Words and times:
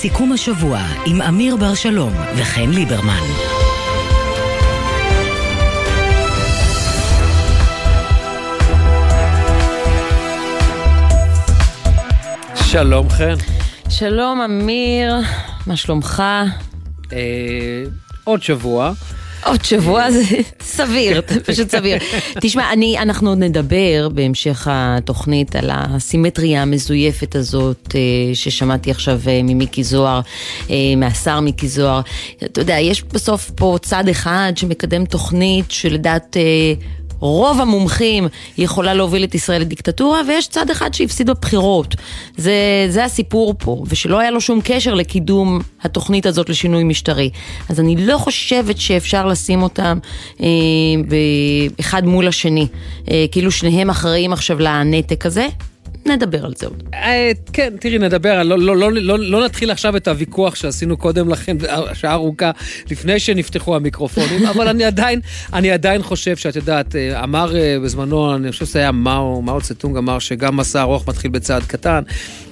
סיכום 0.00 0.32
השבוע 0.32 0.80
עם 1.06 1.22
אמיר 1.22 1.56
בר 1.56 1.74
שלום 1.74 2.12
וחן 2.36 2.70
ליברמן. 2.70 3.22
שלום 12.54 13.08
חן. 13.10 13.34
שלום 13.88 14.40
אמיר, 14.40 15.14
מה 15.66 15.76
שלומך? 15.76 16.22
אה, 17.12 17.18
עוד 18.24 18.42
שבוע. 18.42 18.92
עוד 19.44 19.64
שבוע 19.64 20.10
זה 20.10 20.22
סביר, 20.78 21.20
פשוט 21.46 21.70
סביר. 21.70 21.98
תשמע, 22.40 22.72
אני, 22.72 22.98
אנחנו 22.98 23.34
נדבר 23.34 24.08
בהמשך 24.08 24.68
התוכנית 24.70 25.56
על 25.56 25.70
הסימטריה 25.72 26.62
המזויפת 26.62 27.34
הזאת 27.34 27.94
אה, 27.94 28.34
ששמעתי 28.34 28.90
עכשיו 28.90 29.20
אה, 29.26 29.40
ממיקי 29.44 29.84
זוהר, 29.84 30.20
אה, 30.70 30.76
מהשר 30.96 31.40
מיקי 31.40 31.68
זוהר. 31.68 32.00
אתה 32.44 32.60
יודע, 32.60 32.78
יש 32.78 33.02
בסוף 33.02 33.50
פה 33.50 33.76
צד 33.82 34.08
אחד 34.08 34.52
שמקדם 34.56 35.04
תוכנית 35.04 35.70
שלדעת... 35.70 36.36
רוב 37.20 37.60
המומחים 37.60 38.28
יכולה 38.58 38.94
להוביל 38.94 39.24
את 39.24 39.34
ישראל 39.34 39.60
לדיקטטורה, 39.60 40.20
ויש 40.28 40.48
צד 40.48 40.70
אחד 40.70 40.94
שהפסיד 40.94 41.30
בבחירות. 41.30 41.94
זה, 42.36 42.86
זה 42.88 43.04
הסיפור 43.04 43.54
פה, 43.58 43.84
ושלא 43.86 44.18
היה 44.18 44.30
לו 44.30 44.40
שום 44.40 44.60
קשר 44.64 44.94
לקידום 44.94 45.60
התוכנית 45.82 46.26
הזאת 46.26 46.48
לשינוי 46.48 46.84
משטרי. 46.84 47.30
אז 47.68 47.80
אני 47.80 48.06
לא 48.06 48.18
חושבת 48.18 48.78
שאפשר 48.78 49.26
לשים 49.26 49.62
אותם 49.62 49.98
אה, 50.40 50.46
אחד 51.80 52.06
מול 52.06 52.28
השני, 52.28 52.66
אה, 53.10 53.24
כאילו 53.32 53.50
שניהם 53.50 53.90
אחראים 53.90 54.32
עכשיו 54.32 54.58
לנתק 54.60 55.26
הזה. 55.26 55.46
נדבר 56.08 56.44
על 56.44 56.52
זה 56.56 56.66
עוד. 56.66 56.82
אה, 56.94 57.30
כן, 57.52 57.72
תראי, 57.80 57.98
נדבר, 57.98 58.42
לא, 58.42 58.58
לא, 58.58 58.76
לא, 58.76 58.92
לא, 58.92 59.18
לא 59.18 59.44
נתחיל 59.44 59.70
עכשיו 59.70 59.96
את 59.96 60.08
הוויכוח 60.08 60.54
שעשינו 60.54 60.96
קודם 60.96 61.28
לכן, 61.28 61.56
שעה 61.94 62.12
ארוכה, 62.12 62.50
לפני 62.90 63.20
שנפתחו 63.20 63.76
המיקרופונים, 63.76 64.46
אבל 64.46 64.68
אני 64.68 64.84
עדיין, 64.84 65.20
אני 65.52 65.70
עדיין 65.70 66.02
חושב 66.02 66.36
שאת 66.36 66.56
יודעת, 66.56 66.96
אה, 66.96 67.24
אמר 67.24 67.56
אה, 67.56 67.76
בזמנו, 67.84 68.34
אני 68.34 68.52
חושב 68.52 68.66
שזה 68.66 68.78
היה 68.78 68.92
מאו, 68.92 69.42
מאו 69.42 69.60
צטונג 69.60 69.96
אמר 69.96 70.18
שגם 70.18 70.56
מסע 70.56 70.80
ארוך 70.80 71.08
מתחיל 71.08 71.30
בצעד 71.30 71.62
קטן. 71.62 72.02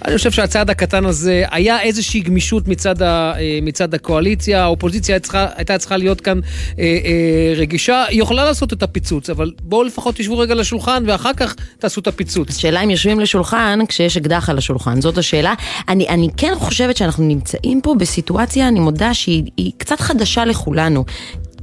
אני 0.05 0.17
חושב 0.17 0.31
שהצעד 0.31 0.71
הקטן 0.71 1.05
הזה, 1.05 1.45
היה 1.51 1.83
איזושהי 1.83 2.21
גמישות 2.21 2.69
מצד, 2.69 3.03
ה, 3.03 3.33
מצד 3.63 3.95
הקואליציה, 3.95 4.63
האופוזיציה 4.63 5.19
צריכה, 5.19 5.47
הייתה 5.57 5.79
צריכה 5.79 5.97
להיות 5.97 6.21
כאן 6.21 6.41
אה, 6.79 6.85
אה, 6.85 7.53
רגישה, 7.57 8.05
היא 8.09 8.23
יכולה 8.23 8.45
לעשות 8.45 8.73
את 8.73 8.83
הפיצוץ, 8.83 9.31
אבל 9.31 9.53
בואו 9.63 9.85
לפחות 9.85 10.15
תשבו 10.15 10.39
רגע 10.39 10.55
לשולחן 10.55 11.05
ואחר 11.07 11.33
כך 11.37 11.55
תעשו 11.79 12.01
את 12.01 12.07
הפיצוץ. 12.07 12.49
השאלה 12.49 12.81
אם 12.81 12.91
יושבים 12.91 13.21
לשולחן. 13.21 13.46
השולחן 13.47 13.87
כשיש 13.89 14.17
אקדח 14.17 14.51
על 14.51 14.59
השולחן? 14.59 15.01
זאת 15.01 15.19
השאלה. 15.19 15.55
אני, 15.89 16.09
אני 16.09 16.29
כן 16.37 16.53
חושבת 16.59 16.97
שאנחנו 16.97 17.25
נמצאים 17.25 17.81
פה 17.81 17.95
בסיטואציה, 17.95 18.69
אני 18.69 18.81
מודה 18.81 19.15
שהיא 19.15 19.73
קצת 19.77 20.01
חדשה 20.01 20.45
לכולנו. 20.45 21.05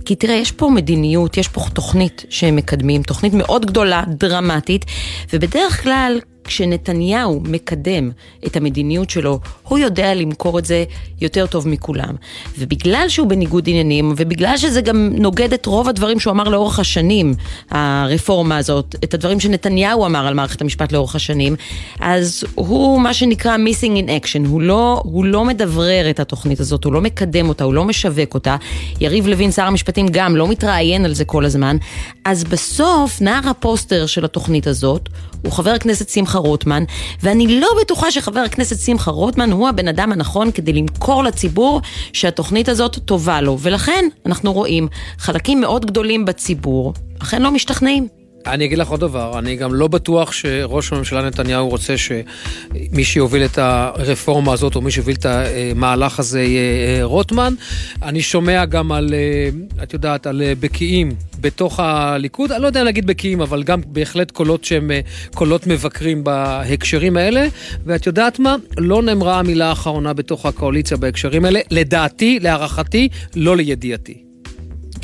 כי 0.06 0.16
תראה, 0.16 0.36
יש 0.36 0.52
פה 0.52 0.70
מדיניות, 0.70 1.38
יש 1.38 1.48
פה 1.48 1.62
תוכנית 1.74 2.26
שהם 2.30 2.56
מקדמים, 2.56 3.04
תוכנית 3.04 3.34
מאוד 3.34 3.66
גדולה, 3.66 4.04
דרמטית, 4.08 4.86
ובדרך 5.34 5.84
כלל 5.84 6.20
כשנתניהו 6.44 7.42
מקדם 7.46 8.12
את 8.46 8.58
המדיניות 8.58 9.10
שלו, 9.10 9.40
הוא 9.64 9.78
יודע 9.78 10.14
למכור 10.14 10.60
את 10.60 10.66
זה 10.66 10.84
יותר 11.22 11.46
טוב 11.48 11.68
מכולם. 11.68 12.16
ובגלל 12.58 13.06
שהוא 13.10 13.28
בניגוד 13.28 13.70
עניינים, 13.70 14.14
ובגלל 14.18 14.58
שזה 14.58 14.82
גם 14.82 15.10
נוגד 15.18 15.54
את 15.54 15.66
רוב 15.66 15.90
הדברים 15.90 16.20
שהוא 16.20 16.32
אמר 16.32 16.50
לאורך 16.50 16.80
השנים, 16.80 17.34
הרפורמה 17.70 18.58
הזאת, 18.58 18.96
את 19.04 19.14
הדברים 19.14 19.40
שנתניהו 19.40 20.06
אמר 20.06 20.28
על 20.28 20.34
מערכת 20.34 20.62
המשפט 20.62 20.92
לאורך 20.92 21.16
השנים, 21.16 21.56
אז 22.00 22.44
הוא 22.56 23.02
מה 23.02 23.14
שנקרא 23.14 23.58
missing 23.58 24.06
in 24.06 24.26
action, 24.26 24.48
הוא 24.48 24.62
לא, 24.62 25.02
הוא 25.04 25.26
לא 25.26 25.46
מדברר 25.46 26.10
את 26.10 26.20
התוכנית 26.20 26.60
הזאת, 26.60 26.84
הוא 26.84 26.94
לא 26.94 27.02
מקדם 27.02 27.50
אותה, 27.50 27.64
הוא 27.64 27.74
לא 27.74 27.86
משווק 27.86 28.34
אותה. 28.34 28.56
יריב 29.00 29.28
לוין, 29.28 29.52
שר 29.52 29.64
המשפטים, 29.64 30.06
גם 30.12 30.36
לא 30.36 30.48
מתראיין 30.48 31.06
על 31.06 31.14
זה 31.14 31.26
כל 31.26 31.46
הזמן. 31.46 31.78
אז 32.26 32.44
בסוף, 32.44 33.22
נער 33.22 33.50
הפוסטר 33.50 34.06
של 34.06 34.26
התוכנית 34.26 34.68
הזאת, 34.68 35.10
הוא 35.44 35.52
חבר 35.52 35.70
הכנסת 35.72 36.10
שמחה 36.10 36.38
רוטמן, 36.38 36.84
ואני 37.24 37.60
לא 37.60 37.68
בטוחה 37.82 38.12
שחבר 38.12 38.40
הכנסת 38.40 38.80
שמחה 38.80 39.12
רוטמן 39.12 39.52
הוא 39.52 39.70
הבן 39.70 39.88
אדם 39.88 40.12
הנכון 40.12 40.52
כדי 40.52 40.74
למכור 40.74 41.24
לציבור 41.24 41.82
שהתוכנית 42.14 42.70
הזאת 42.70 43.00
טובה 43.06 43.42
לו. 43.42 43.58
ולכן 43.60 44.06
אנחנו 44.26 44.54
רואים 44.54 44.88
חלקים 45.18 45.62
מאוד 45.62 45.86
גדולים 45.86 46.26
בציבור, 46.26 46.94
אכן 47.20 47.42
לא 47.42 47.52
משתכנעים. 47.52 48.23
אני 48.48 48.66
אגיד 48.66 48.78
לך 48.78 48.88
עוד 48.88 49.00
דבר, 49.00 49.40
אני 49.40 49.56
גם 49.56 49.74
לא 49.74 49.88
בטוח 49.88 50.32
שראש 50.32 50.94
הממשלה 50.94 51.22
נתניהו 51.22 51.70
רוצה 51.70 51.98
שמי 51.98 53.04
שיוביל 53.04 53.46
את 53.46 53.58
הרפורמה 53.58 54.54
הזאת, 54.54 54.76
או 54.76 54.82
מי 54.82 54.92
שיוביל 54.92 55.16
את 55.16 55.26
המהלך 55.26 56.20
הזה 56.20 56.44
יהיה 56.44 57.00
אה, 57.00 57.04
רוטמן. 57.04 57.54
אני 58.02 58.22
שומע 58.22 58.66
גם 58.66 58.92
על, 58.92 59.14
אה, 59.14 59.84
את 59.84 59.94
יודעת, 59.94 60.28
על 60.28 60.42
אה, 60.42 60.54
בקיאים 60.60 61.12
בתוך 61.42 61.80
הליכוד, 61.80 62.52
אני 62.52 62.62
לא 62.62 62.68
יודע 62.68 62.84
להגיד 62.84 63.08
בקיאים, 63.08 63.42
אבל 63.42 63.64
גם 63.64 63.82
בהחלט 63.88 64.32
קולות 64.32 64.64
שהם 64.66 64.92
קולות 65.36 65.68
מבקרים 65.68 66.24
בהקשרים 66.24 67.18
האלה. 67.18 67.48
ואת 67.86 68.08
יודעת 68.08 68.40
מה? 68.40 68.56
לא 68.78 69.02
נאמרה 69.02 69.40
המילה 69.40 69.70
האחרונה 69.70 70.14
בתוך 70.14 70.46
הקואליציה 70.46 70.98
בהקשרים 70.98 71.46
האלה. 71.46 71.60
לדעתי, 71.72 72.40
להערכתי, 72.42 73.10
לא 73.36 73.58
לידיעתי. 73.58 74.33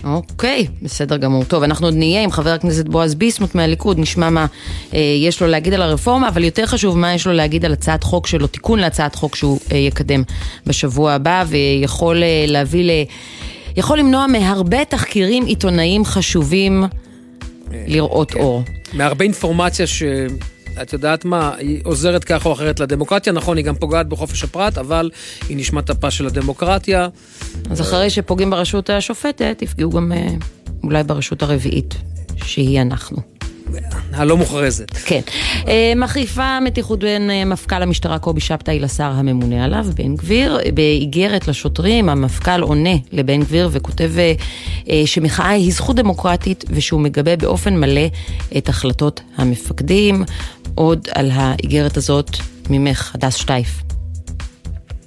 אוקיי, 0.04 0.68
בסדר 0.82 1.18
גמור. 1.18 1.44
טוב, 1.44 1.64
אנחנו 1.64 1.88
עוד 1.88 1.94
נהיה 1.94 2.24
עם 2.24 2.32
חבר 2.32 2.50
הכנסת 2.50 2.88
בועז 2.88 3.16
ביסמוט 3.16 3.56
מהליכוד, 3.56 4.00
נשמע 4.00 4.30
מה 4.30 4.46
אה, 4.94 5.00
יש 5.00 5.42
לו 5.42 5.48
להגיד 5.48 5.74
על 5.74 5.82
הרפורמה, 5.82 6.28
אבל 6.28 6.44
יותר 6.44 6.66
חשוב 6.66 6.98
מה 6.98 7.14
יש 7.14 7.28
לו 7.28 7.34
להגיד 7.34 7.66
על 7.66 7.74
הצעת 7.74 8.04
חוק 8.04 8.28
שלו, 8.28 8.48
תיקון 8.48 8.80
להצעת 8.80 9.16
חוק 9.16 9.36
שהוא 9.36 9.60
אה, 9.72 9.78
יקדם 9.78 10.24
בשבוע 10.68 11.12
הבא, 11.12 11.44
ויכול 11.48 12.24
אה, 12.24 12.46
להביא 12.48 12.84
ל... 12.84 12.92
יכול 13.78 14.00
למנוע 14.00 14.28
מהרבה 14.28 14.86
תחקירים 14.86 15.46
עיתונאיים 15.46 16.06
חשובים 16.06 16.84
לראות 17.72 18.32
כן. 18.32 18.40
אור. 18.40 18.64
מהרבה 18.94 19.24
אינפורמציה 19.26 19.88
ש... 19.88 20.04
את 20.82 20.94
יודעת 20.94 21.26
מה, 21.26 21.56
היא 21.58 21.82
עוזרת 21.84 22.24
כך 22.24 22.46
או 22.46 22.54
אחרת 22.54 22.80
לדמוקרטיה, 22.80 23.34
נכון, 23.34 23.58
היא 23.58 23.66
גם 23.66 23.76
פוגעת 23.76 24.08
בחופש 24.08 24.44
הפרט, 24.44 24.78
אבל 24.78 25.10
היא 25.50 25.58
נשמת 25.58 25.90
אפה 25.90 26.12
של 26.12 26.28
הדמוקרטיה. 26.28 27.08
אז 27.70 27.82
אחרי 27.82 28.10
שפוגעים 28.10 28.50
ברשות 28.50 28.90
השופטת, 28.90 29.62
יפגעו 29.62 29.92
גם 29.92 30.12
אה, 30.12 30.28
אולי 30.84 31.04
ברשות 31.04 31.42
הרביעית, 31.42 31.96
שהיא 32.44 32.82
אנחנו. 32.82 33.39
הלא 34.14 34.38
מוכרזת. 34.38 34.92
כן. 34.92 35.22
אה, 35.68 35.94
מחריפה 35.96 36.60
מתיחות 36.60 37.00
בין 37.00 37.30
אה, 37.30 37.46
מפכ"ל 37.46 37.84
המשטרה 37.84 38.20
קובי 38.20 38.42
שבתאי 38.42 38.80
לשר 38.80 39.12
הממונה 39.16 39.66
עליו, 39.66 39.86
בן 39.96 40.16
גביר. 40.16 40.58
באיגרת 40.74 41.48
לשוטרים, 41.48 42.10
המפכ"ל 42.10 42.62
עונה 42.62 42.96
לבן 43.12 43.40
גביר 43.40 43.70
וכותב 43.72 44.12
שמחאה 45.06 45.50
היא 45.50 45.74
זכות 45.74 45.96
דמוקרטית 45.96 46.66
ושהוא 46.70 47.02
מגבה 47.02 47.36
באופן 47.36 47.80
מלא 47.80 48.08
את 48.58 48.70
החלטות 48.70 49.22
המפקדים. 49.38 50.24
עוד 50.76 51.08
על 51.16 51.32
האיגרת 51.34 51.98
הזאת 51.98 52.30
ממך, 52.70 53.12
הדס 53.16 53.36
שטייף. 53.36 53.99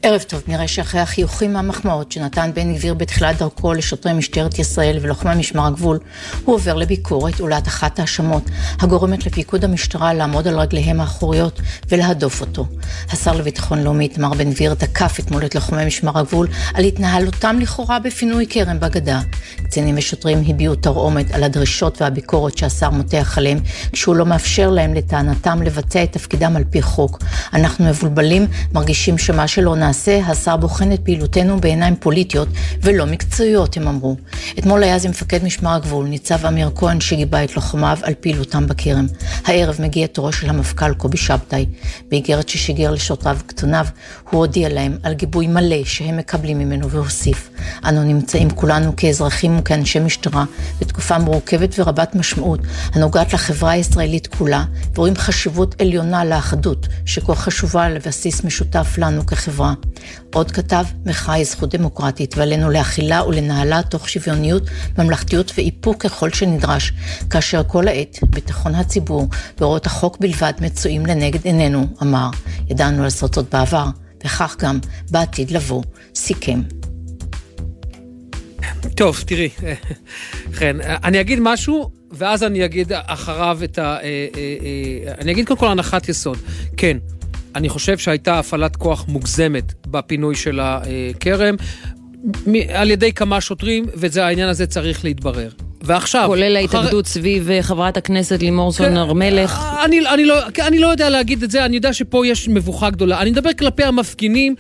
ערב 0.05 0.23
טוב, 0.23 0.43
נראה 0.49 0.69
שאחרי 0.69 1.01
החיוכים 1.01 1.53
מהמחמאות 1.53 2.13
שנתן 2.13 2.51
בן 2.55 2.75
גביר 2.75 2.95
בתחילת 2.95 3.39
דרכו 3.39 3.73
לשוטרי 3.73 4.13
משטרת 4.13 4.59
ישראל 4.59 4.99
ולוחמי 5.01 5.35
משמר 5.35 5.67
הגבול, 5.67 5.99
הוא 6.45 6.55
עובר 6.55 6.75
לביקורת 6.75 7.41
ולהטחת 7.41 7.99
האשמות, 7.99 8.43
הגורמת 8.81 9.27
לפיקוד 9.27 9.65
המשטרה 9.65 10.15
לעמוד 10.15 10.49
על 10.49 10.59
רגליהם 10.59 11.01
האחוריות 11.01 11.61
ולהדוף 11.89 12.41
אותו. 12.41 12.67
השר 13.11 13.33
לביטחון 13.33 13.83
לאומי 13.83 14.05
איתמר 14.05 14.31
בן 14.35 14.51
גביר 14.51 14.75
תקף 14.75 15.21
אתמול 15.21 15.45
את 15.45 15.55
לוחמי 15.55 15.85
משמר 15.85 16.19
הגבול 16.19 16.49
על 16.75 16.85
התנהלותם 16.85 17.57
לכאורה 17.61 17.99
בפינוי 17.99 18.47
כרם 18.51 18.81
בגדה. 18.81 19.21
קצינים 19.65 19.99
ושוטרים 19.99 20.45
הביעו 20.49 20.75
תרעומת 20.75 21.31
על 21.35 21.43
הדרישות 21.43 22.03
והביקורת 22.03 22.59
שהשר 22.59 22.91
מותח 22.91 23.39
עליהם, 23.39 23.59
כשהוא 23.93 24.17
לא 24.17 24.27
מאפשר 24.27 24.71
להם 24.71 24.95
לטענתם 24.95 25.63
לבצע 25.63 26.03
את 26.03 26.13
תפקידם 26.13 26.57
על 26.57 26.65
פי 26.71 26.83
חוק. 26.83 27.19
אנחנו 27.53 27.85
מבולבלים, 27.85 28.47
מרגישים 28.73 29.19
שמה 29.19 29.49
שלא 29.49 29.77
נעשה 29.77 29.92
למעשה, 29.93 30.21
השר 30.27 30.57
בוחן 30.57 30.93
את 30.93 31.01
פעילותנו 31.01 31.61
בעיניים 31.61 31.97
פוליטיות 31.97 32.49
ולא 32.83 33.07
מקצועיות, 33.07 33.77
הם 33.77 33.89
אמרו. 33.89 34.17
אתמול 34.59 34.83
היה 34.83 34.99
זה 34.99 35.09
מפקד 35.09 35.45
משמר 35.45 35.75
הגבול, 35.75 36.07
ניצב 36.07 36.47
אמיר 36.47 36.71
כהן, 36.75 37.01
שגיבה 37.01 37.45
את 37.45 37.57
לוחמיו 37.57 37.99
על 38.03 38.15
פעילותם 38.21 38.67
בכרם. 38.67 39.07
הערב 39.45 39.77
מגיע 39.81 40.07
תורו 40.07 40.33
של 40.33 40.51
המפכ"ל 40.51 40.95
קובי 40.95 41.17
שבתאי. 41.17 41.67
באיגרת 42.09 42.49
ששיגר 42.49 42.91
לשוטריו 42.91 43.39
קטוניו, 43.47 43.87
הוא 44.31 44.39
הודיע 44.39 44.69
להם 44.69 44.97
על 45.03 45.15
גיבוי 45.15 45.47
מלא 45.47 45.85
שהם 45.85 46.17
מקבלים 46.17 46.59
ממנו 46.59 46.91
והוסיף: 46.91 47.51
אנו 47.89 48.03
נמצאים 48.03 48.51
כולנו 48.51 48.97
כאזרחים 48.97 49.59
וכאנשי 49.59 49.99
משטרה 49.99 50.45
בתקופה 50.81 51.19
מורכבת 51.19 51.75
ורבת 51.79 52.15
משמעות, 52.15 52.61
הנוגעת 52.93 53.33
לחברה 53.33 53.71
הישראלית 53.71 54.27
כולה, 54.27 54.65
ורואים 54.95 55.17
חשיבות 55.17 55.81
עליונה 55.81 56.25
לאחדות, 56.25 56.89
שכה 57.05 57.35
חשובה 57.35 57.89
לבסיס 57.89 58.45
משותף 58.45 58.95
לנו 58.99 59.27
כחברה. 59.27 59.75
עוד 60.33 60.51
כתב, 60.51 60.85
מחאה 61.07 61.35
היא 61.35 61.45
זכות 61.45 61.75
דמוקרטית, 61.75 62.37
ועלינו 62.37 62.71
להכילה 62.71 63.25
ולנהלה 63.25 63.83
תוך 63.83 64.09
שוויוניות, 64.09 64.63
ממלכתיות 64.99 65.53
ואיפוק 65.57 66.03
ככל 66.03 66.31
שנדרש, 66.31 66.93
כאשר 67.31 67.63
כל 67.67 67.89
העת 67.89 68.19
ביטחון 68.31 68.75
הציבור 68.75 69.29
והוראות 69.59 69.87
החוק 69.87 70.19
בלבד 70.21 70.53
מצויים 70.61 71.07
לנגד 71.07 71.45
עינינו, 71.45 71.87
אמר. 72.03 72.31
ידענו 72.71 73.03
לעשות 73.03 73.35
זאת 73.35 73.55
בעבר, 73.55 73.87
וכך 74.21 74.57
גם 74.59 74.79
בעתיד 75.11 75.51
לבוא, 75.51 75.83
סיכם. 76.15 76.63
טוב, 78.97 79.23
תראי, 79.27 79.49
כן, 80.59 80.77
אני 80.81 81.21
אגיד 81.21 81.39
משהו, 81.43 81.91
ואז 82.11 82.43
אני 82.43 82.65
אגיד 82.65 82.93
אחריו 82.93 83.59
את 83.65 83.79
ה... 83.79 83.83
אה, 83.83 83.97
אה, 84.03 84.27
אה, 84.37 85.15
אני 85.19 85.33
אגיד 85.33 85.47
קודם 85.47 85.61
כל 85.61 85.69
הנחת 85.69 86.09
יסוד. 86.09 86.39
כן, 86.77 86.97
אני 87.55 87.69
חושב 87.69 87.99
שהייתה 87.99 88.39
הפעלת 88.39 88.77
כוח 88.77 89.05
מוגזמת 89.09 89.73
בפינוי 89.87 90.35
של 90.35 90.61
הכרם, 90.63 91.55
על 92.75 92.91
ידי 92.91 93.13
כמה 93.13 93.41
שוטרים, 93.41 93.87
והעניין 93.95 94.49
הזה 94.49 94.67
צריך 94.67 95.05
להתברר. 95.05 95.51
ועכשיו... 95.83 96.25
כולל 96.27 96.57
ההתאגדות 96.57 97.05
אחר... 97.05 97.13
סביב 97.13 97.49
חברת 97.63 97.97
הכנסת 97.97 98.43
לימור 98.43 98.73
סון 98.73 98.97
הר 98.97 99.13
מלך. 99.13 99.63
אני, 99.85 100.09
אני, 100.09 100.25
לא, 100.25 100.35
אני 100.67 100.79
לא 100.79 100.87
יודע 100.87 101.11
להגיד 101.11 101.43
את 101.43 101.51
זה, 101.51 101.65
אני 101.65 101.77
יודע 101.77 101.93
שפה 101.93 102.27
יש 102.27 102.49
מבוכה 102.49 102.91
גדולה. 102.91 103.21
אני 103.21 103.31
מדבר 103.31 103.53
כלפי 103.53 103.85
המפגינים 103.85 104.55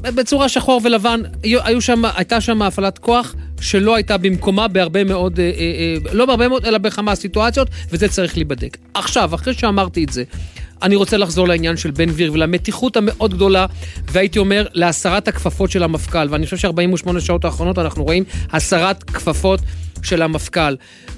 בצורה 0.00 0.48
שחור 0.48 0.80
ולבן. 0.84 1.20
היו 1.42 1.80
שם, 1.80 2.02
הייתה 2.16 2.40
שם 2.40 2.62
הפעלת 2.62 2.98
כוח 2.98 3.34
שלא 3.60 3.94
הייתה 3.94 4.16
במקומה 4.16 4.68
בהרבה 4.68 5.04
מאוד, 5.04 5.40
אה, 5.40 5.44
אה, 5.44 5.50
אה, 5.60 6.12
לא 6.12 6.26
בהרבה 6.26 6.48
מאוד, 6.48 6.64
אלא 6.66 6.78
בכמה 6.78 7.14
סיטואציות, 7.14 7.68
וזה 7.90 8.08
צריך 8.08 8.36
להיבדק. 8.36 8.76
עכשיו, 8.94 9.34
אחרי 9.34 9.54
שאמרתי 9.54 10.04
את 10.04 10.12
זה, 10.12 10.24
אני 10.82 10.96
רוצה 10.96 11.16
לחזור 11.16 11.48
לעניין 11.48 11.76
של 11.76 11.90
בן 11.90 12.06
גביר 12.06 12.32
ולמתיחות 12.32 12.96
המאוד 12.96 13.34
גדולה, 13.34 13.66
והייתי 14.12 14.38
אומר, 14.38 14.66
להסרת 14.72 15.28
הכפפות 15.28 15.70
של 15.70 15.82
המפכ"ל. 15.82 16.28
ואני 16.30 16.44
חושב 16.44 16.56
ש-48 16.56 17.20
שעות 17.20 17.44
האחרונות 17.44 17.78
אנחנו 17.78 18.04
רואים 18.04 18.24
הסרת 18.52 19.02
כפפות 19.02 19.60
של 20.02 20.22
המפכ"ל. 20.22 20.76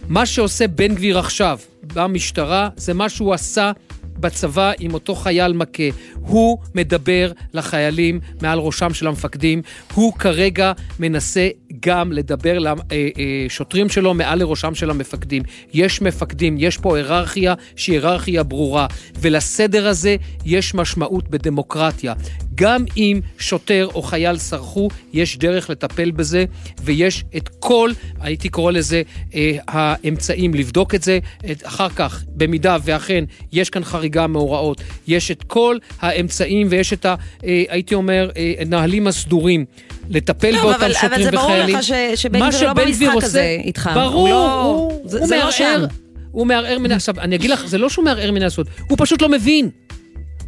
מה 0.08 0.26
שעושה 0.26 0.68
בן 0.68 0.94
גביר 0.94 1.18
עכשיו 1.18 1.58
במשטרה, 1.94 2.68
זה 2.76 2.94
מה 2.94 3.08
שהוא 3.08 3.34
עשה 3.34 3.72
בצבא 4.20 4.72
עם 4.78 4.94
אותו 4.94 5.14
חייל 5.14 5.52
מכה. 5.52 5.82
הוא 6.14 6.58
מדבר 6.74 7.32
לחיילים 7.54 8.20
מעל 8.42 8.58
ראשם 8.58 8.94
של 8.94 9.06
המפקדים. 9.06 9.62
הוא 9.94 10.12
כרגע 10.12 10.72
מנסה 10.98 11.48
גם 11.80 12.12
לדבר 12.12 12.58
לשוטרים 12.58 13.86
אה, 13.86 13.88
אה, 13.88 13.94
שלו 13.94 14.14
מעל 14.14 14.38
לראשם 14.38 14.74
של 14.74 14.90
המפקדים. 14.90 15.42
יש 15.72 16.02
מפקדים, 16.02 16.56
יש 16.58 16.76
פה 16.76 16.96
היררכיה 16.96 17.54
שהיא 17.76 17.94
היררכיה 17.94 18.42
ברורה, 18.42 18.86
ולסדר 19.20 19.88
הזה 19.88 20.16
יש 20.44 20.74
משמעות 20.74 21.28
בדמוקרטיה. 21.28 22.14
גם 22.54 22.84
אם 22.96 23.20
שוטר 23.38 23.88
או 23.94 24.02
חייל 24.02 24.38
סרחו, 24.38 24.88
יש 25.12 25.38
דרך 25.38 25.70
לטפל 25.70 26.10
בזה, 26.10 26.44
ויש 26.82 27.24
את 27.36 27.48
כל, 27.58 27.90
הייתי 28.20 28.48
קורא 28.48 28.72
לזה, 28.72 29.02
אה, 29.34 29.56
האמצעים 29.68 30.54
לבדוק 30.54 30.94
את 30.94 31.02
זה. 31.02 31.18
את, 31.50 31.66
אחר 31.66 31.88
כך, 31.88 32.24
במידה 32.28 32.76
ואכן 32.84 33.24
יש 33.52 33.70
כאן 33.70 33.84
חריגה 33.84 34.26
מהוראות, 34.26 34.82
יש 35.06 35.30
את 35.30 35.42
כל 35.42 35.76
האמצעים 36.00 36.66
ויש 36.70 36.92
את 36.92 37.06
ה... 37.06 37.14
הייתי 37.42 37.94
אומר, 37.94 38.30
אה, 38.36 38.52
נהלים 38.66 39.06
הסדורים. 39.06 39.64
לטפל 40.10 40.52
טוב, 40.52 40.62
באותם 40.62 40.84
אבל, 40.84 40.92
שוטרים 40.92 41.28
וחיילים. 41.34 41.76
אבל 41.76 41.82
זה 41.82 41.92
ברור 41.96 42.10
לך 42.12 42.16
ש, 42.16 42.22
שבן 42.22 42.50
גביר 42.50 42.68
לא 42.68 42.72
במשחק 42.72 43.24
הזה 43.24 43.56
איתך. 43.64 43.90
ברור, 43.94 44.20
הוא, 44.20 44.28
לא, 44.28 44.62
הוא, 44.62 44.92
זה, 45.04 45.18
הוא 45.18 45.26
זה 45.26 45.36
מערער. 45.36 45.82
לא. 45.82 45.86
הוא 46.32 46.46
מערער 46.46 46.78
מן... 46.78 46.92
עכשיו, 46.92 47.14
אני 47.20 47.36
אגיד 47.36 47.50
לך, 47.50 47.66
זה 47.66 47.78
לא 47.78 47.88
שהוא 47.88 48.04
מערער 48.04 48.32
מן 48.32 48.42
הסוד, 48.42 48.68
הוא 48.88 48.98
פשוט 49.00 49.22
לא 49.22 49.28
מבין. 49.28 49.70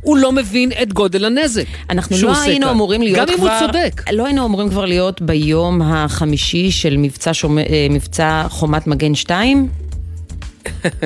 הוא 0.03 0.17
לא 0.17 0.33
מבין 0.33 0.71
את 0.83 0.93
גודל 0.93 1.25
הנזק 1.25 1.65
אנחנו 1.91 2.17
לא 2.23 2.41
היינו 2.41 2.67
כאן. 2.67 2.75
אמורים 2.75 3.03
להיות 3.03 3.19
גם 3.19 3.37
כבר... 3.37 3.49
גם 3.49 3.53
אם 3.53 3.61
הוא 3.61 3.67
צודק. 3.67 4.03
לא 4.13 4.27
היינו 4.27 4.47
אמורים 4.47 4.69
כבר 4.69 4.85
להיות 4.85 5.23
ביום 5.23 5.83
החמישי 5.83 6.71
של 6.71 6.97
מבצע, 6.97 7.31
שומ... 7.35 7.59
אה, 7.59 7.87
מבצע 7.91 8.47
חומת 8.49 8.87
מגן 8.87 9.15
2? 9.15 9.69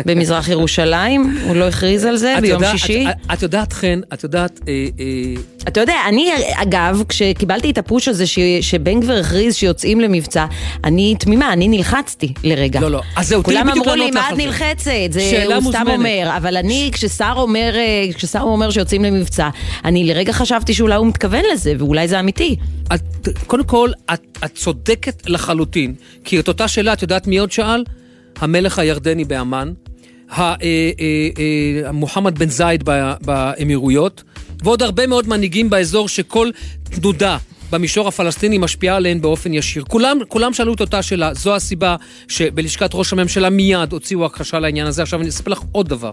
במזרח 0.07 0.49
ירושלים, 0.49 1.37
הוא 1.45 1.57
לא 1.57 1.69
הכריז 1.69 2.05
על 2.05 2.17
זה 2.17 2.37
ביום 2.41 2.63
יודע, 2.63 2.79
שישי. 2.79 3.07
את, 3.11 3.17
את 3.33 3.43
יודעת, 3.43 3.73
חן, 3.73 4.01
את 4.13 4.23
יודעת... 4.23 4.61
אה, 4.69 4.87
אה... 5.01 5.43
אתה 5.69 5.81
יודע, 5.81 5.95
אני, 6.09 6.31
אגב, 6.55 7.03
כשקיבלתי 7.09 7.71
את 7.71 7.79
הפוש 7.79 8.09
הזה 8.09 8.27
ש, 8.27 8.39
שבן 8.61 9.01
גביר 9.01 9.21
הכריז 9.21 9.55
שיוצאים 9.55 10.01
למבצע, 10.01 10.47
אני 10.85 11.15
תמימה, 11.19 11.53
אני 11.53 11.69
נלחצתי 11.69 12.33
לרגע. 12.45 12.81
לא, 12.81 12.91
לא, 12.91 13.01
אז 13.17 13.29
זהו, 13.29 13.43
תראי 13.43 13.57
בדיוק 13.57 13.67
לענות 13.67 13.87
לך. 13.87 13.93
כולם 13.93 13.99
אמרו 13.99 14.05
לי, 14.05 14.21
מה 14.21 14.31
את 14.31 14.37
נלחצת? 14.37 14.91
זה 15.11 15.45
הוא 15.55 15.73
סתם 15.73 15.85
אומר, 15.89 16.31
אבל 16.37 16.57
אני, 16.57 16.91
כששר 16.93 17.33
אומר, 17.37 17.73
אה, 17.75 18.13
כששר 18.15 18.41
אומר 18.41 18.71
שיוצאים 18.71 19.05
למבצע, 19.05 19.49
אני 19.85 20.05
לרגע 20.05 20.33
חשבתי 20.33 20.75
שאולי 20.75 20.95
הוא 20.95 21.07
מתכוון 21.07 21.43
לזה, 21.53 21.75
ואולי 21.79 22.09
זה 22.09 22.21
אמיתי. 22.21 22.57
את, 22.95 23.29
קודם 23.47 23.65
כל, 23.65 23.91
את, 24.15 24.39
את 24.45 24.55
צודקת 24.55 25.23
לחלוטין, 25.27 25.95
כי 26.25 26.41
את 26.41 26.49
אותה 26.49 26.69
שאלה, 26.69 26.93
את 26.93 27.03
יודעת 27.03 27.27
מי 27.27 27.39
עוד 27.39 27.53
שאל? 27.53 27.85
המלך 28.41 28.79
הירדני 28.79 29.25
באמ"ן, 29.25 29.73
אה, 30.31 30.39
אה, 30.39 30.55
אה, 31.39 31.93
מוחמד 31.93 32.39
בן 32.39 32.49
זייד 32.49 32.85
באמירויות, 33.21 34.23
ועוד 34.65 34.83
הרבה 34.83 35.07
מאוד 35.07 35.29
מנהיגים 35.29 35.71
באזור 35.71 36.09
שכל 36.09 36.51
תנודה 36.83 37.39
במישור 37.71 38.09
הפלסטיני 38.09 38.59
משפיעה 38.59 38.97
עליהן 38.97 39.21
באופן 39.21 39.55
ישיר. 39.55 39.85
כולם, 39.89 40.19
כולם 40.29 40.53
שאלו 40.53 40.75
את 40.75 40.81
אותה 40.81 41.03
שאלה, 41.03 41.35
זו 41.35 41.55
הסיבה 41.55 41.97
שבלשכת 42.29 42.91
ראש 42.95 43.13
הממשלה 43.13 43.51
מיד 43.51 43.93
הוציאו 43.93 44.25
הכחשה 44.25 44.59
לעניין 44.59 44.87
הזה. 44.87 45.03
עכשיו 45.03 45.21
אני 45.21 45.29
אספר 45.29 45.51
לך 45.51 45.61
עוד 45.73 45.89
דבר. 45.89 46.13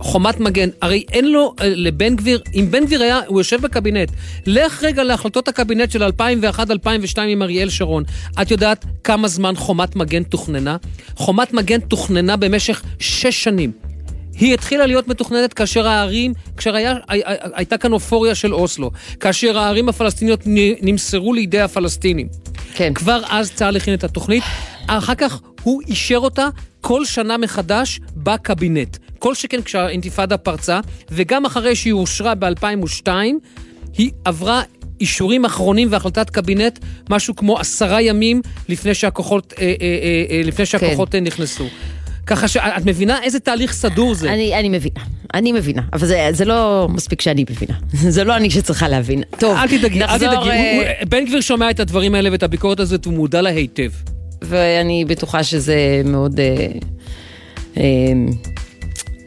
חומת 0.00 0.40
מגן, 0.40 0.68
הרי 0.82 1.04
אין 1.12 1.32
לו 1.32 1.54
אה, 1.60 1.68
לבן 1.68 2.16
גביר, 2.16 2.40
אם 2.54 2.66
בן 2.70 2.84
גביר 2.84 3.02
היה, 3.02 3.20
הוא 3.26 3.40
יושב 3.40 3.60
בקבינט, 3.60 4.10
לך 4.46 4.84
רגע 4.84 5.04
להחלטות 5.04 5.48
הקבינט 5.48 5.90
של 5.90 6.02
2001-2002 6.02 7.20
עם 7.28 7.42
אריאל 7.42 7.70
שרון. 7.70 8.04
את 8.42 8.50
יודעת 8.50 8.84
כמה 9.04 9.28
זמן 9.28 9.56
חומת 9.56 9.96
מגן 9.96 10.22
תוכננה? 10.22 10.76
חומת 11.16 11.52
מגן 11.52 11.80
תוכננה 11.80 12.36
במשך 12.36 12.82
שש 12.98 13.44
שנים. 13.44 13.72
היא 14.40 14.54
התחילה 14.54 14.86
להיות 14.86 15.08
מתוכננת 15.08 15.52
כאשר 15.52 15.88
הערים, 15.88 16.32
כאשר 16.56 16.76
היה, 16.76 16.94
הייתה 17.54 17.78
כאן 17.78 17.92
אופוריה 17.92 18.34
של 18.34 18.54
אוסלו, 18.54 18.90
כאשר 19.20 19.58
הערים 19.58 19.88
הפלסטיניות 19.88 20.40
נמסרו 20.82 21.34
לידי 21.34 21.60
הפלסטינים. 21.60 22.28
כן. 22.74 22.94
כבר 22.94 23.22
אז 23.28 23.52
צה"ל 23.52 23.76
הכין 23.76 23.94
את 23.94 24.04
התוכנית, 24.04 24.42
אחר 24.86 25.14
כך 25.14 25.40
הוא 25.62 25.82
אישר 25.88 26.16
אותה 26.18 26.48
כל 26.80 27.04
שנה 27.04 27.36
מחדש 27.36 28.00
בקבינט. 28.16 28.96
כל 29.18 29.34
שכן 29.34 29.62
כשהאינתיפאדה 29.62 30.36
פרצה, 30.36 30.80
וגם 31.10 31.46
אחרי 31.46 31.76
שהיא 31.76 31.92
אושרה 31.92 32.34
ב-2002, 32.34 33.08
היא 33.98 34.10
עברה 34.24 34.62
אישורים 35.00 35.44
אחרונים 35.44 35.88
והחלטת 35.90 36.30
קבינט 36.30 36.78
משהו 37.10 37.36
כמו 37.36 37.58
עשרה 37.58 38.02
ימים 38.02 38.42
לפני 38.68 38.94
שהכוחות, 38.94 39.54
אה, 39.58 39.64
אה, 39.64 39.70
אה, 39.80 40.24
אה 40.30 40.42
לפני 40.44 40.66
שהכוחות 40.66 41.12
כן. 41.12 41.24
נכנסו. 41.24 41.64
ככה 42.26 42.48
שאת 42.48 42.84
מבינה 42.84 43.22
איזה 43.22 43.40
תהליך 43.40 43.72
סדור 43.72 44.14
זה. 44.14 44.32
אני, 44.32 44.54
אני 44.54 44.68
מבינה, 44.68 45.00
אני 45.34 45.52
מבינה, 45.52 45.82
אבל 45.92 46.06
זה, 46.06 46.28
זה 46.30 46.44
לא 46.44 46.88
מספיק 46.90 47.20
שאני 47.20 47.44
מבינה. 47.50 47.74
זה 48.16 48.24
לא 48.24 48.36
אני 48.36 48.50
שצריכה 48.50 48.88
להבין. 48.88 49.22
טוב, 49.38 49.56
אל 49.56 49.68
תדאגי, 49.68 49.98
נחזור... 49.98 50.28
אל 50.28 50.34
תדאגי. 50.34 50.50
אה, 50.50 50.92
בן 51.08 51.24
גביר 51.24 51.40
שומע 51.40 51.70
את 51.70 51.80
הדברים 51.80 52.14
האלה 52.14 52.32
ואת 52.32 52.42
הביקורת 52.42 52.80
הזאת, 52.80 53.04
הוא 53.04 53.14
מודע 53.14 53.42
לה 53.42 53.50
היטב. 53.50 53.90
ואני 54.42 55.04
בטוחה 55.04 55.42
שזה 55.42 56.02
מאוד... 56.04 56.40
אה, 56.40 56.66
אה, 57.76 57.82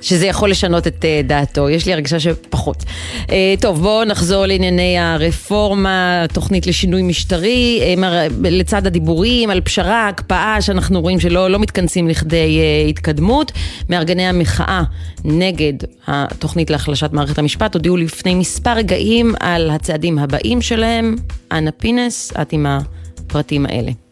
שזה 0.01 0.27
יכול 0.27 0.49
לשנות 0.49 0.87
את 0.87 1.05
אה, 1.05 1.21
דעתו, 1.23 1.69
יש 1.69 1.85
לי 1.85 1.93
הרגשה 1.93 2.19
שפחות. 2.19 2.83
אה, 3.31 3.53
טוב, 3.61 3.81
בואו 3.81 4.05
נחזור 4.05 4.45
לענייני 4.45 4.99
הרפורמה, 4.99 6.25
תוכנית 6.33 6.67
לשינוי 6.67 7.01
משטרי, 7.01 7.81
אה, 7.83 8.27
לצד 8.41 8.87
הדיבורים 8.87 9.49
על 9.49 9.61
פשרה, 9.61 10.07
הקפאה, 10.07 10.61
שאנחנו 10.61 11.01
רואים 11.01 11.19
שלא 11.19 11.49
לא 11.49 11.59
מתכנסים 11.59 12.07
לכדי 12.07 12.61
התקדמות. 12.89 13.51
מארגני 13.89 14.27
המחאה 14.27 14.83
נגד 15.25 15.73
התוכנית 16.07 16.69
להחלשת 16.69 17.13
מערכת 17.13 17.37
המשפט 17.37 17.73
הודיעו 17.73 17.97
לפני 17.97 18.35
מספר 18.35 18.73
רגעים 18.73 19.33
על 19.39 19.69
הצעדים 19.69 20.19
הבאים 20.19 20.61
שלהם. 20.61 21.15
אנה 21.51 21.71
פינס, 21.71 22.33
את 22.41 22.53
עם 22.53 22.65
הפרטים 22.65 23.65
האלה. 23.65 24.08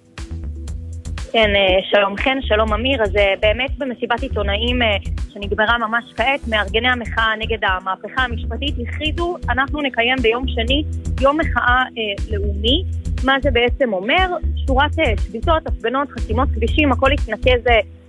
כן, 1.38 1.56
אה, 1.56 1.84
שלום 1.90 2.18
חן, 2.18 2.38
שלום 2.42 2.74
אמיר. 2.74 3.04
אז 3.04 3.16
אה, 3.16 3.34
באמת 3.42 3.78
במסיבת 3.78 4.22
עיתונאים 4.22 4.82
אה, 4.82 4.88
שנגמרה 5.34 5.78
ממש 5.78 6.04
כעת, 6.16 6.48
מארגני 6.48 6.88
המחאה 6.88 7.36
נגד 7.40 7.58
המהפכה 7.64 8.22
המשפטית 8.22 8.76
הכריזו, 8.82 9.38
אנחנו 9.50 9.82
נקיים 9.82 10.18
ביום 10.22 10.48
שני 10.48 10.84
יום 11.22 11.38
מחאה 11.38 11.84
לאומי. 12.30 12.84
מה 13.24 13.36
זה 13.42 13.52
בעצם 13.52 13.94
אומר? 13.94 14.28
שורת 14.68 14.92
שביתות, 15.26 15.68
הפגנות, 15.68 16.10
חסימות 16.10 16.50
כבישים, 16.56 16.92
הכל 16.92 17.12
יתנקז 17.12 17.64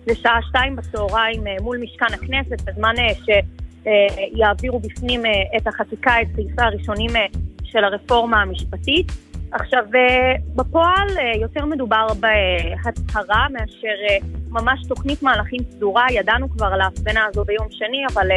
לשעה 0.06 0.40
שתיים 0.48 0.76
בצהריים 0.76 1.44
מול 1.62 1.78
משכן 1.78 2.14
הכנסת, 2.14 2.60
בזמן 2.64 2.94
שיעבירו 3.24 4.80
בפנים 4.80 5.22
את 5.56 5.66
החקיקה, 5.66 6.22
את 6.22 6.26
סעיפי 6.34 6.62
הראשונים 6.62 7.10
של 7.64 7.84
הרפורמה 7.84 8.42
המשפטית. 8.42 9.27
עכשיו, 9.52 9.84
אה, 9.94 10.34
בפועל 10.54 11.08
אה, 11.18 11.32
יותר 11.40 11.64
מדובר 11.64 12.06
בהצהרה 12.20 13.46
מאשר 13.52 13.96
אה, 14.10 14.16
ממש 14.48 14.80
תוכנית 14.88 15.22
מהלכים 15.22 15.60
סדורה. 15.70 16.06
ידענו 16.10 16.50
כבר 16.50 16.66
על 16.66 16.80
ההפגנה 16.80 17.24
הזו 17.24 17.44
ביום 17.44 17.66
שני, 17.70 18.04
אבל 18.12 18.28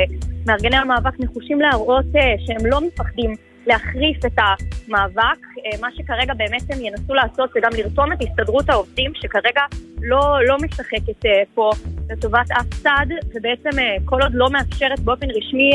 מארגני 0.47 0.77
המאבק 0.77 1.19
נחושים 1.19 1.61
להראות 1.61 2.05
שהם 2.45 2.65
לא 2.65 2.81
מפחדים 2.81 3.33
להחריף 3.67 4.25
את 4.25 4.37
המאבק. 4.37 5.39
מה 5.81 5.87
שכרגע 5.95 6.33
באמת 6.33 6.61
הם 6.69 6.81
ינסו 6.81 7.13
לעשות 7.13 7.49
זה 7.53 7.59
גם 7.63 7.71
לרתום 7.77 8.13
את 8.13 8.17
הסתדרות 8.21 8.69
העובדים, 8.69 9.11
שכרגע 9.15 9.61
לא, 10.01 10.37
לא 10.47 10.57
משחקת 10.61 11.29
פה 11.53 11.69
לטובת 12.09 12.51
אף 12.51 12.67
צד, 12.83 13.05
ובעצם 13.35 13.69
כל 14.05 14.21
עוד 14.21 14.31
לא 14.33 14.49
מאפשרת 14.49 14.99
באופן 14.99 15.27
רשמי 15.29 15.71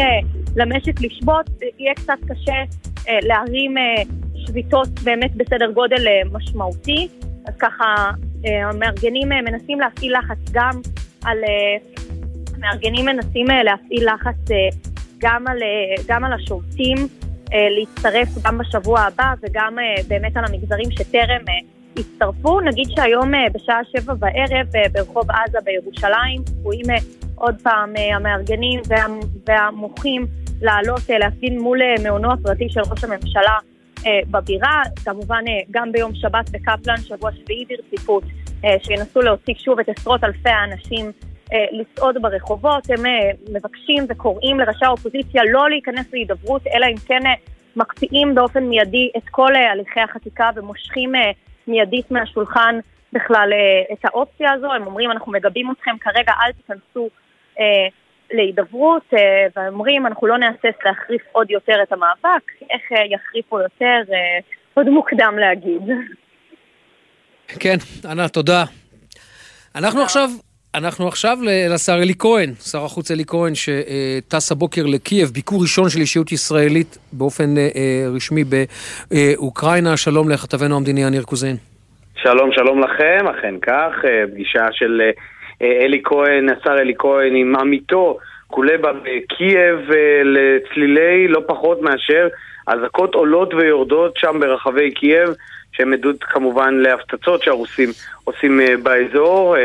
למשק 0.57 1.01
לשבות, 1.01 1.51
יהיה 1.79 1.95
קצת 1.95 2.19
קשה 2.29 2.55
להרים 3.09 3.75
שביתות 4.47 4.89
באמת 4.89 5.37
בסדר 5.37 5.71
גודל 5.71 6.07
משמעותי. 6.33 7.09
אז 7.47 7.55
ככה 7.59 8.11
המארגנים 8.45 9.29
להפעיל 9.81 10.19
לחץ 10.19 10.51
גם 10.53 10.81
על... 11.25 11.39
המארגנים 12.57 13.07
מנסים 13.07 13.47
להפעיל 13.65 14.09
לחץ 14.15 14.51
גם 15.19 15.47
על, 15.47 15.59
גם 16.07 16.25
על 16.25 16.33
השובתים 16.33 16.97
להצטרף 17.53 18.29
גם 18.45 18.59
בשבוע 18.59 19.01
הבא 19.01 19.35
וגם 19.43 19.79
באמת 20.09 20.37
על 20.37 20.45
המגזרים 20.45 20.91
שטרם 20.91 21.45
הצטרפו. 21.99 22.61
נגיד 22.61 22.89
שהיום 22.97 23.31
בשעה 23.55 23.81
שבע 23.93 24.15
בערב 24.15 24.67
ברחוב 24.93 25.31
עזה 25.31 25.59
בירושלים 25.65 26.45
צפויים 26.45 26.87
עוד 27.35 27.55
פעם 27.63 27.93
המארגנים 27.97 28.81
והמוחים 29.47 30.27
לעלות 30.63 31.01
להפגין 31.09 31.61
מול 31.61 31.79
מעונו 32.03 32.33
הפרטי 32.33 32.69
של 32.69 32.81
ראש 32.81 33.05
הממשלה 33.05 33.59
בבירה, 34.31 34.83
כמובן 35.05 35.45
גם 35.71 35.93
ביום 35.93 36.15
שבת 36.15 36.51
בקפלן, 36.51 36.97
שבוע 36.97 37.31
שביעי 37.33 37.65
ברציפות, 37.65 38.25
שינסו 38.83 39.21
להוציא 39.21 39.55
שוב 39.55 39.81
את 39.81 39.89
עשרות 39.89 40.25
אלפי 40.25 40.49
האנשים 40.49 41.13
לצעוד 41.73 42.23
ברחובות, 42.23 42.91
הם 42.91 43.05
מבקשים 43.53 44.05
וקוראים 44.09 44.61
לראשי 44.61 44.85
האופוזיציה 44.85 45.43
לא 45.53 45.71
להיכנס 45.71 46.13
להידברות, 46.13 46.63
אלא 46.67 46.87
אם 46.87 46.97
כן 47.07 47.21
מקפיאים 47.77 48.35
באופן 48.35 48.65
מיידי 48.65 49.11
את 49.17 49.29
כל 49.31 49.55
הליכי 49.55 50.01
החקיקה 50.01 50.51
ומושכים 50.55 51.13
מיידית 51.67 52.11
מהשולחן 52.11 52.79
בכלל 53.13 53.53
את 53.93 54.05
האופציה 54.05 54.53
הזו, 54.53 54.73
הם 54.73 54.87
אומרים 54.87 55.11
אנחנו 55.11 55.33
מגבים 55.33 55.71
אתכם 55.71 55.97
כרגע, 56.01 56.33
אל 56.43 56.53
תיכנסו 56.53 57.09
להידברות, 58.33 59.03
והם 59.57 59.73
אומרים 59.75 60.07
אנחנו 60.07 60.27
לא 60.27 60.39
נהסס 60.39 60.79
להחריף 60.85 61.23
עוד 61.33 61.51
יותר 61.51 61.83
את 61.83 61.93
המאבק, 61.93 62.43
איך 62.71 62.83
יחריפו 63.11 63.61
יותר, 63.61 64.13
עוד 64.75 64.89
מוקדם 64.89 65.35
להגיד. 65.39 65.83
כן, 67.61 67.77
ענת, 68.11 68.33
תודה. 68.33 68.65
אנחנו 69.75 70.03
עכשיו 70.03 70.29
אנחנו 70.75 71.09
עכשיו 71.09 71.37
לשר 71.75 71.99
אלי 72.03 72.15
כהן, 72.19 72.55
שר 72.55 72.85
החוץ 72.85 73.11
אלי 73.11 73.25
כהן, 73.27 73.53
שטס 73.55 74.53
הבוקר 74.53 74.83
לקייב, 74.87 75.29
ביקור 75.29 75.63
ראשון 75.63 75.89
של 75.89 76.01
אישיות 76.01 76.33
ישראלית 76.33 76.99
באופן 77.13 77.55
רשמי 78.17 78.45
באוקראינה. 79.11 79.97
שלום 79.97 80.31
לכתבנו 80.31 80.77
המדיני 80.77 81.03
יניר 81.03 81.23
קוזין. 81.23 81.57
שלום, 82.23 82.51
שלום 82.53 82.81
לכם, 82.81 83.29
אכן 83.29 83.55
כך, 83.63 83.93
פגישה 84.33 84.67
של 84.73 85.01
אלי 85.63 86.01
כהן, 86.05 86.49
השר 86.49 86.79
אלי 86.79 86.95
כהן 86.99 87.35
עם 87.35 87.57
עמיתו 87.57 88.19
קולבה 88.47 88.93
בקייב 88.93 89.91
לצלילי 90.25 91.29
לא 91.29 91.41
פחות 91.47 91.83
מאשר 91.83 92.29
אזעקות 92.67 93.15
עולות 93.15 93.55
ויורדות 93.55 94.17
שם 94.17 94.41
ברחבי 94.41 94.91
קייב. 94.91 95.31
שהם 95.77 95.93
עדות 95.93 96.25
כמובן 96.25 96.75
להפצצות 96.75 97.43
שהרוסים 97.43 97.89
עושים 98.25 98.61
באזור, 98.83 99.57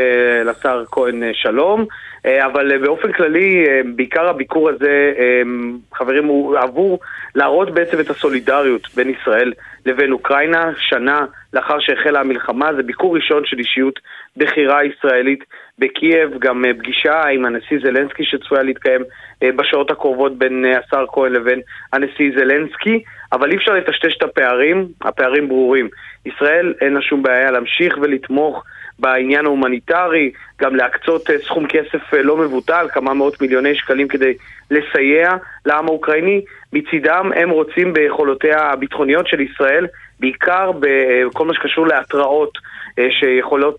לשר 0.45 0.83
כהן 0.91 1.23
שלום, 1.33 1.85
אבל 2.25 2.77
באופן 2.77 3.11
כללי, 3.11 3.65
בעיקר 3.95 4.29
הביקור 4.29 4.69
הזה, 4.69 5.13
חברים, 5.93 6.25
הוא 6.25 6.57
עבור 6.57 6.99
להראות 7.35 7.73
בעצם 7.73 7.99
את 7.99 8.09
הסולידריות 8.09 8.87
בין 8.95 9.09
ישראל 9.09 9.53
לבין 9.85 10.11
אוקראינה, 10.11 10.71
שנה 10.77 11.25
לאחר 11.53 11.79
שהחלה 11.79 12.19
המלחמה, 12.19 12.73
זה 12.73 12.83
ביקור 12.83 13.15
ראשון 13.15 13.43
של 13.45 13.59
אישיות 13.59 13.99
בכירה 14.37 14.79
ישראלית 14.85 15.43
בקייב, 15.79 16.39
גם 16.39 16.63
פגישה 16.79 17.21
עם 17.33 17.45
הנשיא 17.45 17.77
זלנסקי 17.83 18.23
שצפויה 18.25 18.63
להתקיים 18.63 19.01
בשעות 19.43 19.91
הקרובות 19.91 20.37
בין 20.37 20.65
השר 20.65 21.05
כהן 21.11 21.31
לבין 21.31 21.59
הנשיא 21.93 22.31
זלנסקי. 22.37 23.03
אבל 23.33 23.51
אי 23.51 23.57
אפשר 23.57 23.73
לטשטש 23.73 24.17
את 24.17 24.23
הפערים, 24.23 24.87
הפערים 25.01 25.47
ברורים. 25.47 25.89
ישראל 26.25 26.73
אין 26.81 26.93
לה 26.93 27.01
שום 27.01 27.23
בעיה 27.23 27.51
להמשיך 27.51 27.97
ולתמוך 28.01 28.63
בעניין 28.99 29.45
ההומניטרי, 29.45 30.31
גם 30.61 30.75
להקצות 30.75 31.29
סכום 31.45 31.67
כסף 31.67 32.13
לא 32.13 32.37
מבוטל, 32.37 32.87
כמה 32.93 33.13
מאות 33.13 33.41
מיליוני 33.41 33.75
שקלים 33.75 34.07
כדי 34.07 34.33
לסייע 34.71 35.29
לעם 35.65 35.85
האוקראיני. 35.87 36.41
מצידם 36.73 37.31
הם 37.35 37.49
רוצים 37.49 37.93
ביכולותיה 37.93 38.59
הביטחוניות 38.59 39.27
של 39.27 39.41
ישראל, 39.41 39.87
בעיקר 40.21 40.71
בכל 40.79 41.45
מה 41.45 41.53
שקשור 41.53 41.87
להתראות 41.87 42.57
שיכולות 43.19 43.77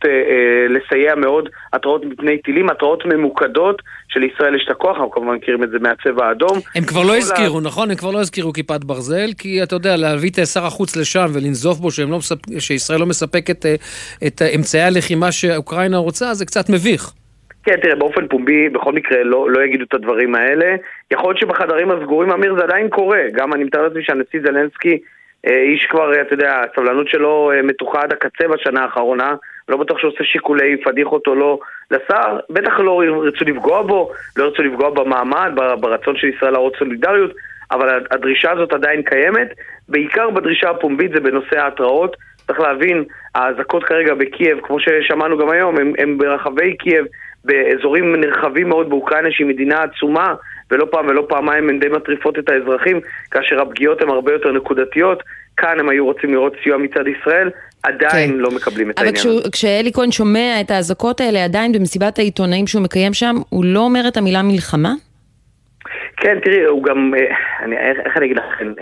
לסייע 0.68 1.14
מאוד, 1.14 1.48
התראות 1.72 2.04
מפני 2.04 2.38
טילים, 2.38 2.70
התראות 2.70 3.06
ממוקדות 3.06 3.82
שלישראל 4.08 4.54
יש 4.54 4.62
את 4.66 4.70
הכוח, 4.70 4.96
אנחנו 4.96 5.10
כמובן 5.10 5.34
מכירים 5.34 5.62
את 5.62 5.70
זה 5.70 5.78
מהצבע 5.78 6.26
האדום. 6.26 6.58
הם 6.74 6.84
כבר 6.84 7.02
לא 7.02 7.16
הזכירו, 7.16 7.60
לה... 7.60 7.66
נכון? 7.66 7.90
הם 7.90 7.96
כבר 7.96 8.10
לא 8.10 8.20
הזכירו 8.20 8.52
כיפת 8.52 8.84
ברזל, 8.84 9.30
כי 9.38 9.62
אתה 9.62 9.74
יודע, 9.74 9.96
להביא 9.96 10.30
את 10.30 10.46
שר 10.46 10.66
החוץ 10.66 10.96
לשם 10.96 11.26
ולנזוף 11.34 11.78
בו 11.78 11.88
לא 12.08 12.18
מספ... 12.18 12.36
שישראל 12.58 13.00
לא 13.00 13.06
מספקת 13.06 13.66
את 14.26 14.42
אמצעי 14.56 14.82
הלחימה 14.82 15.32
שאוקראינה 15.32 15.96
רוצה, 15.96 16.34
זה 16.34 16.46
קצת 16.46 16.70
מביך. 16.70 17.12
כן, 17.64 17.76
תראה, 17.82 17.94
באופן 17.94 18.28
פומבי, 18.28 18.68
בכל 18.68 18.92
מקרה 18.92 19.24
לא, 19.24 19.50
לא 19.50 19.64
יגידו 19.64 19.84
את 19.84 19.94
הדברים 19.94 20.34
האלה. 20.34 20.76
יכול 21.10 21.28
להיות 21.28 21.40
שבחדרים 21.40 21.90
הסגורים, 21.90 22.30
אמיר, 22.30 22.54
זה 22.58 22.64
עדיין 22.64 22.88
קורה. 22.88 23.20
גם 23.32 23.54
אני 23.54 23.64
מתאר 23.64 23.82
לעצמי 23.82 24.02
שהנשיא 24.04 24.40
זלנסקי 24.46 24.98
איש 25.46 25.86
כבר, 25.86 26.20
אתה 26.20 26.34
יודע, 26.34 26.62
הסבלנות 26.70 27.08
שלו 27.08 27.50
מתוחה 27.64 28.02
עד 28.02 28.12
הקצה 28.12 28.48
בשנה 28.48 28.82
האחרונה, 28.82 29.34
לא 29.68 29.76
בטוח 29.76 29.98
שהוא 29.98 30.12
עושה 30.12 30.24
שיקולי 30.24 30.76
פדיחות 30.84 31.26
או 31.26 31.34
לא. 31.34 31.58
לשר, 31.90 32.38
בטח 32.50 32.80
לא 32.80 33.04
ירצו 33.04 33.44
לפגוע 33.44 33.82
בו, 33.82 34.12
לא 34.36 34.44
ירצו 34.44 34.62
לפגוע 34.62 34.90
במעמד, 34.90 35.52
ברצון 35.80 36.16
של 36.16 36.26
ישראל 36.26 36.52
להראות 36.52 36.76
סולידריות, 36.78 37.30
אבל 37.70 38.04
הדרישה 38.10 38.50
הזאת 38.50 38.72
עדיין 38.72 39.02
קיימת, 39.02 39.48
בעיקר 39.88 40.30
בדרישה 40.30 40.70
הפומבית 40.70 41.10
זה 41.14 41.20
בנושא 41.20 41.58
ההתראות. 41.58 42.16
צריך 42.46 42.60
להבין, 42.60 43.04
האזעקות 43.34 43.84
כרגע 43.84 44.14
בקייב, 44.14 44.58
כמו 44.62 44.80
ששמענו 44.80 45.38
גם 45.38 45.50
היום, 45.50 45.76
הם, 45.78 45.92
הם 45.98 46.18
ברחבי 46.18 46.76
קייב, 46.76 47.06
באזורים 47.44 48.16
נרחבים 48.16 48.68
מאוד 48.68 48.90
באוקראינה 48.90 49.28
שהיא 49.30 49.46
מדינה 49.46 49.82
עצומה 49.82 50.34
ולא 50.72 50.86
פעם 50.90 51.06
ולא 51.06 51.26
פעמיים 51.28 51.68
הן 51.68 51.78
די 51.78 51.88
מטריפות 51.88 52.38
את 52.38 52.48
האזרחים 52.48 53.00
כאשר 53.30 53.60
הפגיעות 53.60 54.02
הן 54.02 54.08
הרבה 54.08 54.32
יותר 54.32 54.52
נקודתיות 54.52 55.22
כאן 55.56 55.80
הם 55.80 55.88
היו 55.88 56.04
רוצים 56.04 56.32
לראות 56.32 56.52
סיוע 56.62 56.78
מצד 56.78 57.04
ישראל, 57.08 57.50
עדיין 57.82 58.30
כן. 58.30 58.38
לא 58.38 58.50
מקבלים 58.56 58.90
את 58.90 58.98
העניין 58.98 59.16
הזה. 59.16 59.28
אבל 59.30 59.50
כשאלי 59.52 59.92
כהן 59.92 60.10
שומע 60.10 60.60
את 60.60 60.70
האזעקות 60.70 61.20
האלה 61.20 61.44
עדיין 61.44 61.72
במסיבת 61.72 62.18
העיתונאים 62.18 62.66
שהוא 62.66 62.82
מקיים 62.82 63.14
שם, 63.14 63.34
הוא 63.48 63.64
לא 63.64 63.80
אומר 63.80 64.00
את 64.08 64.16
המילה 64.16 64.42
מלחמה? 64.42 64.92
כן, 66.16 66.38
תראי, 66.44 66.64
הוא 66.64 66.84
גם, 66.84 67.12
אני, 67.62 67.76
איך, 67.76 67.98
איך 68.04 68.16
אני 68.16 68.26
אגיד 68.26 68.36
לכם, 68.36 68.72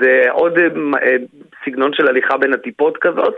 זה 0.00 0.22
עוד 0.30 0.58
סגנון 1.64 1.90
של 1.94 2.08
הליכה 2.08 2.36
בין 2.36 2.52
הטיפות 2.52 2.98
כזאת. 3.00 3.34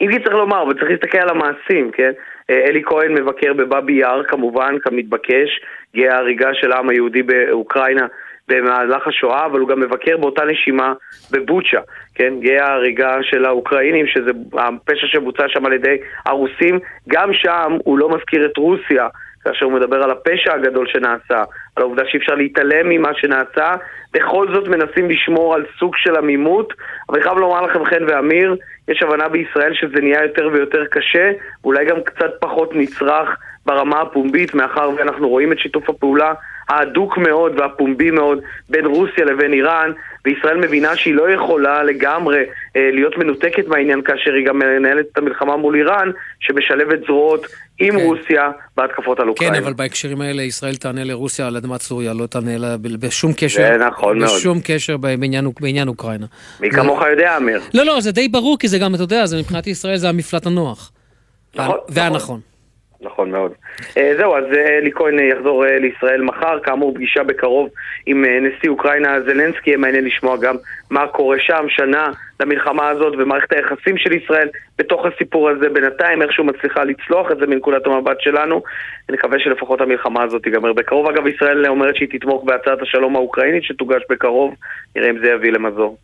אם 0.00 0.08
כי 0.12 0.24
צריך 0.24 0.36
לומר, 0.36 0.62
אבל 0.62 0.74
צריך 0.74 0.90
להסתכל 0.90 1.18
על 1.18 1.28
המעשים, 1.28 1.90
כן? 1.92 2.12
אלי 2.50 2.82
כהן 2.84 3.12
מבקר 3.14 3.52
בבאבי 3.52 3.92
יאר, 3.92 4.24
כמובן, 4.24 4.74
כמתבקש, 4.82 5.60
גאה 5.96 6.14
ההריגה 6.14 6.54
של 6.54 6.72
העם 6.72 6.88
היהודי 6.88 7.22
באוקראינה 7.22 8.06
במהלך 8.48 9.08
השואה, 9.08 9.46
אבל 9.46 9.60
הוא 9.60 9.68
גם 9.68 9.80
מבקר 9.80 10.16
באותה 10.16 10.44
נשימה 10.44 10.92
בבוצ'ה, 11.30 11.80
כן? 12.14 12.34
גאה 12.40 12.66
ההריגה 12.66 13.16
של 13.22 13.44
האוקראינים, 13.44 14.06
שזה 14.06 14.30
הפשע 14.52 15.06
שבוצע 15.06 15.44
שם 15.48 15.66
על 15.66 15.72
ידי 15.72 15.96
הרוסים. 16.26 16.78
גם 17.08 17.32
שם 17.32 17.76
הוא 17.84 17.98
לא 17.98 18.08
מזכיר 18.08 18.46
את 18.46 18.56
רוסיה. 18.56 19.08
כאשר 19.46 19.66
הוא 19.66 19.72
מדבר 19.72 20.02
על 20.02 20.10
הפשע 20.10 20.54
הגדול 20.54 20.86
שנעשה, 20.86 21.44
על 21.76 21.82
העובדה 21.82 22.02
שאי 22.06 22.18
אפשר 22.18 22.34
להתעלם 22.34 22.88
ממה 22.88 23.10
שנעשה, 23.14 23.74
בכל 24.12 24.46
זאת 24.54 24.68
מנסים 24.68 25.10
לשמור 25.10 25.54
על 25.54 25.64
סוג 25.78 25.96
של 25.96 26.16
עמימות, 26.16 26.72
אבל 27.08 27.16
אני 27.16 27.24
חייב 27.24 27.38
לומר 27.38 27.62
לכם, 27.62 27.84
חן 27.84 28.04
ואמיר, 28.08 28.56
יש 28.88 29.02
הבנה 29.02 29.28
בישראל 29.28 29.74
שזה 29.74 30.00
נהיה 30.00 30.22
יותר 30.22 30.48
ויותר 30.52 30.84
קשה, 30.90 31.32
אולי 31.64 31.84
גם 31.84 31.96
קצת 32.04 32.30
פחות 32.40 32.70
נצרך 32.74 33.36
ברמה 33.66 34.00
הפומבית, 34.00 34.54
מאחר 34.54 34.90
ואנחנו 34.96 35.28
רואים 35.28 35.52
את 35.52 35.58
שיתוף 35.58 35.90
הפעולה 35.90 36.32
ההדוק 36.68 37.18
מאוד 37.18 37.60
והפומבי 37.60 38.10
מאוד 38.10 38.40
בין 38.68 38.86
רוסיה 38.86 39.24
לבין 39.24 39.52
איראן, 39.52 39.92
וישראל 40.24 40.56
מבינה 40.56 40.96
שהיא 40.96 41.14
לא 41.14 41.30
יכולה 41.30 41.82
לגמרי 41.82 42.44
אה, 42.76 42.90
להיות 42.92 43.18
מנותקת 43.18 43.68
מהעניין 43.68 44.02
כאשר 44.02 44.32
היא 44.34 44.46
גם 44.46 44.58
מנהלת 44.58 45.06
את 45.12 45.18
המלחמה 45.18 45.56
מול 45.56 45.74
איראן, 45.74 46.10
שמשלבת 46.40 47.00
זרועות 47.06 47.46
עם 47.78 47.98
כן. 47.98 48.04
רוסיה 48.04 48.50
בהתקפות 48.76 49.20
על 49.20 49.28
אוקראינה. 49.28 49.56
כן, 49.56 49.62
אבל 49.62 49.72
בהקשרים 49.72 50.20
האלה 50.20 50.42
ישראל 50.42 50.76
תענה 50.76 51.04
לרוסיה 51.04 51.46
על 51.46 51.56
אדמת 51.56 51.82
סוריה, 51.82 52.12
לא 52.12 52.26
תענה 52.26 52.58
לה 52.58 52.76
בשום 52.76 53.32
קשר, 53.36 53.62
זה 53.72 53.86
נכון 53.86 54.18
מאוד. 54.18 54.30
בשום 54.30 54.58
קשר 54.64 54.96
בעניין, 54.96 55.48
בעניין 55.60 55.88
אוקראינה. 55.88 56.26
מי 56.60 56.70
כמוך 56.70 57.02
יודע, 57.10 57.36
אמיר. 57.36 57.60
לא, 57.74 57.84
לא, 57.84 58.00
זה 58.00 58.12
די 58.12 58.28
ברור, 58.28 58.58
כי 58.58 58.68
זה 58.68 58.78
גם, 58.78 58.94
אתה 58.94 59.02
יודע, 59.02 59.26
זה 59.26 59.38
מבחינת 59.38 59.66
ישראל 59.66 59.96
זה 59.96 60.08
המפלט 60.08 60.46
הנוח. 60.46 60.92
נכון. 61.54 61.76
והנכון. 61.88 62.16
נכון. 62.16 62.40
נכון 63.00 63.30
מאוד. 63.30 63.52
אה, 63.96 64.12
זהו, 64.18 64.36
אז 64.36 64.44
אה, 64.44 64.78
אלי 64.78 64.92
כהן 64.92 65.18
יחזור 65.18 65.66
אה, 65.66 65.78
לישראל 65.78 66.22
מחר, 66.22 66.58
כאמור 66.62 66.94
פגישה 66.94 67.22
בקרוב 67.22 67.68
עם 68.06 68.24
נשיא 68.24 68.70
אוקראינה 68.70 69.20
זלנסקי, 69.20 69.70
יהיה 69.70 69.78
מעניין 69.78 70.04
לשמוע 70.04 70.36
גם 70.36 70.56
מה 70.90 71.06
קורה 71.06 71.36
שם, 71.40 71.64
שנה 71.68 72.10
למלחמה 72.40 72.88
הזאת 72.88 73.14
ומערכת 73.18 73.52
היחסים 73.52 73.98
של 73.98 74.12
ישראל 74.12 74.48
בתוך 74.78 75.06
הסיפור 75.06 75.50
הזה 75.50 75.68
בינתיים, 75.68 76.22
איכשהו 76.22 76.44
מצליחה 76.44 76.84
לצלוח 76.84 77.30
את 77.30 77.38
זה 77.38 77.46
מנקודת 77.46 77.86
המבט 77.86 78.20
שלנו. 78.20 78.62
נקווה 79.10 79.38
שלפחות 79.38 79.80
המלחמה 79.80 80.22
הזאת 80.22 80.42
תיגמר 80.42 80.72
בקרוב. 80.72 81.08
אגב, 81.08 81.26
ישראל 81.26 81.66
אומרת 81.66 81.96
שהיא 81.96 82.08
תתמוך 82.12 82.44
בהצעת 82.44 82.82
השלום 82.82 83.16
האוקראינית 83.16 83.64
שתוגש 83.64 84.02
בקרוב, 84.10 84.54
נראה 84.96 85.10
אם 85.10 85.18
זה 85.18 85.30
יביא 85.30 85.52
למזור. 85.52 85.96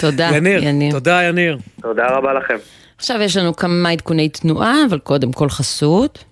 תודה, 0.00 0.28
יניר. 0.36 0.60
תודה 0.90 1.22
יניר. 1.22 1.58
תודה 1.82 2.06
רבה 2.06 2.32
לכם. 2.32 2.56
עכשיו 2.98 3.20
יש 3.22 3.36
לנו 3.36 3.56
כמה 3.56 3.88
עדכוני 3.88 4.28
תנועה, 4.28 4.74
אבל 4.88 4.98
קודם 4.98 5.32
כל 5.32 5.50
חסות. 5.50 6.24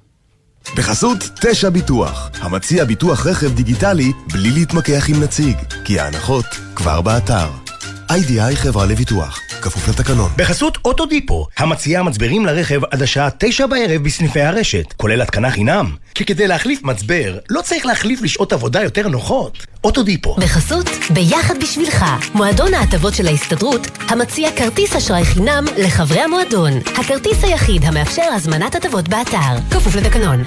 בחסות 0.76 1.18
תשע 1.40 1.70
ביטוח, 1.70 2.30
המציע 2.40 2.84
ביטוח 2.84 3.26
רכב 3.26 3.54
דיגיטלי 3.54 4.12
בלי 4.32 4.50
להתמקח 4.50 5.04
עם 5.08 5.22
נציג, 5.22 5.56
כי 5.84 6.00
ההנחות 6.00 6.46
כבר 6.74 7.00
באתר. 7.00 7.63
איי-די-איי 8.10 8.56
חברה 8.56 8.86
לביטוח, 8.86 9.40
כפוף 9.62 9.88
לתקנון. 9.88 10.30
בחסות 10.36 10.78
אוטודיפו, 10.84 11.46
המציעה 11.58 12.02
מצברים 12.02 12.46
לרכב 12.46 12.84
עד 12.90 13.02
השעה 13.02 13.28
תשע 13.38 13.66
בערב 13.66 14.02
בסניפי 14.02 14.40
הרשת, 14.40 14.92
כולל 14.96 15.22
התקנה 15.22 15.50
חינם. 15.50 15.96
כי 16.14 16.24
כדי 16.24 16.46
להחליף 16.46 16.82
מצבר, 16.82 17.38
לא 17.50 17.60
צריך 17.60 17.86
להחליף 17.86 18.22
לשעות 18.22 18.52
עבודה 18.52 18.82
יותר 18.82 19.08
נוחות. 19.08 19.66
אוטודיפו. 19.84 20.34
בחסות 20.34 20.90
ביחד 21.10 21.54
בשבילך, 21.62 22.04
מועדון 22.34 22.74
ההטבות 22.74 23.14
של 23.14 23.26
ההסתדרות, 23.26 23.86
המציע 24.08 24.48
כרטיס 24.56 24.96
אשראי 24.96 25.24
חינם 25.24 25.64
לחברי 25.78 26.20
המועדון. 26.20 26.72
הכרטיס 26.98 27.44
היחיד 27.44 27.84
המאפשר 27.84 28.26
הזמנת 28.34 28.74
הטבות 28.74 29.08
באתר, 29.08 29.56
כפוף 29.70 29.94
לתקנון. 29.94 30.44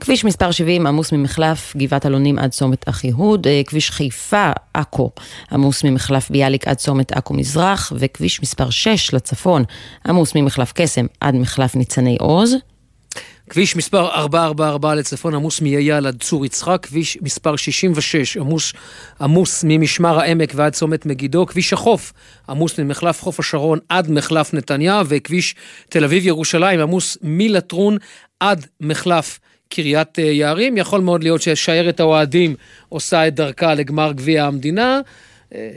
כביש 0.00 0.24
מספר 0.24 0.50
70 0.50 0.86
עמוס 0.86 1.12
ממחלף 1.12 1.76
גבעת 1.76 2.06
אלונים 2.06 2.38
עד 2.38 2.50
צומת 2.50 2.88
אחיהוד, 2.88 3.46
אה, 3.46 3.62
כביש 3.66 3.90
חיפה 3.90 4.50
עכו 4.74 5.10
עמוס 5.52 5.84
ממחלף 5.84 6.30
ביאליק 6.30 6.68
עד 6.68 6.76
צומת 6.76 7.12
עכו 7.12 7.34
מזרח, 7.34 7.92
וכביש 7.96 8.42
מספר 8.42 8.70
6 8.70 9.14
לצפון 9.14 9.64
עמוס 10.06 10.34
ממחלף 10.34 10.72
קסם 10.74 11.06
עד 11.20 11.34
מחלף 11.34 11.74
ניצני 11.74 12.16
עוז. 12.20 12.54
כביש 13.50 13.76
מספר 13.76 14.08
444 14.08 14.94
לצפון 14.94 15.34
עמוס 15.34 15.60
מאייל 15.60 16.06
עד 16.06 16.22
צור 16.22 16.46
יצחק, 16.46 16.86
כביש 16.86 17.18
מספר 17.22 17.56
66 17.56 18.36
עמוס, 18.36 18.72
עמוס 19.20 19.64
ממשמר 19.68 20.20
העמק 20.20 20.52
ועד 20.54 20.72
צומת 20.72 21.06
מגידו, 21.06 21.46
כביש 21.46 21.72
החוף 21.72 22.12
עמוס 22.48 22.78
ממחלף 22.78 23.22
חוף 23.22 23.40
השרון 23.40 23.78
עד 23.88 24.10
מחלף 24.10 24.54
נתניה, 24.54 25.02
וכביש 25.06 25.54
תל 25.88 26.04
אביב 26.04 26.26
ירושלים 26.26 26.80
עמוס 26.80 27.18
מלטרון 27.22 27.96
עד 28.40 28.66
מחלף 28.80 29.38
קריית 29.74 30.18
אה, 30.18 30.24
יערים. 30.24 30.76
יכול 30.76 31.00
מאוד 31.00 31.22
להיות 31.22 31.42
ששיירת 31.42 32.00
האוהדים 32.00 32.54
עושה 32.88 33.28
את 33.28 33.34
דרכה 33.34 33.74
לגמר 33.74 34.12
גביע 34.12 34.44
המדינה. 34.44 35.00
אה, 35.54 35.70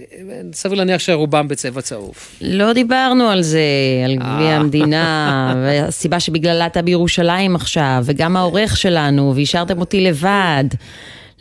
סביר 0.54 0.78
להניח 0.78 1.00
שרובם 1.00 1.48
בצבע 1.48 1.82
צהוב. 1.82 2.16
לא 2.42 2.74
דיברנו 2.74 3.30
על 3.30 3.42
זה, 3.42 3.62
על 4.06 4.16
גביע 4.16 4.48
אה. 4.50 4.56
המדינה, 4.56 5.54
והסיבה 5.64 6.20
שבגללה 6.20 6.66
אתה 6.66 6.82
בירושלים 6.82 7.56
עכשיו, 7.56 8.04
וגם 8.06 8.38
העורך 8.38 8.78
שלנו, 8.78 9.34
והשארתם 9.36 9.80
אותי 9.80 10.02
לבד. 10.02 10.66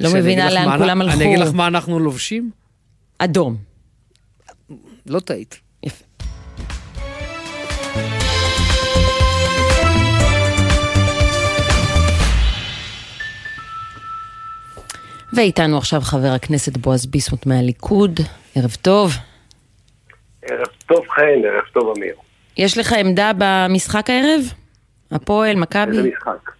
לא 0.00 0.10
מבינה 0.14 0.50
לאן 0.50 0.78
כולם 0.78 1.00
הלכו. 1.00 1.16
אני 1.16 1.24
אגיד 1.24 1.38
לך 1.38 1.54
מה 1.54 1.66
אנחנו 1.66 1.98
לובשים? 1.98 2.50
אדום. 3.18 3.56
לא 5.06 5.20
טעית. 5.20 5.65
ואיתנו 15.36 15.78
עכשיו 15.78 16.00
חבר 16.00 16.28
הכנסת 16.28 16.76
בועז 16.76 17.06
ביסמוט 17.06 17.46
מהליכוד. 17.46 18.20
ערב 18.54 18.76
טוב. 18.82 19.12
ערב 20.42 20.66
טוב 20.86 21.08
חן, 21.08 21.22
ערב 21.44 21.64
טוב 21.72 21.94
אמיר. 21.96 22.14
יש 22.56 22.78
לך 22.78 22.92
עמדה 22.92 23.30
במשחק 23.38 24.10
הערב? 24.10 24.40
הפועל, 25.10 25.56
מכבי? 25.56 25.98
איזה 25.98 26.08
משחק? 26.08 26.50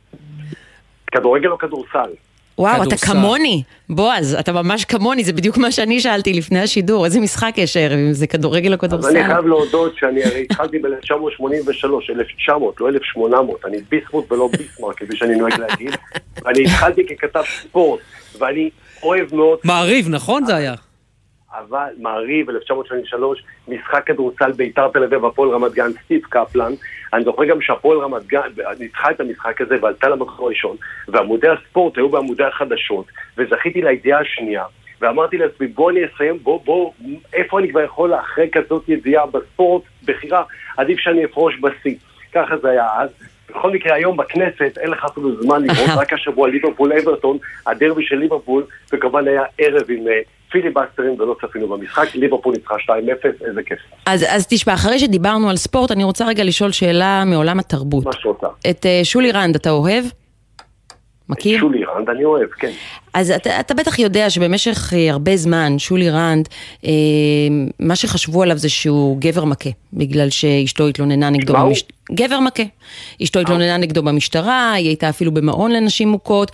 כדורגל 1.12 1.48
או 1.48 1.58
כדורסל? 1.58 2.10
וואו, 2.58 2.76
אתה 2.82 2.96
כדורסל. 2.96 3.06
כמוני. 3.06 3.62
בועז, 3.88 4.34
אתה 4.40 4.52
ממש 4.52 4.84
כמוני, 4.84 5.24
זה 5.24 5.32
בדיוק 5.32 5.58
מה 5.58 5.72
שאני 5.72 6.00
שאלתי 6.00 6.32
לפני 6.32 6.60
השידור. 6.60 7.04
איזה 7.04 7.20
משחק 7.20 7.52
יש 7.56 7.76
הערב, 7.76 7.98
אם 7.98 8.12
זה 8.12 8.26
כדורגל 8.26 8.68
או 8.68 8.74
אז 8.74 8.80
כדורסל? 8.80 9.16
אני 9.16 9.26
חייב 9.26 9.46
להודות 9.46 9.92
שאני 9.96 10.24
הרי 10.24 10.42
התחלתי 10.42 10.78
ב-1983, 10.78 11.86
1900, 12.10 12.80
לא 12.80 12.88
1800, 12.88 13.64
אני 13.64 13.76
ביסמוט 13.88 14.32
ולא 14.32 14.48
ביסמרק, 14.58 14.96
כפי 14.96 15.16
שאני 15.16 15.36
נוהג 15.36 15.60
להגיד, 15.60 15.90
ואני 16.42 16.64
התחלתי 16.64 17.06
ככתב 17.06 17.42
ספורט, 17.62 18.00
ואני 18.38 18.70
אוהב 19.02 19.34
מאוד, 19.34 19.58
מעריב, 19.64 20.08
נכון 20.08 20.44
זה 20.44 20.56
היה? 20.56 20.74
אבל 21.58 21.88
מעריב, 21.98 22.50
1983, 22.50 23.42
משחק 23.68 24.06
כדורסל 24.06 24.52
ביתר 24.52 24.88
תל 24.88 25.04
אביב, 25.04 25.24
הפועל 25.24 25.50
רמת 25.50 25.72
גן, 25.72 25.90
סטיב 26.04 26.22
קפלן, 26.28 26.72
אני 27.12 27.24
זוכר 27.24 27.44
גם 27.44 27.60
שהפועל 27.60 27.98
רמת 27.98 28.26
גן 28.26 28.48
ניצחה 28.78 29.10
את 29.10 29.20
המשחק 29.20 29.60
הזה 29.60 29.76
ועלתה 29.82 30.08
למקום 30.08 30.46
הראשון, 30.46 30.76
ועמודי 31.08 31.48
הספורט 31.48 31.96
היו 31.96 32.08
בעמודי 32.08 32.44
החדשות, 32.44 33.06
וזכיתי 33.38 33.82
לידיעה 33.82 34.20
השנייה. 34.20 34.64
ואמרתי 35.00 35.36
לעצמי, 35.38 35.66
בוא 35.66 35.90
אני 35.90 36.00
אסיים, 36.04 36.38
בוא, 36.42 36.60
בוא, 36.64 36.92
איפה 37.32 37.58
אני 37.58 37.70
כבר 37.70 37.80
יכול 37.80 38.14
אחרי 38.14 38.48
כזאת 38.52 38.88
ידיעה 38.88 39.26
בספורט, 39.26 39.82
בחירה, 40.04 40.42
עדיף 40.76 40.98
שאני 40.98 41.24
אפרוש 41.24 41.54
בשיא. 41.60 41.94
ככה 42.32 42.56
זה 42.56 42.70
היה 42.70 42.86
אז. 42.98 43.10
בכל 43.50 43.70
מקרה, 43.70 43.94
היום 43.94 44.16
בכנסת 44.16 44.78
אין 44.78 44.90
לך 44.90 45.04
אפילו 45.04 45.42
זמן 45.42 45.62
לראות, 45.62 45.90
רק 46.00 46.12
השבוע 46.12 46.48
ליברפול 46.48 46.92
אברטון, 46.92 47.38
הדרבי 47.66 48.04
של 48.06 48.16
ליברפול, 48.16 48.64
וכמובן 48.92 49.28
היה 49.28 49.42
ערב 49.58 49.82
עם 49.88 50.08
אה, 50.08 50.20
פיליבסטרים 50.50 51.20
ולא 51.20 51.36
צפינו 51.40 51.68
במשחק, 51.68 52.14
ליברפול 52.14 52.54
ניצחה 52.54 52.74
2-0, 52.74 52.88
איזה 53.46 53.62
כיף, 53.62 53.78
אז, 54.06 54.24
אז 54.28 54.46
תשמע, 54.50 54.74
אחרי 54.74 54.98
שדיברנו 54.98 55.50
על 55.50 55.56
ספורט, 55.56 55.90
אני 55.90 56.04
רוצה 56.04 56.26
רגע 56.26 56.44
לשאול 56.44 56.72
שאלה 56.72 57.24
מעולם 57.26 57.58
התרבות. 57.58 58.04
מה 58.04 58.12
שרוצה. 58.12 58.46
את 58.70 58.86
אה, 58.86 59.00
שולי 59.04 59.32
רנד 59.32 59.54
אתה 59.54 59.70
אוהב? 59.70 60.04
מכיר? 61.28 61.60
שולי 61.60 61.84
רנד, 61.84 62.10
אני 62.10 62.24
אוהב, 62.24 62.48
כן. 62.48 62.70
אז 63.16 63.30
אתה, 63.30 63.60
אתה 63.60 63.74
בטח 63.74 63.98
יודע 63.98 64.30
שבמשך 64.30 64.92
אה, 64.96 65.10
הרבה 65.10 65.36
זמן, 65.36 65.78
שולי 65.78 66.10
רנד, 66.10 66.48
אה, 66.84 66.90
מה 67.80 67.96
שחשבו 67.96 68.42
עליו 68.42 68.58
זה 68.58 68.68
שהוא 68.68 69.18
גבר 69.18 69.44
מכה, 69.44 69.70
בגלל 69.92 70.30
שאשתו 70.30 70.86
התלוננה 70.88 71.30
נגדו 71.30 71.52
מה 71.52 71.60
הוא? 71.60 71.68
במש... 71.68 71.84
גבר 72.12 72.40
מכה. 72.40 72.62
אשתו 73.22 73.40
התלוננה 73.40 73.76
נגדו 73.76 74.02
במשטרה, 74.02 74.72
היא 74.72 74.86
הייתה 74.86 75.08
אפילו 75.08 75.34
במעון 75.34 75.70
לנשים 75.70 76.08
מוכות, 76.08 76.50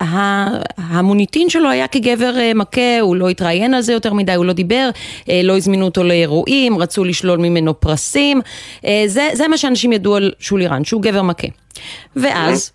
והמוניטין 0.00 1.50
שלו 1.50 1.70
היה 1.70 1.86
כגבר 1.86 2.38
אה, 2.38 2.54
מכה, 2.54 3.00
הוא 3.00 3.16
לא 3.16 3.28
התראיין 3.28 3.74
על 3.74 3.82
זה 3.82 3.92
יותר 3.92 4.12
מדי, 4.12 4.34
הוא 4.34 4.44
לא 4.44 4.52
דיבר, 4.52 4.90
אה, 5.30 5.40
לא 5.44 5.56
הזמינו 5.56 5.84
אותו 5.84 6.04
לאירועים, 6.04 6.78
רצו 6.78 7.04
לשלול 7.04 7.38
ממנו 7.38 7.80
פרסים. 7.80 8.40
אה, 8.86 9.02
זה, 9.06 9.28
זה 9.32 9.48
מה 9.48 9.58
שאנשים 9.58 9.92
ידעו 9.92 10.16
על 10.16 10.32
שולי 10.38 10.66
רנד, 10.66 10.86
שהוא 10.86 11.02
גבר 11.02 11.22
מכה. 11.22 11.48
ואז, 12.16 12.72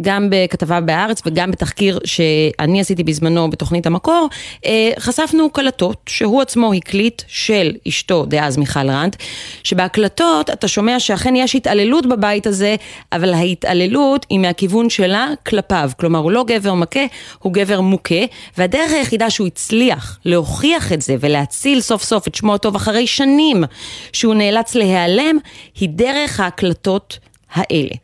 גם 0.00 0.28
בכתבה 0.30 0.80
בהארץ 0.80 1.22
וגם 1.26 1.51
בתחקיר 1.52 1.98
שאני 2.04 2.80
עשיתי 2.80 3.04
בזמנו 3.04 3.50
בתוכנית 3.50 3.86
המקור, 3.86 4.28
אה, 4.66 4.90
חשפנו 4.98 5.50
קלטות 5.50 5.96
שהוא 6.06 6.42
עצמו 6.42 6.72
הקליט 6.72 7.22
של 7.26 7.72
אשתו 7.88 8.24
דאז 8.26 8.56
מיכל 8.56 8.90
רנד, 8.90 9.16
שבהקלטות 9.64 10.50
אתה 10.50 10.68
שומע 10.68 11.00
שאכן 11.00 11.36
יש 11.36 11.54
התעללות 11.54 12.06
בבית 12.06 12.46
הזה, 12.46 12.76
אבל 13.12 13.34
ההתעללות 13.34 14.26
היא 14.30 14.38
מהכיוון 14.38 14.90
שלה 14.90 15.28
כלפיו. 15.46 15.90
כלומר, 15.98 16.18
הוא 16.18 16.30
לא 16.30 16.44
גבר 16.46 16.74
מכה, 16.74 17.04
הוא 17.38 17.52
גבר 17.52 17.80
מוכה, 17.80 18.24
והדרך 18.58 18.92
היחידה 18.92 19.30
שהוא 19.30 19.46
הצליח 19.46 20.18
להוכיח 20.24 20.92
את 20.92 21.02
זה 21.02 21.16
ולהציל 21.20 21.80
סוף 21.80 22.02
סוף 22.02 22.28
את 22.28 22.34
שמו 22.34 22.54
הטוב 22.54 22.74
אחרי 22.76 23.06
שנים 23.06 23.64
שהוא 24.12 24.34
נאלץ 24.34 24.74
להיעלם, 24.74 25.38
היא 25.80 25.88
דרך 25.88 26.40
ההקלטות 26.40 27.18
האלה. 27.54 27.94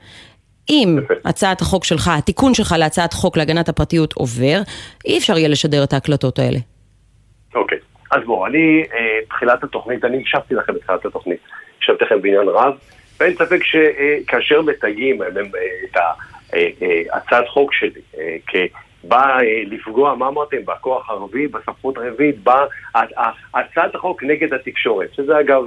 אם 0.70 0.98
הצעת 1.24 1.60
החוק 1.60 1.84
שלך, 1.84 2.10
התיקון 2.18 2.54
שלך 2.54 2.74
להצעת 2.78 3.12
חוק 3.12 3.36
להגנת 3.36 3.68
הפרטיות 3.68 4.12
עובר, 4.12 4.60
אי 5.06 5.18
אפשר 5.18 5.38
יהיה 5.38 5.48
לשדר 5.48 5.84
את 5.84 5.92
ההקלטות 5.92 6.38
האלה. 6.38 6.58
אוקיי. 7.54 7.78
אז 8.10 8.20
בואו, 8.26 8.46
אני, 8.46 8.82
אה, 8.94 9.18
תחילת 9.28 9.64
התוכנית, 9.64 10.04
אני 10.04 10.20
הקשבתי 10.20 10.54
לכם 10.54 10.74
בתחילת 10.74 11.06
התוכנית, 11.06 11.38
הקשבתי 11.78 12.04
לכם 12.04 12.22
בעניין 12.22 12.48
רב, 12.48 12.74
ואין 13.20 13.34
ספק 13.34 13.60
שכאשר 13.64 14.62
מתייגים 14.62 15.22
אה, 15.22 15.28
אה, 16.54 16.68
את 16.74 16.82
הצעת 17.12 17.48
חוק 17.48 17.72
שלי 17.74 18.00
אה, 18.18 18.36
כבאה 18.46 19.40
אה, 19.40 19.62
לפגוע, 19.66 20.14
מה 20.14 20.28
אמרתם, 20.28 20.56
בכוח 20.64 21.10
הרביעי, 21.10 21.46
בסמכות 21.46 21.96
הרביעית, 21.96 22.38
באה 22.42 22.64
ה- 22.94 23.20
ה- 23.22 23.58
הצעת 23.60 23.94
החוק 23.94 24.22
נגד 24.22 24.54
התקשורת, 24.54 25.14
שזה 25.14 25.40
אגב... 25.40 25.62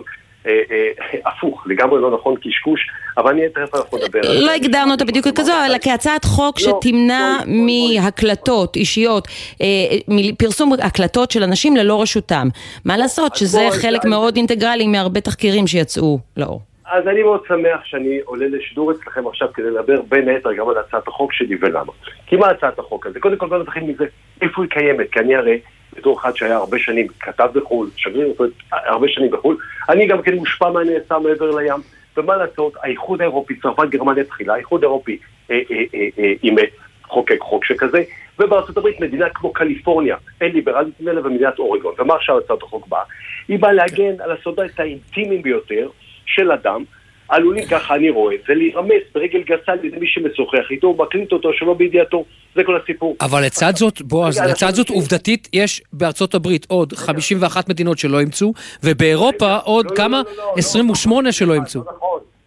אה, 0.48 0.62
אה, 0.72 1.20
הפוך, 1.26 1.64
לגמרי 1.68 2.02
לא 2.02 2.12
נכון, 2.12 2.36
קשקוש, 2.36 2.88
אבל 3.18 3.32
אני 3.32 3.50
תכף 3.50 3.76
אנחנו 3.76 3.98
נדבר 3.98 4.20
על 4.20 4.38
זה. 4.38 4.46
לא 4.46 4.52
הגדרנו 4.52 4.92
אותה 4.92 5.06
בדיוק 5.06 5.28
ככזו, 5.28 5.54
אלא 5.66 5.78
כהצעת 5.82 6.26
חוק 6.26 6.56
לא, 6.62 6.80
שתמנע. 6.82 7.38
מהקלטות 7.48 8.76
אישיות, 8.76 9.28
אה, 9.62 9.68
מפרסום 10.08 10.74
הקלטות 10.84 11.32
של 11.32 11.44
אנשים 11.44 11.76
ללא 11.76 12.02
רשותם. 12.02 12.48
מה 12.86 12.98
לעשות 12.98 13.36
שזה 13.36 13.68
חלק. 13.82 14.06
מאוד 14.06 14.36
אינטגרלי 14.36 14.88
מהרבה 14.88 15.22
תחקירים 15.22 15.68
שיצאו 15.68 16.20
לאור. 16.38 16.62
אז 16.92 17.08
אני 17.08 17.24
מאוד 17.24 17.42
שמח 17.48 17.86
שאני 17.86 18.20
עולה 18.26 18.46
לשידור 18.48 18.92
אצלכם 18.92 19.28
עכשיו 19.28 19.48
כדי 19.54 19.72
לדבר 19.72 20.02
בין 20.10 20.30
היתר 20.30 20.54
גם 20.54 20.70
על 20.70 20.78
הצעת 20.78 21.08
החוק 21.08 21.34
שלי 21.34 21.56
ולמה. 21.62 21.92
כי 22.28 22.36
מה 22.36 22.48
הצעת 22.48 22.80
החוק 22.80 23.06
הזה? 23.06 23.20
קודם 23.20 23.38
כל 23.38 23.48
בוא 23.48 23.58
נתחיל 23.58 23.84
מזה, 23.84 24.06
איפה 24.42 24.62
היא 24.62 24.70
קיימת? 24.70 25.12
כי 25.12 25.20
אני 25.20 25.36
הרי, 25.36 25.60
בתור 25.98 26.20
אחד 26.20 26.36
שהיה 26.36 26.56
הרבה 26.56 26.80
שנים, 26.80 27.08
כתב 27.20 27.50
בחו"ל, 27.54 27.90
שגריר 27.96 28.34
הרבה 28.72 29.08
שנים 29.08 29.32
בחו"ל, 29.32 29.58
אני 29.90 30.08
גם 30.08 30.22
כן 30.22 30.34
מושפע 30.34 30.70
מהנעשה 30.70 31.20
מעבר 31.20 31.56
לים. 31.56 31.82
ומה 32.18 32.38
לעשות, 32.38 32.74
האיחוד 32.84 33.22
האירופי, 33.22 33.56
צרפת 33.56 33.90
גרמניה 33.90 34.24
תחילה, 34.24 34.54
האיחוד 34.54 34.84
האירופי 34.84 35.18
אה, 35.52 35.60
אה, 35.72 35.78
אה, 35.94 36.08
אה, 36.20 36.34
אה, 36.60 36.64
חוקק 37.04 37.40
חוק 37.40 37.66
שכזה, 37.66 38.04
ובארצות 38.40 38.78
הברית 38.78 39.00
מדינה 39.00 39.30
כמו 39.30 39.54
קליפורניה, 39.54 40.16
אין 40.42 40.52
ליברלית 40.52 40.94
ממנה 41.00 41.28
ומדינת 41.28 41.60
אורגון. 41.60 41.94
ומה 42.00 42.16
עכשיו 42.16 42.38
הצעת 42.38 42.64
החוק 42.64 42.88
באה? 42.88 43.04
היא 43.48 43.60
באה 43.60 43.74
להגן 43.74 44.22
על 44.22 44.32
הסודות 44.32 44.80
האינטימיים 44.80 45.42
ביותר 45.42 45.90
של 46.26 46.52
אדם, 46.52 46.84
עלולים, 47.32 47.66
ככה 47.66 47.96
אני 47.96 48.10
רואה, 48.10 48.36
זה 48.48 48.54
להירמס 48.54 49.04
ברגל 49.16 49.42
גסה 49.42 49.72
על 49.72 49.86
ידי 49.86 49.98
מי 49.98 50.08
שמשוחח 50.08 50.72
איתו, 50.72 50.94
מקליט 50.94 51.32
אותו 51.32 51.50
שלא 51.54 51.74
בידיעתו, 51.74 52.26
זה 52.56 52.64
כל 52.64 52.78
הסיפור. 52.84 53.16
אבל 53.22 53.46
לצד 53.46 53.76
זאת, 53.76 54.02
בועז, 54.02 54.40
לצד 54.40 54.72
זאת 54.74 54.90
עובדתית, 54.90 55.48
יש 55.54 55.82
בארצות 55.94 56.36
הברית 56.36 56.66
עוד 56.70 56.94
51 56.94 57.70
מדינות 57.70 57.98
שלא 57.98 58.20
אימצו, 58.20 58.54
ובאירופה 58.84 59.58
עוד 59.58 59.86
לא, 59.86 59.92
לא, 59.92 59.96
כמה? 59.96 60.22
לא, 60.26 60.32
לא, 60.38 60.44
לא, 60.44 60.54
28 60.58 61.32
שלא 61.32 61.54
אימצו. 61.54 61.84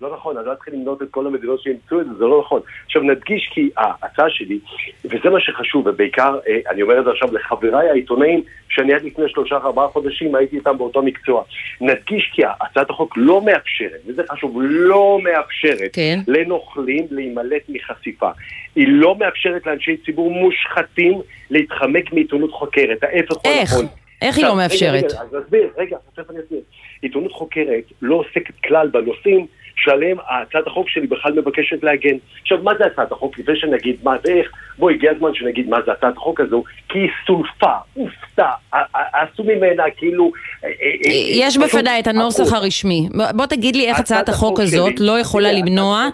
לא 0.04 0.12
נכון, 0.12 0.34
נכון, 0.34 0.36
אני 0.36 0.46
לא 0.46 0.52
אתחיל 0.52 0.74
למנות 0.74 1.02
את 1.02 1.08
כל 1.10 1.26
המדינות 1.26 1.62
שאימצו 1.62 2.00
את 2.00 2.06
זה, 2.06 2.14
זה 2.18 2.24
לא 2.24 2.40
נכון. 2.40 2.60
עכשיו 2.86 3.02
נדגיש 3.02 3.50
כי 3.52 3.70
ההצעה 3.76 4.30
שלי, 4.30 4.58
וזה 5.04 5.30
מה 5.30 5.40
שחשוב, 5.40 5.86
ובעיקר, 5.86 6.38
אה, 6.48 6.70
אני 6.70 6.82
אומר 6.82 6.98
את 6.98 7.04
זה 7.04 7.10
עכשיו 7.10 7.34
לחבריי 7.34 7.88
העיתונאים, 7.88 8.42
שאני 8.68 8.94
עד 8.94 9.02
לפני 9.02 9.24
שלושה 9.28 9.56
ארבעה 9.56 9.88
חודשים 9.88 10.34
הייתי 10.34 10.56
איתם 10.56 10.78
באותו 10.78 11.02
מקצוע. 11.02 11.42
נדגיש 11.80 12.30
כי 12.34 12.42
הצעת 12.60 12.90
החוק 12.90 13.14
לא 13.16 13.42
מאפשרת, 13.44 14.00
וזה 14.06 14.22
חשוב, 14.32 14.58
לא 14.62 15.18
מאפשרת 15.22 15.90
כן. 15.92 16.18
לנוכלים 16.28 17.06
להימלט 17.10 17.62
מחשיפה. 17.68 18.30
היא 18.76 18.86
לא 18.88 19.16
מאפשרת 19.18 19.66
לאנשי 19.66 19.96
ציבור 19.96 20.30
מושחתים 20.30 21.20
להתחמק 21.50 22.12
מעיתונות 22.12 22.52
חוקרת, 22.52 23.02
ההפך 23.02 23.34
הוא 23.34 23.52
איך? 23.52 23.72
הנכון. 23.72 23.86
איך 24.22 24.36
היא 24.36 24.44
לא 24.44 24.48
עכשיו, 24.48 24.56
רגע, 24.56 24.62
מאפשרת? 24.62 25.04
רגע, 25.04 25.20
אז 25.22 25.44
אסביר, 25.44 25.70
רגע, 25.78 25.96
תכף 26.14 26.30
אני 26.30 26.38
אסביר. 26.40 26.60
עיתונות 27.02 27.32
חוקרת 27.32 27.84
לא 28.02 28.14
עוסקת 28.14 28.54
כלל 28.64 28.88
בנושאים 28.88 29.46
שעליהם 29.76 30.16
הצעת 30.28 30.66
החוק 30.66 30.88
שלי 30.88 31.06
בכלל 31.06 31.32
מבקשת 31.32 31.82
להגן. 31.82 32.16
עכשיו, 32.42 32.58
מה 32.62 32.72
זה 32.78 32.84
הצעת 32.86 33.12
החוק? 33.12 33.38
לפני 33.38 33.54
שנגיד 33.56 33.96
מה 34.02 34.12
זה 34.24 34.32
איך, 34.32 34.46
בוא, 34.78 34.90
הגיע 34.90 35.10
הזמן 35.10 35.30
שנגיד 35.34 35.68
מה 35.68 35.76
זה 35.86 35.92
הצעת 35.92 36.16
החוק 36.16 36.40
הזו, 36.40 36.64
כי 36.88 36.98
היא 36.98 37.08
סולפה, 37.26 37.72
הופתע, 37.94 38.50
עשו 38.92 39.44
ממנה 39.44 39.82
כאילו... 39.96 40.30
אה, 40.64 40.68
אה, 40.68 40.72
אה, 41.06 41.12
יש 41.30 41.58
בפניי 41.58 42.00
את 42.00 42.06
הנוסח. 42.06 42.52
הרשמי. 42.52 43.08
בוא- 43.34 43.46
תגיד 43.46 43.76
לי 43.76 43.86
איך 43.88 44.00
הצעת 44.00 44.28
החוק 44.28 44.60
הזאת. 44.60 44.92
לא 45.00 45.18
יכולה 45.18 45.52
למנוע. 45.52 46.08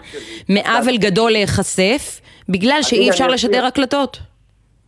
מעוול 0.49 0.97
גדול 0.97 1.31
להיחשף, 1.31 2.21
בגלל 2.49 2.79
שאי 2.81 3.09
אפשר. 3.09 3.27
לשדר 3.27 3.65
הקלטות. 3.65 4.30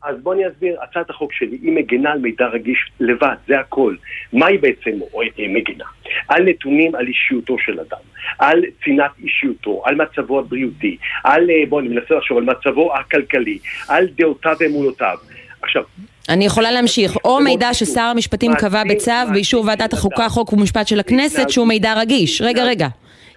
אז 0.03 0.15
בוא 0.23 0.33
אני 0.33 0.47
אסביר, 0.47 0.75
הצעת 0.83 1.09
החוק 1.09 1.33
שלי 1.33 1.57
היא 1.61 1.71
מגנה 1.71 2.11
על 2.11 2.19
מידע 2.19 2.45
רגיש 2.45 2.77
לבד, 2.99 3.35
זה 3.47 3.59
הכל. 3.59 3.95
מה 4.33 4.45
היא 4.45 4.59
בעצם 4.59 4.91
אה, 5.39 5.45
מגנה? 5.49 5.83
על 6.27 6.43
נתונים 6.43 6.95
על 6.95 7.07
אישיותו 7.07 7.55
של 7.65 7.79
אדם, 7.79 7.99
על 8.39 8.61
צנעת 8.85 9.11
אישיותו, 9.23 9.81
על 9.85 9.95
מצבו 9.95 10.39
הבריאותי, 10.39 10.97
על, 11.23 11.49
אה, 11.49 11.63
בוא 11.69 11.79
אני 11.79 11.87
מנסה 11.87 12.15
לחשוב, 12.15 12.37
על 12.37 12.43
מצבו 12.43 12.93
הכלכלי, 12.95 13.57
על 13.87 14.07
דעותיו 14.17 14.55
ואמונותיו. 14.59 15.17
עכשיו, 15.61 15.83
אני 16.29 16.45
יכולה 16.45 16.71
להמשיך. 16.71 17.15
או 17.25 17.29
מאוד 17.31 17.43
מידע. 17.43 17.73
ששר 17.73 18.01
המשפטים 18.01 18.51
קבע 18.59 18.83
בצו 18.89 19.11
באישור 19.33 19.65
ועדת 19.67 19.93
החוקה. 19.93 20.29
חוק 20.29 20.53
ומשפט 20.53 20.87
של 20.87 20.99
הכנסת, 20.99 21.49
שהוא 21.49 21.67
מידע 21.67 21.93
רגיש. 21.97 22.41
רגע, 22.41 22.63
רגע. 22.63 22.87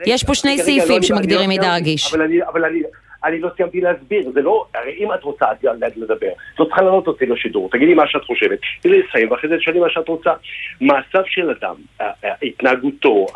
יש 0.06 0.24
פה 0.24 0.34
שני 0.34 0.58
סעיפים 0.58 0.88
לא, 0.90 0.96
אני- 0.96 1.06
שמגדירים 1.06 1.50
לא 1.50 1.56
מידע 1.56 1.74
רגיש. 1.74 2.14
אבל 2.14 2.64
אני, 2.64 2.80
אני, 3.26 3.40
לא 3.40 3.48
סיימתי 3.56 3.80
להסביר, 3.80 4.30
זה 4.34 4.42
לא, 4.42 4.66
הרי 4.74 4.94
אם 4.98 5.12
את 5.12 5.22
רוצה 5.22 5.52
את 5.52 5.64
לדבר, 5.96 6.30
לא 6.58 6.64
צריכה 6.64 6.82
לעלות 6.82 7.06
אותי 7.06 7.26
לשידור, 7.26 7.68
תגידי 7.70 7.94
מה 7.94 8.06
שאת 8.06 8.24
חושבת, 8.24 8.58
תני 8.82 8.92
לי 8.92 9.02
לסיים, 9.02 9.30
ואחרי 9.30 9.50
זה 9.50 9.56
תשאלי 9.56 9.80
מה 9.80 9.90
שאת 9.90 10.08
רוצה. 10.08 10.32
מעשיו 10.80 11.22
של 11.26 11.50
אדם, 11.50 11.74
התנהגותו, 12.42 13.26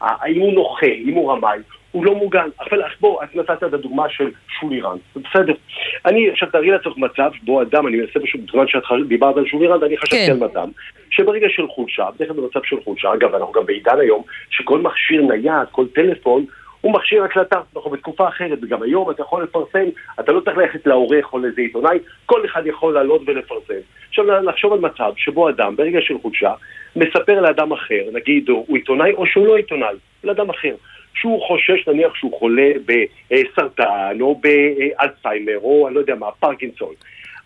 האם 0.00 0.40
הוא 0.40 0.52
נוכל, 0.52 0.86
אם 0.86 1.14
הוא 1.14 1.32
רמאי, 1.32 1.58
הוא 1.92 2.04
לא 2.04 2.14
מוגן. 2.14 2.48
אבל 2.60 2.82
בוא, 3.00 3.22
את 3.24 3.36
נתת 3.36 3.62
את 3.62 3.74
הדוגמה 3.74 4.08
של 4.08 4.30
שולי 4.60 4.80
זה 5.14 5.20
בסדר. 5.20 5.54
אני, 6.06 6.30
עכשיו 6.30 6.48
תארי 6.50 6.70
לעצמך 6.70 6.96
מצב 6.96 7.30
שבו 7.34 7.62
אדם, 7.62 7.86
אני 7.86 7.96
מנסה 7.96 8.20
פשוט, 8.20 8.40
בזמן 8.48 8.68
שאת 8.68 8.82
דיברת 9.08 9.36
על 9.36 9.46
שולי 9.46 9.66
רנד, 9.66 9.82
אני 9.82 9.96
חשבתי 9.96 10.26
כן. 10.26 10.32
על 10.32 10.44
אדם, 10.44 10.70
שברגע 11.10 11.46
של 11.50 11.68
חולשה, 11.68 12.08
בדרך 12.14 12.28
כלל 12.28 12.36
במצב 12.36 12.60
של 12.64 12.76
חולשה, 12.84 13.14
אגב, 13.14 13.34
אנחנו 13.34 13.52
גם 13.52 13.66
בעידן 13.66 14.00
היום, 14.00 14.22
שכל 14.50 14.78
מכשיר 14.78 15.22
נייד, 15.22 15.68
כל 15.70 15.86
טלפון, 15.94 16.44
הוא 16.88 16.94
מכשיר 16.94 17.24
הקלטה, 17.24 17.60
אנחנו 17.76 17.90
בתקופה 17.90 18.28
אחרת, 18.28 18.58
וגם 18.62 18.82
היום 18.82 19.10
אתה 19.10 19.22
יכול 19.22 19.42
לפרסם, 19.42 19.84
אתה 20.20 20.32
לא 20.32 20.40
צריך 20.40 20.56
ללכת 20.56 20.86
לעורך 20.86 21.32
או 21.32 21.38
לאיזה 21.38 21.60
עיתונאי, 21.60 21.98
כל 22.26 22.44
אחד 22.44 22.66
יכול 22.66 22.94
לעלות 22.94 23.22
ולפרסם. 23.26 23.80
עכשיו 24.08 24.24
לחשוב 24.24 24.72
על 24.72 24.78
מצב 24.78 25.12
שבו 25.16 25.48
אדם, 25.48 25.76
ברגע 25.76 25.98
של 26.02 26.14
חולשה, 26.22 26.52
מספר 26.96 27.40
לאדם 27.40 27.72
אחר, 27.72 28.02
נגיד 28.12 28.48
הוא 28.48 28.76
עיתונאי 28.76 29.12
או 29.12 29.26
שהוא 29.26 29.46
לא 29.46 29.56
עיתונאי, 29.56 29.94
לאדם 30.24 30.50
אחר, 30.50 30.74
שהוא 31.14 31.42
חושש 31.46 31.88
נניח 31.88 32.14
שהוא 32.14 32.38
חולה 32.38 32.70
בסרטן 33.30 34.18
או 34.20 34.40
באלצהיימר 34.40 35.58
או 35.62 35.86
אני 35.86 35.94
לא 35.94 36.00
יודע 36.00 36.14
מה, 36.14 36.26
פרקינסון. 36.40 36.94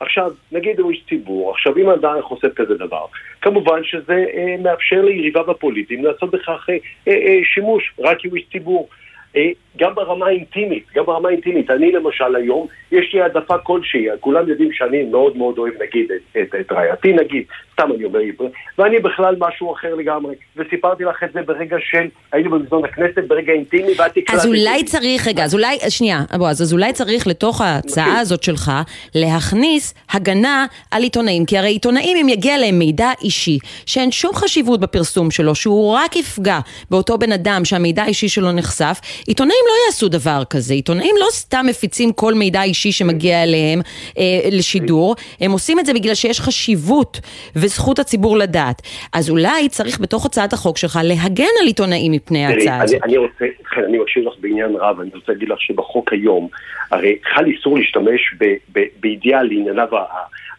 עכשיו, 0.01 0.31
נגיד 0.53 0.81
הוא 0.81 0.91
איש 0.91 1.05
ציבור, 1.09 1.51
עכשיו 1.51 1.77
אם 1.77 1.91
אדם 1.91 2.23
חושף 2.23 2.55
כזה 2.57 2.75
דבר, 2.75 3.07
כמובן 3.41 3.85
שזה 3.85 4.25
אה, 4.35 4.57
מאפשר 4.63 5.03
ליריביו 5.03 5.51
הפוליטיים 5.51 6.05
לעשות 6.05 6.31
בכך 6.31 6.67
אה, 6.71 6.77
אה, 7.09 7.39
שימוש, 7.55 7.93
רק 7.99 8.19
כי 8.19 8.29
הוא 8.29 8.37
איש 8.37 8.47
ציבור. 8.53 8.89
אה, 9.37 9.51
גם 9.77 9.95
ברמה 9.95 10.27
האינטימית, 10.27 10.85
גם 10.95 11.05
ברמה 11.05 11.29
האינטימית, 11.29 11.71
אני 11.71 11.93
למשל 11.93 12.37
היום, 12.37 12.67
יש 12.93 13.15
לי 13.15 13.21
העדפה 13.21 13.59
כלשהי, 13.59 14.07
כולם 14.21 14.49
יודעים 14.49 14.73
שאני 14.73 15.03
מאוד 15.03 15.37
מאוד 15.37 15.59
אוהב 15.59 15.75
נגיד 15.83 16.13
את, 16.13 16.37
את, 16.37 16.55
את 16.61 16.73
רעייתי 16.73 17.13
נגיד, 17.13 17.45
סתם 17.73 17.93
אני 17.95 18.05
אומר 18.05 18.21
עברית, 18.21 18.53
ואני 18.79 18.99
בכלל 18.99 19.37
משהו 19.39 19.75
אחר 19.75 19.95
לגמרי, 19.95 20.35
וסיפרתי 20.57 21.05
לך 21.05 21.23
את 21.25 21.33
זה 21.33 21.43
ברגע 21.43 21.77
של, 21.91 22.09
היינו 22.33 22.51
במזנון 22.51 22.85
הכנסת, 22.85 23.25
ברגע 23.29 23.53
אינטימי, 23.53 23.93
ואת 23.99 24.11
הקלטת 24.11 24.31
אז 24.31 24.47
אולי 24.47 24.81
זה. 24.81 24.87
צריך, 24.87 25.29
רגע, 25.29 25.45
אז 25.45 25.55
אולי, 25.55 25.79
שנייה, 25.89 26.21
בועז, 26.39 26.63
אז 26.63 26.73
אולי 26.73 26.93
צריך 26.93 27.27
לתוך 27.27 27.61
ההצעה 27.61 28.19
הזאת 28.19 28.43
שלך 28.43 28.73
להכניס 29.15 29.95
הגנה 30.13 30.67
על 30.91 31.03
עיתונאים, 31.03 31.47
כי 31.47 31.59
הרי 31.59 31.69
עיתונאים, 31.69 32.17
אם 32.17 32.29
יגיע 32.29 32.59
להם 32.59 32.79
מידע 32.79 33.11
אישי, 33.23 33.59
שאין 33.87 34.11
שום 34.11 34.35
חשיבות 34.35 34.81
בפרסום 34.81 35.31
שלו, 35.31 35.55
שהוא 35.55 35.95
רק 35.95 36.17
יפגע 36.17 36.59
באותו 36.91 37.19
בן 37.19 37.33
אדם 37.33 37.65
שהמידע 37.65 38.03
האישי 38.03 38.29
שלו 38.29 38.53
נחשף, 38.53 39.01
עיתונאים 39.27 39.62
לא 39.69 39.75
יעשו 39.87 40.09
דבר 40.09 40.43
כזה. 40.51 40.75
עיתונאים 40.75 41.15
לא 41.21 41.27
סתם 41.31 41.65
מפיצים 41.69 42.13
כל 42.13 42.35
מידע 42.35 42.63
אישי 42.63 42.93
שמגיע 42.93 43.43
אליהם 43.43 43.81
אה, 44.19 44.25
לשידור, 44.53 45.15
הם 45.41 45.51
עושים 45.51 45.79
את 45.79 45.87
זה 45.87 45.95
בגלל 45.95 46.15
שיש 46.15 46.41
חשיבות 46.41 47.21
וזכות 47.57 47.99
הציבור 47.99 48.39
לדעת. 48.39 48.83
אז 49.13 49.31
אולי 49.31 49.69
צריך 49.69 50.01
בתוך 50.01 50.27
הצעת 50.27 50.53
החוק 50.53 50.77
שלך 50.77 50.99
להגן 51.05 51.55
על 51.61 51.67
עיתונאים 51.67 52.13
מפני 52.13 52.45
ההצעה 52.45 52.75
אני, 52.77 52.85
הזאת. 52.85 53.01
אני 53.05 53.17
רוצה, 53.17 53.45
כן, 53.75 53.85
אני 53.89 53.99
מקשיב 53.99 54.25
לך 54.27 54.35
בעניין 54.41 54.77
רב, 54.77 55.01
אני 55.01 55.11
רוצה 55.15 55.33
להגיד 55.33 55.49
לך 55.49 55.61
שבחוק 55.61 56.13
היום, 56.13 56.49
הרי 56.91 57.19
חל 57.35 57.45
איסור 57.47 57.79
להשתמש 57.79 58.21
ב, 58.39 58.45
ב, 58.73 58.85
בידיעה 59.01 59.43
לענייניו 59.43 59.89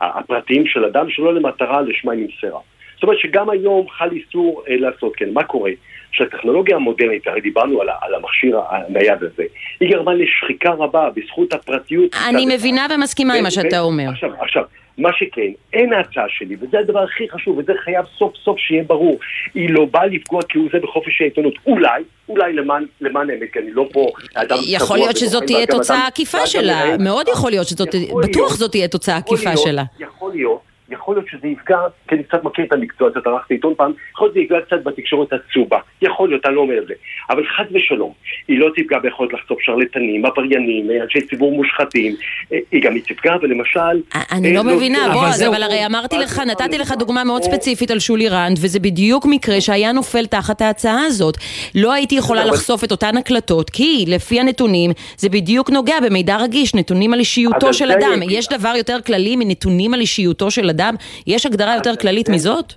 הפרטיים 0.01 0.67
של 0.67 0.85
אדם 0.85 1.09
שלא 1.09 1.33
למטרה 1.35 1.81
לשמה 1.81 2.11
היא 2.11 2.21
נמסרה. 2.21 2.59
זאת 2.95 3.03
אומרת 3.03 3.19
שגם 3.19 3.49
היום 3.49 3.89
חל 3.89 4.09
איסור 4.11 4.63
אה, 4.69 4.75
לעשות 4.77 5.15
כן. 5.15 5.29
מה 5.33 5.43
קורה? 5.43 5.71
שהטכנולוגיה 6.13 6.75
המודרנית, 6.75 7.27
הרי 7.27 7.41
דיברנו 7.41 7.81
על, 7.81 7.89
על 8.01 8.15
המכשיר 8.15 8.59
הנייד 8.69 9.23
הזה, 9.23 9.43
היא 9.79 9.89
גרמה 9.89 10.13
לשחיקה 10.13 10.71
רבה 10.71 11.09
בזכות 11.15 11.53
הפרטיות. 11.53 12.15
אני 12.29 12.45
מבינה 12.45 12.85
אחד. 12.85 12.95
ומסכימה 12.95 13.33
עם 13.33 13.43
מה 13.43 13.51
שאתה 13.51 13.79
אומר. 13.79 14.09
עכשיו, 14.09 14.29
עכשיו, 14.39 14.63
מה 14.97 15.09
שכן, 15.13 15.51
אין 15.73 15.93
ההצעה 15.93 16.25
שלי, 16.29 16.55
וזה 16.59 16.79
הדבר 16.79 16.99
הכי 16.99 17.29
חשוב, 17.29 17.57
וזה 17.57 17.73
חייב 17.83 18.05
סוף 18.17 18.33
סוף 18.43 18.59
שיהיה 18.59 18.83
ברור, 18.83 19.19
היא 19.53 19.69
לא 19.69 19.85
באה 19.85 20.05
לפגוע 20.05 20.41
כהוא 20.49 20.69
זה 20.73 20.79
בחופש 20.79 21.21
העיתונות. 21.21 21.53
אולי, 21.65 22.03
אולי 22.29 22.53
למען, 22.53 22.85
למען 23.01 23.29
האמת, 23.29 23.53
כי 23.53 23.59
אני 23.59 23.71
לא 23.71 23.89
פה 23.93 24.07
אדם 24.33 24.57
יכול 24.63 24.85
צבוע 24.85 24.97
להיות 24.97 25.17
שזאת 25.17 25.43
תהיה 25.43 25.65
תוצאה 25.65 26.07
עקיפה 26.07 26.47
שלה. 26.47 26.97
מאוד 26.97 27.27
יכול 27.27 27.51
להיות 27.51 27.67
שזאת, 27.67 27.93
יכול 27.93 28.23
בטוח. 28.23 28.55
זאת 28.55 28.71
תהיה 28.71 28.87
תוצאה 28.87 29.17
יכול 29.17 29.35
עקיפה 29.35 29.57
שלה. 29.57 29.83
יכול 29.99 30.31
להיות, 30.31 30.72
יכול 30.93 31.15
להיות 31.15 31.27
שזה 31.27 31.47
יפגע, 31.47 31.77
כי 32.07 32.15
אני 32.15 32.23
קצת 32.23 32.43
מכיר 32.43 32.65
את 32.65 32.73
המקצוע, 32.73 33.11
קצת 33.11 33.27
ערכתי 33.27 33.53
עיתון 33.53 33.73
פעם, 33.77 33.91
יכול 34.11 34.27
להיות 34.27 34.33
שזה 34.33 34.43
יפגע 34.43 34.61
קצת 34.61 34.83
בתקשורת 34.83 35.33
הצהובה, 35.33 35.79
יכול 36.01 36.29
להיות, 36.29 36.45
אני 36.45 36.55
לא 36.55 36.61
אומר 36.61 36.77
את 36.77 36.87
זה, 36.87 36.93
אבל 37.29 37.43
חס 37.45 37.65
ושלום, 37.71 38.13
היא 38.47 38.59
לא 38.59 38.69
תפגע 38.75 38.99
ביכולת 38.99 39.33
לחשוף 39.33 39.57
שרלטנים, 39.61 40.25
עבריינים, 40.25 40.87
אנשי 41.03 41.21
ציבור 41.21 41.51
מושחתים, 41.51 42.15
אה, 42.53 42.57
היא 42.71 42.81
גם 42.81 42.99
תפגע, 42.99 43.35
ולמשל... 43.41 44.01
אני 44.31 44.49
אה, 44.49 44.53
לא 44.53 44.63
מבינה, 44.63 45.09
בועז. 45.13 45.43
אבל 45.43 45.63
הרי 45.63 45.85
אמרתי 45.85 46.17
לך, 46.17 46.39
נתתי 46.39 46.77
לך 46.77 46.91
דוגמה 46.91 47.23
מאוד 47.23 47.41
או- 47.41 47.51
ספציפית 47.51 47.91
על 47.91 47.99
שולי 47.99 48.29
רנד, 48.29 48.57
וזה 48.61 48.79
בדיוק 48.79 49.25
מקרה 49.29 49.61
שהיה 49.61 49.91
נופל 49.91 50.25
תחת 50.25 50.61
ההצעה 50.61 51.05
הזאת. 51.05 51.37
לא 51.75 51.93
הייתי 51.93 52.15
יכולה 52.15 52.45
לחשוף 52.45 52.83
את 52.83 52.91
אותן 52.91 53.17
הקלטות, 53.17 53.69
כי 53.69 54.05
לפי 54.07 54.39
הנתונים, 54.39 54.91
זה 55.17 55.29
בדיוק 55.29 55.69
נוגע 55.69 55.95
במידע 56.05 56.37
רגיש, 56.37 56.75
נתונים 56.75 57.13
על 57.13 57.19
אישיותו 57.19 57.73
של 57.73 57.91
אדם. 57.91 58.19
יש 58.29 58.47
דבר 58.47 58.73
יותר 58.77 58.97
כללי 59.05 59.35
מנתונים 59.35 59.93
על 59.93 59.99
אישיותו 59.99 60.51
של 60.51 60.69
אדם? 60.69 60.82
יש 61.27 61.45
הגדרה 61.45 61.75
יותר 61.75 61.95
כללית 61.95 62.29
מזאת? 62.29 62.73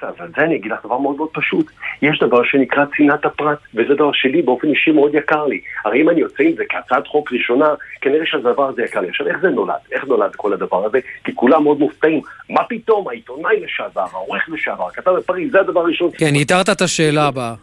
בסדר, 0.00 0.24
אז 0.24 0.30
זה 0.36 0.42
אני 0.42 0.56
אגיד 0.56 0.72
לך 0.72 0.78
דבר 0.84 0.98
מאוד 0.98 1.16
מאוד 1.16 1.28
פשוט. 1.32 1.70
יש 2.02 2.18
דבר 2.18 2.44
שנקרא 2.44 2.84
צנעת 2.96 3.24
הפרט, 3.24 3.58
וזה 3.74 3.94
דבר 3.94 4.12
שלי 4.12 4.42
באופן 4.42 4.68
אישי 4.68 4.90
מאוד 4.90 5.14
יקר 5.14 5.46
לי. 5.46 5.60
הרי 5.84 6.02
אם 6.02 6.10
אני 6.10 6.20
יוצא 6.20 6.42
עם 6.42 6.52
זה 6.56 6.64
כהצעת 6.68 7.06
חוק 7.06 7.32
ראשונה, 7.32 7.66
כנראה 8.00 8.26
שהדבר 8.26 8.68
הזה 8.68 8.82
יקר 8.82 9.00
לי. 9.00 9.08
עכשיו, 9.08 9.26
איך 9.26 9.36
זה 9.42 9.48
נולד? 9.48 9.74
איך 9.92 10.04
נולד 10.04 10.36
כל 10.36 10.52
הדבר 10.52 10.86
הזה? 10.86 10.98
כי 11.24 11.34
כולם 11.34 11.62
מאוד 11.62 11.78
מופתעים. 11.78 12.20
מה 12.50 12.64
פתאום, 12.68 13.08
העיתונאי 13.08 13.60
לשעבר, 13.60 14.06
העורך 14.12 14.48
לשעבר, 14.48 14.86
הכתב 14.86 15.10
בפריז, 15.10 15.52
זה 15.52 15.60
הדבר 15.60 15.80
הראשון. 15.80 16.10
כן, 16.18 16.34
ייתרת 16.34 16.68
את 16.68 16.80
השאלה 16.80 17.26
הבאה. 17.26 17.54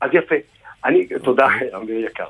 אז 0.00 0.10
יפה. 0.12 0.34
אני, 0.84 1.06
תודה, 1.22 1.46
אמיר 1.76 2.04
יקר. 2.06 2.26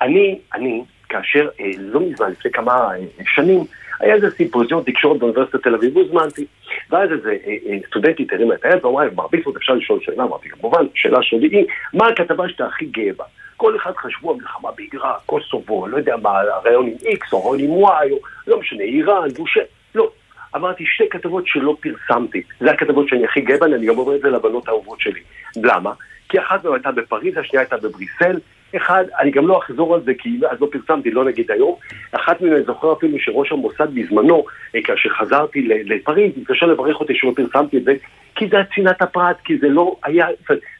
אני, 0.00 0.38
אני, 0.54 0.82
כאשר, 1.08 1.48
אה, 1.60 1.70
לא 1.78 2.00
מזמן, 2.00 2.30
לפני 2.30 2.50
כמה 2.50 2.72
אה, 2.72 3.24
שנים, 3.34 3.64
היה 4.00 4.14
איזה 4.14 4.30
סימפוזיון 4.30 4.82
תקשורת 4.86 5.18
באוניברסיטת 5.18 5.62
תל 5.62 5.74
אביב, 5.74 5.96
הוזמנתי. 5.96 6.46
ואז 6.90 7.12
איזה 7.12 7.30
אה, 7.30 7.56
אה, 7.66 7.78
סטודנטית 7.86 8.32
הרימה 8.32 8.54
את 8.54 8.64
היד 8.64 8.84
ואמרה, 8.84 9.04
מר 9.14 9.26
ביסמוט, 9.26 9.56
אפשר 9.56 9.74
לשאול 9.74 10.00
שאלה? 10.02 10.24
אמרתי, 10.24 10.48
כמובן, 10.48 10.86
שאלה 10.94 11.22
שלי 11.22 11.48
היא, 11.48 11.66
מה 11.94 12.08
הכתבה 12.08 12.48
שאתה 12.48 12.66
הכי 12.66 12.84
גאה 12.84 13.12
בה? 13.16 13.24
כל 13.56 13.76
אחד 13.76 13.92
חשבו 13.96 14.30
על 14.30 14.36
מלחמה 14.36 14.68
בעיראק, 14.76 15.16
קוסובו, 15.26 15.86
לא 15.86 15.96
יודע 15.96 16.16
מה, 16.16 16.30
הרעיון 16.30 16.86
עם 16.86 16.94
X 16.94 17.32
או 17.32 17.38
הרעיון 17.38 17.60
עם 17.60 17.84
Y, 17.84 18.12
או 18.12 18.18
לא 18.46 18.60
משנה, 18.60 18.82
איראן, 18.82 19.28
בושה. 19.36 19.60
לא. 19.94 20.10
אמרתי 20.56 20.84
שתי 20.86 21.08
כתבות 21.10 21.46
שלא 21.46 21.76
פרסמתי. 21.80 22.42
זה 22.60 22.70
הכתבות 22.70 23.08
שאני 23.08 23.24
הכי 23.24 23.40
גאה 23.40 23.58
בהן, 23.58 23.72
אני 23.72 23.86
גם 23.86 23.98
אומר 23.98 24.16
את 24.16 24.20
זה 24.20 24.28
לבנות 24.28 24.68
האהובות 24.68 25.00
שלי. 25.00 25.20
למה? 25.56 25.92
כי 26.28 26.38
אחת 26.38 26.64
מהן 26.64 26.74
הייתה 26.74 26.92
בפריז, 26.92 27.36
השנייה 27.36 27.60
הייתה 27.62 27.76
בבריסל. 27.76 28.38
אחד, 28.76 29.04
אני 29.18 29.30
גם 29.30 29.46
לא 29.46 29.58
אחזור 29.58 29.94
על 29.94 30.00
זה 30.04 30.12
כי 30.14 30.40
אז 30.50 30.60
לא 30.60 30.68
פרסמתי, 30.72 31.10
לא 31.10 31.24
נגיד 31.24 31.50
היום. 31.50 31.74
אחת 32.12 32.40
מהן, 32.40 32.52
אני 32.52 32.62
זוכר 32.62 32.92
אפילו 32.92 33.18
שראש 33.18 33.52
המוסד 33.52 33.94
בזמנו, 33.94 34.44
אה, 34.74 34.82
כאשר 34.82 35.08
חזרתי 35.08 35.68
לפריז, 35.68 36.32
התקשר 36.36 36.66
לברך 36.66 37.00
אותי 37.00 37.14
שלא 37.14 37.32
פרסמתי 37.36 37.76
את 37.76 37.84
זה, 37.84 37.94
כי 38.34 38.48
זה 38.48 38.56
היה 38.56 38.64
צנעת 38.74 39.02
הפרט, 39.02 39.36
כי 39.44 39.58
זה 39.58 39.68
לא 39.68 39.96
היה, 40.04 40.26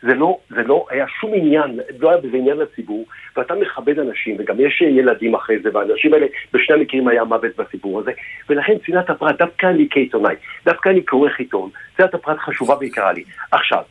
זה 0.02 0.14
לא, 0.14 0.38
זה 0.50 0.62
לא 0.62 0.86
היה 0.90 1.06
שום 1.20 1.34
עניין, 1.34 1.80
לא 1.98 2.10
היה 2.10 2.18
בזה 2.18 2.36
עניין 2.36 2.56
לציבור, 2.56 3.06
ואתה 3.36 3.54
מכבד 3.54 3.98
אנשים, 3.98 4.36
וגם 4.38 4.56
יש 4.60 4.80
ילדים 4.80 5.34
אחרי 5.34 5.58
זה, 5.58 5.68
והאנשים 5.72 6.14
האלה, 6.14 6.26
בשני 6.52 6.76
המקרים 6.76 7.08
היה 7.08 7.24
מוות 7.24 7.56
בסיפור 7.58 8.00
הזה, 8.00 8.12
ולכן 8.48 8.72
צנעת 8.86 9.10
הפרט, 9.10 9.38
דווקא 9.38 9.66
אני 9.66 9.86
כעיתונאי, 9.90 10.34
דווקא 10.64 10.88
אני 10.88 11.02
כעורך 11.06 11.38
עיתון, 11.38 11.70
צנעת 11.96 12.14
הפרט 12.14 12.38
חשובה 12.38 12.74
ויקרה 12.80 13.12
לי. 13.12 13.24
עכשיו, 13.50 13.82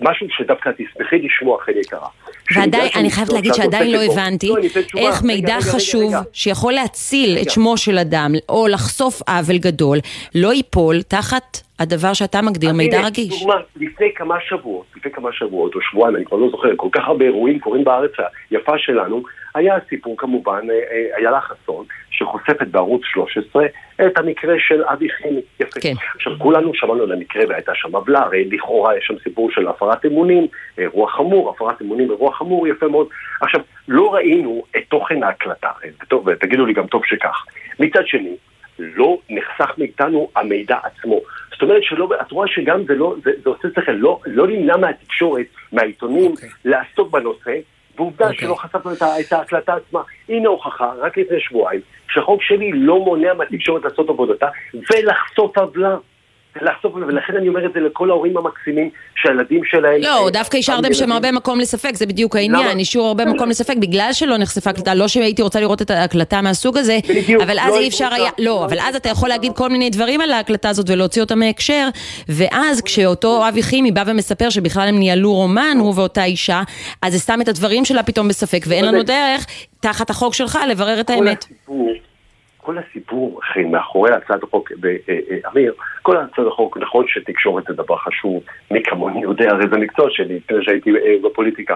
משהו 0.00 0.26
שדווקא 0.30 0.70
תשמחי 0.76 1.18
לשמוע, 1.18 1.60
חן 1.60 1.72
יקרה. 1.72 2.08
ועדיין, 2.54 2.90
אני 2.94 3.10
חייבת 3.10 3.32
להגיד 3.32 3.54
שעדיין 3.54 3.90
לא 3.90 4.02
הבנתי 4.02 4.50
איך 4.96 5.22
מידע 5.22 5.56
חשוב 5.60 6.14
שיכול 6.32 6.72
להציל 6.72 7.38
את 7.42 7.50
שמו 7.50 7.76
של 7.76 7.98
אדם, 7.98 8.34
או 8.48 8.68
לחשוף 8.68 9.22
עוול 9.28 9.58
גדול, 9.58 9.98
לא 10.34 10.54
ייפול 10.54 11.02
תחת 11.02 11.60
הדבר 11.78 12.12
שאתה 12.12 12.42
מגדיר 12.42 12.72
מידע 12.72 13.00
רגיש. 13.06 13.40
דוגמה, 13.40 13.60
לפני 13.76 14.12
כמה 14.14 14.36
שבועות, 14.48 14.86
לפני 14.96 15.12
כמה 15.12 15.32
שבועות 15.32 15.74
או 15.74 15.80
שבועיים, 15.80 16.16
אני 16.16 16.24
כבר 16.24 16.36
לא 16.36 16.50
זוכר, 16.50 16.68
כל 16.76 16.88
כך 16.92 17.02
הרבה 17.06 17.24
אירועים 17.24 17.58
קורים 17.58 17.84
בארץ 17.84 18.12
היפה 18.50 18.78
שלנו, 18.78 19.22
היה 19.54 19.74
סיפור 19.88 20.16
כמובן, 20.18 20.60
איילה 21.16 21.36
אה, 21.36 21.40
חסון, 21.40 21.84
שחושפת 22.10 22.66
בערוץ 22.66 23.02
13 23.04 23.66
את 24.06 24.18
המקרה 24.18 24.54
של 24.58 24.84
אבי 24.84 25.08
חימי. 25.08 25.40
יפה. 25.60 25.80
כן. 25.80 25.92
עכשיו, 26.14 26.32
כולנו 26.38 26.74
שמענו 26.74 27.02
על 27.02 27.12
המקרה 27.12 27.42
והייתה 27.48 27.72
שם 27.74 27.96
עוולה, 27.96 28.20
הרי 28.20 28.44
לכאורה 28.44 28.96
יש 28.96 29.04
שם 29.06 29.14
סיפור 29.22 29.50
של 29.50 29.68
הפרת 29.68 30.06
אמונים, 30.06 30.46
אירוע 30.78 31.10
חמור, 31.10 31.50
הפרת 31.50 31.82
אמונים, 31.82 32.10
אירוע 32.10 32.34
חמור, 32.34 32.68
יפה 32.68 32.88
מאוד. 32.88 33.06
עכשיו, 33.40 33.60
לא 33.88 34.14
ראינו 34.14 34.62
את 34.76 34.82
תוכן 34.88 35.22
ההקלטה, 35.22 35.70
ותגידו 36.26 36.66
לי 36.66 36.72
גם 36.72 36.86
טוב 36.86 37.02
שכך. 37.06 37.44
מצד 37.80 38.06
שני, 38.06 38.36
לא 38.78 39.18
נחסך 39.30 39.78
מאיתנו 39.78 40.28
המידע 40.36 40.76
עצמו. 40.82 41.20
זאת 41.52 41.62
אומרת 41.62 41.82
שלא, 41.82 42.08
את 42.20 42.32
רואה 42.32 42.48
שגם 42.48 42.84
זה 42.84 42.94
לא, 42.94 43.14
זה, 43.24 43.30
זה 43.42 43.50
עושה 43.50 43.68
שכל, 43.76 43.92
לא, 43.92 44.20
לא 44.26 44.46
נמנע 44.46 44.76
מהתקשורת, 44.76 45.46
מהעיתונים, 45.72 46.30
okay. 46.30 46.34
אוקיי. 46.34 46.48
לעסוק 46.64 47.10
בנושא, 47.10 47.50
ועובדה 47.96 48.24
okay. 48.24 48.28
אוקיי. 48.28 48.46
שלא 48.46 48.54
חשפנו 48.54 48.92
את, 48.92 49.02
את 49.26 49.32
ההקלטה 49.32 49.74
עצמה. 49.74 50.00
הנה 50.28 50.48
הוכחה, 50.48 50.92
רק 50.98 51.18
לפני 51.18 51.40
שבועיים, 51.40 51.80
שהחוק 52.10 52.42
שלי 52.42 52.72
לא 52.72 52.98
מונע 52.98 53.34
מהתקשורת 53.34 53.84
לעשות 53.84 54.08
עבודתה 54.08 54.48
ולחשוף 54.74 55.58
עוולה. 55.58 55.96
לחשוף, 56.60 56.94
ולכן 56.94 57.36
אני 57.36 57.48
אומר 57.48 57.66
את 57.66 57.72
זה 57.74 57.80
לכל 57.80 58.10
ההורים 58.10 58.36
המקסימים 58.36 58.90
שהילדים 59.16 59.60
שלהם... 59.64 60.00
לא, 60.00 60.30
דווקא 60.32 60.56
השארתם 60.56 60.94
שם 60.94 61.12
הרבה 61.12 61.32
מקום 61.32 61.60
לספק, 61.60 61.94
זה 61.94 62.06
בדיוק 62.06 62.36
העניין, 62.36 62.78
אישור 62.78 63.06
הרבה 63.08 63.24
מקום 63.24 63.48
לספק, 63.48 63.76
בגלל 63.76 64.08
שלא 64.12 64.38
נחשפה 64.38 64.70
הקלטה, 64.70 64.94
לא 64.94 65.08
שהייתי 65.08 65.42
רוצה 65.42 65.60
לראות 65.60 65.82
את 65.82 65.90
ההקלטה 65.90 66.40
מהסוג 66.42 66.78
הזה, 66.78 66.98
אבל 67.42 67.58
אז 67.60 67.74
לא 67.74 67.78
אי 67.78 67.88
אפשר 67.88 68.08
היה, 68.12 68.30
לא, 68.38 68.64
אבל 68.64 68.76
אז 68.80 68.96
אתה 68.96 69.08
יכול 69.08 69.28
להגיד 69.28 69.52
כל 69.56 69.68
מיני 69.68 69.90
דברים 69.90 70.20
על 70.20 70.32
ההקלטה 70.32 70.68
הזאת 70.68 70.90
ולהוציא 70.90 71.22
אותה 71.22 71.34
מהקשר, 71.34 71.88
ואז 72.28 72.82
כשאותו 72.82 73.48
אבי 73.48 73.62
חימי 73.62 73.92
בא 73.92 74.02
ומספר 74.06 74.50
שבכלל 74.50 74.88
הם 74.88 74.98
ניהלו 74.98 75.32
רומן, 75.32 75.76
הוא 75.80 75.92
ואותה 75.96 76.24
אישה, 76.24 76.62
אז 77.02 77.12
זה 77.12 77.18
שם 77.18 77.40
את 77.40 77.48
הדברים 77.48 77.84
שלה 77.84 78.02
פתאום 78.02 78.28
בספק, 78.28 78.64
ואין 78.68 78.84
לנו 78.84 79.02
דרך, 79.02 79.46
תחת 79.80 80.10
החוק 80.10 80.34
שלך, 80.34 80.58
לברר 80.70 81.00
את 81.00 81.10
האמת. 81.10 81.44
כל 82.64 82.78
הסיפור, 82.78 83.40
מאחורי 83.70 84.10
הצעת 84.14 84.42
החוק, 84.42 84.72
ואמיר, 84.80 85.74
כל 86.02 86.16
הצעת 86.16 86.46
החוק, 86.46 86.78
נכון 86.78 87.04
שתקשורת 87.08 87.64
זה 87.68 87.74
דבר 87.74 87.96
חשוב, 87.96 88.42
מי 88.70 88.82
כמוני 88.82 89.22
יודע, 89.22 89.50
הרי 89.50 89.64
זה 89.70 89.76
מקצוע 89.76 90.06
שלי, 90.10 90.36
לפני 90.36 90.64
שהייתי 90.64 90.90
אה, 90.90 91.14
בפוליטיקה, 91.22 91.74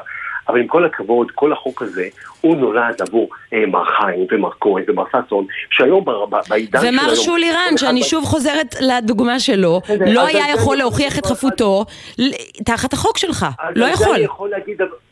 אבל 0.48 0.60
עם 0.60 0.66
כל 0.66 0.84
הכבוד, 0.84 1.30
כל 1.34 1.52
החוק 1.52 1.82
הזה, 1.82 2.08
הוא 2.40 2.56
נולד 2.56 3.02
עבור 3.02 3.28
אה, 3.52 3.66
מר 3.66 3.84
חיים 3.84 4.26
ומר 4.30 4.50
כהן 4.60 4.84
ומר 4.88 5.04
ששון, 5.08 5.46
שהיום 5.70 6.04
בעידן 6.48 6.80
של 6.80 6.86
היום... 6.86 6.98
ומר 6.98 7.14
שולי 7.14 7.52
רן, 7.52 7.76
שאני 7.76 8.02
שוב 8.02 8.24
חוזרת 8.24 8.74
לדוגמה 8.80 9.40
שלו, 9.40 9.80
לא 10.14 10.26
היה 10.26 10.44
יכול 10.54 10.76
להוכיח 10.76 11.18
את 11.18 11.26
חפותו 11.26 11.84
תחת 12.64 12.92
החוק 12.92 13.18
שלך, 13.18 13.46
לא 13.74 13.86
יכול. 13.86 14.16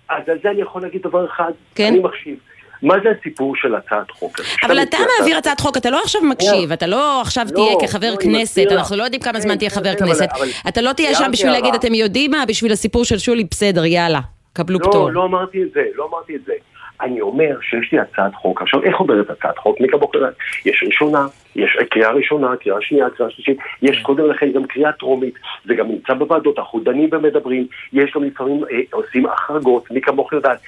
אז 0.09 0.29
על 0.29 0.39
זה 0.43 0.51
אני 0.51 0.61
יכול 0.61 0.83
להגיד 0.83 1.03
דבר 1.03 1.27
אחד, 1.27 1.53
כן? 1.75 1.89
אני 1.89 1.99
מקשיב. 1.99 2.39
מה 2.85 2.95
זה 3.03 3.09
הסיפור 3.21 3.57
של 3.57 3.75
הצעת 3.75 4.11
חוק? 4.11 4.41
אבל 4.63 4.83
אתה 4.83 4.97
מעביר 5.19 5.37
הצעת 5.39 5.61
חוק, 5.61 5.77
אתה 5.77 5.91
לא 5.91 6.01
עכשיו 6.03 6.23
מקשיב, 6.23 6.73
אתה 6.73 6.87
לא 6.87 7.21
עכשיו 7.21 7.47
תהיה 7.55 7.73
לא, 7.73 7.79
כחבר 7.83 8.11
לא, 8.11 8.17
כנסת, 8.17 8.67
אנחנו 8.73 8.97
לא 8.97 9.03
יודעים 9.03 9.23
כמה 9.23 9.41
זמן 9.41 9.53
כן, 9.53 9.59
תהיה 9.59 9.71
חבר 9.71 9.95
כנסת, 9.95 10.29
אתה 10.69 10.81
לא 10.81 10.93
תהיה 10.93 11.15
שם 11.15 11.31
בשביל 11.33 11.53
להגיד, 11.53 11.75
אתם 11.75 11.95
יודעים 11.95 12.31
מה, 12.31 12.45
בשביל 12.49 12.73
הסיפור 12.73 13.05
של 13.05 13.19
שולי, 13.19 13.45
בסדר, 13.51 13.85
יאללה, 13.85 14.21
קבלו 14.53 14.79
לא, 14.79 14.89
פטור. 14.89 15.09
לא, 15.09 15.15
לא 15.15 15.25
אמרתי 15.25 15.63
את 15.63 15.69
זה, 15.75 15.83
לא 15.95 16.09
אמרתי 16.13 16.37
את 16.37 16.45
זה. 16.45 16.53
אני 17.01 17.21
אומר 17.21 17.59
שיש 17.63 17.93
לי 17.93 17.99
הצעת 17.99 18.35
חוק, 18.35 18.63
עכשיו 18.63 18.83
איך 18.83 18.97
עוברת 18.97 19.31
הצעת 19.31 19.59
חוק? 19.59 19.81
מי 19.81 19.89
כמוך 19.89 20.15
יודעת? 20.15 20.35
יש 20.67 20.85
ראשונה, 20.87 21.27
יש 21.57 21.79
קריאה 21.91 22.11
ראשונה, 22.11 22.57
קריאה 22.57 22.77
שנייה, 22.81 23.11
קריאה 23.11 23.31
שלישית, 23.31 23.59
יש 23.83 24.03
קודם 24.03 24.31
לכן 24.31 24.53
גם 24.53 24.65
קריאה 24.65 24.93
טרומית, 24.93 25.35
זה 25.65 25.75
גם 25.75 25.89
נמצא 25.89 26.15
בוועדות, 26.15 26.59
אנחנו 26.59 26.81
דנים 26.81 27.09
ומדברים, 27.13 27.67
יש 27.93 28.13
גם 28.15 28.25
לפעמים 28.25 28.65
אה, 28.71 28.79
עושים 28.93 29.27
החרגות, 29.27 29.91
מי 29.91 30.01
כמוך 30.01 30.33
יודעת. 30.33 30.59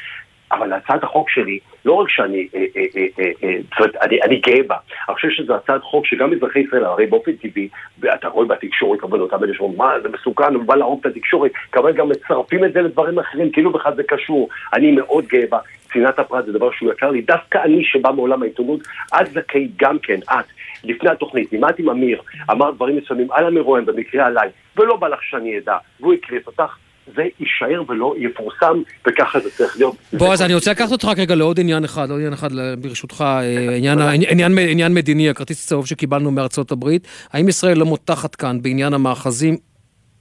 אבל 0.52 0.72
הצעת 0.72 1.04
החוק 1.04 1.30
שלי, 1.30 1.58
לא 1.84 1.92
רק 1.92 2.08
שאני, 2.08 2.48
אה, 2.54 2.64
אה, 2.76 3.06
אה, 3.44 3.56
זאת 3.62 3.78
אומרת, 3.80 3.96
אני, 3.96 4.22
אני 4.22 4.40
גאה 4.40 4.62
בה, 4.66 4.76
אני 5.08 5.14
חושב 5.14 5.30
שזו 5.30 5.54
הצעת 5.54 5.82
חוק 5.82 6.06
שגם 6.06 6.32
אזרחי 6.32 6.58
ישראל, 6.58 6.84
הרי 6.84 7.06
באופן 7.06 7.32
טבעי, 7.32 7.68
ואתה 8.00 8.28
רואה 8.28 8.46
בתקשורת, 8.46 9.04
אבל 9.04 9.20
אותם 9.20 9.44
אלה 9.44 9.54
שאומרים, 9.54 9.78
מה, 9.78 10.00
זה 10.02 10.08
מסוכן, 10.08 10.54
הוא 10.54 10.64
בא 10.64 10.74
להרוג 10.74 11.00
את 11.00 11.06
התקשורת, 11.06 11.50
כמובן 11.72 11.92
גם 11.92 12.08
מצרפים 12.08 12.64
את 12.64 12.72
זה 12.72 12.82
לדברים 12.82 13.18
אחרים, 13.18 13.50
כאילו 13.50 13.72
בכלל 13.72 13.94
זה 13.94 14.02
קשור. 14.02 14.48
אני 14.74 14.92
מאוד 14.92 15.24
גאה 15.26 15.44
בה, 15.50 15.58
צנעת 15.92 16.18
הפרט 16.18 16.46
זה 16.46 16.52
דבר 16.52 16.70
שהוא 16.70 16.92
יקר 16.92 17.10
לי, 17.10 17.22
דווקא 17.22 17.58
אני 17.64 17.84
שבא 17.84 18.10
מעולם 18.10 18.42
העיתונות, 18.42 18.80
את 19.20 19.26
זכאית 19.26 19.70
גם 19.76 19.98
כן, 19.98 20.18
את. 20.30 20.44
לפני 20.84 21.10
התוכנית, 21.10 21.52
לימדתי 21.52 21.82
עם 21.82 21.90
אמיר, 21.90 22.22
אמר 22.50 22.70
דברים 22.70 22.96
מסוימים 22.96 23.32
על 23.32 23.46
המרואיין, 23.46 23.86
במקרה 23.86 24.26
עליי, 24.26 24.48
ולא 24.76 24.96
בא 24.96 25.08
לך 25.08 25.22
שאני 25.22 25.58
אדע, 25.58 25.76
והוא 26.00 26.14
הקריף 26.14 26.46
אותך, 26.46 26.76
זה 27.14 27.22
יישאר 27.40 27.82
ולא 27.88 28.14
יפורסם, 28.18 28.82
וככה 29.08 29.40
זה 29.40 29.50
צריך 29.50 29.76
להיות. 29.76 29.96
בועז, 30.12 30.42
אני 30.42 30.54
רוצה 30.54 30.70
לקחת 30.70 30.92
אותך 30.92 31.04
רק 31.04 31.18
רגע 31.18 31.34
לעוד 31.34 31.60
עניין 31.60 31.84
אחד, 31.84 32.10
עוד 32.10 32.18
עניין 32.18 32.32
אחד 32.32 32.48
ברשותך, 32.78 33.24
אה, 33.26 33.76
עניין, 33.78 33.98
עניין, 34.30 34.58
עניין 34.58 34.94
מדיני, 34.94 35.30
הכרטיס 35.30 35.64
הצהוב 35.64 35.86
שקיבלנו 35.86 36.30
מארצות 36.30 36.72
הברית. 36.72 37.08
האם 37.32 37.48
ישראל 37.48 37.78
לא 37.78 37.86
מותחת 37.86 38.34
כאן 38.34 38.62
בעניין 38.62 38.94
המאחזים 38.94 39.56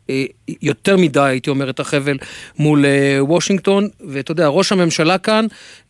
אה, 0.10 0.24
יותר 0.62 0.98
מדי, 0.98 1.19
הייתי 1.19 1.50
אומר, 1.50 1.69
את 1.69 1.80
החבל 1.80 2.17
מול 2.60 2.86
אה, 2.86 3.17
וושינגטון, 3.19 3.84
ואתה 4.10 4.32
יודע, 4.32 4.48
ראש 4.48 4.71
הממשלה 4.71 5.17
כאן 5.17 5.45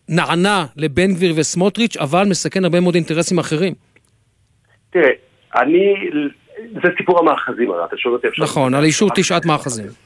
נענה 0.10 0.66
לבן 0.78 1.14
גביר 1.14 1.34
וסמוטריץ', 1.38 1.98
אבל 1.98 2.24
מסכן 2.30 2.64
הרבה 2.64 2.80
מאוד 2.80 2.96
אינטרסים 2.96 3.40
אחרים. 3.40 3.74
תראה, 4.90 5.10
אני, 5.56 5.94
זה 6.74 6.90
סיפור 6.98 7.20
המאחזים, 7.20 7.72
אתה 7.88 7.98
שואל 7.98 8.14
אותי 8.14 8.28
אפשר... 8.28 8.44
נכון, 8.44 8.74
על 8.74 8.84
אישור 8.84 9.10
תשעת 9.16 9.46
מאחזים. 9.46 10.05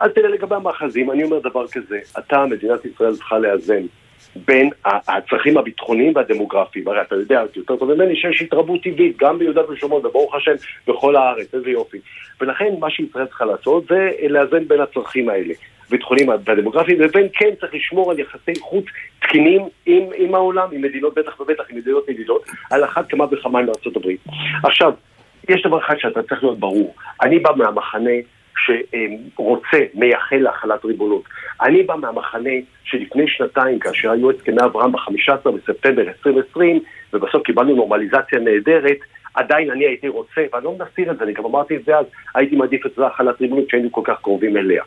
אז 0.00 0.10
תראה, 0.14 0.28
לגבי 0.28 0.54
המאחזים, 0.54 1.10
אני 1.10 1.24
אומר 1.24 1.38
דבר 1.38 1.66
כזה, 1.68 1.98
אתה, 2.18 2.46
מדינת 2.46 2.84
ישראל 2.84 3.14
צריכה 3.14 3.38
לאזן 3.38 3.82
בין 4.36 4.70
הצרכים 4.84 5.58
הביטחוניים 5.58 6.12
והדמוגרפיים. 6.16 6.88
הרי 6.88 7.02
אתה 7.02 7.14
יודע 7.14 7.42
יותר 7.56 7.76
טוב 7.76 7.94
ממני 7.94 8.16
שיש 8.16 8.42
התרבות 8.42 8.82
טבעית, 8.82 9.16
גם 9.16 9.38
ביהודה 9.38 9.70
ושומרון, 9.70 10.06
וברוך 10.06 10.34
השם, 10.34 10.52
בכל 10.86 11.16
הארץ, 11.16 11.54
איזה 11.54 11.70
יופי. 11.70 11.98
ולכן 12.40 12.74
מה 12.78 12.90
שישראל 12.90 13.26
צריכה 13.26 13.44
לעשות 13.44 13.84
זה 13.88 14.10
לאזן 14.28 14.68
בין 14.68 14.80
הצרכים 14.80 15.28
האלה. 15.28 15.54
ביטחוניים 15.90 16.28
והדמוגרפיים, 16.44 17.00
לבין 17.00 17.28
כן 17.32 17.50
צריך 17.60 17.74
לשמור 17.74 18.10
על 18.10 18.18
יחסי 18.18 18.52
חוץ 18.60 18.84
תקינים 19.18 19.62
עם, 19.86 20.02
עם 20.16 20.34
העולם, 20.34 20.68
עם 20.72 20.82
מדינות, 20.82 21.14
בטח 21.14 21.40
ובטח 21.40 21.64
עם 21.70 21.76
מדינות 21.76 22.08
ידידות, 22.08 22.44
על 22.70 22.84
אחת 22.84 23.08
כמה 23.08 23.24
וכמה 23.30 23.58
עם 23.58 23.66
הברית. 23.96 24.20
עכשיו, 24.64 24.92
יש 25.48 25.62
דבר 25.62 25.78
אחד 25.78 25.94
שאתה 25.98 26.22
צריך 26.22 26.42
להיות 26.42 26.58
ברור, 26.58 26.94
אני 27.22 27.38
בא 27.38 27.50
מהמחנה 27.56 28.10
שרוצה, 28.68 29.84
מייחל 29.94 30.36
להחלת 30.36 30.84
ריבונות. 30.84 31.22
אני 31.62 31.82
בא 31.82 31.94
מהמחנה 31.96 32.50
שלפני 32.84 33.24
שנתיים, 33.28 33.78
כאשר 33.78 34.10
היו 34.10 34.30
הסכמי 34.30 34.64
אברהם 34.64 34.92
ב-15 34.92 35.50
בספטמבר 35.50 36.02
2020, 36.02 36.80
ובסוף 37.12 37.42
קיבלנו 37.42 37.74
נורמליזציה 37.76 38.38
נהדרת, 38.38 38.98
עדיין 39.34 39.70
אני 39.70 39.84
הייתי 39.84 40.08
רוצה, 40.08 40.40
ואני 40.52 40.64
לא 40.64 40.76
מסתיר 40.80 41.10
את 41.10 41.18
זה, 41.18 41.24
אני 41.24 41.32
גם 41.32 41.44
אמרתי 41.44 41.76
את 41.76 41.84
זה 41.86 41.96
אז, 41.96 42.06
הייתי 42.34 42.56
מעדיף 42.56 42.86
את 42.86 42.90
זה 42.96 43.06
החלת 43.06 43.40
ריבונות 43.40 43.70
שהיינו 43.70 43.92
כל 43.92 44.00
כך 44.04 44.16
קרובים 44.22 44.56
אליה. 44.56 44.82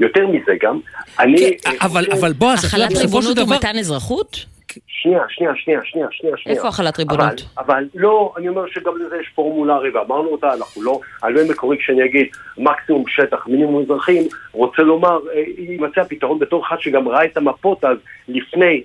יותר 0.00 0.26
מזה 0.26 0.52
גם, 0.62 0.80
אני... 1.20 1.56
כן, 1.64 1.70
אבל, 1.80 2.04
אבל 2.12 2.32
בוא, 2.32 2.52
החלת 2.52 2.96
ריבונות 2.96 3.38
ומתן 3.38 3.78
אזרחות? 3.78 4.53
שנייה, 4.86 5.20
שנייה, 5.28 5.52
שנייה, 5.56 5.80
שנייה, 5.84 6.06
שנייה. 6.12 6.36
איפה 6.46 6.68
החלת 6.68 6.98
ריבונות? 6.98 7.42
אבל, 7.58 7.64
אבל 7.64 7.84
לא, 7.94 8.32
אני 8.36 8.48
אומר 8.48 8.66
שגם 8.66 8.92
לזה 8.96 9.16
יש 9.20 9.28
פורמולה 9.34 9.74
הרי, 9.74 9.90
ואמרנו 9.90 10.28
אותה, 10.28 10.54
אנחנו 10.54 10.82
לא, 10.82 11.00
אני 11.24 11.34
לא 11.34 11.40
מקורי 11.50 11.78
כשאני 11.78 12.04
אגיד 12.04 12.26
מקסימום 12.58 13.04
שטח, 13.08 13.46
מינימום 13.46 13.82
אזרחים, 13.82 14.22
רוצה 14.52 14.82
לומר, 14.82 15.18
אה, 15.34 15.42
יימצא 15.58 16.00
הפתרון 16.00 16.38
בתור 16.38 16.66
אחד 16.66 16.76
שגם 16.80 17.08
ראה 17.08 17.24
את 17.24 17.36
המפות 17.36 17.84
אז 17.84 17.96
לפני, 18.28 18.82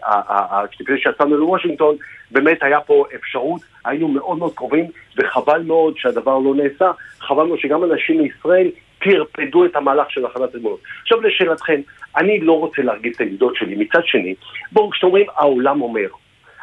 לפני 0.79 1.01
שיצאנו 1.01 1.37
לוושינגטון, 1.37 1.95
באמת 2.31 2.63
היה 2.63 2.81
פה 2.81 3.05
אפשרות, 3.15 3.61
היינו 3.85 4.07
מאוד 4.07 4.37
מאוד 4.37 4.53
קרובים, 4.55 4.85
וחבל 5.17 5.61
מאוד 5.61 5.93
שהדבר 5.97 6.39
לא 6.39 6.55
נעשה, 6.55 6.91
חבל 7.19 7.45
מאוד 7.45 7.59
שגם 7.59 7.83
אנשים 7.83 8.21
מישראל 8.21 8.67
טרפדו 9.01 9.65
את 9.65 9.75
המהלך 9.75 10.11
של 10.11 10.25
הכנת 10.25 10.55
ריבונות. 10.55 10.79
עכשיו 11.01 11.21
לשאלתכם, 11.21 11.81
אני 12.17 12.39
לא 12.39 12.59
רוצה 12.59 12.81
להרגיש 12.81 13.15
את 13.15 13.21
העמדות 13.21 13.55
שלי. 13.55 13.75
מצד 13.75 14.01
שני, 14.05 14.35
בואו, 14.71 14.89
כשאתם 14.89 15.07
אומרים 15.07 15.25
העולם 15.35 15.81
אומר, 15.81 16.07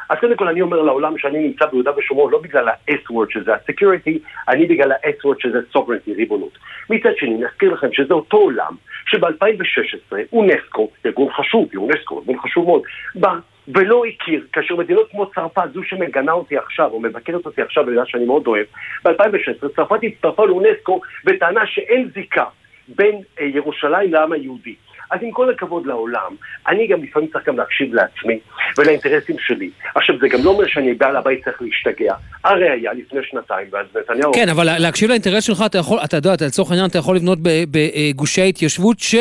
אז 0.09 0.17
קודם 0.19 0.35
כל 0.35 0.47
אני 0.47 0.61
אומר 0.61 0.81
לעולם 0.81 1.17
שאני 1.17 1.39
נמצא 1.39 1.65
ביהודה 1.65 1.91
ושומרון 1.97 2.31
לא 2.31 2.39
בגלל 2.41 2.67
ה-S-word 2.67 3.33
שזה 3.33 3.53
ה-security, 3.53 4.17
אני 4.49 4.65
בגלל 4.65 4.91
ה-S-word 4.91 5.35
שזה 5.39 5.59
sovereignty, 5.75 6.15
ריבונות. 6.17 6.57
מצד 6.89 7.09
שני, 7.17 7.33
נזכיר 7.33 7.73
לכם 7.73 7.87
שזה 7.93 8.13
אותו 8.13 8.37
עולם 8.37 8.75
שב-2016 9.07 10.15
אונסקו, 10.33 10.89
ארגון 11.05 11.33
חשוב, 11.33 11.69
אונסקו, 11.75 12.19
ארגון 12.19 12.39
חשוב 12.39 12.65
מאוד, 12.65 12.81
בא 13.15 13.33
ולא 13.67 14.03
הכיר, 14.05 14.45
כאשר 14.53 14.75
מדינות 14.75 15.11
כמו 15.11 15.31
צרפת, 15.31 15.63
זו 15.73 15.83
שמגנה 15.83 16.31
אותי 16.31 16.57
עכשיו, 16.57 16.91
או 16.91 16.99
מבקרת 16.99 17.45
אותי 17.45 17.61
עכשיו, 17.61 17.85
בגלל 17.85 18.05
שאני 18.05 18.25
מאוד 18.25 18.47
אוהב, 18.47 18.65
ב-2016 19.05 19.67
צרפת 19.75 19.99
הצטרפה 20.03 20.45
לאונסקו 20.45 21.01
בטענה 21.25 21.61
שאין 21.65 22.09
זיקה 22.13 22.45
בין 22.87 23.21
אה, 23.39 23.45
ירושלים 23.45 24.13
לעם 24.13 24.31
היהודי. 24.31 24.75
אז 25.11 25.19
עם 25.21 25.31
כל 25.31 25.49
הכבוד 25.49 25.85
לעולם, 25.85 26.35
אני 26.67 26.87
גם 26.87 27.03
לפעמים 27.03 27.29
צריך 27.33 27.47
גם 27.47 27.57
להקשיב 27.57 27.93
לעצמי 27.93 28.39
ולאינטרסים 28.77 29.35
שלי. 29.39 29.69
עכשיו, 29.95 30.15
זה 30.21 30.27
גם 30.27 30.39
לא 30.43 30.49
אומר 30.49 30.67
שאני 30.67 30.93
בעל 30.93 31.15
הבית 31.15 31.43
צריך 31.43 31.61
להשתגע. 31.61 32.13
הרי 32.43 32.69
היה 32.69 32.93
לפני 32.93 33.19
שנתיים, 33.23 33.67
ואז 33.71 33.85
נתניהו... 33.95 34.33
כן, 34.33 34.49
אבל 34.49 34.77
להקשיב 34.79 35.09
לאינטרס 35.09 35.43
שלך, 35.43 35.63
אתה 35.65 35.77
יכול, 35.77 35.99
אתה 36.03 36.17
יודע, 36.17 36.33
לצורך 36.47 36.71
העניין, 36.71 36.89
אתה 36.89 36.97
יכול 36.97 37.15
לבנות 37.15 37.39
בגושי 37.41 38.41
ההתיישבות 38.41 38.99
ש... 38.99 39.15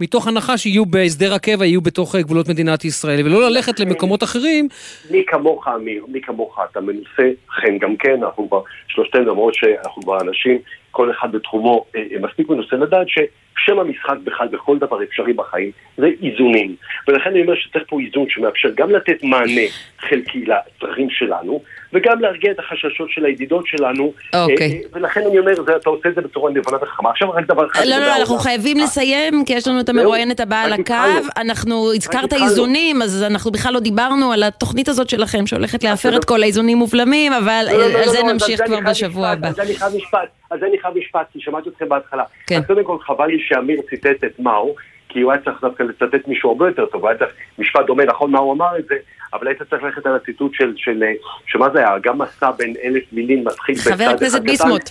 מתוך 0.00 0.28
הנחה 0.28 0.58
שיהיו 0.58 0.86
בהסדר 0.86 1.34
הקבע, 1.34 1.64
יהיו 1.64 1.80
בתוך 1.80 2.16
גבולות 2.16 2.48
מדינת 2.48 2.84
ישראל, 2.84 3.26
ולא 3.26 3.50
ללכת 3.50 3.80
למקומות 3.80 4.22
אחרים. 4.22 4.68
מי 5.10 5.24
כמוך, 5.26 5.68
אמיר, 5.68 6.04
מי 6.08 6.20
כמוך, 6.20 6.58
אתה 6.70 6.80
מנוסה, 6.80 7.30
חן 7.50 7.78
גם 7.78 7.96
כן, 7.96 8.22
אנחנו 8.22 8.48
כבר 8.48 8.62
שלושתנו, 8.88 9.24
למרות 9.24 9.54
שאנחנו 9.54 10.02
כבר 10.02 10.20
אנשים, 10.20 10.58
כל 10.90 11.10
אחד 11.10 11.32
בתחומו 11.32 11.84
אה, 11.96 12.00
אה, 12.12 12.20
מספיק 12.20 12.48
מנוסה 12.48 12.76
לדעת 12.76 13.08
ש... 13.08 13.18
שם 13.58 13.78
המשחק 13.78 14.16
בכלל 14.24 14.48
בכל 14.48 14.78
דבר 14.78 15.02
אפשרי 15.02 15.32
בחיים 15.32 15.70
זה 15.96 16.06
איזונים. 16.22 16.76
ולכן 17.08 17.30
אני 17.30 17.42
אומר 17.42 17.54
שצריך 17.56 17.84
פה 17.88 18.00
איזון 18.00 18.26
שמאפשר 18.28 18.68
גם 18.74 18.90
לתת 18.90 19.22
מענה 19.22 19.66
חלקי 19.98 20.44
לצרכים 20.44 21.10
שלנו, 21.10 21.62
וגם 21.92 22.20
להרגיע 22.20 22.50
את 22.50 22.58
החששות 22.58 23.10
של 23.10 23.24
הידידות 23.24 23.66
שלנו. 23.66 24.12
אוקיי. 24.34 24.72
אה, 24.72 24.78
ולכן 24.92 25.20
אני 25.26 25.38
אומר, 25.38 25.52
אתה 25.76 25.90
עושה 25.90 26.08
את 26.08 26.14
זה 26.14 26.20
בצורה 26.20 26.50
נבונה 26.50 26.76
וחכמה. 26.82 27.10
עכשיו 27.10 27.30
רק 27.30 27.46
דבר 27.46 27.66
אחד. 27.66 27.84
לא, 27.84 27.96
לא, 27.96 28.06
לא, 28.06 28.16
אנחנו 28.16 28.38
חייבים 28.38 28.78
לסיים, 28.78 29.44
כי 29.44 29.52
יש 29.52 29.68
לנו 29.68 29.80
את 29.80 29.88
המרואיינת 29.88 30.40
הבאה 30.40 30.62
על 30.62 30.72
הקו. 30.72 30.94
אנחנו, 31.36 31.92
הזכרת 31.92 32.32
איזונים, 32.32 33.02
אז 33.02 33.22
אנחנו 33.22 33.50
בכלל 33.50 33.74
לא 33.74 33.80
דיברנו 33.80 34.32
על 34.32 34.42
התוכנית 34.42 34.88
הזאת 34.88 35.08
שלכם, 35.08 35.46
שהולכת 35.46 35.84
להפר 35.84 36.16
את 36.16 36.24
כל 36.24 36.42
האיזונים 36.42 36.82
ובלמים, 36.82 37.32
אבל 37.32 37.64
לא, 37.72 37.78
לא, 37.78 37.92
לא, 37.92 37.98
על 37.98 38.08
זה 38.08 38.18
לא, 38.22 38.32
נמשיך 38.32 38.60
כבר 38.66 38.78
בשבוע 38.90 39.28
הבא. 39.28 39.48
אז 39.48 39.60
אני 39.60 39.74
חייב 39.74 39.96
משפט, 39.96 40.28
אז 40.50 40.62
אני 40.62 40.78
חייב 40.78 40.98
משפט, 40.98 41.26
כי 41.32 41.40
שמעתי 41.40 41.68
אתכם 41.68 41.88
בהתחלה. 41.88 42.24
כן. 42.46 42.56
אז 42.56 42.66
קודם 42.66 42.84
כל 42.84 42.96
חבל 43.06 43.26
לי 43.26 43.38
שאמיר 43.40 43.80
ציטט 43.90 44.24
את 44.24 44.40
מאו, 44.40 44.74
כי 45.12 45.20
הוא 45.20 45.32
היה 45.32 45.40
צריך 45.42 45.60
דווקא 45.62 45.82
לצטט 45.82 46.28
מישהו 46.28 46.50
הרבה 46.50 46.68
יותר 46.68 46.86
טוב, 46.86 47.00
הוא 47.02 47.08
היה 47.08 47.18
צריך 47.18 47.30
משפט 47.58 47.86
דומה, 47.86 48.04
נכון 48.04 48.30
מה 48.30 48.38
הוא 48.38 48.52
אמר 48.52 48.78
את 48.78 48.84
זה, 48.88 48.94
אבל 49.32 49.46
היית 49.48 49.62
צריך 49.70 49.82
ללכת 49.82 50.06
על 50.06 50.16
הציטוט 50.16 50.54
של, 50.54 50.72
של, 50.76 51.02
שמה 51.46 51.68
זה 51.72 51.78
היה, 51.78 51.98
גם 52.02 52.18
מסע 52.18 52.50
בין 52.50 52.74
אלף 52.84 53.02
מילים 53.12 53.44
מתחיל 53.44 53.74
בצד 53.74 53.90
אחד 53.90 53.96
חבר 54.04 54.10
הכנסת 54.10 54.38
קטן, 54.38 54.46
ביסמוט. 54.46 54.82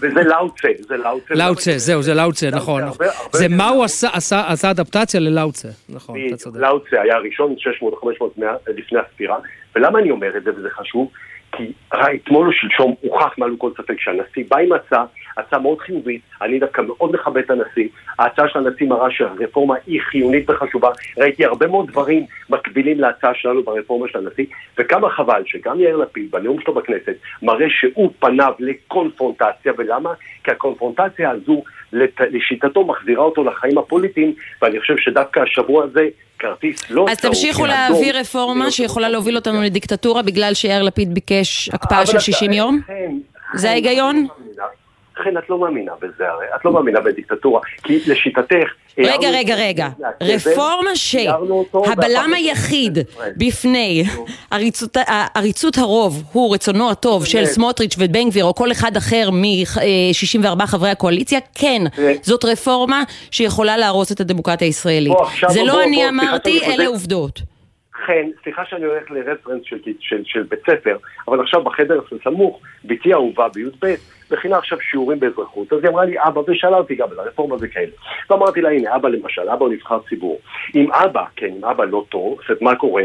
וזה 0.00 0.22
לאוצה, 0.22 0.68
זה 0.88 0.96
לאוצה. 0.96 1.34
לאוצה, 1.34 1.72
זהו, 1.76 2.02
זה 2.02 2.14
לאוצה, 2.14 2.50
נכון. 2.52 2.82
זה 3.32 3.48
מה 3.48 3.68
הוא. 3.68 3.84
עשה- 3.84 4.08
עשה 4.12 4.42
עשה 4.48 4.70
אדפטציה 4.70 5.20
ללאוצה, 5.20 5.68
נכון, 5.88 6.18
אתה. 6.28 6.36
צודק. 6.36 6.60
לאוצה 6.60 7.00
היה 7.02 7.16
הראשון, 7.16 7.54
600-500 8.38 8.42
לפני 8.68 8.98
הספירה. 8.98 9.36
ולמה 9.76 9.98
אני 9.98 10.10
אומר 10.10 10.36
את 10.36 10.44
זה, 10.44 10.50
וזה 10.56 10.68
חשוב? 10.70 11.10
כי 11.58 11.72
ראה, 11.94 12.14
אתמול 12.14 12.46
או 12.46 12.52
שלשום 12.52 12.94
הוכח 13.00 13.38
מעל 13.38 13.50
כל 13.58 13.70
ספק 13.76 14.00
שהנשיא 14.00 14.44
בא 14.48 14.58
עם 14.58 14.72
הצעה, 14.72 15.04
הצעה 15.36 15.60
מאוד 15.60 15.78
חיובית, 15.78 16.20
אני 16.42 16.58
דווקא 16.58 16.82
מאוד 16.82 17.12
מכבד 17.12 17.42
את 17.42 17.50
הנשיא, 17.50 17.88
ההצעה 18.18 18.48
של 18.48 18.58
הנשיא 18.58 18.86
מראה 18.86 19.10
שהרפורמה 19.10 19.74
היא 19.86 20.00
חיונית 20.00 20.50
וחשובה, 20.50 20.88
ראיתי 21.18 21.44
הרבה 21.44 21.66
מאוד 21.66 21.86
דברים 21.86 22.26
מקבילים 22.50 23.00
להצעה 23.00 23.34
שלנו 23.34 23.62
ברפורמה 23.62 24.08
של 24.08 24.18
הנשיא, 24.18 24.44
וכמה 24.78 25.10
חבל 25.10 25.42
שגם 25.46 25.80
יאיר 25.80 25.96
לפיד 25.96 26.30
בנאום 26.30 26.60
שלו 26.60 26.74
בכנסת 26.74 27.14
מראה 27.42 27.66
שהוא 27.70 28.12
פניו 28.18 28.52
לקונפרונטציה, 28.58 29.72
ולמה? 29.78 30.12
כי 30.48 30.52
הקונפרונטציה 30.52 31.30
הזו 31.30 31.62
לת- 31.92 32.20
לשיטתו 32.30 32.84
מחזירה 32.84 33.22
אותו 33.24 33.44
לחיים 33.44 33.78
הפוליטיים, 33.78 34.32
ואני 34.62 34.80
חושב 34.80 34.94
שדווקא 34.98 35.40
השבוע 35.40 35.84
הזה 35.84 36.00
כרטיס 36.38 36.90
לא 36.90 37.06
אז 37.10 37.20
תמשיכו 37.20 37.66
להעביר. 37.66 38.16
רפורמה 38.18 38.70
שיכולה 38.70 39.08
להוביל 39.08 39.36
אותנו 39.36 39.62
לדיקטטורה 39.62 40.22
בגלל 40.22 40.54
שיאיר 40.54 40.82
לפיד 40.82 41.14
ביקש 41.14 41.68
הקפאה 41.72 42.06
של 42.06 42.12
אתה- 42.12 42.20
60 42.20 42.52
יום? 42.52 42.80
זה 43.54 43.70
ההיגיון? 43.70 44.26
חן, 45.24 45.38
את 45.38 45.50
לא 45.50 45.58
מאמינה 45.58 45.92
בזה 46.02 46.28
הרי, 46.28 46.46
את 46.56 46.64
לא 46.64 46.72
מאמינה 46.72 47.00
בדיקטטורה, 47.00 47.60
כי 47.82 47.98
לשיטתך... 48.06 48.68
רגע, 48.98 49.10
הערנו 49.10 49.38
רגע, 49.38 49.54
רגע. 49.54 49.88
מהקבר, 49.98 50.26
רפורמה 50.52 50.90
שהבלם 50.96 52.30
היחיד. 52.34 52.98
בפני 53.36 54.04
עריצות- 55.34 55.78
הרוב 55.78 56.22
הוא 56.32 56.54
רצונו 56.54 56.90
הטוב 56.90 57.26
של. 57.26 57.44
סמוטריץ' 57.44 57.96
ובן 57.98 58.28
גביר 58.28 58.44
או 58.44 58.54
כל 58.54 58.72
אחד 58.72 58.96
אחר 58.96 59.30
מ-64 59.32 60.66
חברי 60.66 60.90
הקואליציה, 60.90 61.38
כן, 61.54 61.82
זאת 62.22 62.44
רפורמה 62.44 63.02
שיכולה 63.30 63.76
להרוס 63.76 64.12
את 64.12 64.20
הדמוקרטיה 64.20 64.66
הישראלית. 64.68 65.12
זה 65.48 65.62
לא 65.64 65.82
אני 65.84 66.08
אמרתי, 66.08 66.60
אלה. 66.64 66.86
עובדות. 66.86 67.40
חן, 68.06 68.28
סליחה 68.44 68.62
שאני 68.70 68.84
הולך 68.84 69.10
לרפרנס 69.10 69.62
של, 69.64 69.76
של, 70.00 70.22
של 70.24 70.42
בית 70.42 70.60
ספר, 70.60 70.96
אבל 71.28 71.40
עכשיו 71.40 71.64
בחדר 71.64 72.00
הסמוך, 72.20 72.58
בתי 72.84 73.12
אהובה 73.12 73.48
בי"ב, 73.54 73.94
מכינה 74.30 74.58
עכשיו 74.58 74.80
שיעורים 74.80 75.20
באזרחות, 75.20 75.72
אז 75.72 75.78
היא 75.82 75.90
אמרה 75.90 76.04
לי, 76.04 76.14
אבא, 76.18 76.40
ושאלה 76.46 76.76
אותי 76.76 76.94
גם 76.94 77.08
על 77.10 77.18
הרפורמה 77.20 77.56
וכאלה. 77.60 77.92
ואמרתי 78.30 78.60
לה, 78.60 78.70
הנה, 78.70 78.96
אבא 78.96 79.08
למשל, 79.08 79.48
אבא 79.48 79.64
הוא 79.64 79.72
נבחר 79.72 79.98
ציבור. 80.08 80.40
אם 80.74 80.92
אבא, 80.92 81.24
כן, 81.36 81.50
אם 81.58 81.64
אבא 81.64 81.84
לא 81.84 82.04
טוב, 82.08 82.38
זאת 82.40 82.48
אומרת, 82.48 82.62
מה 82.62 82.76
קורה? 82.76 83.02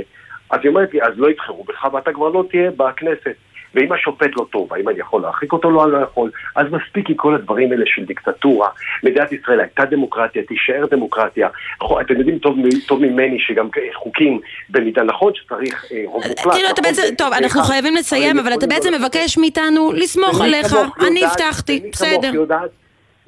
אז 0.49 0.59
היא 0.63 0.69
אומרת 0.69 0.93
לי, 0.93 1.01
אז 1.01 1.13
לא 1.15 1.29
יבחרו 1.31 1.63
בך 1.63 1.87
ואתה 1.93 2.13
כבר 2.13 2.29
לא 2.29 2.43
תהיה 2.49 2.71
בכנסת. 2.77 3.35
ואם 3.75 3.91
השופט 3.93 4.29
לא 4.37 4.45
טוב, 4.51 4.73
האם 4.73 4.89
אני 4.89 4.99
יכול 4.99 5.21
להרחיק 5.21 5.53
אותו? 5.53 5.71
לא, 5.71 5.83
אני 5.83 5.91
לא 5.91 5.97
יכול. 5.97 6.31
אז 6.55 6.67
מספיק 6.71 7.09
עם 7.09 7.15
כל 7.15 7.35
הדברים 7.35 7.71
האלה 7.71 7.83
של 7.85 8.05
דיקטטורה. 8.05 8.69
מדינת 9.03 9.31
ישראל 9.31 9.59
הייתה 9.59 9.85
דמוקרטיה, 9.85 10.43
תישאר 10.43 10.85
דמוקרטיה. 10.91 11.47
חו- 11.79 12.01
אתם 12.01 12.13
יודעים 12.17 12.39
טוב, 12.39 12.55
טוב 12.87 13.01
ממני 13.01 13.39
שגם 13.39 13.67
חוקים 13.93 14.39
במידה 14.69 15.03
נכון 15.03 15.31
שצריך 15.35 15.85
אה, 15.91 16.01
רוב 16.05 16.23
מוחלט. 16.27 16.37
תראו, 16.43 16.53
אתה 16.53 16.81
נכון, 16.81 16.83
בעצם, 16.83 17.15
טוב, 17.17 17.33
אנחנו. 17.33 17.61
חייבים 17.63 17.95
לסיים, 17.95 18.39
אבל 18.39 18.53
אתה 18.53 18.67
בעצם 18.67 18.93
מבקש 18.93 19.37
מאיתנו 19.37 19.91
לסמוך 19.95 20.41
עליך. 20.41 20.75
אני 21.07 21.25
הבטחתי, 21.25 21.83
בסדר. 21.91 22.31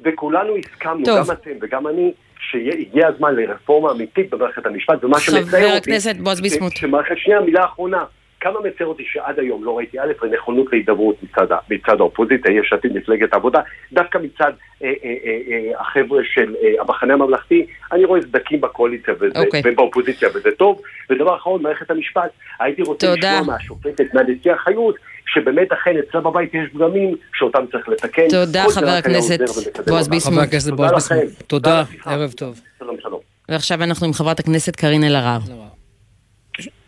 וכולנו 0.06 0.54
הסכמנו. 0.58 1.04
גם 1.06 1.24
אתם 1.34 1.50
וגם 1.62 1.88
אני, 1.88 2.12
שהגיע 2.40 3.08
הזמן 3.08 3.36
לרפורמה 3.36 3.92
אמיתית 3.92 4.30
במערכת 4.30 4.66
המשפט, 4.66 5.04
ומה 5.04 5.20
חבר 5.20 5.40
שמצער 5.42 5.66
אותי... 5.66 5.78
הכנסת 5.78 6.16
בועז 6.16 6.42
ביסמוט. 6.42 6.76
שמערכת, 6.76 7.16
שנייה, 7.18 7.40
מילה 7.42 7.66
אחרונה. 7.66 8.04
כמה 8.46 8.60
מצער 8.60 8.88
אותי 8.88 9.04
שעד 9.06 9.40
היום 9.40 9.64
לא 9.64 9.78
ראיתי 9.78 10.00
א', 10.00 10.26
נכונות 10.32 10.68
להידברות 10.72 11.16
מצד, 11.24 11.48
מצד 11.70 12.00
האופוזיציה, 12.00 12.52
יש 12.52 12.74
עתיד 12.74 12.98
מפלגת 12.98 13.34
העבודה, 13.34 13.60
דווקא 13.94 14.18
מצד 14.18 14.52
אה, 14.84 14.94
אה, 15.04 15.14
אה, 15.26 15.40
אה, 15.48 15.82
החבר'ה 15.82 16.22
של 16.34 16.56
אה, 16.64 16.82
המחנה 16.82 17.14
הממלכתי, 17.14 17.66
אני 17.92 18.06
רואה 18.06 18.22
סדקים 18.22 18.62
בקואליציה 18.62 19.14
וזה, 19.20 19.40
אוקיי. 19.40 19.62
ובאופוזיציה 19.66 20.30
וזה 20.36 20.50
טוב. 20.58 20.82
ודבר 21.10 21.36
אחרון, 21.36 21.62
מערכת 21.62 21.92
המשפט, 21.92 22.32
הייתי 22.60 22.82
רוצה 22.82 23.08
תודה. 23.08 23.40
לשמוע 23.40 23.56
מהשופטת, 23.56 24.14
מהנשיאה 24.14 24.58
חיות, 24.58 24.96
שבאמת 25.28 25.72
אכן 25.72 25.96
אצלה 25.98 26.22
בבית 26.22 26.54
יש 26.54 26.70
פגמים 26.74 27.16
שאותם 27.34 27.66
צריך 27.72 27.90
לתקן. 27.90 28.28
תודה, 28.30 28.64
חבר 28.70 28.90
הכנסת 28.90 29.40
בועז. 29.88 30.08
ביסמוט. 30.08 30.34
חבר 30.34 30.44
הכנסת 30.44 30.70
תודה 30.70 30.90
בועז. 30.90 31.10
ביסמוט. 31.12 31.44
תודה. 31.48 31.84
ערב 32.06 32.32
טוב. 32.32 32.62
שלום, 32.80 32.96
שלום. 33.00 33.20
ועכשיו 33.50 33.84
אנחנו 33.84 34.08
עם 34.08 34.14
חברת 34.14 34.40
הכנסת 34.40 34.76
קארין 34.76 35.04
אלהרר. 35.04 35.65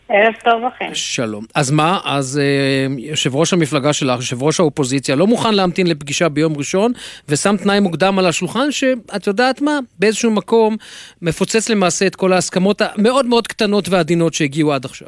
ערב 0.10 0.34
טוב 0.44 0.64
לכם. 0.64 0.94
שלום. 0.94 1.44
אז 1.56 1.72
מה? 1.72 2.00
אז 2.06 2.40
אה, 2.44 2.86
יושב 2.98 3.36
ראש 3.36 3.54
המפלגה 3.54 3.94
שלך, 3.94 4.16
יושב 4.16 4.44
ראש 4.44 4.60
האופוזיציה, 4.60 5.16
לא 5.16 5.28
מוכן 5.28 5.54
להמתין 5.54 5.88
לפגישה 5.88 6.30
ביום 6.30 6.58
ראשון, 6.58 6.92
ושם 7.30 7.58
תנאי 7.64 7.80
מוקדם 7.80 8.20
על 8.20 8.26
השולחן, 8.26 8.72
שאת 8.72 9.28
יודעת 9.28 9.62
מה? 9.62 9.80
באיזשהו 10.00 10.32
מקום 10.32 10.76
מפוצץ 11.22 11.70
למעשה 11.70 12.08
את 12.08 12.16
כל 12.16 12.34
ההסכמות 12.34 12.82
המאוד 12.82 13.26
מאוד 13.26 13.48
קטנות 13.48 13.90
ועדינות 13.90 14.34
שהגיעו 14.34 14.74
עד 14.74 14.86
עכשיו. 14.86 15.08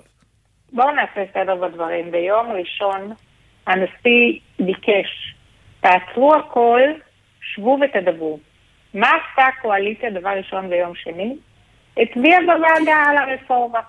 בואו 0.73 0.91
נעשה 0.91 1.31
סדר 1.33 1.55
בדברים. 1.55 2.11
ביום 2.11 2.47
ראשון 2.51 3.13
הנשיא 3.67 4.39
ביקש, 4.59 5.35
תעצרו 5.81 6.35
הכל, 6.35 6.81
שבו 7.41 7.77
ותדברו. 7.81 8.39
מה 8.93 9.07
עשתה 9.07 9.41
הקואליציה 9.45 10.09
דבר 10.09 10.29
ראשון 10.29 10.69
ביום 10.69 10.95
שני? 10.95 11.35
הצביעה 11.97 12.39
בוועדה 12.41 12.95
על 13.09 13.17
הרפורמה. 13.17 13.79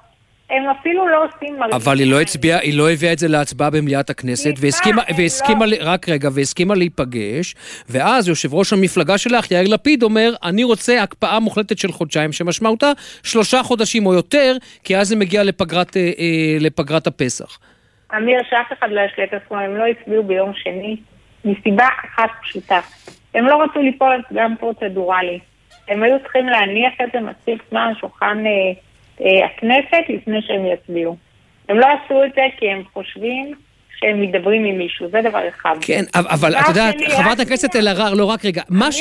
הם 0.50 0.68
אפילו 0.68 1.08
לא 1.08 1.24
עושים 1.24 1.58
מרגיש. 1.58 1.74
אבל 1.74 1.98
היא 1.98 2.10
לא 2.10 2.20
הצביעה, 2.20 2.58
היא 2.58 2.78
לא 2.78 2.90
הביאה 2.90 3.12
את 3.12 3.18
זה 3.18 3.28
להצבעה 3.28 3.70
במליאת 3.70 4.10
הכנסת, 4.10 4.50
והסכימה, 4.60 5.02
והסכימה, 5.16 5.66
לא... 5.66 5.76
רק 5.80 6.08
רגע, 6.08 6.28
והסכימה 6.34 6.74
להיפגש, 6.74 7.54
ואז 7.88 8.28
יושב 8.28 8.54
ראש 8.54 8.72
המפלגה 8.72 9.18
שלך, 9.18 9.50
יאיר 9.50 9.74
לפיד, 9.74 10.02
אומר, 10.02 10.32
אני 10.44 10.64
רוצה 10.64 11.02
הקפאה 11.02 11.40
מוחלטת 11.40 11.78
של 11.78 11.92
חודשיים, 11.92 12.32
שמשמעותה 12.32 12.92
שלושה 13.22 13.62
חודשים 13.62 14.06
או 14.06 14.14
יותר, 14.14 14.56
כי 14.84 14.96
אז 14.96 15.08
זה 15.08 15.16
מגיע 15.16 15.44
לפגרת, 15.44 15.96
אה, 15.96 16.02
אה, 16.02 16.56
לפגרת 16.60 17.06
הפסח. 17.06 17.58
אמיר, 18.16 18.40
שאף 18.50 18.78
אחד 18.78 18.88
לא 18.90 19.00
ישלה 19.00 19.24
את 19.24 19.34
עצמו, 19.34 19.58
הם 19.58 19.76
לא 19.76 19.84
הצביעו 19.86 20.22
ביום 20.22 20.52
שני, 20.54 20.96
מסיבה 21.44 21.86
אחת 22.04 22.30
פשוטה. 22.42 22.80
הם 23.34 23.46
לא 23.46 23.62
רצו 23.62 23.82
ליפול 23.82 24.12
על 24.12 24.22
פגם 24.28 24.54
פרוצדורלי. 24.60 25.38
הם 25.88 26.02
היו 26.02 26.18
צריכים 26.22 26.46
להניח 26.46 26.92
את 27.04 27.08
זה 27.12 27.20
מספיק 27.20 27.62
זמן 27.70 27.80
על 27.80 27.94
שולחן 28.00 28.46
אה, 28.46 28.72
הכנסת 29.44 30.08
לפני 30.08 30.42
שהם 30.42 30.66
יצביעו. 30.66 31.16
הם 31.68 31.78
לא 31.78 31.86
עשו 31.86 32.24
את 32.24 32.30
זה 32.34 32.42
כי 32.56 32.70
הם 32.70 32.82
חושבים 32.92 33.54
שהם 34.00 34.22
מדברים 34.22 34.64
עם 34.64 34.78
מישהו, 34.78 35.06
זה 35.12 35.18
דבר 35.30 35.40
אחד. 35.48 35.74
כן, 35.80 36.04
אבל 36.14 36.54
את 36.56 36.68
יודעת, 36.68 36.94
חברת 37.16 37.40
הכנסת 37.40 37.76
אלהרר, 37.76 38.14
לא, 38.14 38.24
רק 38.24 38.44
רגע, 38.44 38.62
מה 38.68 38.92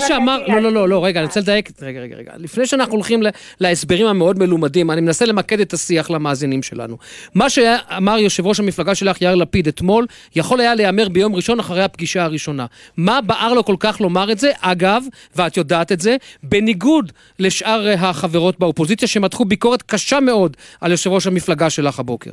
שאמר, 0.00 0.38
לא, 0.48 0.60
לא, 0.60 0.72
לא, 0.72 0.88
לא, 0.88 1.04
רגע, 1.04 1.20
אני 1.20 1.26
רוצה 1.26 1.40
לדייק, 1.40 1.70
רגע, 1.82 2.00
רגע, 2.00 2.16
רגע, 2.16 2.32
לפני 2.36 2.66
שאנחנו 2.66 2.94
הולכים 2.94 3.22
להסברים 3.60 4.06
המאוד 4.06 4.38
מלומדים, 4.38 4.90
אני 4.90 5.00
מנסה 5.00 5.26
למקד 5.26 5.60
את 5.60 5.72
השיח 5.72 6.10
למאזינים 6.10 6.62
שלנו. 6.62 6.96
מה 7.34 7.50
שאמר 7.50 8.18
יושב 8.18 8.46
ראש 8.46 8.60
המפלגה 8.60 8.94
שלך, 8.94 9.22
יאיר 9.22 9.34
לפיד, 9.34 9.68
אתמול, 9.68 10.06
יכול 10.36 10.60
היה 10.60 10.74
להיאמר 10.74 11.08
ביום 11.08 11.34
ראשון 11.34 11.60
אחרי 11.60 11.82
הפגישה 11.82 12.24
הראשונה. 12.24 12.66
מה 12.96 13.20
בער 13.20 13.54
לו 13.54 13.64
כל 13.64 13.76
כך 13.78 14.00
לומר 14.00 14.32
את 14.32 14.38
זה? 14.38 14.52
אגב, 14.60 15.04
ואת 15.36 15.56
יודעת 15.56 15.92
את 15.92 16.00
זה, 16.00 16.16
בניגוד 16.42 17.12
לשאר 17.38 17.88
החברות 17.98 18.58
באופוזיציה, 18.58 19.08
שמתחו 19.08 19.44
ביקורת 19.44 19.82
קשה 19.82 20.20
מאוד 20.20 20.56
על 20.80 20.90
יושב 20.90 21.10
ראש 21.10 21.26
המפלגה 21.26 21.70
שלך 21.70 21.98
הבוקר. 21.98 22.30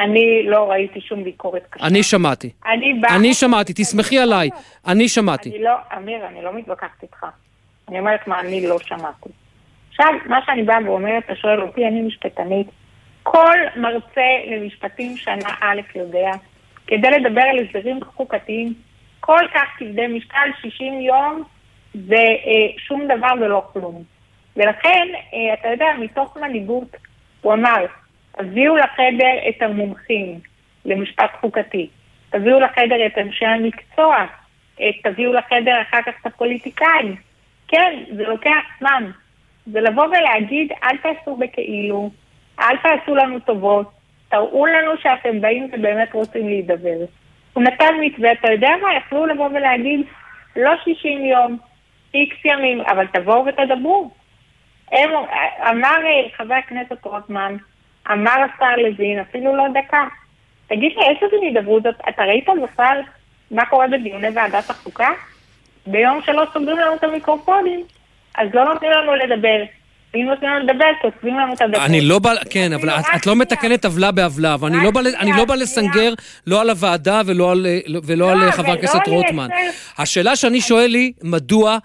אני 0.00 0.42
לא 0.44 0.70
ראיתי 0.70 1.00
שום 1.00 1.24
ביקורת 1.24 1.62
קשה. 1.70 1.86
אני 1.86 2.02
שמעתי. 2.02 2.50
אני 2.66 2.94
בא... 2.94 3.08
אני 3.16 3.34
שמעתי, 3.34 3.72
תסמכי 3.72 4.18
עליי. 4.18 4.50
אני 4.86 5.08
שמעתי. 5.08 5.50
אני 5.50 5.62
לא, 5.62 5.74
אמיר, 5.96 6.26
אני 6.26 6.42
לא 6.42 6.52
מתווכחת 6.52 7.02
איתך. 7.02 7.26
אני 7.88 7.98
אומרת 7.98 8.26
מה 8.26 8.40
אני 8.40 8.66
לא 8.66 8.78
שמעתי. 8.78 9.28
עכשיו, 9.90 10.12
מה 10.26 10.38
שאני 10.46 10.62
באה 10.62 10.78
ואומרת, 10.84 11.24
אתה 11.24 11.36
שואל 11.36 11.62
אותי, 11.62 11.86
אני 11.86 12.02
משפטנית. 12.02 12.66
כל 13.22 13.56
מרצה 13.76 14.30
למשפטים 14.46 15.16
שנה 15.16 15.48
א' 15.60 15.80
יודע, 15.94 16.30
כדי 16.86 17.10
לדבר 17.10 17.40
על 17.40 17.58
הסדרים 17.58 18.00
חוקתיים, 18.04 18.74
כל 19.20 19.40
כך 19.54 19.68
כבדי 19.78 20.06
משקל, 20.06 20.50
60 20.62 21.00
יום, 21.00 21.42
זה 21.94 22.14
אה, 22.16 22.78
שום 22.78 23.04
דבר 23.04 23.32
ולא 23.40 23.62
כלום. 23.72 24.02
ולכן, 24.56 25.06
אה, 25.34 25.54
אתה 25.54 25.68
יודע, 25.68 25.86
מתוך 26.00 26.36
מנהיגות, 26.36 26.96
הוא 27.40 27.52
אמר, 27.52 27.86
תביאו 28.36 28.76
לחדר 28.76 29.48
את 29.48 29.62
המומחים 29.62 30.40
למשפט 30.84 31.30
חוקתי, 31.40 31.88
תביאו 32.30 32.60
לחדר 32.60 33.06
את 33.06 33.18
אנשי 33.18 33.46
המקצוע, 33.46 34.26
תביאו 35.02 35.32
לחדר 35.32 35.82
אחר 35.82 36.02
כך 36.02 36.12
את 36.20 36.26
הפוליטיקאים. 36.26 37.16
כן, 37.68 38.04
זה 38.16 38.22
לוקח 38.22 38.64
זמן. 38.80 39.10
זה 39.66 39.80
לבוא 39.80 40.06
ולהגיד, 40.06 40.72
אל 40.82 40.96
תעשו 40.96 41.36
בכאילו, 41.36 42.10
אל 42.60 42.76
תעשו 42.76 43.14
לנו 43.14 43.40
טובות, 43.40 43.90
תראו 44.28 44.66
לנו 44.66 44.90
שאתם 45.02 45.40
באים 45.40 45.70
ובאמת 45.72 46.12
רוצים 46.12 46.48
להידבר. 46.48 46.98
הוא 47.52 47.62
נתן 47.64 47.94
מתווה, 48.00 48.32
אתה 48.32 48.52
יודע 48.52 48.70
מה? 48.82 48.96
יכלו 48.96 49.26
לבוא 49.26 49.48
ולהגיד, 49.48 50.00
לא 50.56 50.70
60 50.84 51.24
יום, 51.24 51.58
איקס 52.14 52.36
ימים, 52.44 52.80
אבל 52.80 53.06
תבואו 53.06 53.46
ותדברו. 53.46 54.10
אמר 55.70 55.96
אה, 56.04 56.28
חבר 56.36 56.54
הכנסת 56.54 57.04
רוטמן, 57.04 57.56
אמר 58.12 58.30
השר 58.30 58.76
לוין, 58.76 59.18
אפילו 59.18 59.56
לא 59.56 59.64
דקה. 59.74 60.04
תגיד 60.66 60.92
לי, 60.96 61.02
איזה 61.02 61.26
מין 61.32 61.56
הידברות 61.56 61.82
זאת? 61.82 61.94
אתה 62.08 62.22
ראית 62.22 62.46
בכלל 62.62 63.00
מה 63.50 63.66
קורה 63.66 63.86
בדיוני 63.88 64.28
ועדת 64.34 64.70
החוקה? 64.70 65.08
ביום 65.86 66.20
שלא 66.26 66.46
סוגרים 66.52 66.78
לנו 66.78 66.94
את 66.94 67.04
המיקרופונים, 67.04 67.84
אז 68.38 68.48
לא 68.54 68.64
נותנים 68.64 68.90
לנו 68.90 69.14
לדבר. 69.14 69.62
אם 70.14 70.26
נותנים 70.28 70.50
לנו 70.50 70.64
לדבר, 70.64 70.84
כותבים 71.02 71.38
לנו 71.38 71.54
את 71.54 71.60
הדבר. 71.60 71.84
אני 71.84 72.00
לא 72.00 72.18
בא, 72.18 72.34
כן, 72.50 72.72
אבל 72.72 72.88
את 73.16 73.26
לא 73.26 73.36
מתקנת 73.36 73.84
עוולה 73.84 74.12
בעוולה, 74.12 74.56
ואני 74.60 74.76
לא, 74.76 74.90
לא 75.36 75.44
בא 75.44 75.54
לסנגר 75.54 76.14
לא 76.46 76.60
על 76.60 76.70
הוועדה 76.70 77.20
ולא 77.26 77.52
על 77.52 77.66
לא, 78.16 78.34
לא, 78.34 78.50
חבר 78.50 78.72
הכנסת 78.72 79.08
רוטמן. 79.08 79.48
השאלה 79.98 80.36
שאני 80.36 80.60
שואל 80.60 80.94
היא, 80.94 81.12
מדוע 81.22 81.78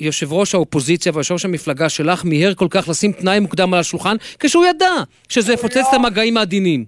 יושב 0.00 0.32
ראש 0.32 0.54
האופוזיציה 0.54 1.12
ויושב 1.14 1.32
ראש 1.34 1.44
המפלגה 1.44 1.88
שלך 1.88 2.24
מיהר 2.24 2.54
כל 2.54 2.66
כך 2.70 2.88
לשים 2.88 3.12
תנאי 3.12 3.40
מוקדם 3.40 3.74
על 3.74 3.80
השולחן, 3.80 4.16
כשהוא 4.40 4.64
ידע 4.64 4.94
שזה 5.28 5.52
יפוצץ 5.52 5.76
לא... 5.76 5.88
את 5.90 5.94
המגעים 5.94 6.36
העדינים. 6.36 6.84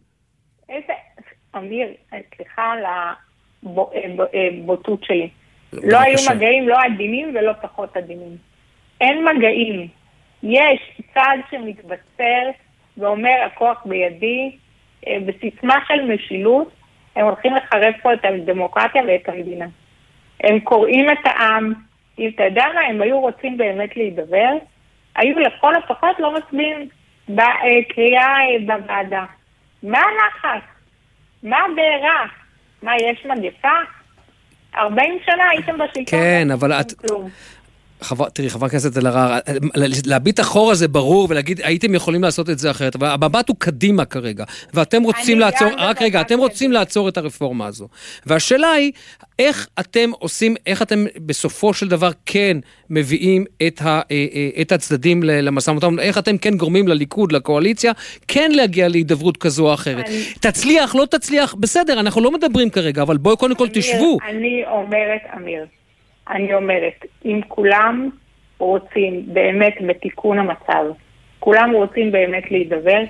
איזה... 0.68 0.92
אמיר, 1.56 1.88
סליחה 2.36 2.62
על 2.72 2.84
הבוטות 4.64 5.04
שלי. 5.04 5.28
לא 5.72 5.98
היו 5.98 6.18
מגעים 6.34 6.68
לא 6.68 6.76
עדינים 6.84 7.34
ולא 7.34 7.52
פחות 7.62 7.96
עדינים. 7.96 8.36
אין 9.00 9.24
מגעים. 9.24 9.88
יש 10.42 11.00
צד 11.14 11.36
שמתבשר 11.50 12.50
ואומר 12.96 13.34
הכוח 13.46 13.82
בידי, 13.84 14.56
אה, 15.06 15.16
בסיסמה 15.26 15.74
של 15.88 16.14
משילות, 16.14 16.70
הם 17.16 17.24
הולכים 17.24 17.54
לחרב 17.54 17.92
פה 18.02 18.12
את 18.12 18.24
הדמוקרטיה 18.24 19.02
ואת 19.08 19.28
המדינה. 19.28 19.66
הם 20.40 20.60
קוראים 20.60 21.10
את 21.10 21.18
העם, 21.24 21.72
אם 22.20 22.30
אתה 22.34 22.44
יודע 22.44 22.64
מה, 22.74 22.80
הם 22.80 23.02
היו 23.02 23.20
רוצים 23.20 23.56
באמת 23.56 23.96
להידבר, 23.96 24.50
היו 25.16 25.38
לכל 25.38 25.74
הפחות 25.74 26.16
לא 26.18 26.34
מצביעים 26.34 26.88
בקריאה 27.28 28.26
אה, 28.26 28.58
בוועדה. 28.66 29.24
מה 29.82 29.98
הלחץ? 29.98 30.66
מה 31.42 31.56
הבעירה? 31.64 32.24
מה, 32.82 32.92
יש 32.96 33.26
מגפה? 33.26 33.68
40 34.76 35.18
שנה 35.24 35.48
הייתם 35.50 35.78
בשלטון. 35.78 36.04
כן, 36.06 36.48
אבל 36.52 36.72
את... 36.72 36.92
כלום. 36.92 37.30
חבר, 38.00 38.28
תראי, 38.28 38.50
חברת 38.50 38.70
הכנסת 38.70 38.98
אלהרר, 38.98 39.38
להביט 40.06 40.40
אחורה 40.40 40.74
זה 40.74 40.88
ברור 40.88 41.26
ולהגיד, 41.30 41.60
הייתם 41.64 41.94
יכולים 41.94 42.22
לעשות 42.22 42.50
את 42.50 42.58
זה 42.58 42.70
אחרת, 42.70 42.96
אבל 42.96 43.08
המבט 43.08 43.48
הוא 43.48 43.56
קדימה 43.58 44.04
כרגע, 44.04 44.44
ואתם 44.74 45.02
רוצים 45.02 45.40
לעצור, 45.40 45.68
רק 45.78 46.02
רגע, 46.02 46.20
אתם 46.20 46.38
רוצים 46.38 46.72
לעצור 46.72 47.08
את 47.08 47.16
הרפורמה 47.16 47.66
הזו. 47.66 47.88
והשאלה 48.26 48.70
היא, 48.70 48.92
איך 49.38 49.68
אתם 49.80 50.10
עושים, 50.18 50.56
איך 50.66 50.82
אתם 50.82 51.04
בסופו 51.26 51.74
של 51.74 51.88
דבר 51.88 52.10
כן 52.26 52.56
מביאים 52.90 53.44
את, 53.66 53.80
ה, 53.80 53.86
אה, 53.86 54.00
אה, 54.10 54.48
את 54.60 54.72
הצדדים 54.72 55.22
למשא 55.22 55.70
ומתן, 55.70 55.98
איך 55.98 56.18
אתם 56.18 56.38
כן 56.38 56.56
גורמים 56.56 56.88
לליכוד, 56.88 57.32
לקואליציה, 57.32 57.92
כן 58.28 58.50
להגיע 58.54 58.88
להידברות 58.88 59.36
כזו 59.36 59.68
או 59.68 59.74
אחרת. 59.74 60.08
אני... 60.08 60.24
תצליח, 60.40 60.94
לא 60.94 61.06
תצליח, 61.10 61.54
בסדר, 61.54 62.00
אנחנו 62.00 62.20
לא 62.20 62.32
מדברים 62.32 62.70
כרגע, 62.70 63.02
אבל 63.02 63.16
בואו 63.16 63.36
קודם 63.36 63.54
כל 63.54 63.68
תשבו. 63.68 64.18
אני 64.28 64.62
אומרת, 64.66 65.20
אמיר, 65.36 65.66
אני 66.30 66.54
אומרת, 66.54 67.04
אם 67.24 67.40
כולם 67.48 68.10
רוצים 68.58 69.22
באמת 69.26 69.74
בתיקון 69.86 70.38
המצב, 70.38 70.84
כולם 71.40 71.70
רוצים 71.70 72.12
באמת 72.12 72.50
להידבר, 72.50 73.02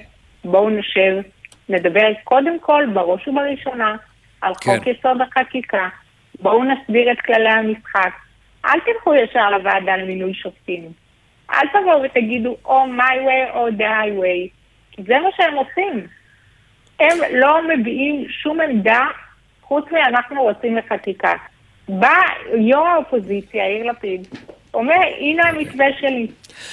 בואו 0.45 0.71
נשב, 0.71 1.21
נדבר 1.69 2.13
קודם 2.25 2.61
כל, 2.61 2.85
בראש 2.95 3.29
ובראשונה, 3.29 3.97
על 4.41 4.53
כן. 4.55 4.77
חוק 4.77 4.87
יסוד 4.87 5.21
החקיקה, 5.21 5.89
בואו 6.41 6.65
נסביר 6.65 7.13
את 7.13 7.21
כללי 7.21 7.51
המשחק. 7.51 8.13
אל 8.65 8.81
תלכו 8.81 9.15
ישר 9.15 9.51
לוועדה 9.51 9.97
למינוי 9.97 10.35
שופטים. 10.35 10.93
אל 11.51 11.67
תבואו 11.69 12.03
ותגידו 12.03 12.57
או 12.65 12.85
my 12.85 13.27
way 13.27 13.55
או 13.55 13.69
the 13.69 13.81
highway, 13.81 14.49
כי 14.91 15.03
זה 15.03 15.19
מה 15.19 15.29
שהם 15.37 15.55
עושים. 15.55 16.07
הם 17.01 17.19
לא 17.33 17.69
מביעים 17.69 18.27
שום 18.29 18.61
עמדה 18.61 19.05
חוץ 19.63 19.85
מאנחנו 19.93 20.43
רוצים 20.43 20.77
לחקיקה. 20.77 21.33
בא 21.99 22.19
יו"ר 22.59 22.87
האופוזיציה, 22.87 23.69
יאיר 23.69 23.87
לפיד, 23.87 24.27
אומר, 24.75 25.01
הנה 25.19 25.49
המתווה 25.49 25.87
שלי. 26.01 26.27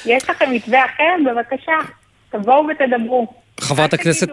יש 0.05 0.29
לכם 0.29 0.51
מתווה 0.51 0.85
אחר? 0.85 1.15
בבקשה, 1.25 1.77
תבואו 2.29 2.65
ותדברו. 2.67 3.27
חברת 3.59 3.93
הכנסת... 3.93 4.27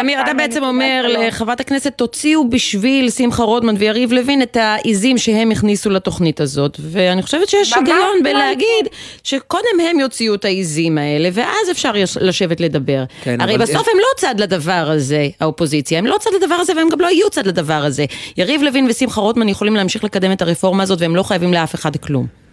אמיר, 0.00 0.20
אתה 0.20 0.34
בעצם 0.34 0.62
אומר 0.62 1.06
לחברת 1.08 1.60
הכנסת, 1.60 1.92
תוציאו 1.96 2.50
בשביל 2.50 3.10
שמחה 3.10 3.42
רוטמן 3.42 3.74
ויריב 3.78 4.12
לוין 4.12 4.42
את 4.42 4.56
העיזים 4.56 5.18
שהם 5.18 5.50
הכניסו 5.50 5.90
לתוכנית 5.90 6.40
הזאת. 6.40 6.76
ואני 6.80 7.22
חושבת 7.22 7.48
שיש 7.48 7.72
היגיון 7.72 8.22
בלהגיד 8.24 8.88
שקודם 9.24 9.80
הם 9.90 10.00
יוציאו 10.00 10.34
את 10.34 10.44
העיזים 10.44 10.98
האלה, 10.98 11.28
ואז 11.32 11.70
אפשר 11.70 11.92
לשבת 12.20 12.60
לדבר. 12.60 13.04
כן, 13.22 13.40
הרי 13.40 13.58
בסוף 13.58 13.88
הם 13.88 13.98
לא 13.98 14.16
צד 14.16 14.34
לדבר 14.40 14.90
הזה, 14.90 15.28
האופוזיציה. 15.40 15.98
הם 15.98 16.06
לא 16.06 16.16
צד 16.20 16.30
לדבר 16.42 16.54
הזה 16.54 16.72
והם 16.76 16.88
גם 16.88 17.00
לא 17.00 17.06
יהיו 17.06 17.30
צד 17.30 17.46
לדבר 17.46 17.84
הזה. 17.84 18.04
יריב 18.36 18.62
לוין 18.62 18.86
ושמחה 18.90 19.20
רוטמן 19.20 19.48
יכולים 19.48 19.76
להמשיך 19.76 20.04
לקדם 20.04 20.32
את 20.32 20.42
הרפורמה 20.42 20.82
הזאת 20.82 21.00
והם 21.00 21.16
לא 21.16 21.22
חייבים 21.22 21.54
לאף 21.54 21.74
אחד 21.74 21.96
כלום. 21.96 22.47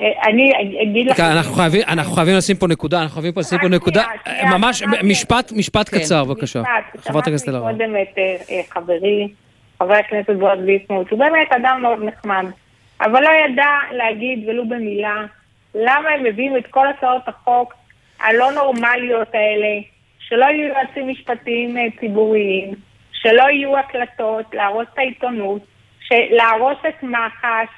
אני 0.00 0.52
אגיד 0.82 1.06
לך... 1.06 1.20
אנחנו 1.20 2.14
חייבים 2.14 2.36
לשים 2.36 2.56
פה 2.56 2.66
נקודה, 2.66 3.02
אנחנו 3.02 3.14
חייבים 3.22 3.32
לשים 3.36 3.58
פה 3.58 3.68
נקודה, 3.68 4.04
ממש 4.44 4.82
משפט, 5.02 5.52
משפט 5.52 5.88
כן. 5.88 5.98
קצר, 5.98 6.24
בבקשה. 6.24 6.62
חברת 6.98 7.26
הכנסת 7.26 7.48
אלהרר. 7.48 7.64
שמעתי 7.64 7.78
קודם 7.78 7.96
את 7.96 8.18
אה, 8.18 8.36
אה, 8.50 8.60
חברי, 8.70 9.28
חבר 9.78 9.94
הכנסת 9.94 10.30
בועז 10.30 10.58
ביסמוט, 10.58 11.10
הוא 11.10 11.18
באמת 11.18 11.52
אדם 11.52 11.78
מאוד 11.82 12.04
נחמד, 12.04 12.44
אבל 13.00 13.22
לא 13.22 13.30
ידע 13.46 13.68
להגיד 13.92 14.48
ולו 14.48 14.68
במילה 14.68 15.24
למה 15.74 16.08
הם 16.08 16.24
מביאים 16.24 16.56
את 16.56 16.66
כל 16.66 16.86
הצעות 16.88 17.22
החוק 17.28 17.74
הלא 18.20 18.52
נורמליות 18.52 19.28
האלה, 19.34 19.80
שלא 20.18 20.44
יהיו 20.44 20.68
יועצים 20.68 21.08
משפטיים 21.08 21.78
אה, 21.78 21.82
ציבוריים, 22.00 22.74
שלא 23.12 23.42
יהיו 23.42 23.78
הקלטות, 23.78 24.54
להרוס 24.54 24.86
את 24.94 24.98
העיתונות, 24.98 25.62
להרוס 26.10 26.78
את 26.88 27.02
מח"ש, 27.02 27.68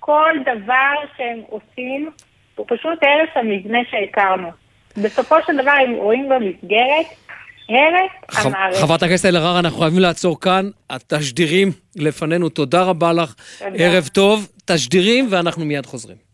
כל 0.00 0.32
דבר 0.42 0.94
שהם 1.16 1.40
עושים 1.48 2.10
הוא 2.54 2.66
פשוט 2.68 2.98
הרס 3.02 3.28
המבנה 3.34 3.78
שהכרנו. 3.90 4.48
בסופו 4.96 5.34
של 5.46 5.56
דבר 5.56 5.70
הם 5.70 5.94
רואים 5.94 6.28
במסגרת 6.28 7.06
הרס 7.68 8.46
המערכת. 8.46 8.80
חברת 8.80 9.02
הכנסת 9.02 9.26
אלהרר, 9.26 9.58
אנחנו 9.58 9.78
חייבים 9.78 9.98
לעצור 9.98 10.40
כאן. 10.40 10.70
התשדירים 10.90 11.72
לפנינו, 11.96 12.48
תודה 12.48 12.82
רבה 12.82 13.12
לך. 13.12 13.34
תודה. 13.58 13.70
ערב 13.76 14.08
טוב, 14.08 14.48
תשדירים 14.64 15.26
ואנחנו 15.30 15.64
מיד 15.64 15.86
חוזרים. 15.86 16.29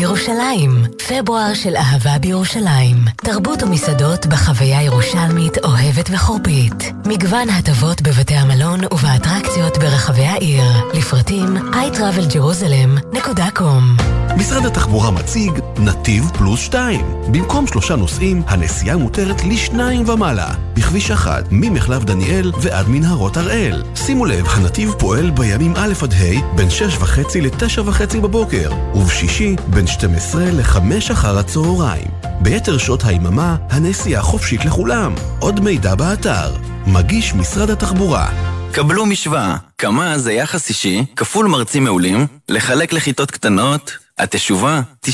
לירושלים. 0.00 0.70
פברואר 1.08 1.54
של 1.54 1.76
אהבה 1.76 2.18
בירושלים. 2.18 2.96
תרבות 3.16 3.62
ומסעדות 3.62 4.26
בחוויה 4.26 4.82
ירושלמית 4.82 5.58
אוהבת 5.58 6.10
וחורפית. 6.12 6.92
מגוון 7.06 7.50
הטבות 7.50 8.02
בבתי 8.02 8.34
המלון 8.34 8.80
ובאטרקציות 8.92 9.78
ברחבי 9.78 10.24
העיר. 10.24 10.64
לפרטים 10.94 11.56
iTravelJerusalem.com 11.56 14.02
משרד 14.36 14.66
התחבורה 14.66 15.10
מציג 15.10 15.52
נתיב 15.78 16.30
פלוס 16.38 16.60
2. 16.60 17.00
במקום 17.32 17.66
שלושה 17.66 17.96
נוסעים, 17.96 18.42
הנסיעה 18.46 18.96
מותרת 18.96 19.44
לשניים 19.44 20.08
ומעלה. 20.08 20.48
בכביש 20.74 21.10
1, 21.10 21.44
ממחלף 21.50 22.04
דניאל 22.04 22.52
ועד 22.60 22.88
מנהרות 22.88 23.36
הראל. 23.36 23.82
שימו 23.94 24.26
לב, 24.26 24.46
הנתיב 24.48 24.94
פועל 24.98 25.30
בימים 25.30 25.74
א' 25.76 25.92
עד 26.02 26.12
ה' 26.12 26.56
בין 26.56 26.70
6 26.70 26.96
וחצי 26.98 27.40
ל-9 27.40 27.80
וחצי 27.84 28.20
בבוקר, 28.20 28.70
ובשישי 28.94 29.56
בין 29.66 29.86
12 29.90 30.44
ל-5 30.44 31.12
אחר 31.12 31.38
הצהריים. 31.38 32.06
ביתר 32.40 32.78
שעות 32.78 33.04
היממה, 33.04 33.56
הנסיעה 33.70 34.22
חופשית 34.22 34.64
לכולם. 34.64 35.14
עוד 35.38 35.60
מידע 35.60 35.94
באתר. 35.94 36.56
מגיש 36.86 37.34
משרד 37.34 37.70
התחבורה. 37.70 38.28
קבלו 38.72 39.06
משוואה, 39.06 39.56
כמה 39.78 40.18
זה 40.18 40.32
יחס 40.32 40.68
אישי, 40.68 41.04
כפול 41.16 41.46
מרצים 41.46 41.84
מעולים, 41.84 42.26
לחלק 42.48 42.92
לכיתות 42.92 43.30
קטנות, 43.30 43.96
התשובה, 44.18 44.80
90% 45.06 45.10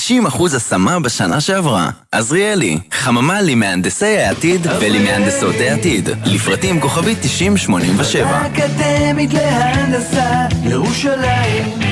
השמה 0.56 1.00
בשנה 1.00 1.40
שעברה. 1.40 1.90
עזריאלי, 2.12 2.78
חממה 2.92 3.42
למהנדסי 3.42 4.18
העתיד 4.18 4.66
ולמהנדסות 4.80 5.54
העתיד. 5.58 6.08
לפרטים 6.24 6.80
כוכבית 6.80 7.18
9087. 7.20 8.26
האקדמית 8.26 9.32
להנדסה, 9.32 10.46
ירושלים 10.62 11.85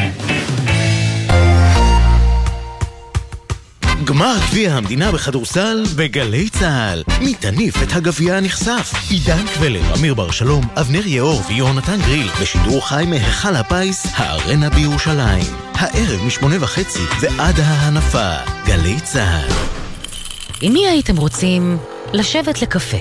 גמר 4.05 4.36
גביע 4.50 4.74
המדינה 4.74 5.12
בכדורסל 5.12 5.84
בגלי 5.96 6.48
צה"ל. 6.48 7.02
מי 7.20 7.34
תניף 7.34 7.82
את 7.82 7.92
הגביע 7.92 8.36
הנכסף? 8.36 8.92
עידן 9.11 9.46
קבלר, 9.55 9.94
אמיר 9.98 10.14
בר 10.14 10.30
שלום, 10.30 10.68
אבנר 10.80 11.07
יאור 11.07 11.42
ויונתן 11.48 12.00
גריל, 12.00 12.28
בשידור 12.40 12.88
חי 12.88 13.05
מהיכל 13.09 13.57
הפיס, 13.57 14.07
הארנה 14.14 14.70
בירושלים. 14.70 15.44
הערב 15.74 16.22
משמונה 16.26 16.55
וחצי 16.61 16.98
ועד 17.20 17.61
ההנפה. 17.61 18.32
גלי 18.66 19.00
צה"ל. 19.00 19.52
עם 20.61 20.72
מי 20.72 20.88
הייתם 20.88 21.16
רוצים 21.16 21.78
לשבת 22.12 22.62
לקפה? 22.62 22.98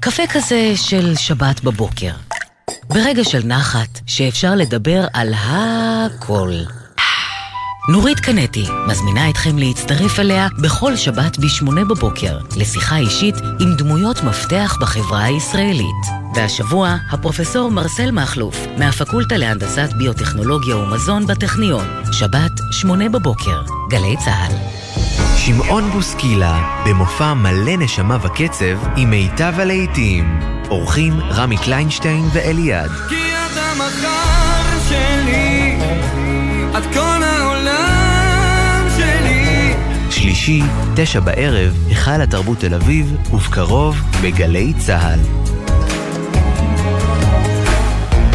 קפה 0.00 0.22
כזה 0.26 0.72
של 0.76 1.14
שבת 1.16 1.60
בבוקר. 1.60 2.12
ברגע 2.88 3.24
של 3.24 3.40
נחת, 3.44 4.00
שאפשר 4.06 4.54
לדבר 4.54 5.06
על 5.12 5.34
הכל. 5.36 6.52
נורית 7.88 8.20
קנטי 8.20 8.66
מזמינה 8.86 9.30
אתכם 9.30 9.58
להצטרף 9.58 10.20
אליה 10.20 10.48
בכל 10.58 10.96
שבת 10.96 11.38
ב-8 11.38 11.70
בבוקר 11.88 12.38
לשיחה 12.56 12.96
אישית 12.96 13.34
עם 13.60 13.74
דמויות 13.74 14.22
מפתח 14.22 14.76
בחברה 14.80 15.24
הישראלית. 15.24 16.06
והשבוע, 16.34 16.96
הפרופסור 17.10 17.70
מרסל 17.70 18.10
מכלוף 18.10 18.56
מהפקולטה 18.78 19.36
להנדסת 19.36 19.92
ביוטכנולוגיה 19.98 20.76
ומזון 20.76 21.26
בטכניון, 21.26 21.84
שבת, 22.12 22.60
8 22.70 23.08
בבוקר, 23.08 23.62
גלי 23.90 24.16
צה"ל. 24.24 24.52
שמעון 25.36 25.90
בוסקילה, 25.90 26.82
במופע 26.86 27.34
מלא 27.34 27.76
נשמה 27.78 28.16
וקצב 28.22 28.78
עם 28.96 29.10
מיטב 29.10 29.52
הלהיטים. 29.56 30.40
אורחים 30.70 31.20
רמי 31.20 31.56
קליינשטיין 31.56 32.28
ואליעד. 32.32 32.90
כי 33.08 33.32
אתה 33.34 33.72
מחר 33.78 34.88
שלי, 34.88 35.47
את 36.78 36.84
כל 36.94 37.18
שלישי, 40.10 40.62
תשע 40.96 41.20
בערב, 41.20 41.74
היכל 41.88 42.20
התרבות 42.22 42.58
תל 42.58 42.74
אביב, 42.74 43.16
ובקרוב, 43.32 43.96
בגלי 44.22 44.72
צה"ל. 44.78 45.18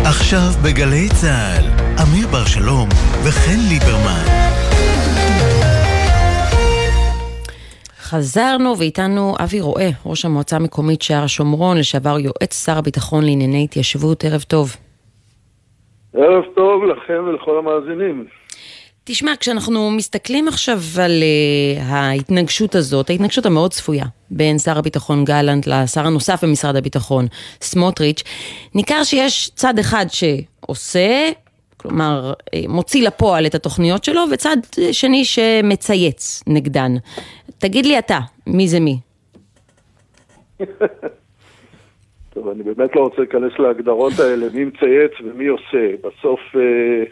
עכשיו 0.06 0.54
בגלי 0.64 1.10
צה"ל, 1.22 1.66
אמיר 2.02 2.28
בר 2.28 2.46
שלום 2.46 2.90
וחן 3.24 3.60
ליברמן. 3.70 4.24
חזרנו 8.02 8.76
ואיתנו 8.78 9.36
אבי 9.40 9.62
רואה, 9.62 9.90
ראש 10.06 10.26
המועצה 10.26 10.56
המקומית 10.56 11.02
שער 11.02 11.24
השומרון, 11.24 11.78
לשעבר 11.78 12.20
יועץ 12.20 12.66
שר 12.66 12.78
הביטחון 12.78 13.24
לענייני 13.24 13.64
התיישבות, 13.64 14.26
ערב 14.26 14.42
טוב. 14.42 14.76
ערב 16.14 16.44
טוב 16.56 16.84
לכם 16.84 17.24
ולכל 17.28 17.58
המאזינים. 17.58 18.26
תשמע, 19.04 19.32
כשאנחנו 19.40 19.92
מסתכלים 19.92 20.48
עכשיו 20.48 20.78
על 21.04 21.12
uh, 21.12 21.82
ההתנגשות 21.82 22.76
הזאת, 22.76 23.10
ההתנגשות 23.10 23.46
המאוד 23.46 23.72
צפויה 23.72 24.06
בין 24.32 24.60
שר 24.60 24.78
הביטחון 24.78 25.26
גלנט 25.26 25.68
לשר 25.68 26.08
הנוסף 26.08 26.44
במשרד 26.44 26.76
הביטחון, 26.76 27.26
סמוטריץ', 27.62 28.24
ניכר 28.76 29.04
שיש 29.04 29.50
צד 29.56 29.80
אחד 29.80 30.06
שעושה, 30.10 31.30
כלומר, 31.78 32.34
אה, 32.54 32.62
מוציא 32.68 33.08
לפועל 33.08 33.46
את 33.46 33.56
התוכניות 33.56 34.04
שלו, 34.04 34.22
וצד 34.32 34.58
שני 34.92 35.26
שמצייץ 35.26 36.44
נגדן. 36.48 36.92
תגיד 37.58 37.86
לי 37.86 38.00
אתה, 38.00 38.20
מי 38.48 38.68
זה 38.68 38.80
מי? 38.80 39.00
טוב, 42.34 42.50
אני 42.50 42.64
באמת 42.64 42.96
לא 42.96 43.02
רוצה 43.02 43.16
להיכנס 43.18 43.60
להגדרות 43.60 44.14
האלה, 44.20 44.46
מי 44.54 44.66
מצייץ 44.66 45.12
ומי 45.24 45.48
עושה. 45.48 45.92
בסוף... 46.04 46.40
Uh... 46.54 47.10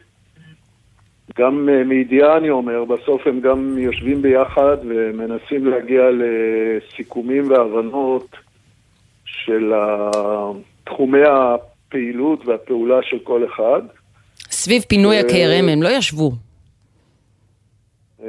גם 1.39 1.69
אה, 1.69 1.83
מידיעה 1.83 2.37
אני 2.37 2.49
אומר, 2.49 2.85
בסוף 2.85 3.27
הם 3.27 3.39
גם 3.39 3.77
יושבים 3.77 4.21
ביחד 4.21 4.77
ומנסים 4.89 5.67
להגיע 5.67 6.01
לסיכומים 6.11 7.51
והבנות 7.51 8.27
של 9.25 9.73
תחומי 10.83 11.21
הפעילות 11.27 12.45
והפעולה 12.45 12.99
של 13.03 13.17
כל 13.23 13.45
אחד. 13.45 13.81
סביב 14.51 14.81
פינוי 14.81 15.19
הכרם 15.19 15.69
הם 15.69 15.83
לא 15.83 15.89
ישבו. 15.89 16.31
אה, 18.23 18.27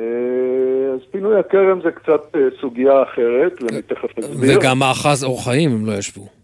אז 0.94 1.00
פינוי 1.10 1.38
הכרם 1.38 1.80
זה 1.82 1.90
קצת 1.90 2.36
אה, 2.36 2.40
סוגיה 2.60 3.02
אחרת, 3.02 3.62
ואני 3.62 3.82
תכף 3.82 4.18
אסביר. 4.18 4.58
וגם 4.58 4.78
מאחז 4.78 5.24
אור 5.24 5.44
חיים 5.44 5.70
הם 5.70 5.86
לא 5.86 5.92
ישבו. 5.92 6.41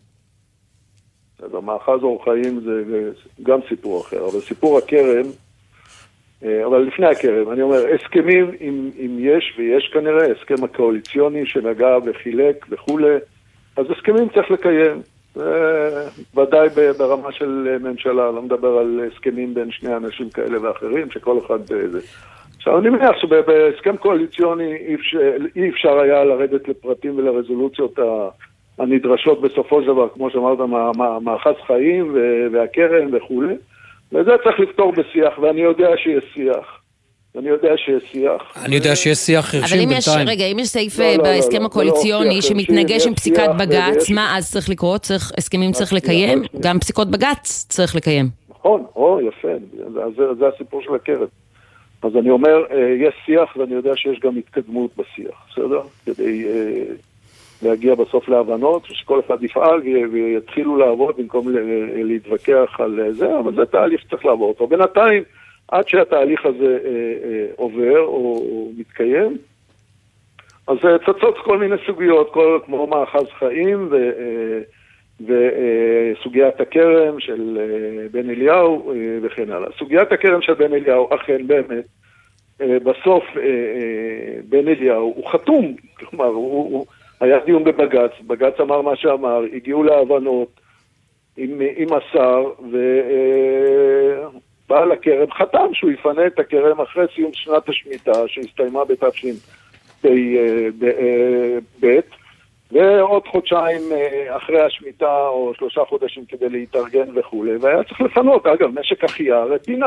אז 1.43 1.55
המאחז 1.55 2.03
אור 2.03 2.25
חיים 2.25 2.61
זה 2.61 2.83
גם 3.43 3.59
סיפור 3.69 4.01
אחר, 4.01 4.25
אבל 4.25 4.41
סיפור 4.41 4.79
הכרם... 4.79 5.27
אה, 6.45 6.67
אבל 6.67 6.79
לפני 6.79 7.07
הקרן, 7.07 7.53
אני 7.53 7.63
אומר, 7.63 7.85
הסכמים, 7.95 8.51
אם, 8.61 8.91
אם 8.99 9.17
יש, 9.21 9.55
ויש 9.59 9.91
כנראה, 9.93 10.33
הסכם 10.33 10.65
הקואליציוני 10.65 11.47
שנגע 11.47 11.97
וחילק 12.05 12.67
וכולי, 12.71 13.17
אז 13.77 13.87
הסכמים 13.91 14.29
צריך 14.29 14.51
לקיים. 14.51 15.03
ודאי 16.37 16.69
ברמה 16.99 17.33
של 17.33 17.79
ממשלה, 17.81 18.31
לא 18.31 18.43
מדבר 18.43 18.79
על 18.79 19.01
הסכמים 19.13 19.55
בין 19.55 19.71
שני 19.71 19.97
אנשים 19.97 20.31
כאלה 20.31 20.63
ואחרים, 20.63 21.11
שכל 21.11 21.39
אחד 21.47 21.67
זה. 21.67 22.01
עכשיו, 22.57 22.79
אני 22.79 22.91
מניח 22.91 23.17
שבהסכם 23.21 23.97
קואליציוני 23.97 24.77
אי 24.77 24.95
אפשר, 24.95 25.19
אי 25.57 25.71
אפשר 25.71 25.99
היה 25.99 26.25
לרדת 26.25 26.69
לפרטים 26.69 27.19
ולרזולוציות 27.19 27.99
הנדרשות 28.79 29.41
בסופו 29.41 29.83
של 29.83 29.87
דבר, 29.87 30.09
כמו 30.15 30.31
שאמרת, 30.31 30.59
מאחז 31.23 31.55
חיים 31.67 32.17
והקרן 32.53 33.15
וכולי. 33.15 33.55
וזה 34.13 34.31
צריך 34.45 34.61
לפתור 34.61 34.93
בשיח, 34.93 35.39
ואני 35.39 35.61
יודע 35.61 35.89
שיש 35.97 36.25
שיח. 36.35 36.79
אני 37.39 37.49
יודע 37.49 37.77
שיש 37.77 38.03
שיח. 38.13 38.65
אני 38.65 38.75
יודע 38.75 38.97
שיש 38.97 39.19
שיח 39.19 39.45
חרשים 39.45 39.89
בינתיים. 39.89 40.19
אבל 40.19 40.23
אם 40.23 40.29
יש, 40.29 40.29
רגע, 40.29 40.45
אם 40.45 40.59
יש 40.59 40.69
סעיף 40.69 40.99
לא, 40.99 41.17
לא, 41.17 41.23
בהסכם 41.23 41.61
לא, 41.61 41.67
הקואליציוני 41.67 42.43
שמתנגש 42.43 43.07
עם 43.07 43.15
פסיקת 43.15 43.49
בג"ץ, 43.59 44.11
מה 44.11 44.37
אז 44.37 44.53
צריך 44.53 44.69
לקרות? 44.69 45.01
צריך, 45.01 45.33
הסכמים 45.39 45.73
צריך 45.73 45.93
לקיים? 45.93 46.43
גם 46.61 46.79
פסיקות 46.79 47.11
בג"ץ 47.11 47.67
צריך 47.69 47.97
לקיים. 47.97 48.29
נכון, 48.51 48.85
או, 48.97 49.21
יפה, 49.21 49.49
זה 50.39 50.49
הסיפור 50.55 50.83
של 50.83 50.95
הקרן. 50.95 51.27
אז 52.03 52.17
אני 52.17 52.31
אומר, 52.31 52.65
אה, 52.71 52.95
יש 53.09 53.15
שיח 53.27 53.57
ואני 53.57 53.75
יודע 53.75 53.97
שיש 53.97 54.21
גם 54.21 54.37
התקדמות 54.37 54.91
בשיח, 54.97 55.47
בסדר? 55.51 55.81
כדי 56.07 56.45
אה, 56.45 56.95
להגיע 57.63 57.95
בסוף 57.95 58.29
להבנות, 58.29 58.91
ושכל 58.91 59.21
אחד 59.27 59.43
יפעל 59.43 59.81
וי- 59.81 60.07
ויתחילו 60.07 60.77
לעבוד 60.77 61.15
במקום 61.19 61.47
להתווכח 61.95 62.77
על 62.81 63.01
אה, 63.01 63.13
זה, 63.13 63.39
אבל 63.39 63.55
זה 63.55 63.67
תהליך 63.67 64.01
שצריך 64.01 64.25
לעבור 64.25 64.49
אותו. 64.49 64.67
בינתיים, 64.67 65.23
עד 65.69 65.89
שהתהליך 65.89 66.47
הזה 66.47 66.79
אה, 66.85 66.91
אה, 66.91 67.47
עובר 67.57 67.99
או, 68.01 68.37
או 68.51 68.71
מתקיים, 68.79 69.37
אז 70.67 70.77
אה, 70.85 70.99
צצות 70.99 71.39
כל 71.45 71.59
מיני 71.59 71.77
סוגיות, 71.87 72.31
כל, 72.33 72.59
כמו 72.67 72.87
מאחז 72.87 73.27
חיים 73.39 73.89
ו, 73.91 73.97
אה, 73.97 74.61
וסוגיית 75.27 76.61
הכרם 76.61 77.21
של 77.21 77.59
אה, 77.61 78.07
בן 78.11 78.31
אליהו 78.31 78.93
אה, 78.93 78.97
וכן 79.23 79.51
הלאה. 79.51 79.69
סוגיית 79.79 80.13
הכרם 80.13 80.43
של 80.43 80.55
בן 80.55 80.73
אליהו, 80.75 81.09
אכן 81.15 81.47
באמת, 81.47 81.85
אה, 82.61 82.79
בסוף 82.85 83.25
אה, 83.37 83.43
אה, 83.43 84.41
בן 84.49 84.69
אליהו 84.69 85.13
הוא 85.17 85.31
חתום, 85.31 85.75
כלומר, 85.99 86.25
הוא, 86.25 86.73
הוא 86.73 86.87
היה 87.21 87.39
דיון 87.47 87.65
בבג"ץ, 87.65 88.11
בג"ץ 88.27 88.61
אמר 88.61 88.83
מה 88.83 88.97
שאמר, 88.97 89.41
הגיעו 89.55 89.83
להבנות 89.83 90.49
עם, 91.37 91.51
עם 91.77 91.89
השר, 91.93 92.45
ובעל 94.69 94.93
הכרם 94.93 95.31
חתם 95.39 95.75
שהוא 95.75 95.91
יפנה 95.91 96.27
את 96.27 96.39
הכרם 96.39 96.81
אחרי 96.81 97.05
סיום 97.15 97.31
שנת 97.35 97.69
השמיטה, 97.69 98.13
שהסתיימה 98.27 98.81
בתשפ"ב, 98.85 100.09
ועוד 102.73 103.23
חודשיים 103.27 103.81
אה, 103.93 104.37
אחרי 104.37 104.61
השמיטה, 104.61 105.27
או 105.27 105.53
שלושה 105.59 105.81
חודשים 105.89 106.25
כדי 106.29 106.49
להתארגן 106.49 107.19
וכולי, 107.19 107.57
והיה 107.61 107.83
צריך 107.85 108.01
לפנות, 108.01 108.47
אגב, 108.47 108.79
משק 108.81 109.05
אחיה 109.05 109.43
רטינה. 109.45 109.87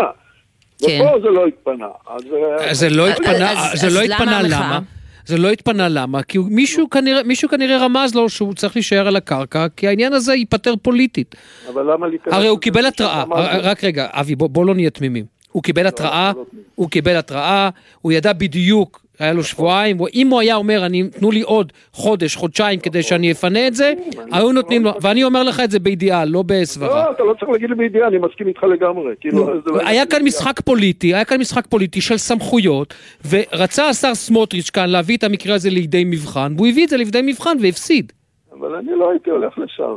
כן. 0.79 0.87
ופה 1.05 1.19
זה 1.21 1.29
לא 1.29 1.45
התפנה. 1.45 1.87
אז... 2.07 2.23
אה, 2.33 2.73
זה 2.73 2.89
לא 2.89 3.07
התפנה, 3.07 3.51
אז- 3.51 3.79
זה 3.81 3.87
אז 3.87 3.95
לא 3.95 4.01
למה 4.03 4.15
התפנה 4.15 4.39
המחאה? 4.39 4.67
למה? 4.67 4.79
זה 5.25 5.37
לא 5.37 5.51
התפנה 5.51 5.89
למה? 5.89 6.23
כי 6.23 6.37
מישהו 6.37 6.89
כנראה, 6.89 7.23
מישהו 7.23 7.49
כנראה 7.49 7.77
רמז 7.77 8.15
לו 8.15 8.29
שהוא 8.29 8.53
צריך 8.53 8.75
להישאר 8.75 9.07
על 9.07 9.15
הקרקע, 9.15 9.67
כי 9.77 9.87
העניין 9.87 10.13
הזה 10.13 10.33
ייפתר 10.33 10.73
פוליטית. 10.81 11.35
אבל 11.73 11.93
למה 11.93 12.07
להיכנס... 12.07 12.33
הרי 12.33 12.47
הוא? 12.47 12.59
קיבל 12.59 12.85
התראה. 12.85 13.23
רק 13.63 13.83
רגע, 13.83 14.07
אבי, 14.11 14.35
בוא, 14.35 14.47
בוא 14.47 14.65
לא 14.65 14.75
נהיה 14.75 14.89
תמימים. 14.89 15.25
הוא 15.51 15.63
קיבל 15.63 15.87
התראה, 15.87 16.31
לא 16.35 16.45
הוא 16.75 16.89
קיבל 16.89 17.15
התראה, 17.15 17.69
הוא 18.01 18.11
ידע 18.11 18.33
בדיוק, 18.33 19.00
היה 19.21 19.33
לו 19.33 19.43
שבועיים, 19.43 19.97
אם 20.13 20.27
הוא 20.27 20.39
היה 20.39 20.55
אומר, 20.55 20.85
אני, 20.85 21.03
תנו 21.19 21.31
לי 21.31 21.41
עוד 21.41 21.73
חודש, 21.93 22.35
חודשיים 22.35 22.79
כדי 22.79 23.03
שאני 23.03 23.31
אפנה 23.31 23.67
את 23.67 23.75
זה, 23.75 23.93
היו 24.31 24.51
נותנים 24.51 24.83
לו, 24.83 24.91
ואני 25.01 25.23
אומר 25.23 25.43
לך 25.43 25.59
את 25.63 25.71
זה 25.71 25.79
בידיעה, 25.79 26.25
לא 26.25 26.43
בסברה. 26.45 27.05
לא, 27.05 27.11
אתה 27.11 27.23
לא 27.23 27.33
צריך 27.39 27.51
להגיד 27.51 27.69
לי 27.69 27.75
בידיעה, 27.75 28.07
אני 28.07 28.17
מסכים 28.17 28.47
איתך 28.47 28.63
לגמרי. 28.63 29.13
כאילו, 29.19 29.45
זה 29.65 29.71
לא- 29.71 29.87
היה 29.87 30.05
כאן 30.05 30.23
משחק 30.23 30.59
פוליטי, 30.61 31.13
היה 31.15 31.25
כאן 31.25 31.39
משחק 31.39 31.67
פוליטי 31.67 32.01
של 32.01 32.17
סמכויות, 32.17 32.93
ורצה 33.29 33.89
השר 33.89 34.15
סמוטריץ' 34.15 34.69
כאן 34.69 34.89
להביא 34.89 35.17
את 35.17 35.23
המקרה 35.23 35.55
הזה 35.55 35.69
לידי 35.69 36.03
מבחן, 36.05 36.53
והוא 36.57 36.67
הביא 36.67 36.83
את 36.83 36.89
זה 36.89 36.97
לידי 36.97 37.21
מבחן 37.23 37.57
והפסיד. 37.61 38.11
אבל 38.59 38.75
אני 38.75 38.91
לא 38.99 39.09
הייתי 39.11 39.29
הולך 39.29 39.57
לשם, 39.57 39.93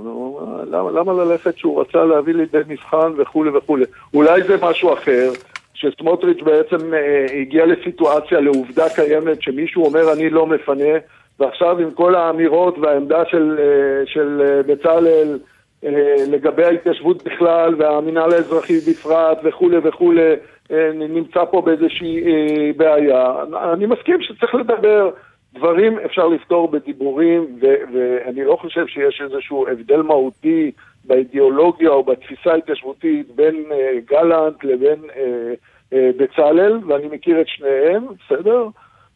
למה, 0.71 0.91
למה 0.91 1.13
ללכת 1.13 1.59
שהוא 1.59 1.81
רצה 1.81 2.05
להביא 2.05 2.35
לידי 2.35 2.59
מבחן 2.69 3.13
וכולי 3.19 3.51
וכולי? 3.51 3.85
אולי 4.15 4.43
זה 4.43 4.57
משהו 4.63 4.93
אחר, 4.95 5.31
שסמוטריץ' 5.75 6.43
בעצם 6.43 6.95
אה, 6.95 7.27
הגיע 7.41 7.67
לסיטואציה, 7.67 8.41
לעובדה 8.41 8.89
קיימת, 8.95 9.43
שמישהו 9.43 9.85
אומר 9.85 10.13
אני 10.13 10.31
לא 10.31 10.47
מפנה, 10.47 10.99
ועכשיו 11.41 11.79
עם 11.79 11.91
כל 11.91 12.15
האמירות 12.15 12.79
והעמדה 12.79 13.25
של, 13.25 13.57
אה, 13.59 14.07
של 14.07 14.43
אה, 14.45 14.63
בצלאל 14.63 15.39
לגבי 16.31 16.65
ההתיישבות 16.65 17.25
בכלל 17.25 17.75
והמינהל 17.79 18.33
האזרחי 18.33 18.79
בפרט 18.91 19.39
וכולי 19.45 19.77
וכולי, 19.85 20.33
נמצא 20.95 21.45
פה 21.51 21.61
באיזושהי 21.61 22.23
בעיה. 22.77 23.35
אני 23.73 23.87
מסכים 23.87 24.23
שצריך 24.23 24.55
לדבר. 24.55 25.11
דברים 25.55 25.99
אפשר 25.99 26.27
לפתור 26.27 26.71
בדיבורים, 26.71 27.47
ואני 27.61 28.45
לא 28.45 28.57
חושב 28.61 28.87
שיש 28.87 29.23
איזשהו 29.25 29.69
הבדל 29.69 30.03
מהותי 30.03 30.71
באידיאולוגיה 31.05 31.91
או 31.91 32.03
בתפיסה 32.03 32.53
ההתיישבותית 32.53 33.31
בין 33.35 33.65
אה, 33.73 33.93
גלנט 34.11 34.65
לבין 34.65 34.99
אה, 35.17 35.55
אה, 35.93 36.11
בצלאל, 36.17 36.79
ואני 36.89 37.09
מכיר 37.11 37.41
את 37.41 37.49
שניהם, 37.49 38.07
בסדר? 38.07 38.67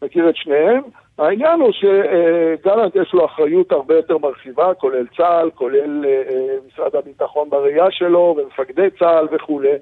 מכיר 0.03 0.29
את 0.29 0.37
שניהם. 0.37 0.83
העניין 1.19 1.61
הוא 1.61 1.73
שגלנט 1.73 2.97
יש 2.97 3.13
לו 3.13 3.25
אחריות 3.25 3.73
הרבה 3.73 3.95
יותר 3.95 4.19
מרחיבה, 4.19 4.75
כולל 4.75 5.07
צה"ל, 5.17 5.51
כולל 5.55 6.05
אה, 6.05 6.23
אה, 6.29 6.57
משרד 6.67 6.97
הביטחון 6.97 7.51
בראייה 7.51 7.91
שלו, 7.91 8.37
ומפקדי 8.39 8.89
צה"ל 8.99 9.29
וכולי. 9.33 9.73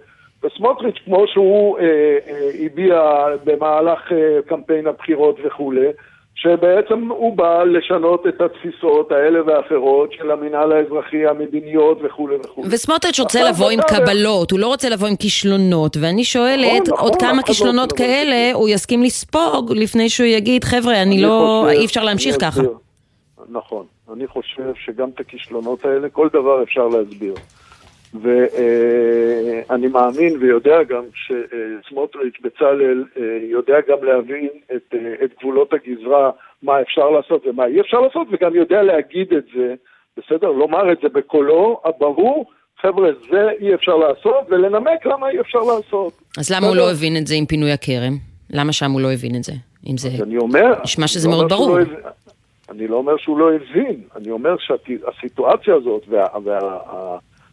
וסמוטריץ', 0.44 0.98
כמו 1.04 1.26
שהוא 1.26 1.78
אה, 1.78 1.84
אה, 2.28 2.50
הביע 2.64 3.26
במהלך 3.44 4.12
אה, 4.12 4.38
קמפיין 4.46 4.86
הבחירות 4.86 5.36
וכולי, 5.44 5.88
שבעצם 6.36 7.08
הוא 7.08 7.36
בא 7.36 7.62
לשנות 7.64 8.26
את 8.26 8.40
התפיסות 8.40 9.12
האלה 9.12 9.42
והאחרות 9.46 10.12
של 10.12 10.30
המינהל 10.30 10.72
האזרחי, 10.72 11.26
המדיניות 11.26 11.98
וכולי 12.04 12.36
וכולי. 12.36 12.68
וסמוטריץ' 12.70 13.20
רוצה 13.20 13.48
לבוא 13.48 13.70
עם 13.70 13.80
קבלות, 13.88 14.50
הוא 14.50 14.60
לא 14.60 14.66
רוצה 14.66 14.88
לבוא 14.88 15.08
עם 15.08 15.16
כישלונות, 15.16 15.96
ואני 16.00 16.24
שואלת, 16.24 16.82
נכון, 16.82 16.94
נכון, 16.94 17.04
עוד 17.04 17.12
אף 17.14 17.20
כמה 17.20 17.36
לא 17.36 17.42
כישלונות 17.42 17.92
כאלה 17.92 18.54
הוא 18.54 18.68
יסכים 18.68 19.02
לספוג 19.02 19.72
לפני 19.72 20.08
שהוא 20.08 20.26
יגיד, 20.26 20.64
חבר'ה, 20.64 21.02
אני 21.02 21.22
לא, 21.22 21.66
אי 21.70 21.84
אפשר 21.84 22.04
להמשיך 22.04 22.36
ככה. 22.40 22.62
נכון. 23.48 23.86
אני 24.12 24.26
חושב 24.26 24.72
שגם 24.84 25.08
את 25.14 25.20
הכישלונות 25.20 25.84
האלה, 25.84 26.08
כל 26.08 26.28
דבר 26.32 26.62
אפשר 26.62 26.88
להסביר. 26.88 27.34
ואני 28.22 29.86
מאמין 29.86 30.36
ויודע 30.40 30.82
גם 30.82 31.04
שסמוטריץ', 31.14 32.34
בצלאל, 32.42 33.04
אה, 33.16 33.22
יודע 33.42 33.74
גם 33.88 34.04
להבין 34.04 34.48
את, 34.76 34.94
אה, 34.94 35.24
את 35.24 35.30
גבולות 35.40 35.72
הגזרה, 35.72 36.30
מה 36.62 36.80
אפשר 36.80 37.10
לעשות 37.10 37.46
ומה 37.46 37.66
אי 37.66 37.80
אפשר 37.80 38.00
לעשות, 38.00 38.26
וגם 38.30 38.54
יודע 38.54 38.82
להגיד 38.82 39.32
את 39.32 39.44
זה, 39.56 39.74
בסדר? 40.16 40.50
לומר 40.50 40.92
את 40.92 40.98
זה 41.02 41.08
בקולו 41.08 41.80
הברור, 41.84 42.44
חבר'ה, 42.80 43.10
זה 43.30 43.48
אי 43.60 43.74
אפשר 43.74 43.96
לעשות, 43.96 44.44
ולנמק 44.48 45.06
למה 45.06 45.30
אי 45.30 45.40
אפשר 45.40 45.58
לעשות. 45.58 46.12
אז 46.38 46.50
למה 46.50 46.66
הוא? 46.66 46.76
לא 46.76 46.90
הבין 46.90 47.16
את 47.16 47.26
זה 47.26 47.34
עם 47.34 47.46
פינוי 47.46 47.72
הכרם? 47.72 48.12
למה 48.50 48.72
שם 48.72 48.90
הוא 48.90 49.00
לא 49.00 49.12
הבין 49.12 49.36
את 49.36 49.44
זה? 49.44 49.52
אם 49.90 49.96
זה... 49.96 50.08
אני 50.22 50.38
אומר... 50.38 50.74
נשמע 50.84 51.06
שזה 51.06 51.28
לא 51.28 51.34
מאוד 51.34 51.48
ברור. 51.48 51.76
לא 51.76 51.82
הבין- 51.82 51.94
אני 52.70 52.88
לא 52.88 52.96
אומר 52.96 53.16
שהוא 53.16 53.38
לא 53.38 53.52
הבין, 53.54 54.00
אני 54.16 54.30
אומר 54.30 54.56
שהסיטואציה 54.58 55.74
הזאת 55.74 56.02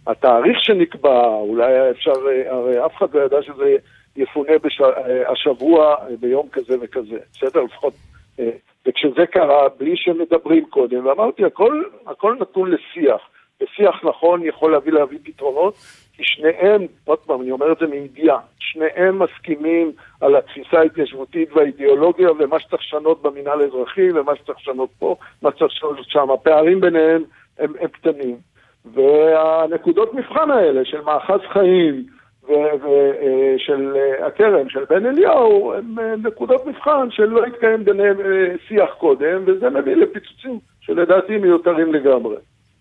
והתאריך 0.07 0.59
שנקבע, 0.59 1.25
אולי 1.25 1.91
אפשר, 1.91 2.11
הרי 2.49 2.85
אף 2.85 2.95
אחד 2.97 3.15
לא 3.15 3.21
ידע 3.21 3.41
שזה 3.41 3.75
יפונה 4.15 4.57
בש, 4.63 4.81
אה, 4.81 5.31
השבוע 5.31 5.95
אה, 5.95 6.15
ביום 6.19 6.49
כזה 6.51 6.75
וכזה, 6.81 7.17
בסדר? 7.33 7.61
לפחות... 7.71 7.93
אה, 8.39 8.49
וכשזה 8.87 9.25
קרה, 9.25 9.69
בלי 9.79 9.97
שמדברים 9.97 10.65
קודם, 10.65 11.05
ואמרתי, 11.05 11.45
הכל, 11.45 11.83
הכל 12.07 12.35
נתון 12.39 12.71
לשיח, 12.71 13.21
ושיח 13.61 14.03
נכון 14.03 14.45
יכול 14.45 14.71
להביא 14.71 14.91
להביא 14.91 15.19
פתרונות, 15.23 15.73
כי 16.13 16.23
שניהם, 16.23 16.81
עוד 17.05 17.19
פעם, 17.19 17.41
אני 17.41 17.51
אומר 17.51 17.71
את 17.71 17.77
זה 17.79 17.87
מידיעה, 17.87 18.39
שניהם 18.59 19.19
מסכימים 19.19 19.91
על 20.21 20.35
התפיסה 20.35 20.79
ההתיישבותית 20.79 21.49
והאידיאולוגיה 21.53 22.31
ומה 22.31 22.59
שצריך 22.59 22.81
לשנות 22.81 23.21
במינהל 23.21 23.61
האזרחי 23.61 24.11
ומה 24.11 24.35
שצריך 24.35 24.57
לשנות 24.59 24.89
פה, 24.99 25.15
מה 25.41 25.49
שצריך 25.51 25.71
לשנות 25.73 25.97
שם. 26.09 26.31
הפערים 26.31 26.81
ביניהם 26.81 27.23
הם, 27.59 27.73
הם 27.79 27.87
קטנים. 27.87 28.37
והנקודות 28.85 30.13
מבחן 30.13 30.51
האלה 30.51 30.85
של 30.85 31.01
מאחז 31.01 31.39
חיים 31.53 32.05
ושל 32.49 33.93
הכרם, 34.27 34.69
של 34.69 34.79
בן 34.89 35.05
אליהו, 35.05 35.73
הם 35.73 35.99
אה, 35.99 36.15
נקודות 36.15 36.65
מבחן 36.65 37.07
שלא 37.09 37.45
התקיים 37.45 37.85
ביניהם 37.85 38.19
אה, 38.19 38.55
שיח 38.67 38.89
קודם, 38.99 39.43
וזה 39.47 39.69
מביא 39.69 39.95
לפיצוצים 39.95 40.59
שלדעתי 40.81 41.37
מיותרים 41.37 41.93
לגמרי. 41.93 42.35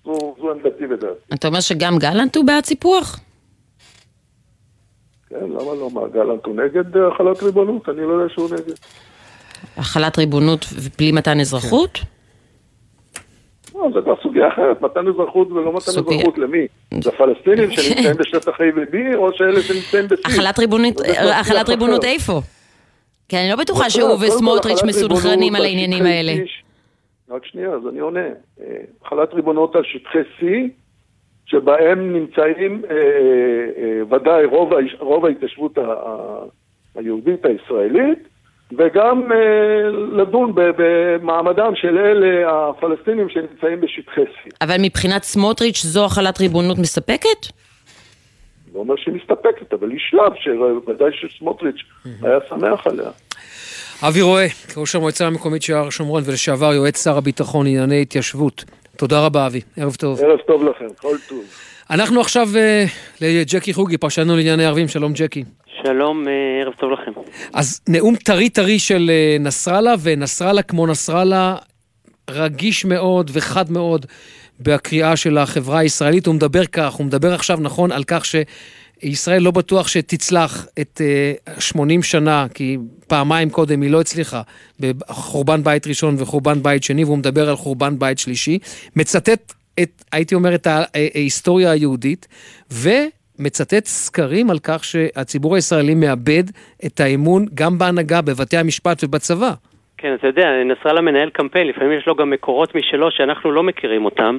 זו, 0.04 0.34
זו 0.40 0.50
עמדתי 0.50 0.86
ודעתי. 0.86 1.34
אתה 1.34 1.48
אומר 1.48 1.60
שגם 1.60 1.98
גלנט 1.98 2.36
הוא 2.36 2.46
בעד 2.46 2.64
סיפוח? 2.64 3.20
כן, 5.30 5.36
למה 5.36 5.74
לא? 5.80 5.88
מה, 5.92 6.08
גלנט 6.08 6.46
הוא 6.46 6.56
נגד 6.56 6.96
אה, 6.96 7.08
החלת 7.08 7.42
ריבונות? 7.42 7.88
אני 7.88 8.00
לא 8.02 8.12
יודע 8.12 8.34
שהוא 8.34 8.48
נגד. 8.50 8.74
החלת 9.76 10.18
ריבונות 10.18 10.64
בלי 10.98 11.12
מתן 11.12 11.40
אזרחות? 11.40 11.98
לא, 13.74 13.88
זה 13.94 14.00
כבר 14.00 14.14
סוגיה 14.22 14.48
אחרת, 14.48 14.82
מתן 14.82 15.08
אזרחות 15.08 15.52
ולא 15.52 15.70
מתן 15.70 15.80
סוגיה. 15.80 16.18
אזרחות 16.18 16.38
למי? 16.38 16.66
לפלסטינים 16.92 17.70
שנמצאים 17.72 18.16
בשטח 18.16 18.60
A 18.60 18.64
ו-B, 18.76 19.16
או 19.16 19.32
שאלה 19.32 19.60
שנמצאים 19.60 20.08
ב-C? 20.08 20.40
החלת 21.40 21.68
ריבונות. 21.68 22.04
איפה? 22.04 22.40
כי 23.28 23.36
אני 23.36 23.50
לא 23.50 23.56
בטוחה 23.56 23.90
שהוא 23.90 24.18
כל, 24.18 24.24
וסמוטריץ' 24.24 24.82
מסונכרנים 24.82 25.54
על 25.54 25.62
העניינים 25.62 26.04
האלה. 26.04 26.32
רק 27.30 27.46
שנייה, 27.46 27.70
אז 27.70 27.88
אני 27.88 27.98
עונה. 27.98 28.26
אה, 28.60 28.76
החלת 29.04 29.34
ריבונות 29.34 29.76
על 29.76 29.82
שטחי 29.84 30.18
C, 30.38 30.44
שבהם 31.46 32.12
נמצאים 32.12 32.82
אה, 32.90 32.96
אה, 33.76 34.16
ודאי 34.16 34.44
רוב, 35.00 35.24
ההתיישבות 35.24 35.78
היהודית 36.94 37.44
הישראלית, 37.44 38.28
וגם 38.78 39.32
אה, 39.32 39.90
לדון 40.12 40.52
במעמדם 40.54 41.72
של 41.74 41.98
אלה 41.98 42.50
הפלסטינים 42.50 43.28
שנמצאים 43.28 43.80
בשטחי 43.80 44.20
C. 44.20 44.50
אבל 44.60 44.76
מבחינת 44.80 45.22
סמוטריץ' 45.22 45.82
זו 45.82 46.04
החלת 46.04 46.40
ריבונות 46.40 46.78
מספקת? 46.78 47.46
לא 48.74 48.80
אומר 48.80 48.94
שהיא 48.96 49.14
מסתפקת, 49.14 49.72
אבל 49.72 49.90
היא 49.90 49.98
שלב 50.10 50.32
שוודאי 50.34 51.10
שסמוטריץ' 51.12 51.82
היה 52.22 52.38
שמח 52.48 52.86
עליה. 52.86 53.10
אבי 54.08 54.22
רואה, 54.22 54.46
ראש 54.76 54.94
המועצה 54.94 55.26
המקומית 55.26 55.62
שער 55.62 55.90
שומרון 55.90 56.22
ולשעבר 56.26 56.72
יועץ 56.72 57.04
שר 57.04 57.16
הביטחון 57.16 57.66
לענייני 57.66 58.02
התיישבות. 58.02 58.64
תודה 58.96 59.26
רבה, 59.26 59.46
אבי. 59.46 59.60
ערב 59.76 59.94
טוב. 59.94 60.20
ערב 60.20 60.38
טוב 60.46 60.64
לכם, 60.64 60.86
כל 61.00 61.16
טוב. 61.28 61.44
אנחנו 61.90 62.20
עכשיו 62.20 62.48
uh, 62.52 62.90
לג'קי 63.20 63.72
חוגי, 63.72 63.98
פרשנו 63.98 64.36
לענייני 64.36 64.64
ערבים. 64.64 64.88
שלום, 64.88 65.12
ג'קי. 65.12 65.44
שלום, 65.82 66.28
אה, 66.28 66.32
ערב 66.62 66.72
טוב 66.72 66.90
לכם. 66.90 67.10
אז 67.52 67.80
נאום 67.88 68.16
טרי 68.16 68.50
טרי 68.50 68.78
של 68.78 69.10
אה, 69.10 69.36
נסראללה, 69.40 69.94
ונסראללה 70.02 70.62
כמו 70.62 70.86
נסראללה, 70.86 71.56
רגיש 72.30 72.84
מאוד 72.84 73.30
וחד 73.34 73.70
מאוד 73.70 74.06
בקריאה 74.60 75.16
של 75.16 75.38
החברה 75.38 75.78
הישראלית. 75.78 76.26
הוא 76.26 76.34
מדבר 76.34 76.66
כך, 76.66 76.92
הוא 76.92 77.06
מדבר 77.06 77.34
עכשיו, 77.34 77.58
נכון, 77.60 77.92
על 77.92 78.04
כך 78.04 78.24
שישראל 78.24 79.42
לא 79.42 79.50
בטוח 79.50 79.88
שתצלח 79.88 80.66
את 80.80 81.00
80 81.58 82.02
שנה, 82.02 82.46
כי 82.54 82.76
פעמיים 83.06 83.50
קודם 83.50 83.82
היא 83.82 83.90
לא 83.90 84.00
הצליחה, 84.00 84.42
בחורבן 84.80 85.64
בית 85.64 85.86
ראשון 85.86 86.16
וחורבן 86.18 86.62
בית 86.62 86.82
שני, 86.82 87.04
והוא 87.04 87.18
מדבר 87.18 87.48
על 87.48 87.56
חורבן 87.56 87.98
בית 87.98 88.18
שלישי. 88.18 88.58
מצטט 88.96 89.52
את, 89.82 90.04
הייתי 90.12 90.34
אומר, 90.34 90.54
את 90.54 90.66
ההיסטוריה 90.66 91.70
היהודית, 91.70 92.28
ומצטט 93.42 93.84
סקרים 93.84 94.50
על 94.50 94.58
כך 94.62 94.84
שהציבור 94.84 95.54
הישראלי 95.54 95.94
מאבד 95.94 96.44
את 96.86 97.00
האמון 97.00 97.46
גם 97.54 97.78
בהנהגה, 97.78 98.22
בבתי 98.22 98.56
המשפט 98.56 99.04
ובצבא. 99.04 99.52
כן, 99.98 100.14
אתה 100.14 100.26
יודע, 100.26 100.48
נסראללה 100.64 101.00
מנהל 101.00 101.30
קמפיין, 101.30 101.66
לפעמים 101.66 101.98
יש 101.98 102.06
לו 102.06 102.14
גם 102.14 102.30
מקורות 102.30 102.74
משלו 102.74 103.10
שאנחנו 103.10 103.52
לא 103.52 103.62
מכירים 103.62 104.04
אותם, 104.04 104.38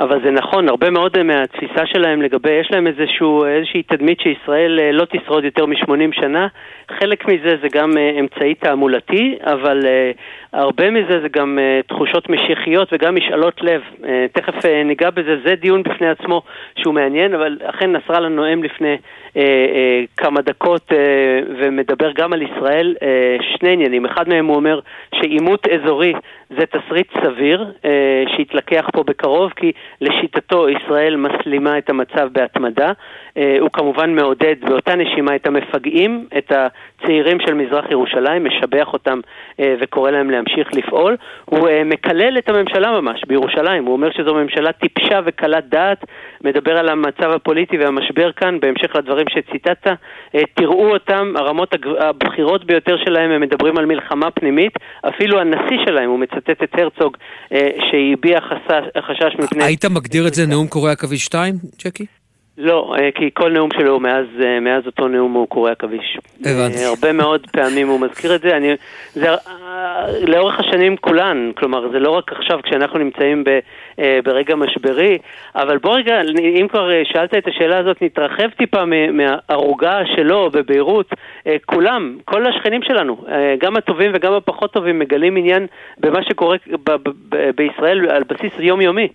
אבל 0.00 0.22
זה 0.24 0.30
נכון, 0.30 0.68
הרבה 0.68 0.90
מאוד 0.90 1.22
מהתפיסה 1.22 1.86
שלהם 1.86 2.22
לגבי, 2.22 2.52
יש 2.52 2.68
להם 2.70 2.86
איזשהו, 2.86 3.44
איזושהי 3.44 3.82
תדמית 3.82 4.20
שישראל 4.20 4.80
אה, 4.80 4.92
לא 4.92 5.04
תשרוד 5.04 5.44
יותר 5.44 5.66
מ-80 5.66 6.20
שנה, 6.20 6.46
חלק 6.98 7.28
מזה 7.28 7.56
זה 7.62 7.68
גם 7.72 7.98
אה, 7.98 8.10
אמצעי 8.20 8.54
תעמולתי, 8.54 9.36
אבל 9.42 9.80
uh, 9.80 10.16
הרבה 10.54 10.90
מזה 10.90 11.20
זה 11.22 11.28
גם 11.28 11.58
uh, 11.58 11.86
תחושות 11.88 12.28
משיחיות 12.30 12.88
וגם 12.92 13.16
משאלות 13.16 13.62
לב. 13.62 13.82
Uh, 14.02 14.06
תכף 14.32 14.54
uh, 14.54 14.68
ניגע 14.84 15.10
בזה, 15.10 15.36
זה 15.44 15.54
דיון 15.54 15.82
בפני 15.82 16.08
עצמו 16.08 16.42
שהוא 16.78 16.94
מעניין, 16.94 17.34
אבל 17.34 17.58
אכן 17.64 17.92
נסראללה 17.92 18.28
נואם 18.28 18.62
לפני 18.62 18.94
uh, 18.94 19.36
uh, 19.36 19.38
כמה 20.16 20.40
דקות 20.40 20.92
uh, 20.92 20.94
ומדבר 21.58 22.10
גם 22.12 22.32
על 22.32 22.42
ישראל 22.42 22.94
uh, 22.96 23.56
שני 23.58 23.72
עניינים. 23.72 24.04
אחד 24.04 24.28
מהם 24.28 24.46
הוא 24.46 24.56
אומר 24.56 24.80
שעימות 25.14 25.66
אזורי 25.68 26.12
זה 26.58 26.66
תסריט 26.66 27.12
סביר 27.24 27.72
אה, 27.84 28.24
שיתלקח 28.36 28.86
פה 28.92 29.02
בקרוב, 29.02 29.52
כי 29.56 29.72
לשיטתו 30.00 30.68
ישראל 30.68 31.16
מסלימה 31.16 31.78
את 31.78 31.90
המצב 31.90 32.28
בהתמדה. 32.32 32.92
אה, 33.36 33.56
הוא 33.60 33.70
כמובן 33.72 34.14
מעודד 34.14 34.54
באותה 34.60 34.94
נשימה 34.94 35.36
את 35.36 35.46
המפגעים, 35.46 36.26
את 36.38 36.52
הצעירים 36.52 37.38
של 37.40 37.54
מזרח 37.54 37.84
ירושלים, 37.90 38.44
משבח 38.44 38.92
אותם 38.92 39.20
אה, 39.60 39.74
וקורא 39.80 40.10
להם 40.10 40.30
להמשיך 40.30 40.68
לפעול. 40.74 41.16
הוא 41.44 41.68
אה, 41.68 41.84
מקלל 41.84 42.38
את 42.38 42.48
הממשלה 42.48 43.00
ממש 43.00 43.20
בירושלים, 43.26 43.84
הוא 43.84 43.92
אומר 43.92 44.08
שזו 44.12 44.34
ממשלה 44.34 44.72
טיפשה 44.72 45.20
וקלת 45.24 45.68
דעת, 45.68 46.04
מדבר 46.44 46.78
על 46.78 46.88
המצב 46.88 47.30
הפוליטי 47.30 47.78
והמשבר 47.78 48.32
כאן, 48.32 48.60
בהמשך 48.60 48.96
לדברים 48.96 49.26
שציטטת. 49.28 49.96
תראו 50.54 50.92
אותם, 50.92 51.32
הרמות 51.36 51.74
הבכירות 52.00 52.64
ביותר 52.64 52.96
שלהם, 53.04 53.30
הם 53.30 53.40
מדברים 53.40 53.78
על 53.78 53.86
מלחמה 53.86 54.30
פנימית, 54.30 54.72
אפילו 55.08 55.40
הנשיא 55.40 55.78
שלהם, 55.86 56.10
הוא 56.10 56.18
מצטט 56.18 56.62
את 56.62 56.74
הרצוג, 56.78 57.16
שהביע 57.90 58.40
חשש 59.00 59.36
מפני... 59.38 59.64
היית 59.64 59.84
מגדיר 59.84 60.26
את 60.26 60.34
זה 60.34 60.46
נאום 60.46 60.66
קוריאה 60.66 60.92
עכביש 60.92 61.24
2, 61.24 61.54
ג'קי? 61.84 62.06
לא, 62.58 62.94
אה, 62.98 63.10
כי 63.14 63.30
כל 63.34 63.52
נאום 63.52 63.70
שלו 63.78 64.00
מאז, 64.00 64.26
אה, 64.44 64.60
מאז 64.60 64.86
אותו 64.86 65.08
נאום 65.08 65.32
הוא 65.32 65.48
קורא 65.48 65.70
עכביש. 65.70 66.18
הבנתי. 66.44 66.84
הרבה 66.84 67.12
מאוד 67.12 67.46
פעמים 67.52 67.88
הוא 67.88 68.00
מזכיר 68.00 68.34
את 68.34 68.40
זה. 68.40 68.56
אני, 68.56 68.74
זה 69.12 69.28
לאורך 70.26 70.60
השנים 70.60 70.96
כולן, 70.96 71.50
כלומר, 71.56 71.88
זה 71.92 71.98
לא 71.98 72.10
רק 72.10 72.32
עכשיו 72.32 72.60
כשאנחנו 72.62 72.98
נמצאים 72.98 73.44
ב, 73.44 73.58
ברגע 74.24 74.56
משברי, 74.56 75.18
אבל 75.54 75.78
בוא 75.78 75.96
רגע, 75.96 76.20
אם 76.60 76.66
כבר 76.68 76.90
שאלת 77.04 77.34
את 77.34 77.48
השאלה 77.48 77.78
הזאת, 77.78 78.02
נתרחב 78.02 78.48
טיפה 78.48 78.84
מהערוגה 79.12 80.00
שלו 80.16 80.50
בביירות. 80.52 81.10
כולם, 81.66 82.16
כל 82.24 82.46
השכנים 82.46 82.82
שלנו, 82.82 83.24
גם 83.58 83.76
הטובים 83.76 84.10
וגם 84.14 84.32
הפחות 84.32 84.72
טובים, 84.72 84.98
מגלים 84.98 85.36
עניין 85.36 85.66
במה 86.00 86.22
שקורה 86.22 86.56
ב- 86.84 86.90
ב- 86.90 87.10
ב- 87.28 87.50
בישראל 87.56 88.10
על 88.10 88.22
בסיס 88.28 88.52
יומיומי. 88.58 89.08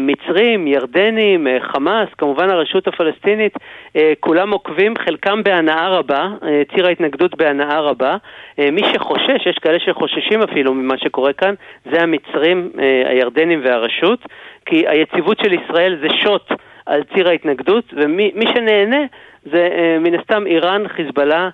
מצרים, 0.00 0.66
ירדנים, 0.66 1.46
חמאס, 1.60 2.08
כמובן 2.18 2.50
הרשות 2.60 2.88
הפלסטינית, 2.88 3.54
אה, 3.96 4.12
כולם 4.20 4.52
עוקבים, 4.52 4.94
חלקם 4.98 5.42
בהנאה 5.42 5.88
רבה, 5.88 6.28
אה, 6.42 6.62
ציר 6.74 6.86
ההתנגדות 6.86 7.36
בהנאה 7.36 7.80
רבה. 7.80 8.16
אה, 8.58 8.70
מי 8.70 8.82
שחושש, 8.94 9.46
יש 9.46 9.58
כאלה 9.58 9.78
שחוששים 9.78 10.42
אפילו 10.42 10.74
ממה 10.74 10.98
שקורה 10.98 11.32
כאן, 11.32 11.54
זה 11.92 12.02
המצרים, 12.02 12.70
הירדנים 13.04 13.60
והרשות, 13.64 14.20
כי 14.66 14.88
היציבות 14.88 15.38
של 15.38 15.52
ישראל 15.52 15.98
זה 16.02 16.08
שוט 16.22 16.52
על 16.86 17.02
ציר 17.14 17.28
ההתנגדות, 17.28 17.84
ומי 17.96 18.44
שנהנה 18.54 19.04
זה 19.44 19.68
מן 20.00 20.14
הסתם 20.14 20.46
איראן, 20.46 20.88
חיזבאללה, 20.88 21.48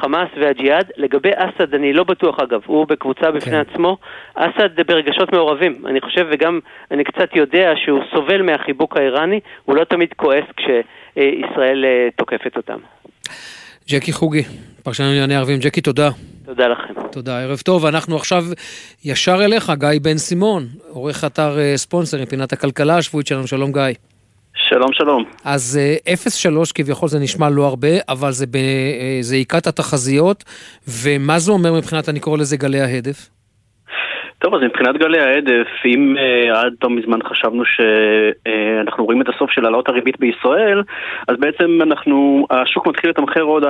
חמאס 0.00 0.28
והג'יהאד. 0.40 0.90
לגבי 0.96 1.30
אסד, 1.34 1.74
אני 1.74 1.92
לא 1.92 2.04
בטוח 2.04 2.36
אגב, 2.40 2.60
הוא 2.66 2.86
בקבוצה 2.86 3.30
בפני 3.30 3.52
כן. 3.52 3.64
עצמו. 3.72 3.96
אסד 4.34 4.80
ברגשות 4.86 5.32
מעורבים, 5.32 5.82
אני 5.86 6.00
חושב, 6.00 6.26
וגם 6.30 6.60
אני 6.90 7.04
קצת 7.04 7.36
יודע 7.36 7.72
שהוא 7.84 8.00
סובל 8.14 8.42
מהחיבוק 8.42 8.96
האיראני, 8.96 9.40
הוא 9.64 9.76
לא 9.76 9.84
תמיד 9.84 10.08
כועס 10.16 10.44
כשישראל 10.56 11.84
תוקפת 12.16 12.56
אותם. 12.56 12.78
ג'קי 13.90 14.12
חוגי, 14.12 14.42
פרשן 14.82 15.04
לענייני 15.04 15.36
ערבים. 15.36 15.58
ג'קי, 15.58 15.80
תודה. 15.80 16.10
תודה 16.46 16.68
לכם. 16.68 16.94
תודה, 17.12 17.42
ערב 17.42 17.58
טוב. 17.58 17.86
אנחנו 17.86 18.16
עכשיו 18.16 18.44
ישר 19.04 19.44
אליך, 19.44 19.72
גיא 19.78 20.00
בן 20.02 20.16
סימון, 20.16 20.66
עורך 20.88 21.24
אתר 21.24 21.56
ספונסר 21.76 22.18
עם 22.18 22.24
פינת 22.24 22.52
הכלכלה 22.52 22.96
השבועית 22.96 23.26
שלנו. 23.26 23.46
שלום, 23.46 23.72
גיא. 23.72 24.07
שלום, 24.68 24.92
שלום. 24.92 25.24
אז 25.44 25.78
0.3 26.66 26.72
כביכול 26.74 27.08
זה 27.08 27.18
נשמע 27.18 27.48
לא 27.48 27.66
הרבה, 27.66 27.88
אבל 28.08 28.32
זה 28.32 28.46
בזעיקת 28.50 29.66
התחזיות, 29.66 30.44
ומה 30.88 31.38
זה 31.38 31.52
אומר 31.52 31.72
מבחינת, 31.72 32.08
אני 32.08 32.20
קורא 32.20 32.38
לזה 32.38 32.56
גלי 32.56 32.80
ההדף? 32.80 33.28
טוב, 34.38 34.54
אז 34.54 34.62
מבחינת 34.62 34.96
גלי 34.96 35.20
העדף, 35.20 35.68
אם 35.84 36.16
uh, 36.16 36.56
עד 36.56 36.74
לא 36.82 36.90
מזמן 36.90 37.18
חשבנו 37.22 37.62
שאנחנו 37.64 39.04
uh, 39.04 39.06
רואים 39.06 39.22
את 39.22 39.28
הסוף 39.28 39.50
של 39.50 39.64
העלאות 39.64 39.88
הריבית 39.88 40.20
בישראל, 40.20 40.82
אז 41.28 41.36
בעצם 41.38 41.78
אנחנו, 41.82 42.46
השוק 42.50 42.86
מתחיל 42.86 43.10
לתמחר 43.10 43.40
עוד 43.40 43.64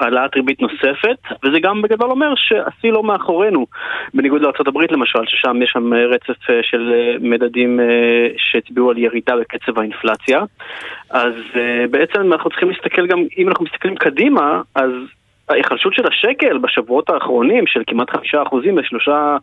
העלאת 0.00 0.34
ריבית 0.36 0.60
נוספת, 0.62 1.16
וזה 1.44 1.60
גם 1.60 1.82
בגדול 1.82 2.10
אומר 2.10 2.34
שהשיא 2.36 2.92
לא 2.92 3.02
מאחורינו, 3.02 3.66
בניגוד 4.14 4.42
לארה"ב 4.42 4.78
למשל, 4.90 5.18
ששם 5.26 5.62
יש 5.62 5.70
שם 5.72 5.94
רצף 5.94 6.42
uh, 6.42 6.52
של 6.62 6.92
מדדים 7.20 7.80
uh, 7.80 7.82
שהצביעו 8.36 8.90
על 8.90 8.98
ירידה 8.98 9.36
בקצב 9.36 9.78
האינפלציה. 9.78 10.40
אז 11.10 11.34
uh, 11.52 11.58
בעצם 11.90 12.32
אנחנו 12.32 12.50
צריכים 12.50 12.70
להסתכל 12.70 13.06
גם, 13.06 13.18
אם 13.38 13.48
אנחנו 13.48 13.64
מסתכלים 13.64 13.96
קדימה, 13.96 14.60
אז 14.74 14.90
ההיחלשות 15.48 15.94
של 15.94 16.02
השקל 16.06 16.58
בשבועות 16.58 17.10
האחרונים, 17.10 17.66
של 17.66 17.82
כמעט 17.86 18.10
חמישה 18.10 18.42
אחוזים 18.42 18.74
בשלושה, 18.74 19.36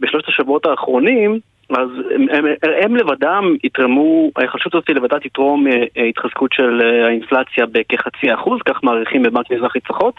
בשלושת 0.00 0.28
השבועות 0.28 0.66
האחרונים, 0.66 1.40
אז 1.70 1.88
הם, 2.14 2.26
הם, 2.32 2.44
הם 2.82 2.96
לבדם 2.96 3.44
יתרמו, 3.64 4.30
ההיחלשות 4.36 4.74
הזאת 4.74 4.90
לבדה 4.90 5.18
תתרום 5.20 5.66
אה, 5.66 6.04
התחזקות 6.08 6.52
של 6.52 6.80
אה, 6.82 7.06
האינפלציה 7.06 7.66
בכחצי 7.72 8.34
אחוז, 8.34 8.60
כך 8.64 8.82
מעריכים 8.82 9.22
בבנק 9.22 9.50
מזרח 9.50 9.76
יצחקות. 9.76 10.14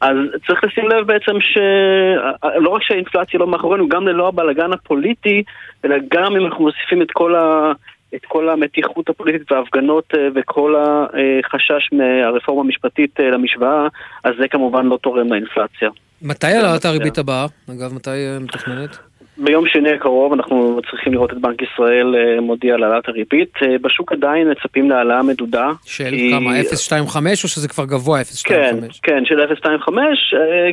אז 0.00 0.16
צריך 0.46 0.64
לשים 0.64 0.88
לב 0.88 1.06
בעצם 1.06 1.32
שלא 1.40 2.68
רק 2.68 2.82
שהאינפלציה 2.82 3.40
לא 3.40 3.46
מאחורינו, 3.46 3.88
גם 3.88 4.08
ללא 4.08 4.28
הבלגן 4.28 4.72
הפוליטי, 4.72 5.42
אלא 5.84 5.96
גם 6.10 6.36
אם 6.36 6.46
אנחנו 6.46 6.64
מוסיפים 6.64 7.02
את 7.02 7.10
כל 7.10 7.34
ה... 7.34 7.72
את 8.16 8.24
כל 8.28 8.48
המתיחות 8.48 9.08
הפוליטית 9.08 9.52
וההפגנות 9.52 10.04
אה, 10.14 10.28
וכל 10.34 10.74
החשש 10.78 11.92
מהרפורמה 11.92 12.62
המשפטית 12.62 13.20
אה, 13.20 13.30
למשוואה, 13.30 13.86
אז 14.24 14.32
זה 14.38 14.48
כמובן 14.48 14.86
לא 14.86 14.98
תורם 15.02 15.32
לאינפלציה. 15.32 15.90
מתי 16.22 16.46
העלאת 16.46 16.84
הריבית 16.84 17.18
הבאה? 17.18 17.46
אגב, 17.70 17.94
מתי 17.94 18.10
אה, 18.10 18.38
מתכננת? 18.40 18.98
ביום 19.38 19.64
שני 19.66 19.92
הקרוב 19.92 20.32
אנחנו 20.32 20.80
צריכים 20.90 21.12
לראות 21.12 21.32
את 21.32 21.38
בנק 21.40 21.62
ישראל 21.62 22.14
מודיע 22.40 22.74
על 22.74 22.82
העלאת 22.82 23.08
הריבית. 23.08 23.52
בשוק 23.82 24.12
עדיין 24.12 24.50
מצפים 24.50 24.90
להעלאה 24.90 25.22
מדודה. 25.22 25.70
של 25.84 26.10
כי... 26.10 26.30
כמה? 26.32 26.60
0.25 26.60 27.16
או 27.44 27.48
שזה 27.48 27.68
כבר 27.68 27.84
גבוה 27.84 28.20
0.25? 28.20 28.26
כן, 28.44 28.76
כן, 29.02 29.24
של 29.24 29.40
0.25. 29.40 29.68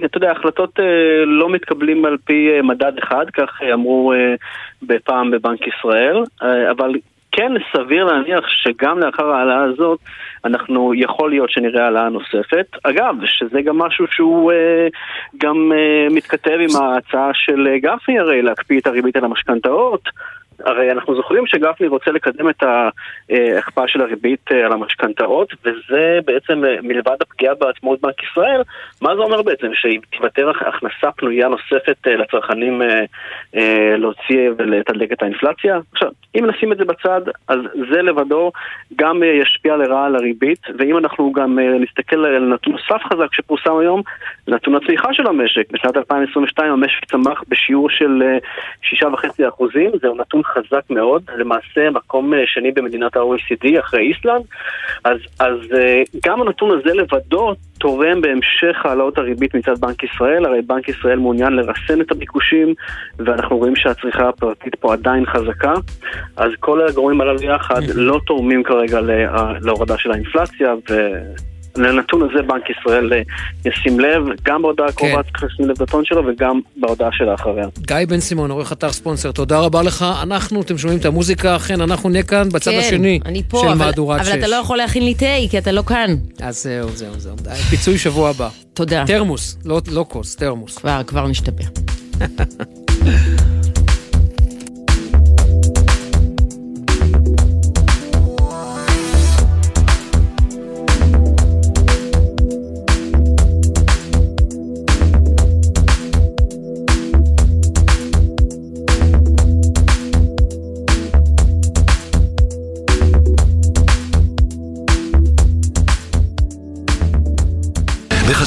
אתה 0.06 0.18
יודע, 0.18 0.32
החלטות 0.32 0.80
לא 1.26 1.50
מתקבלים 1.50 2.06
על 2.06 2.18
פי 2.26 2.62
מדד 2.64 2.92
אחד, 3.04 3.26
כך 3.34 3.62
אמרו 3.74 4.14
בפעם 4.84 5.32
בבנק 5.32 5.60
ישראל, 5.68 6.24
אבל 6.72 6.94
כן 7.36 7.52
סביר 7.72 8.06
להניח 8.06 8.48
שגם 8.48 9.00
לאחר 9.00 9.26
ההעלאה 9.26 9.64
הזאת 9.64 10.00
אנחנו, 10.46 10.94
יכול 10.94 11.30
להיות 11.30 11.50
שנראה 11.50 11.84
העלאה 11.84 12.10
נוספת. 12.10 12.66
אגב, 12.84 13.16
שזה 13.26 13.62
גם 13.62 13.78
משהו 13.78 14.06
שהוא 14.12 14.52
אה, 14.52 14.88
גם 15.38 15.72
אה, 15.76 16.08
מתכתב 16.12 16.58
עם 16.60 16.82
ההצעה 16.82 17.30
של 17.34 17.68
גפני 17.78 18.20
הרי 18.20 18.42
להקפיא 18.42 18.80
את 18.80 18.88
הריבית 18.88 19.16
על 19.16 19.24
המשכנתאות. 19.26 20.10
הרי 20.66 20.92
אנחנו 20.92 21.16
זוכרים 21.16 21.48
שגפני 21.48 21.88
רוצה 21.88 22.12
לקדם 22.12 22.50
את 22.50 22.64
ההקפאה 22.64 23.88
של 23.88 24.02
הריבית 24.02 24.52
על 24.52 24.72
המשכנתאות, 24.72 25.54
וזה 25.66 26.20
בעצם 26.26 26.64
מלבד 26.84 27.18
הפגיעה 27.22 27.56
בעצמאות 27.56 28.02
בנק 28.02 28.24
ישראל, 28.24 28.62
מה 29.02 29.16
זה 29.16 29.22
אומר 29.22 29.42
בעצם? 29.42 29.68
שתיוותר 29.74 30.50
הכנסה 30.50 31.12
פנויה 31.12 31.48
נוספת 31.48 32.08
לצרכנים 32.08 32.82
להוציא 33.98 34.50
ולתדלק 34.58 35.12
את 35.12 35.22
האינפלציה? 35.22 35.80
עכשיו, 35.92 36.10
אם 36.36 36.46
נשים 36.46 36.72
את 36.72 36.78
זה 36.78 36.86
בצד, 36.86 37.22
אז 37.48 37.60
זה 37.92 38.02
לבדו 38.02 38.52
גם 38.96 39.24
ישפיע 39.24 39.76
לרעה 39.76 40.06
על 40.06 40.16
הריבית, 40.16 40.60
ואם 40.78 40.98
אנחנו 40.98 41.32
גם 41.32 41.60
נסתכל 41.60 42.26
על 42.26 42.54
נתון 42.54 42.74
נוסף 42.74 43.04
חזק 43.04 43.34
שפורסם 43.34 43.78
היום, 43.78 44.02
נתון 44.48 44.76
הצמיחה 44.76 45.14
של 45.14 45.28
המשק. 45.28 45.72
בשנת 45.72 45.98
2022 45.98 46.72
המשק 46.74 47.06
צמח 47.06 47.44
בשיעור 47.48 47.90
של 47.90 48.24
6.5 48.84 49.48
אחוזים, 49.48 49.92
זהו 50.02 50.16
נתון 50.16 50.44
חזק 50.54 50.90
מאוד, 50.90 51.24
למעשה 51.38 51.90
מקום 51.90 52.34
שני 52.46 52.72
במדינת 52.72 53.16
ה-OECD 53.16 53.80
אחרי 53.80 54.02
איסלנד, 54.02 54.44
אז, 55.04 55.18
אז 55.40 55.58
גם 56.26 56.42
הנתון 56.42 56.80
הזה 56.80 56.94
לבדו 56.94 57.54
תורם 57.80 58.22
בהמשך 58.22 58.86
העלאות 58.86 59.18
הריבית 59.18 59.56
מצד 59.56 59.80
בנק 59.80 60.04
ישראל, 60.04 60.46
הרי 60.46 60.62
בנק 60.62 60.90
ישראל 60.90 61.20
מעוניין 61.20 61.54
לרסן 61.54 62.02
את 62.02 62.12
הביקושים, 62.12 62.74
ואנחנו 63.20 63.58
רואים 63.58 63.76
שהצריכה 63.76 64.30
הפרטית 64.30 64.76
פה 64.76 64.94
עדיין 64.94 65.26
חזקה, 65.26 65.74
אז 66.38 66.52
כל 66.60 66.88
הגורמים 66.88 67.22
הללו 67.22 67.44
יחד 67.44 67.82
לא 67.96 68.20
תורמים 68.26 68.64
כרגע 68.64 69.00
להורדה 69.62 69.98
של 69.98 70.12
האינפלציה, 70.12 70.74
ו... 70.90 70.94
לנתון 71.78 72.22
הזה 72.22 72.42
בנק 72.48 72.64
ישראל 72.70 73.12
ישים 73.66 74.00
לב, 74.00 74.24
גם 74.44 74.62
בהודעה 74.62 74.88
הקרובה 74.88 75.24
צריך 75.24 75.44
לשים 75.44 75.70
לב 75.70 75.76
בטון 75.80 76.06
שלו 76.06 76.24
וגם 76.28 76.60
בהודעה 76.76 77.10
של 77.12 77.30
האחריה. 77.30 77.68
גיא 77.80 77.96
בן 78.08 78.20
סימון, 78.20 78.52
עורך 78.52 78.72
אתר 78.72 78.92
ספונסר, 78.92 79.32
תודה 79.32 79.60
רבה 79.60 79.82
לך. 79.82 80.06
אנחנו, 80.24 80.62
אתם 80.62 80.78
שומעים 80.78 81.00
את 81.00 81.06
המוזיקה, 81.06 81.56
אכן, 81.56 81.82
אנחנו 81.82 82.10
נהיה 82.10 82.24
כאן 82.24 82.50
בצד 82.50 82.72
כן, 82.72 82.80
השני 82.80 83.20
אני 83.26 83.44
פה, 83.50 83.58
של 83.58 83.68
אבל, 83.68 83.78
מהדורת 83.78 84.20
אבל 84.22 84.30
6. 84.30 84.36
אתה 84.36 84.48
לא 84.48 84.56
יכול 84.56 84.78
להכין 84.78 85.06
לי 85.06 85.14
תה, 85.14 85.26
כי 85.50 85.58
אתה 85.58 85.72
לא 85.72 85.82
כאן. 85.82 86.16
אז 86.42 86.64
זהו, 86.64 86.90
זהו, 86.90 87.14
זהו. 87.18 87.36
פיצוי 87.70 87.98
שבוע 87.98 88.30
הבא. 88.30 88.50
תודה. 88.74 89.04
תרמוס, 89.08 89.58
לא, 89.66 89.82
לא 89.92 90.06
כוס, 90.10 90.36
תרמוס. 90.36 90.78
כבר, 90.78 91.02
כבר 91.08 91.28
נשתפר. 91.28 91.64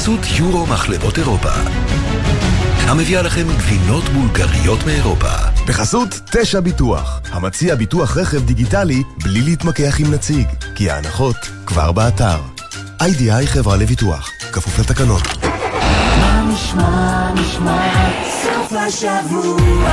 בחסות 0.07 0.39
יורו 0.39 0.65
מחלבות 0.65 1.17
אירופה. 1.17 1.49
המביאה 2.77 3.21
לכם 3.21 3.47
גבינות 3.57 4.03
בולגריות 4.03 4.85
מאירופה. 4.85 5.31
בחסות 5.67 6.09
תשע 6.31 6.59
ביטוח, 6.59 7.19
המציע 7.31 7.75
ביטוח 7.75 8.17
רכב 8.17 8.45
דיגיטלי 8.45 9.03
בלי 9.23 9.41
להתמקח 9.41 9.99
עם 9.99 10.13
נציג, 10.13 10.47
כי 10.75 10.89
ההנחות 10.89 11.35
כבר 11.65 11.91
באתר. 11.91 12.37
איי-די-איי 13.01 13.47
חברה 13.47 13.77
לביטוח, 13.77 14.31
כפוף 14.51 14.79
לתקנון. 14.79 15.21
מה 16.19 16.43
נשמע, 16.53 17.33
נשמע, 17.33 18.09
סוף 18.43 18.73
השבוע, 18.73 19.89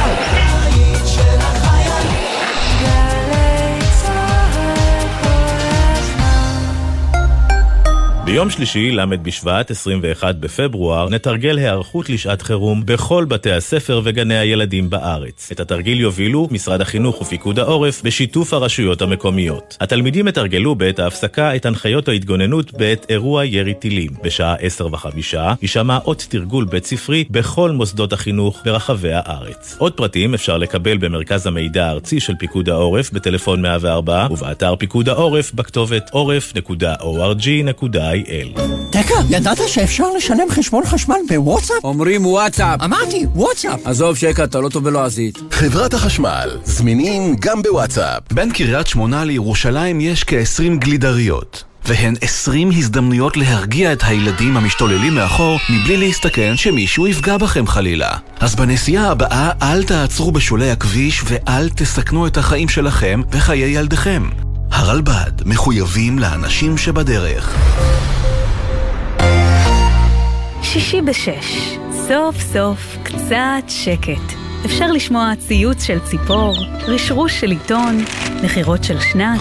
ביום 8.25 8.51
שלישי, 8.51 8.91
ל' 8.91 9.17
בשבט, 9.23 9.71
21 9.71 10.37
בפברואר, 10.37 11.09
נתרגל 11.09 11.59
היערכות 11.59 12.11
לשעת 12.11 12.43
חירום 12.43 12.87
בכל 12.87 13.25
בתי 13.25 13.53
הספר 13.53 14.01
וגני 14.05 14.39
הילדים 14.39 14.91
בארץ. 14.91 15.49
את 15.53 15.61
התרגיל 15.61 16.01
יובילו 16.01 16.49
משרד 16.51 16.81
החינוך 16.81 17.23
ופיקוד 17.23 17.59
העורף 17.59 18.03
בשיתוף 18.03 18.53
הרשויות 18.53 19.03
המקומיות. 19.03 19.77
התלמידים 19.81 20.29
יתרגלו 20.29 20.75
בעת 20.75 20.99
ההפסקה 20.99 21.57
את 21.57 21.67
הנחיות 21.67 22.09
ההתגוננות 22.09 22.73
בעת 22.73 23.07
אירוע 23.09 23.45
ירי 23.45 23.75
טילים. 23.75 24.11
בשעה 24.23 24.55
10 24.55 24.87
וחמישה 24.93 25.55
יישמע 25.63 25.99
אות 26.05 26.27
תרגול 26.29 26.65
בית 26.65 26.85
ספרי 26.85 27.25
בכל 27.31 27.71
מוסדות 27.71 28.13
החינוך 28.13 28.63
ברחבי 28.65 29.13
הארץ. 29.13 29.77
עוד 29.79 29.93
פרטים 29.93 30.35
אפשר 30.35 30.59
לקבל 30.59 30.97
במרכז 30.97 31.47
המידע 31.47 31.87
הארצי 31.87 32.21
של 32.21 32.35
פיקוד 32.39 32.69
העורף 32.69 33.13
בטלפון 33.13 33.63
104 33.63 34.27
ובאתר 34.31 34.77
פיקוד 34.77 35.09
העורף 35.09 35.53
בכתובת 35.53 36.11
עורף.org.il 36.11 38.14
תקה, 38.91 39.15
ידעת 39.31 39.59
שאפשר 39.67 40.05
לשלם 40.17 40.51
חשבון 40.51 40.85
חשמל 40.87 41.17
בוואטסאפ? 41.29 41.85
אומרים 41.85 42.27
וואטסאפ. 42.27 42.83
אמרתי, 42.83 43.27
וואטסאפ. 43.35 43.87
עזוב 43.87 44.17
שקע, 44.17 44.45
אתה 44.45 44.61
לא 44.61 44.69
טוב 44.69 44.85
בלועזית. 44.85 45.39
חברת 45.51 45.95
החשמל, 45.95 46.51
זמינים 46.65 47.37
גם 47.41 47.63
בוואטסאפ. 47.63 48.23
בין 48.33 48.53
קריית 48.53 48.87
שמונה 48.87 49.25
לירושלים 49.25 50.01
יש 50.01 50.25
כ-20 50.25 50.79
גלידריות. 50.79 51.65
והן 51.87 52.15
20 52.21 52.71
הזדמנויות 52.71 53.37
להרגיע 53.37 53.93
את 53.93 54.03
הילדים 54.05 54.57
המשתוללים 54.57 55.15
מאחור 55.15 55.59
מבלי 55.71 55.97
להסתכן 55.97 56.57
שמישהו 56.57 57.07
יפגע 57.07 57.37
בכם 57.37 57.67
חלילה. 57.67 58.11
אז 58.41 58.55
בנסיעה 58.55 59.11
הבאה 59.11 59.51
אל 59.63 59.85
תעצרו 59.85 60.33
בשולי 60.33 60.71
הכביש 60.71 61.23
ואל 61.25 61.69
תסכנו 61.69 62.27
את 62.27 62.37
החיים 62.37 62.69
שלכם 62.69 63.21
וחיי 63.31 63.79
ילדיכם. 63.79 64.23
הרלב"ד 64.75 65.47
מחויבים 65.47 66.19
לאנשים 66.19 66.79
שבדרך. 66.79 67.57
שישי 70.63 71.03
בשש, 71.03 71.77
סוף 72.09 72.41
סוף 72.41 72.97
קצת 73.03 73.69
שקט. 73.69 74.35
אפשר 74.65 74.87
לשמוע 74.87 75.33
ציוץ 75.39 75.83
של 75.83 75.99
ציפור, 76.05 76.57
רשרוש 76.87 77.41
של 77.41 77.51
עיתון, 77.51 78.05
נחירות 78.43 78.85
של 78.85 79.01
שנץ, 79.01 79.41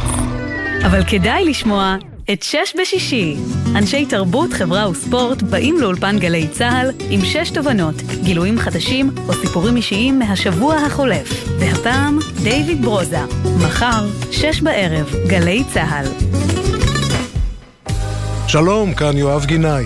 אבל 0.85 1.03
כדאי 1.03 1.45
לשמוע 1.45 1.95
את 2.31 2.43
שש 2.43 2.73
בשישי. 2.81 3.35
אנשי 3.75 4.05
תרבות, 4.05 4.53
חברה 4.53 4.89
וספורט 4.89 5.41
באים 5.41 5.75
לאולפן 5.79 6.19
גלי 6.19 6.47
צה"ל 6.47 6.91
עם 7.09 7.21
שש 7.21 7.49
תובנות, 7.49 7.95
גילויים 8.23 8.59
חדשים 8.59 9.11
או 9.27 9.33
סיפורים 9.33 9.75
אישיים 9.75 10.19
מהשבוע 10.19 10.75
החולף. 10.75 11.47
והפעם, 11.59 12.19
דיוויד 12.43 12.81
ברוזה. 12.81 13.19
מחר, 13.65 14.05
שש 14.31 14.61
בערב, 14.61 15.15
גלי 15.27 15.63
צה"ל. 15.73 16.05
שלום, 18.47 18.93
כאן 18.93 19.17
יואב 19.17 19.45
גינאי. 19.45 19.85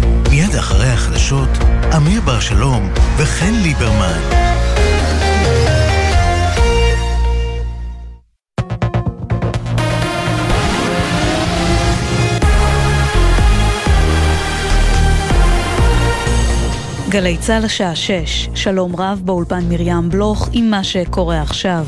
מיד 0.51 0.59
אחרי 0.59 0.87
החדשות, 0.87 1.49
אמיר 1.97 2.21
בר 2.21 2.39
שלום 2.39 2.89
וחן 3.17 3.53
ליברמן. 3.63 4.50
גלי 17.11 17.37
צה"ל 17.37 17.65
השעה 17.65 17.95
6, 17.95 18.49
שלום 18.55 18.95
רב 18.95 19.21
באולפן 19.25 19.63
מרים 19.69 20.09
בלוך 20.09 20.49
עם 20.53 20.69
מה 20.69 20.83
שקורה 20.83 21.41
עכשיו. 21.41 21.85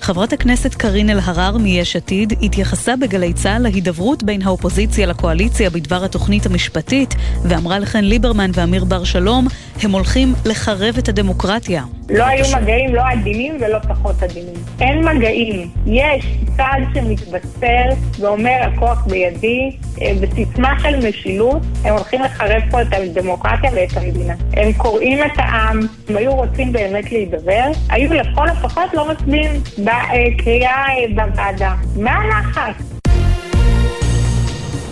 חברת 0.00 0.32
הכנסת 0.32 0.74
קארין 0.74 1.10
אלהרר 1.10 1.58
מיש 1.58 1.96
עתיד 1.96 2.32
התייחסה 2.42 2.96
בגלי 2.96 3.32
צה"ל 3.32 3.62
להידברות 3.62 4.22
בין 4.22 4.42
האופוזיציה 4.42 5.06
לקואליציה 5.06 5.70
בדבר 5.70 6.04
התוכנית 6.04 6.46
המשפטית 6.46 7.14
ואמרה 7.44 7.78
לכן 7.78 8.04
ליברמן 8.04 8.50
ואמיר 8.54 8.84
בר 8.84 9.04
שלום 9.04 9.46
הם 9.82 9.92
הולכים 9.92 10.34
לחרב 10.44 10.94
את 10.98 11.08
הדמוקרטיה. 11.08 11.84
לא 12.12 12.24
היו 12.24 12.44
מגעים 12.56 12.94
לא 12.94 13.02
עדינים 13.08 13.56
ולא 13.60 13.78
פחות 13.78 14.22
עדינים. 14.22 14.54
אין 14.80 15.04
מגעים. 15.04 15.70
יש 15.86 16.26
צד 16.56 16.80
שמתבשר 16.94 17.84
ואומר 18.20 18.58
הכוח 18.62 19.06
בידי, 19.06 19.76
אה, 20.00 20.12
בסיסמה 20.20 20.80
של 20.80 21.08
משילות, 21.08 21.62
הם 21.84 21.94
הולכים 21.94 22.22
לחרב 22.22 22.62
פה 22.70 22.82
את 22.82 22.86
הדמוקרטיה 22.90 23.70
ואת 23.74 23.96
המדינה. 23.96 24.34
הם 24.52 24.72
קוראים 24.72 25.18
את 25.24 25.38
העם, 25.38 25.80
הם 26.08 26.16
היו 26.16 26.32
רוצים 26.32 26.72
באמת 26.72 27.12
להידבר, 27.12 27.64
היו 27.88 28.14
לכל 28.14 28.48
הפחות 28.48 28.94
לא 28.94 29.10
מצביעים 29.10 29.52
בקריאה 29.78 30.86
אה, 30.88 31.26
בוועדה. 31.26 31.74
מה 31.96 32.12
הלחץ? 32.12 32.91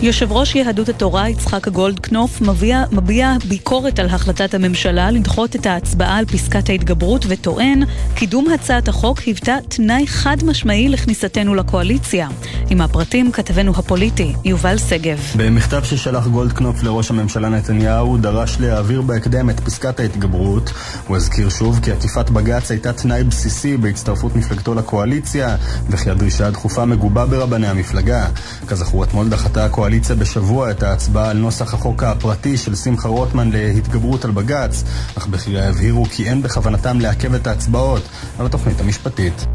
יושב 0.03 0.31
ראש 0.31 0.55
יהדות 0.55 0.89
התורה 0.89 1.29
יצחק 1.29 1.67
גולדקנופ 1.67 2.41
מביע, 2.41 2.83
מביע 2.91 3.33
ביקורת 3.47 3.99
על 3.99 4.05
החלטת 4.05 4.53
הממשלה 4.53 5.11
לדחות 5.11 5.55
את 5.55 5.65
ההצבעה 5.65 6.17
על 6.17 6.25
פסקת 6.25 6.69
ההתגברות 6.69 7.25
וטוען 7.29 7.83
קידום 8.15 8.47
הצעת 8.53 8.87
החוק 8.87 9.19
היוותה 9.19 9.57
תנאי 9.69 10.07
חד 10.07 10.37
משמעי 10.43 10.89
לכניסתנו 10.89 11.55
לקואליציה. 11.55 12.27
עם 12.69 12.81
הפרטים 12.81 13.31
כתבנו 13.31 13.71
הפוליטי 13.75 14.33
יובל 14.45 14.77
שגב. 14.77 15.19
במכתב 15.35 15.83
ששלח 15.83 16.27
גולדקנופ 16.27 16.83
לראש 16.83 17.11
הממשלה 17.11 17.49
נתניהו 17.49 18.17
דרש 18.17 18.57
להעביר 18.59 19.01
בהקדם 19.01 19.49
את 19.49 19.59
פסקת 19.59 19.99
ההתגברות. 19.99 20.73
הוא 21.07 21.17
הזכיר 21.17 21.49
שוב 21.49 21.79
כי 21.83 21.91
עקיפת 21.91 22.29
בג"ץ 22.29 22.71
הייתה 22.71 22.93
תנאי 22.93 23.23
בסיסי 23.23 23.77
בהצטרפות 23.77 24.35
מפלגתו 24.35 24.73
לקואליציה 24.73 25.55
וכי 25.89 26.09
הדרישה 26.09 26.47
הדחופה 26.47 26.85
מגובה 26.85 27.25
ברבני 27.25 27.67
המפלגה. 27.67 28.27
כזכור 28.67 29.03
אתמול 29.03 29.29
דחתה 29.29 29.65
הקואליציה 29.65 29.90
בשבוע 30.19 30.71
את 30.71 30.83
ההצבעה 30.83 31.29
על 31.29 31.37
נוסח 31.37 31.73
החוק 31.73 32.03
הפרטי 32.03 32.57
של 32.57 32.75
שמחה 32.75 33.07
רוטמן 33.07 33.49
להתגברות 33.51 34.25
על 34.25 34.31
בג"ץ, 34.31 34.83
אך 35.17 35.27
בכירי 35.27 35.67
הבהירו 35.67 36.05
כי 36.05 36.29
אין 36.29 36.41
בכוונתם 36.41 36.99
לעכב 36.99 37.33
את 37.33 37.47
ההצבעות 37.47 38.03
על 38.39 38.45
התוכנית 38.45 38.79
המשפטית. 38.79 39.45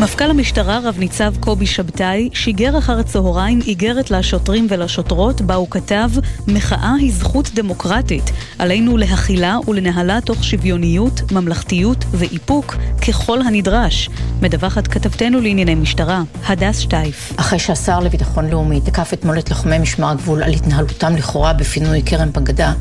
מפכ"ל 0.00 0.30
המשטרה, 0.30 0.80
רב 0.84 0.98
ניצב 0.98 1.34
קובי 1.40 1.66
שבתאי, 1.66 2.28
שיגר 2.32 2.78
אחר 2.78 2.98
הצהריים 2.98 3.60
איגרת 3.66 4.10
לשוטרים 4.10 4.66
ולשוטרות, 4.70 5.40
בה 5.40 5.54
הוא 5.54 5.70
כתב: 5.70 6.10
מחאה 6.48 6.94
היא 7.00 7.12
זכות 7.12 7.50
דמוקרטית. 7.54 8.30
עלינו 8.58 8.96
להכילה 8.96 9.56
ולנהלה 9.68 10.20
תוך 10.20 10.44
שוויוניות, 10.44 11.32
ממלכתיות 11.32 12.04
ואיפוק 12.10 12.76
ככל 13.08 13.42
הנדרש. 13.42 14.08
מדווחת 14.42 14.86
כתבתנו 14.86 15.40
לענייני 15.40 15.74
משטרה, 15.74 16.22
הדס 16.46 16.78
שטייף. 16.78 17.32
אחרי 17.36 17.58
שהשר 17.58 18.00
לביטחון 18.00 18.50
לאומי 18.50 18.80
תקף 18.80 19.12
אתמול 19.12 19.38
את 19.38 19.50
לוחמי 19.50 19.78
משמר 19.78 20.10
הגבול 20.10 20.42
על 20.42 20.52
התנהלותם 20.52 21.16
לכאורה 21.16 21.52
בפינוי 21.52 22.02
כרם 22.06 22.32
פגדה, 22.32 22.72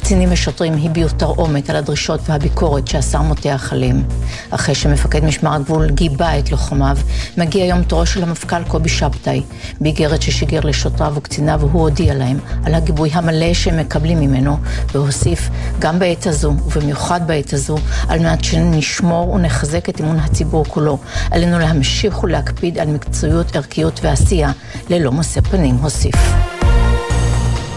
קצינים 0.00 0.28
ושוטרים 0.32 0.74
הביעו 0.82 1.08
תרעומת 1.08 1.70
על 1.70 1.76
הדרישות 1.76 2.20
והביקורת 2.28 2.88
שהשר 2.88 3.22
מותח 3.22 3.68
עליהם. 3.72 4.02
אחרי 4.50 4.74
שמפקד 4.74 5.24
משמר 5.24 5.54
הגבול 5.54 5.90
גיבה 5.90 6.38
את 6.38 6.52
לוחמיו, 6.56 6.96
מגיע 7.36 7.64
יום 7.64 7.82
תורו 7.82 8.06
של 8.06 8.22
המפכ"ל 8.22 8.64
קובי 8.64 8.88
שבתאי. 8.88 9.42
באיגרת 9.80 10.22
ששיגר 10.22 10.60
לשוטריו 10.60 11.12
וקציניו 11.16 11.60
הוא 11.62 11.80
הודיע 11.80 12.14
להם 12.14 12.38
על 12.64 12.74
הגיבוי 12.74 13.10
המלא 13.12 13.54
שהם 13.54 13.80
מקבלים 13.80 14.20
ממנו, 14.20 14.56
והוסיף, 14.92 15.50
גם 15.78 15.98
בעת 15.98 16.26
הזו, 16.26 16.54
ובמיוחד 16.66 17.26
בעת 17.26 17.52
הזו, 17.52 17.76
על 18.08 18.18
מנת 18.18 18.44
שנשמור 18.44 19.30
ונחזק 19.30 19.88
את 19.88 20.00
אמון 20.00 20.18
הציבור 20.18 20.64
כולו, 20.64 20.98
עלינו 21.30 21.58
להמשיך 21.58 22.22
ולהקפיד 22.22 22.78
על 22.78 22.88
מקצועיות, 22.88 23.56
ערכיות 23.56 24.00
ועשייה, 24.02 24.52
ללא 24.90 25.12
משוא 25.12 25.42
פנים, 25.42 25.74
הוסיף. 25.74 26.16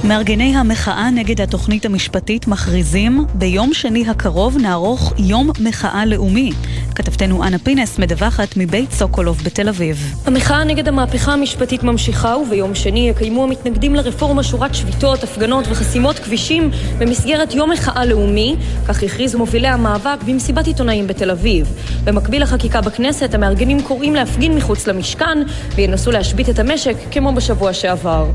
מארגני 0.04 0.58
המחאה 0.58 1.10
נגד 1.12 1.42
התוכנית 1.42 1.86
המשפטית 1.86 2.48
מכריזים 2.48 3.26
ביום 3.34 3.74
שני 3.74 4.10
הקרוב 4.10 4.58
נערוך 4.58 5.14
יום 5.18 5.50
מחאה 5.60 6.06
לאומי. 6.06 6.52
כתבתנו 6.96 7.44
אנה 7.44 7.60
פינס 7.60 8.00
מדווחת 8.00 8.58
מבית 8.58 8.92
סוקולוב 8.92 9.42
בתל 9.44 9.70
אביב. 9.70 10.14
המחאה 10.26 10.64
נגד 10.64 10.88
המהפכה 10.88 11.34
המשפטית 11.34 11.84
ממשיכה 11.84 12.36
וביום 12.38 12.76
שני 12.76 13.10
יקיימו 13.10 13.44
המתנגדים 13.44 13.96
לרפורמה 13.96 14.44
שורת 14.44 14.76
שביתות, 14.76 15.24
הפגנות 15.24 15.66
וחסימות 15.70 16.20
כבישים 16.20 16.72
במסגרת 17.00 17.54
יום 17.54 17.72
מחאה 17.72 18.06
לאומי, 18.06 18.56
כך 18.88 19.04
הכריזו 19.04 19.38
מובילי 19.38 19.68
המאבק 19.68 20.24
במסיבת 20.26 20.68
עיתונאים 20.68 21.08
בתל 21.08 21.32
אביב. 21.32 21.68
במקביל 22.04 22.44
לחקיקה 22.44 22.82
בכנסת, 22.82 23.34
המארגנים 23.34 23.82
קוראים 23.82 24.16
להפגין 24.16 24.56
מחוץ 24.56 24.88
למשכן 24.88 25.38
וינסו 25.76 26.12
להשבית 26.12 26.50
את 26.50 26.60
המשק 26.60 26.96
כמו 27.12 27.34
בשבוע 27.34 27.74
שעבר. 27.74 28.26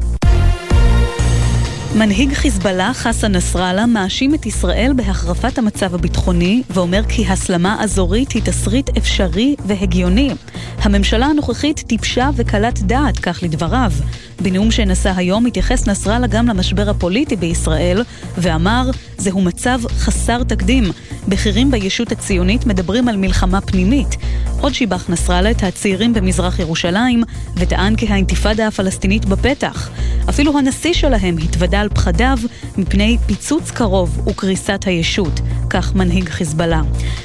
מנהיג 1.95 2.33
חיזבאללה 2.33 2.91
חסן 2.95 3.33
נסראללה 3.33 3.87
מאשים 3.87 4.35
את 4.35 4.47
ישראל 4.47 4.93
בהחרפת 4.97 5.59
המצב 5.59 5.95
הביטחוני 5.95 6.63
ואומר 6.71 7.03
כי 7.09 7.27
הסלמה 7.27 7.83
אזורית 7.83 8.33
היא 8.33 8.43
תסריט 8.43 8.97
אפשרי 8.97 9.55
והגיוני. 9.67 10.31
הממשלה 10.79 11.27
הנוכחית 11.27 11.85
טיפשה 11.87 12.31
וקלת 12.37 12.83
דעת, 12.83 13.19
כך 13.19 13.39
לדבריו. 13.43 13.93
בנאום 14.41 14.71
שנשא 14.71 15.13
היום 15.17 15.47
התייחס 15.47 15.89
נסראללה 15.89 16.27
גם 16.27 16.49
למשבר 16.49 16.91
הפוליטי 16.91 17.37
בישראל 17.37 18.03
ואמר, 18.39 18.91
זהו 19.19 19.41
מצב 19.41 19.81
חסר 19.89 20.43
תקדים. 20.43 20.85
בכירים 21.29 21.71
בישות 21.71 22.13
הציונית 22.13 22.67
מדברים 22.67 23.09
על 23.09 23.17
מלחמה 23.17 23.61
פנימית. 23.61 24.17
עוד 24.61 24.75
שיבח 24.75 25.11
נסראללה 25.11 25.51
את 25.51 25.63
הצעירים 25.63 26.15
במזרח 26.15 26.59
ירושלים 26.59 27.23
וטען 27.57 27.97
כי 27.97 28.07
האינתיפאדה 28.09 28.67
הפלסטינית 28.67 29.25
בפתח. 29.25 29.91
אפילו 30.29 30.59
הנשיא 30.59 30.93
שלהם 30.93 31.37
התוודה 31.39 31.84
על 31.85 31.91
פחדיו 31.91 32.39
מפני 32.77 33.19
פיצוץ 33.27 33.71
קרוב 33.71 34.29
וקריסת 34.29 34.81
הישות, 34.87 35.41
כך 35.71 35.95
מנהיג 35.95 36.29
חיזבאללה. 36.29 36.81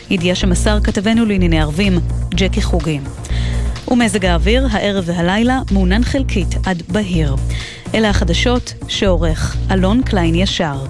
ידיעה 0.10 0.36
שמסר 0.36 0.80
כתבנו 0.84 1.26
לענייני 1.26 1.62
ערבים, 1.62 2.00
ג'קי 2.36 2.62
חוגי. 2.62 3.00
ומזג 3.92 4.26
האוויר, 4.26 4.68
הערב 4.72 5.04
והלילה, 5.08 5.60
מעונן 5.72 6.04
חלקית 6.04 6.48
עד 6.66 6.84
בהיר. 6.90 7.36
אלה 7.94 8.10
החדשות 8.10 8.74
שעורך 8.88 9.58
אלון 9.72 10.02
קליין 10.02 10.36
ישר. 10.36 10.86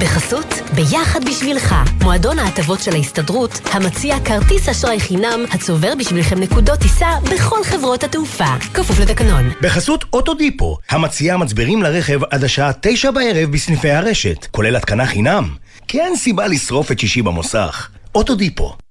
בחסות, 0.00 0.55
ביחד 0.76 1.24
בשבילך, 1.28 1.74
מועדון 2.02 2.38
ההטבות 2.38 2.80
של 2.80 2.92
ההסתדרות, 2.92 3.60
המציע 3.72 4.16
כרטיס 4.24 4.68
אשראי 4.68 5.00
חינם, 5.00 5.44
הצובר 5.52 5.92
בשבילכם 5.98 6.38
נקודות 6.38 6.78
טיסה 6.78 7.06
בכל 7.32 7.64
חברות 7.64 8.04
התעופה. 8.04 8.58
כפוף 8.74 9.00
לתקנון. 9.00 9.50
בחסות 9.62 10.04
אוטודיפו, 10.12 10.76
המציע 10.90 11.36
מצברים 11.36 11.82
לרכב 11.82 12.24
עד 12.30 12.44
השעה 12.44 12.70
תשע 12.80 13.10
בערב 13.10 13.50
בסניפי 13.50 13.90
הרשת, 13.90 14.46
כולל 14.50 14.76
התקנה 14.76 15.06
חינם. 15.06 15.48
כי 15.88 16.00
אין 16.00 16.16
סיבה 16.16 16.46
לשרוף 16.46 16.92
את 16.92 16.98
שישי 16.98 17.22
במוסך. 17.22 17.88
אוטודיפו. 18.14 18.85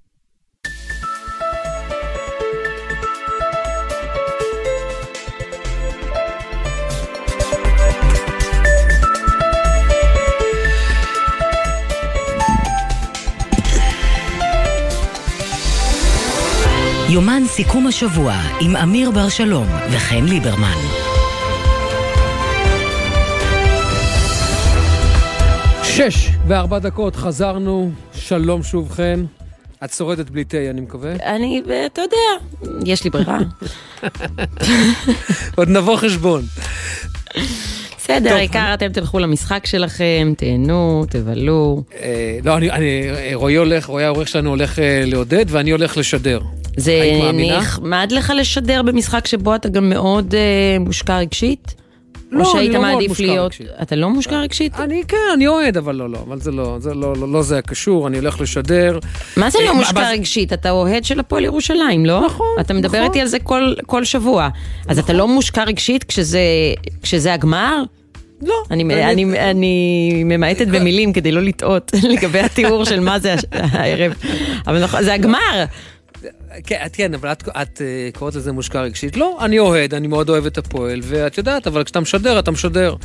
יומן 17.15 17.43
סיכום 17.47 17.87
השבוע 17.87 18.33
עם 18.61 18.75
אמיר 18.75 19.11
בר 19.11 19.29
שלום 19.29 19.67
וחן 19.91 20.25
ליברמן. 20.25 20.77
שש 25.83 26.29
וארבע 26.47 26.79
דקות, 26.79 27.15
חזרנו, 27.15 27.91
שלום 28.13 28.63
שוב 28.63 28.91
חן. 28.91 29.25
את 29.83 29.93
שורדת 29.93 30.29
בלי 30.29 30.43
תה, 30.43 30.57
אני 30.69 30.81
מקווה. 30.81 31.13
אני, 31.15 31.61
אתה 31.85 32.01
יודע, 32.01 32.45
יש 32.85 33.03
לי 33.03 33.09
ברירה. 33.09 33.39
עוד 35.57 35.69
נבוא 35.69 35.97
חשבון. 35.97 36.41
בסדר, 37.97 38.33
העיקר 38.33 38.73
אתם 38.73 38.89
תלכו 38.89 39.19
למשחק 39.19 39.65
שלכם, 39.65 40.33
תהנו, 40.37 41.05
תבלו. 41.09 41.83
אה, 42.01 42.39
לא, 42.43 42.57
אני, 42.57 42.71
אני, 42.71 43.01
רועי 43.33 43.55
הולך, 43.55 43.85
רועי 43.85 44.05
העורך 44.05 44.27
שלנו 44.27 44.49
הולך 44.49 44.79
אה, 44.79 45.03
לעודד, 45.05 45.45
ואני 45.47 45.71
הולך 45.71 45.97
לשדר. 45.97 46.39
זה? 46.77 47.01
נחמד 47.33 48.07
לך 48.11 48.33
לשדר 48.37 48.81
במשחק 48.81 49.27
שבו 49.27 49.55
אתה 49.55 49.69
גם 49.69 49.89
מאוד 49.89 50.35
אה, 50.35 50.79
מושקע 50.79 51.17
רגשית? 51.17 51.75
לא, 52.31 52.39
או 52.45 52.51
שהיית 52.51 52.75
אני 52.75 52.75
לא 52.75 52.81
מעדיף 52.81 53.09
מושקע 53.09 53.23
להיות... 53.25 53.45
רגשית. 53.45 53.67
אתה 53.81 53.95
לא 53.95 54.09
מושקע 54.09 54.39
רגשית? 54.39 54.79
אני, 54.79 55.01
כן, 55.07 55.17
אני 55.33 55.47
אוהד, 55.47 55.77
אבל 55.77 55.95
לא, 55.95 56.09
לא, 56.09 56.17
אבל 56.27 56.39
זה 56.41 56.51
לא, 56.51 56.77
זה 56.79 56.93
לא, 56.93 57.13
לא, 57.15 57.27
לא 57.31 57.41
זה 57.41 57.57
הקשור, 57.57 58.07
אני 58.07 58.17
הולך 58.17 58.41
לשדר. 58.41 58.99
מה 59.37 59.49
זה 59.49 59.57
אה, 59.59 59.63
לא 59.65 59.73
מה- 59.73 59.79
מושקע 59.79 60.09
רגשית? 60.09 60.53
אתה 60.53 60.69
אוהד 60.71 61.05
של 61.05 61.19
הפועל 61.19 61.43
ירושלים, 61.45 62.05
לא? 62.05 62.25
נכון, 62.25 62.45
אתה 62.59 62.73
מדבר 62.73 62.97
נכון. 62.97 63.03
איתי 63.09 63.21
על 63.21 63.27
זה 63.27 63.39
כל, 63.39 63.73
כל 63.85 64.03
שבוע. 64.03 64.49
אז 64.87 64.99
אתה 64.99 65.13
לא 65.13 65.27
מושקע 65.27 65.63
רגשית 65.63 66.03
כשזה, 66.03 66.39
כשזה 67.01 67.33
הגמר? 67.33 67.83
לא. 68.41 68.53
אני, 68.71 68.83
באמת. 68.83 69.03
אני, 69.03 69.39
אני 69.51 70.21
ממעטת 70.25 70.67
במילים 70.67 71.13
כדי 71.13 71.31
לא 71.31 71.41
לטעות 71.41 71.91
לגבי 72.11 72.39
התיאור 72.39 72.85
של 72.85 72.99
מה 72.99 73.19
זה 73.19 73.35
הערב. 73.51 74.13
אבל 74.67 74.83
נכון, 74.83 75.03
זה 75.03 75.13
הגמר. 75.13 75.65
כן, 76.65 76.85
כן, 76.93 77.13
אבל 77.13 77.31
את, 77.31 77.49
את 77.61 77.81
אה, 77.81 78.09
קוראת 78.13 78.35
לזה 78.35 78.51
מושקע 78.51 78.81
רגשית. 78.81 79.17
לא, 79.17 79.37
אני 79.45 79.59
אוהד, 79.59 79.93
אני 79.93 80.07
מאוד 80.07 80.29
אוהב 80.29 80.45
את 80.45 80.57
הפועל, 80.57 80.99
ואת 81.03 81.37
יודעת, 81.37 81.67
אבל 81.67 81.83
כשאתה 81.83 81.99
משדר, 81.99 82.39
אתה 82.39 82.51
משדר. 82.51 82.95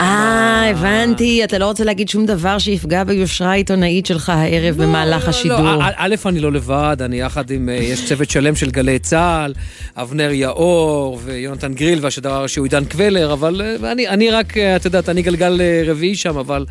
אה, 0.00 0.70
הבנתי, 0.70 1.44
אתה 1.44 1.58
לא 1.58 1.64
רוצה 1.64 1.84
להגיד 1.84 2.08
שום 2.08 2.26
דבר 2.26 2.58
שיפגע 2.58 3.04
ביושרה 3.04 3.50
העיתונאית 3.50 4.06
שלך 4.06 4.28
הערב 4.28 4.76
במהלך 4.82 5.28
השידור. 5.28 5.60
לא, 5.60 5.82
א- 5.82 5.90
א', 5.96 6.14
אני 6.26 6.40
לא 6.40 6.52
לבד, 6.52 6.96
אני 7.00 7.20
יחד 7.20 7.50
עם, 7.50 7.68
אה, 7.68 7.74
יש 7.74 8.08
צוות 8.08 8.30
שלם 8.30 8.56
של 8.56 8.70
גלי 8.70 8.98
צה"ל, 8.98 9.54
אבנר 9.96 10.30
יאור 10.32 11.20
ויונתן 11.24 11.74
גריל 11.74 11.98
והשדר 12.02 12.32
הראשי 12.32 12.60
הוא 12.60 12.66
עידן 12.66 12.84
קבלר, 12.84 13.32
אבל 13.32 13.62
אה, 13.84 13.92
אני, 13.92 14.30
רק, 14.30 14.56
אה, 14.58 14.76
את 14.76 14.84
יודעת, 14.84 15.08
אני 15.08 15.22
גלגל 15.22 15.60
רביעי 15.86 16.16
שם, 16.16 16.38
אבל 16.38 16.66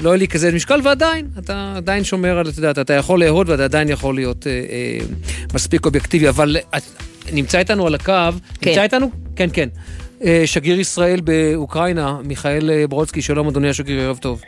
לא 0.00 0.08
יהיה 0.08 0.18
לי 0.18 0.28
כזה 0.28 0.52
משקל, 0.52 0.80
ועדיין, 0.84 1.26
אתה 1.38 1.72
עדיין 1.76 2.04
שומר 2.04 2.38
על, 2.38 2.48
את 2.48 2.56
יודעת, 2.56 2.78
אתה 2.78 2.92
יכול 2.92 3.24
לאהוד 3.24 3.48
ואתה 3.48 3.64
עדיין 3.64 3.88
יכול 3.88 4.14
להיות 4.14 4.46
מספיק 5.54 5.86
אובייקטיבי, 5.86 6.28
אבל 6.28 6.56
נמצא 7.32 7.58
איתנו 7.58 7.86
על 7.86 7.94
הקו, 7.94 8.12
כן. 8.60 8.70
נמצא 8.70 8.82
איתנו? 8.82 9.10
כן, 9.36 9.48
כן. 9.52 9.68
אה, 10.24 10.42
שגריר 10.46 10.80
ישראל 10.80 11.20
באוקראינה, 11.20 12.16
מיכאל 12.24 12.70
אה, 12.70 12.84
ברודסקי, 12.88 13.22
שלום 13.22 13.48
אדוני 13.48 13.68
השגריר, 13.68 14.00
ערב 14.00 14.18
טוב. 14.18 14.42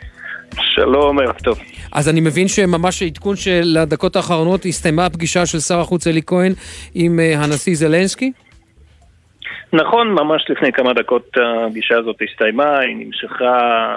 שלום, 0.60 1.18
ערב 1.18 1.36
טוב. 1.44 1.58
אז 1.92 2.08
אני 2.08 2.20
מבין 2.20 2.48
שממש 2.48 3.02
עדכון 3.02 3.36
של 3.36 3.76
הדקות 3.80 4.16
האחרונות 4.16 4.64
הסתיימה 4.64 5.06
הפגישה 5.06 5.46
של 5.46 5.58
שר 5.58 5.80
החוץ 5.80 6.06
אלי 6.06 6.20
כהן 6.26 6.52
עם 6.94 7.20
אה, 7.20 7.44
הנשיא 7.44 7.74
זלנסקי? 7.74 8.32
נכון, 9.72 10.08
ממש 10.08 10.44
לפני 10.48 10.72
כמה 10.72 10.92
דקות 10.92 11.30
הפגישה 11.66 11.98
הזאת 11.98 12.16
הסתיימה, 12.30 12.78
היא 12.78 12.96
נמשכה 12.96 13.96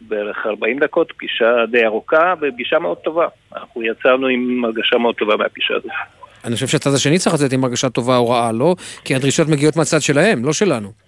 בערך 0.00 0.46
40 0.46 0.78
דקות, 0.78 1.12
פגישה 1.16 1.66
די 1.70 1.84
ארוכה 1.86 2.34
ופגישה 2.40 2.78
מאוד 2.78 2.96
טובה. 2.96 3.26
אנחנו 3.56 3.82
יצאנו 3.82 4.26
עם 4.26 4.64
הרגשה 4.64 4.98
מאוד 4.98 5.14
טובה 5.14 5.36
מהפגישה 5.36 5.74
הזאת. 5.74 5.90
אני 6.44 6.54
חושב 6.54 6.66
שהצד 6.66 6.94
השני 6.94 7.18
צריך 7.18 7.34
לצאת 7.34 7.52
עם 7.52 7.64
הרגשה 7.64 7.90
טובה 7.90 8.16
או 8.16 8.30
רעה, 8.30 8.52
לא? 8.52 8.74
כי 9.04 9.14
הדרישות 9.14 9.48
מגיעות 9.48 9.76
מהצד 9.76 10.00
שלהם, 10.00 10.44
לא 10.44 10.52
שלנו. 10.52 11.07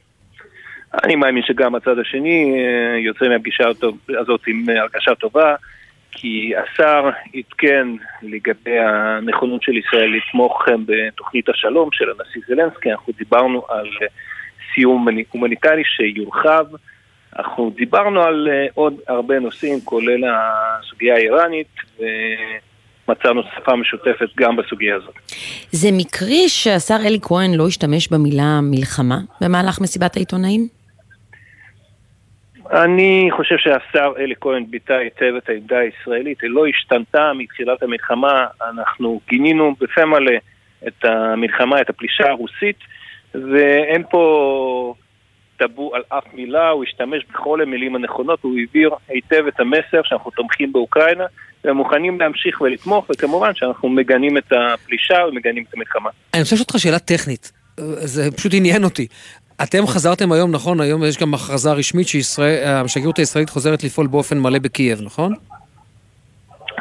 אני 1.04 1.16
מאמין 1.16 1.42
שגם 1.42 1.74
הצד 1.74 1.98
השני 1.98 2.54
אה, 2.58 2.98
יוצא 2.98 3.28
מהפגישה 3.28 3.64
הזאת 4.08 4.40
עם 4.46 4.64
הרגשה 4.68 5.14
טובה, 5.14 5.54
כי 6.12 6.52
השר 6.56 7.10
עדכן 7.34 7.88
לגבי 8.22 8.78
הנכונות 8.78 9.62
של 9.62 9.76
ישראל 9.76 10.16
לתמוך 10.16 10.64
אה, 10.68 10.74
בתוכנית 10.86 11.48
השלום 11.48 11.88
של 11.92 12.04
הנשיא 12.10 12.40
זלנסקי, 12.48 12.90
אנחנו 12.92 13.12
דיברנו 13.18 13.62
על 13.68 13.86
אה, 14.02 14.06
סיום 14.74 15.08
הומניטרי 15.30 15.82
שיורחב, 15.84 16.64
אנחנו 17.38 17.72
דיברנו 17.76 18.22
על 18.22 18.48
אה, 18.52 18.66
עוד 18.74 18.94
הרבה 19.08 19.38
נושאים, 19.38 19.80
כולל 19.84 20.24
הסוגיה 20.24 21.14
האיראנית, 21.14 21.74
ומצאנו 23.08 23.42
שפה 23.56 23.76
משותפת 23.76 24.28
גם 24.36 24.56
בסוגיה 24.56 24.96
הזאת. 24.96 25.14
זה 25.70 25.88
מקרי 25.92 26.48
שהשר 26.48 26.96
אלי 27.06 27.18
כהן 27.22 27.54
לא 27.54 27.66
השתמש 27.66 28.08
במילה 28.08 28.60
מלחמה 28.62 29.18
במהלך 29.40 29.80
מסיבת 29.80 30.16
העיתונאים? 30.16 30.79
אני 32.72 33.28
חושב 33.36 33.54
שהשר 33.58 34.12
אלי 34.18 34.34
כהן 34.40 34.64
ביטא 34.70 34.92
היטב 34.92 35.34
את 35.38 35.48
העמדה 35.48 35.78
הישראלית, 35.78 36.42
היא 36.42 36.50
לא 36.50 36.66
השתנתה 36.66 37.32
מתחילת 37.34 37.82
המלחמה, 37.82 38.46
אנחנו 38.62 39.20
גינינו 39.28 39.74
בפה 39.80 40.04
מלא 40.04 40.32
את 40.88 41.04
המלחמה, 41.04 41.80
את 41.80 41.90
הפלישה 41.90 42.30
הרוסית, 42.30 42.76
ואין 43.34 44.02
פה 44.10 44.94
טאבו 45.56 45.94
על 45.94 46.02
אף 46.08 46.24
מילה, 46.34 46.68
הוא 46.68 46.84
השתמש 46.84 47.24
בכל 47.30 47.60
המילים 47.60 47.96
הנכונות, 47.96 48.42
הוא 48.42 48.58
העביר 48.58 48.90
היטב 49.08 49.46
את 49.48 49.60
המסר 49.60 50.00
שאנחנו 50.04 50.30
תומכים 50.30 50.72
באוקראינה 50.72 51.24
ומוכנים 51.64 52.20
להמשיך 52.20 52.60
ולתמוך, 52.60 53.10
וכמובן 53.10 53.54
שאנחנו 53.54 53.88
מגנים 53.88 54.38
את 54.38 54.52
הפלישה 54.52 55.18
ומגנים 55.28 55.64
את 55.68 55.74
המלחמה. 55.74 56.10
אני 56.34 56.42
רוצה 56.42 56.54
לשאול 56.54 56.66
אותך 56.68 56.78
שאלה 56.78 56.98
טכנית, 56.98 57.52
זה 57.96 58.30
פשוט 58.36 58.52
עניין 58.54 58.84
אותי. 58.84 59.06
אתם 59.62 59.86
חזרתם 59.86 60.32
היום, 60.32 60.50
נכון? 60.50 60.80
היום 60.80 61.04
יש 61.04 61.18
גם 61.18 61.34
הכרזה 61.34 61.72
רשמית 61.72 62.08
שהשגרירות 62.08 63.18
הישראלית 63.18 63.50
חוזרת 63.50 63.84
לפעול 63.84 64.06
באופן 64.06 64.38
מלא 64.38 64.58
בקייב, 64.58 65.00
נכון? 65.02 65.32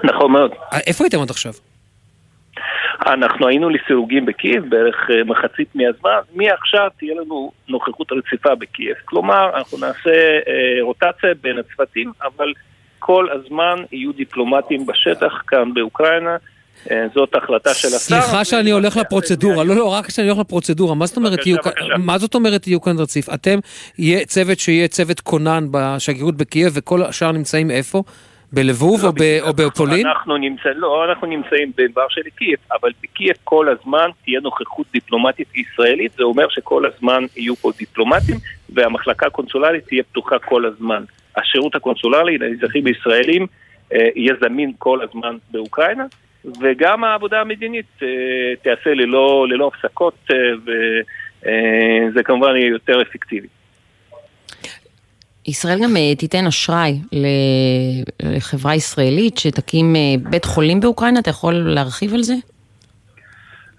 נכון 0.03 0.31
מאוד. 0.31 0.51
איפה 0.87 1.03
הייתם 1.03 1.21
עד 1.21 1.29
עכשיו? 1.29 1.53
אנחנו 3.05 3.47
היינו 3.47 3.69
לסירוגין 3.69 4.25
בקייב 4.25 4.69
בערך 4.69 5.09
אה, 5.09 5.23
מחצית 5.23 5.75
מהזמן, 5.75 6.19
מעכשיו 6.35 6.89
תהיה 6.97 7.13
לנו 7.21 7.51
נוכחות 7.69 8.11
רציפה 8.11 8.55
בקייב. 8.55 8.95
כלומר, 9.05 9.57
אנחנו 9.57 9.77
נעשה 9.77 10.11
אה, 10.47 10.81
רוטציה 10.81 11.33
בין 11.41 11.57
הצוותים, 11.57 12.11
אבל 12.21 12.53
כל 12.99 13.27
הזמן 13.31 13.83
יהיו 13.91 14.11
דיפלומטים 14.13 14.85
בשטח 14.85 15.41
כאן 15.47 15.73
באוקראינה. 15.73 16.37
אה, 16.91 17.05
זאת 17.13 17.35
החלטה 17.35 17.73
של 17.73 17.87
השר. 17.87 17.97
סליחה 17.97 18.45
שאני 18.45 18.71
הולך 18.71 18.97
לפרוצדורה, 18.97 19.63
לא, 19.63 19.75
לא, 19.75 19.93
רק 19.93 20.05
כשאני 20.05 20.29
הולך 20.29 20.39
לפרוצדורה, 20.39 20.95
מה 20.95 21.05
זאת 21.05 21.17
אומרת 21.17 21.45
יהיו 21.45 21.57
מה 21.97 22.17
זאת 22.17 22.35
אומרת 22.35 22.67
יהיו 22.67 22.81
כאן 22.81 22.99
רציף? 22.99 23.29
אתם, 23.33 23.59
יהיה 23.97 24.25
צוות 24.25 24.59
שיהיה 24.59 24.87
צוות 24.87 25.19
כונן 25.19 25.67
בשגרירות 25.71 26.37
בקייב 26.37 26.71
וכל 26.75 27.03
השאר 27.03 27.31
נמצאים 27.31 27.71
איפה? 27.71 28.03
בלבוב 28.51 29.05
או 29.05 29.11
או 29.41 29.53
בפולין? 29.53 30.07
אנחנו 30.07 30.37
נמצאים, 30.37 30.73
לא, 30.77 31.05
אנחנו 31.09 31.27
נמצאים 31.27 31.71
בבר 31.77 32.05
של 32.09 32.21
קייב, 32.35 32.59
אבל 32.81 32.91
בקייב 33.03 33.35
כל 33.43 33.67
הזמן 33.69 34.09
תהיה 34.23 34.39
נוכחות 34.39 34.87
דיפלומטית 34.93 35.47
ישראלית, 35.55 36.11
זה 36.17 36.23
אומר 36.23 36.45
שכל 36.49 36.83
הזמן 36.85 37.23
יהיו 37.37 37.55
פה 37.55 37.71
דיפלומטים, 37.77 38.35
והמחלקה 38.69 39.27
הקונסולרית 39.27 39.87
תהיה 39.87 40.03
פתוחה 40.03 40.39
כל 40.39 40.65
הזמן. 40.65 41.03
השירות 41.35 41.75
הקונסולרי 41.75 42.37
לאזרחים 42.37 42.87
ישראלים 42.87 43.47
אה, 43.93 44.07
יהיה 44.15 44.33
זמין 44.41 44.73
כל 44.77 44.99
הזמן 45.01 45.37
באוקראינה, 45.51 46.05
וגם 46.45 47.03
העבודה 47.03 47.41
המדינית 47.41 47.85
אה, 48.03 48.07
תיעשה 48.61 48.93
ללא, 48.93 49.47
ללא 49.49 49.71
הפסקות, 49.75 50.17
אה, 50.31 50.37
וזה 52.11 52.23
כמובן 52.23 52.55
יהיה 52.55 52.67
יותר 52.69 53.01
אפקטיבי. 53.01 53.47
ישראל 55.47 55.77
גם 55.83 55.97
אה, 55.97 56.15
תיתן 56.15 56.47
אשראי 56.47 56.93
לחברה 58.23 58.75
ישראלית 58.75 59.37
שתקים 59.37 59.95
אה, 59.95 60.29
בית 60.29 60.45
חולים 60.45 60.79
באוקראינה, 60.79 61.19
אתה 61.19 61.29
יכול 61.29 61.53
להרחיב 61.53 62.13
על 62.13 62.23
זה? 62.23 62.33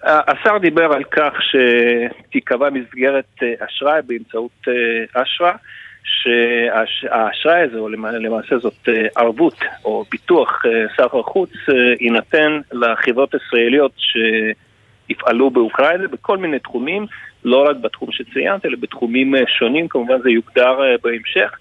השר 0.02 0.58
דיבר 0.58 0.92
על 0.92 1.04
כך 1.04 1.32
שתיקבע 1.42 2.70
מסגרת 2.70 3.42
אה, 3.42 3.66
אשראי 3.66 4.00
באמצעות 4.06 4.68
אה, 4.68 5.22
אשרה, 5.22 5.52
שהאשראי 6.04 7.60
הזה, 7.60 7.78
או 7.78 7.88
למע- 7.88 8.10
למעשה 8.12 8.58
זאת 8.58 8.88
אה, 8.88 9.06
ערבות 9.16 9.58
או 9.84 10.04
ביטוח 10.10 10.62
אה, 10.66 10.86
סחר 10.96 11.22
חוץ, 11.22 11.50
אה, 11.68 11.74
יינתן 12.00 12.60
לחברות 12.72 13.34
ישראליות 13.34 13.92
שיפעלו 15.08 15.50
באוקראינה 15.50 16.08
בכל 16.08 16.38
מיני 16.38 16.58
תחומים, 16.58 17.06
לא 17.44 17.66
רק 17.68 17.76
בתחום 17.76 18.08
שציינת, 18.12 18.66
אלא 18.66 18.76
בתחומים 18.80 19.34
אה, 19.34 19.40
שונים, 19.58 19.88
כמובן 19.88 20.22
זה 20.22 20.30
יוגדר 20.30 20.82
אה, 20.82 20.94
בהמשך. 21.02 21.58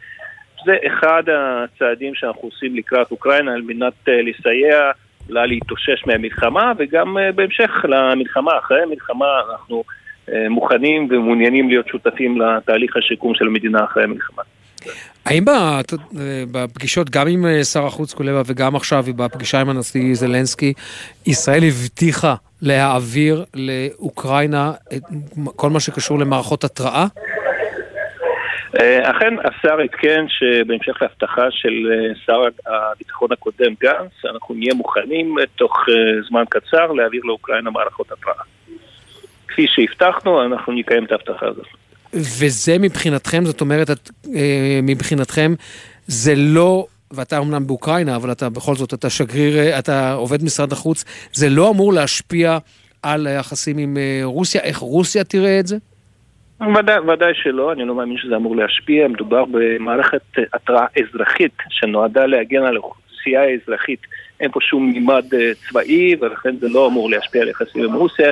זה 0.66 0.76
אחד 0.88 1.24
הצעדים 1.28 2.16
שאנחנו 2.16 2.42
עושים 2.42 2.76
לקראת 2.76 3.12
אוקראינה 3.12 3.54
על 3.54 3.62
מנת 3.62 3.94
אה, 4.10 4.22
לסייע 4.22 4.92
לה 5.30 5.46
להתאושש 5.46 6.04
מהמלחמה, 6.08 6.74
וגם 6.78 7.18
אה, 7.18 7.32
בהמשך 7.32 7.86
למלחמה, 7.90 8.58
אחרי 8.58 8.82
המלחמה 8.82 9.26
אנחנו 9.52 9.78
אה, 9.78 9.94
מוכנים 10.50 11.08
ומעוניינים 11.12 11.70
להיות 11.70 11.88
שותפים 11.88 12.42
לתהליך 12.42 12.98
השיקום 12.98 13.36
של 13.36 13.48
המדינה 13.48 13.84
אחרי 13.84 14.04
המלחמה. 14.04 14.44
האם 15.26 15.46
בת- 15.46 15.94
בפגישות, 16.52 17.10
גם 17.10 17.28
עם 17.28 17.46
אה, 17.46 17.64
שר 17.64 17.86
החוץ 17.86 18.14
קולבה 18.14 18.42
וגם 18.46 18.76
עכשיו 18.76 19.04
בפגישה 19.16 19.62
עם 19.62 19.70
הנשיא 19.70 20.14
זלנסקי, 20.14 20.74
ישראל 21.26 21.64
הבטיחה 21.64 22.36
להעביר 22.62 23.46
לאוקראינה 23.54 24.72
את 24.96 25.01
כל 25.56 25.70
מה 25.70 25.80
שקשור 25.80 26.20
למערכות 26.20 26.64
התראה? 26.64 27.06
אה, 28.80 29.12
אכן 29.12 29.34
השר 29.43 29.80
עדכן 29.82 30.26
שבהמשך 30.28 31.01
להבטחה 31.01 31.46
של 31.51 31.74
אה, 31.92 32.14
שר 32.26 32.42
הביטחון 32.68 33.32
הקודם 33.32 33.74
גנץ, 33.82 34.26
אנחנו 34.34 34.56
נהיה 34.56 34.74
מוכנים 34.74 35.39
אה, 35.39 35.43
תוך 35.56 35.74
אה, 35.89 35.93
זמן 36.30 36.43
קצר 36.50 36.92
להעביר 36.92 37.22
לאוקראינה 37.24 37.70
מערכות 37.70 38.12
התראה. 38.12 38.43
כפי 39.60 39.68
שהבטחנו, 39.68 40.46
אנחנו 40.46 40.74
נקיים 40.74 41.04
את 41.04 41.12
ההבטחה 41.12 41.46
הזאת. 41.48 41.66
וזה 42.14 42.80
מבחינתכם, 42.80 43.46
זאת 43.46 43.62
אומרת, 43.62 43.90
את, 43.90 44.10
אה, 44.36 44.80
מבחינתכם, 44.84 45.54
זה 46.08 46.34
לא, 46.36 46.86
ואתה 47.12 47.38
אומנם 47.38 47.68
באוקראינה, 47.68 48.16
אבל 48.16 48.32
אתה 48.32 48.50
בכל 48.50 48.76
זאת, 48.76 48.94
אתה 48.94 49.10
שגריר, 49.10 49.58
אה, 49.58 49.80
אתה 49.80 50.14
עובד 50.14 50.44
משרד 50.44 50.72
החוץ, 50.72 51.30
זה 51.34 51.50
לא 51.50 51.70
אמור 51.70 51.94
להשפיע 51.94 52.58
על 53.04 53.28
היחסים 53.28 53.78
עם 53.78 53.98
אה, 53.98 54.22
רוסיה? 54.24 54.62
איך 54.62 54.78
רוסיה 54.78 55.24
תראה 55.24 55.60
את 55.60 55.68
זה? 55.68 55.78
ודאי, 56.62 57.00
ודאי 57.00 57.34
שלא, 57.34 57.72
אני 57.72 57.86
לא 57.86 57.96
מאמין 57.96 58.18
שזה 58.18 58.36
אמור 58.36 58.56
להשפיע, 58.56 59.08
מדובר 59.08 59.46
במערכת 59.52 60.22
אה, 60.38 60.44
התראה 60.54 60.86
אזרחית 61.00 61.58
שנועדה 61.70 62.26
להגן 62.26 62.64
על 62.64 62.76
האוכלוסייה 62.76 63.44
האזרחית. 63.44 64.00
אין 64.40 64.52
פה 64.52 64.60
שום 64.62 64.90
מימד 64.90 65.26
אה, 65.34 65.52
צבאי 65.70 66.16
ולכן 66.22 66.56
זה 66.60 66.70
לא 66.70 66.88
אמור 66.88 67.10
להשפיע 67.10 67.42
על 67.42 67.48
יחסים 67.48 67.84
עם 67.84 67.94
רוסיה. 67.94 68.32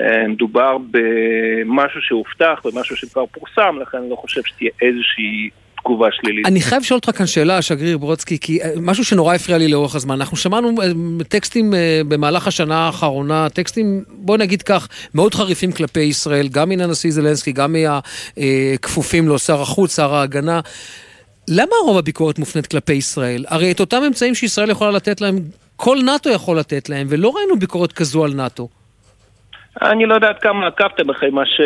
אה, 0.00 0.28
מדובר 0.28 0.76
במשהו 0.90 2.00
שהובטח, 2.00 2.60
במשהו 2.64 2.96
שכבר 2.96 3.24
פורסם, 3.26 3.78
לכן 3.82 3.98
אני 3.98 4.10
לא 4.10 4.16
חושב 4.16 4.40
שתהיה 4.44 4.70
איזושהי 4.82 5.50
תגובה 5.82 6.08
שלילית. 6.12 6.46
אני 6.46 6.60
חייב 6.60 6.82
לשאול 6.82 6.96
אותך 6.96 7.18
כאן 7.18 7.26
שאלה, 7.26 7.62
שגריר 7.62 7.98
ברודסקי, 7.98 8.38
כי 8.38 8.62
אה, 8.62 8.70
משהו 8.80 9.04
שנורא 9.04 9.34
הפריע 9.34 9.58
לי 9.58 9.68
לאורך 9.68 9.94
הזמן. 9.94 10.14
אנחנו 10.14 10.36
שמענו 10.36 10.68
אה, 10.82 10.88
טקסטים 11.28 11.74
במהלך 12.08 12.46
השנה 12.46 12.86
האחרונה, 12.86 13.48
טקסטים, 13.48 14.04
בוא 14.08 14.36
נגיד 14.36 14.62
כך, 14.62 14.88
מאוד 15.14 15.34
חריפים 15.34 15.72
כלפי 15.72 16.00
ישראל, 16.00 16.48
גם 16.48 16.68
מן 16.68 16.80
הנשיא 16.80 17.10
זלנסקי, 17.10 17.52
גם 17.52 17.76
מהכפופים 18.36 19.28
לו, 19.28 19.38
שר 19.38 19.62
החוץ, 19.62 19.96
שר 19.96 20.14
ההגנה. 20.14 20.60
למה 21.48 21.72
רוב 21.84 21.98
הביקורת 21.98 22.38
מופנית 22.38 22.66
כלפי 22.66 22.92
ישראל? 22.92 23.44
הרי 23.48 23.70
את 23.70 23.80
אותם 23.80 24.02
אמצעים 24.06 24.34
שישראל 24.34 24.70
יכולה 24.70 24.90
לתת 24.90 25.20
להם, 25.20 25.38
כל 25.76 25.98
נאט"ו 26.04 26.30
יכול 26.30 26.58
לתת 26.58 26.88
להם, 26.88 27.06
ולא 27.10 27.32
ראינו 27.36 27.58
ביקורת 27.58 27.92
כזו 27.92 28.24
על 28.24 28.34
נאט"ו. 28.34 28.68
אני 29.82 30.06
לא 30.06 30.14
יודעת 30.14 30.42
כמה 30.42 30.66
עקבתם 30.66 31.10
אחרי 31.10 31.30
מה 31.30 31.46
ש... 31.46 31.60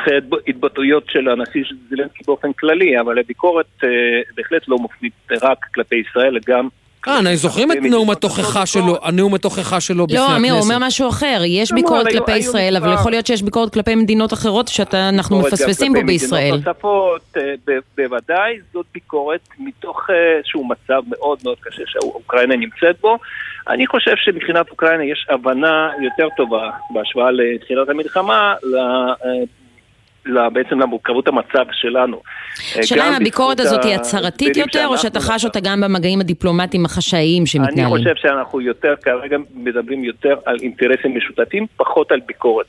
אחרי 0.00 0.18
התבטאויות 0.48 1.04
של 1.10 1.28
הנשיא 1.28 1.62
זילנסקי 1.88 2.22
באופן 2.26 2.52
כללי, 2.52 3.00
אבל 3.00 3.18
הביקורת 3.18 3.66
אה, 3.84 3.88
בהחלט 4.36 4.68
לא 4.68 4.78
מופנית 4.78 5.12
רק 5.42 5.58
כלפי 5.74 5.96
ישראל, 5.96 6.26
אלא 6.26 6.40
גם... 6.46 6.68
אה, 7.08 7.18
אני 7.18 7.36
זוכרים 7.36 7.72
את 7.72 7.76
נאום 7.82 8.10
התוכחה 8.10 8.66
שלו, 8.66 8.96
הנאום 9.02 9.34
התוכחה 9.34 9.80
שלו 9.80 10.06
בפני 10.06 10.18
הכנסת. 10.18 10.30
לא, 10.32 10.36
אמיר, 10.36 10.52
הוא 10.52 10.62
אומר 10.62 10.76
משהו 10.80 11.08
אחר. 11.08 11.42
יש 11.46 11.70
לא, 11.72 11.76
ביקורת 11.76 12.00
אבל 12.00 12.10
היו- 12.10 12.18
כלפי 12.20 12.32
היו 12.32 12.38
ישראל, 12.40 12.76
אבל 12.76 12.92
יכול 12.92 13.12
להיות 13.12 13.26
שיש 13.26 13.42
ביקורת 13.42 13.72
כלפי 13.72 13.94
מדינות 13.94 14.32
אחרות 14.32 14.68
שאנחנו 14.68 15.36
ביקורת 15.36 15.52
גם 15.52 15.64
מפספסים 15.66 15.92
כלפי 15.92 16.02
פה 16.02 16.06
בישראל. 16.06 16.44
מדינות 16.52 16.66
נוספות, 16.66 17.20
אה, 17.36 17.54
ב- 17.66 17.78
בוודאי, 18.02 18.56
זאת 18.72 18.86
ביקורת 18.94 19.48
מתוך 19.58 20.06
אה, 20.10 20.36
איזשהו 20.38 20.68
מצב 20.68 21.02
מאוד 21.08 21.38
מאוד 21.44 21.56
קשה 21.60 21.82
שאוקראינה 21.86 22.56
נמצאת 22.56 23.00
בו. 23.00 23.18
אני 23.68 23.86
חושב 23.86 24.12
שמבחינת 24.16 24.70
אוקראינה 24.70 25.04
יש 25.04 25.26
הבנה 25.30 25.90
יותר 26.02 26.28
טובה 26.36 26.70
בהשוואה 26.90 27.30
לתחילת 27.30 27.88
המלחמה, 27.88 28.54
ל- 28.62 28.76
אה, 28.76 30.50
בעצם 30.50 30.80
למורכבות 30.80 31.28
המצב 31.28 31.64
שלנו. 31.72 32.16
אה, 32.16 32.80
השאלה 32.80 33.02
גם 33.02 33.08
אם 33.08 33.14
הביקורת 33.14 33.60
הזאת 33.60 33.84
היא 33.84 33.94
הצהרתית 33.94 34.56
יותר, 34.56 34.86
או 34.86 34.98
שאתה 34.98 35.20
חש 35.20 35.44
אותה 35.44 35.60
גם 35.60 35.80
במגעים 35.80 36.20
הדיפלומטיים 36.20 36.84
החשאיים 36.84 37.42
אני 37.42 37.46
שמתנהלים? 37.46 37.88
חושב 37.88 38.14
שאנחנו 38.16 38.60
יותר, 38.60 38.94
כרגע 39.02 39.36
מדברים 39.54 40.04
יותר 40.04 40.36
על 40.44 40.56
אינטרסים 40.62 41.16
משותפים, 41.16 41.66
פחות 41.76 42.12
על 42.12 42.20
ביקורת. 42.26 42.66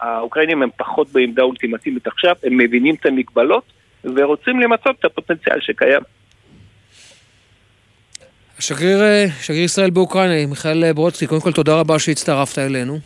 האוקראינים 0.00 0.62
הם 0.62 0.68
פחות 0.76 1.08
בעמדה 1.12 1.42
אולטימטיבית 1.42 2.06
עכשיו, 2.06 2.34
הם 2.44 2.56
מבינים 2.56 2.94
את 2.94 3.06
המגבלות 3.06 3.64
ורוצים 4.04 4.60
למצות 4.60 4.96
את 5.00 5.04
הפוטנציאל 5.04 5.60
שקיים. 5.60 6.00
שגריר, 8.60 9.02
אה, 9.02 9.24
שגריר 9.42 9.64
ישראל 9.64 9.90
באוקראינה, 9.90 10.46
מיכאל 10.46 10.92
ברודסקי, 10.92 11.26
קודם 11.26 11.40
כל 11.40 11.52
תודה 11.52 11.74
רבה 11.80 11.98
שהצטרפת 11.98 12.58
אלינו. 12.58 12.98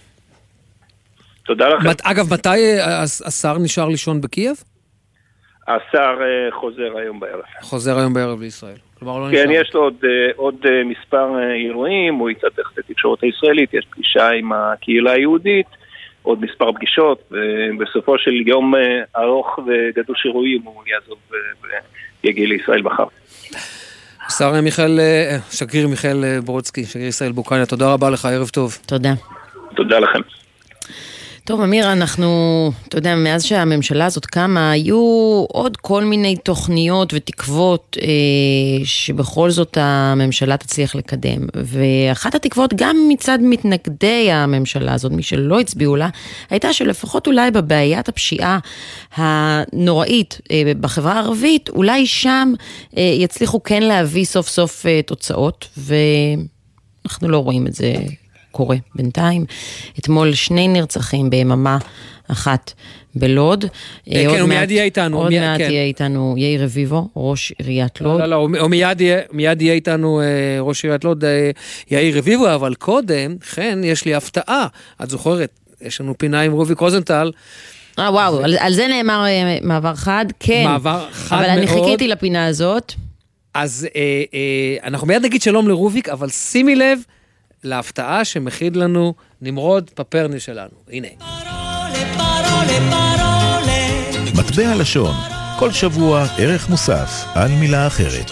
תודה 1.47 1.69
לכם. 1.69 1.89
מת- 1.89 2.01
אגב, 2.07 2.33
מתי 2.35 2.49
אה, 2.79 3.03
השר 3.03 3.59
נשאר 3.59 3.89
לישון 3.89 4.21
בקייב? 4.21 4.57
השר 5.69 6.19
אה, 6.23 6.61
חוזר 6.61 6.97
היום 6.99 7.21
בערב. 7.21 7.41
חוזר 7.61 7.99
היום 7.99 8.15
בערב 8.15 8.41
לישראל. 8.41 8.77
כלומר, 8.99 9.19
לא 9.19 9.31
כן, 9.31 9.51
נשאר. 9.51 9.61
יש 9.61 9.75
לו 9.75 9.81
עוד, 9.83 9.95
עוד 10.37 10.55
מספר 10.85 11.29
אירועים, 11.55 12.15
הוא 12.15 12.31
יצטרך 12.31 12.71
את 12.75 12.79
התקשורת 12.79 13.23
הישראלית, 13.23 13.75
יש 13.75 13.87
פגישה 13.91 14.29
עם 14.31 14.53
הקהילה 14.53 15.13
היהודית, 15.13 15.67
עוד 16.23 16.41
מספר 16.45 16.73
פגישות, 16.73 17.31
ובסופו 17.31 18.19
של 18.19 18.49
יום 18.49 18.75
ארוך 19.17 19.59
וגדוש 19.59 20.23
אירועים 20.27 20.63
הוא 20.63 20.83
יעזוב 20.87 21.19
ויגיע 22.25 22.47
לישראל 22.49 22.83
מחר. 22.83 23.05
השר 24.31 24.61
מיכאל, 24.61 25.01
אה, 25.01 25.39
שגריר 25.51 25.89
מיכאל 25.89 26.25
אה, 26.25 26.41
ברודסקי, 26.41 26.85
שגריר 26.85 27.09
ישראל 27.09 27.33
באוקראינה, 27.33 27.67
תודה 27.67 27.93
רבה 27.93 28.11
לך, 28.11 28.25
ערב 28.25 28.49
טוב. 28.49 28.79
תודה. 28.87 29.13
תודה 29.77 29.99
לכם. 29.99 30.40
טוב, 31.45 31.61
אמיר, 31.61 31.93
אנחנו, 31.93 32.73
אתה 32.89 32.99
יודע, 32.99 33.15
מאז 33.15 33.45
שהממשלה 33.45 34.07
הזאת 34.07 34.27
קמה, 34.27 34.71
היו 34.71 35.45
עוד 35.49 35.77
כל 35.77 36.05
מיני 36.05 36.37
תוכניות 36.37 37.15
ותקוות 37.15 37.97
אה, 38.03 38.07
שבכל 38.85 39.51
זאת 39.51 39.79
הממשלה 39.81 40.57
תצליח 40.57 40.95
לקדם. 40.95 41.47
ואחת 41.55 42.35
התקוות, 42.35 42.75
גם 42.75 42.97
מצד 43.09 43.39
מתנגדי 43.43 44.33
הממשלה 44.33 44.95
הזאת, 44.95 45.13
מי 45.13 45.23
שלא 45.23 45.61
הצביעו 45.61 45.97
לה, 45.97 46.09
הייתה 46.51 46.73
שלפחות 46.73 47.27
אולי 47.27 47.51
בבעיית 47.51 48.09
הפשיעה 48.09 48.59
הנוראית 49.15 50.41
אה, 50.51 50.73
בחברה 50.81 51.13
הערבית, 51.13 51.69
אולי 51.69 52.07
שם 52.07 52.53
אה, 52.97 53.03
יצליחו 53.03 53.63
כן 53.63 53.83
להביא 53.83 54.25
סוף 54.25 54.49
סוף 54.49 54.87
אה, 54.87 55.01
תוצאות, 55.07 55.69
ואנחנו 55.77 57.29
לא 57.29 57.39
רואים 57.39 57.67
את 57.67 57.75
זה 57.75 57.95
קורה 58.51 58.77
בינתיים. 58.95 59.45
אתמול 59.99 60.35
שני 60.35 60.69
נרצחים 60.69 61.31
ביממה 61.31 61.79
אחת 62.29 62.73
בלוד. 63.15 63.65
אה, 63.65 64.25
כן, 64.31 64.41
הוא 64.41 64.49
מיד 64.49 64.71
יהיה 64.71 64.85
איתנו, 64.85 65.19
עוד 65.19 65.33
מעט 65.33 65.59
כן. 65.61 65.71
יהיה 65.71 65.85
איתנו 65.85 66.35
יאיר 66.39 66.65
רביבו, 66.65 67.09
ראש 67.17 67.53
עיריית 67.59 68.01
לוד. 68.01 68.21
לא, 68.21 68.27
לא, 68.27 68.37
הוא 68.37 68.69
מיד 69.33 69.63
יהיה, 69.63 69.73
איתנו 69.73 70.21
אה, 70.21 70.27
ראש 70.61 70.85
עיריית 70.85 71.05
לוד 71.05 71.25
אה, 71.25 71.51
יאיר 71.91 72.19
רביבו, 72.19 72.55
אבל 72.55 72.75
קודם, 72.75 73.37
חן, 73.45 73.81
יש 73.85 74.05
לי 74.05 74.15
הפתעה. 74.15 74.67
את 75.03 75.11
זוכרת, 75.11 75.51
יש 75.81 76.01
לנו 76.01 76.19
פינה 76.19 76.41
עם 76.41 76.53
רוביק 76.53 76.79
רוזנטל. 76.79 77.31
אה, 77.99 78.11
וואו, 78.13 78.45
על, 78.45 78.57
על 78.59 78.73
זה 78.73 78.87
נאמר 78.89 79.25
מעבר 79.63 79.95
חד, 79.95 80.27
כן. 80.41 80.65
מעבר 80.65 81.09
חד 81.13 81.37
אבל 81.37 81.51
אני 81.51 81.67
מאוד. 81.67 81.85
חיכיתי 81.85 82.09
לפינה 82.09 82.47
הזאת. 82.47 82.93
אז 83.55 83.87
אה, 83.97 84.23
אה, 84.35 84.89
אנחנו 84.89 85.07
מיד 85.07 85.25
נגיד 85.25 85.43
שלום 85.43 85.69
לרוביק, 85.69 86.09
אבל 86.09 86.29
שימי 86.29 86.77
לב 86.77 86.99
להפתעה 87.65 88.25
שמכיל 88.25 88.83
לנו 88.83 89.15
נמרוד 89.41 89.91
פפרני 89.95 90.41
שלנו. 90.41 90.71
הנה. 90.93 91.09
מטבע 94.35 94.75
לשון, 94.75 95.15
כל 95.59 95.73
שבוע 95.73 96.27
ערך 96.39 96.69
מוסף 96.69 97.25
על 97.35 97.49
מילה 97.49 97.87
אחרת. 97.87 98.31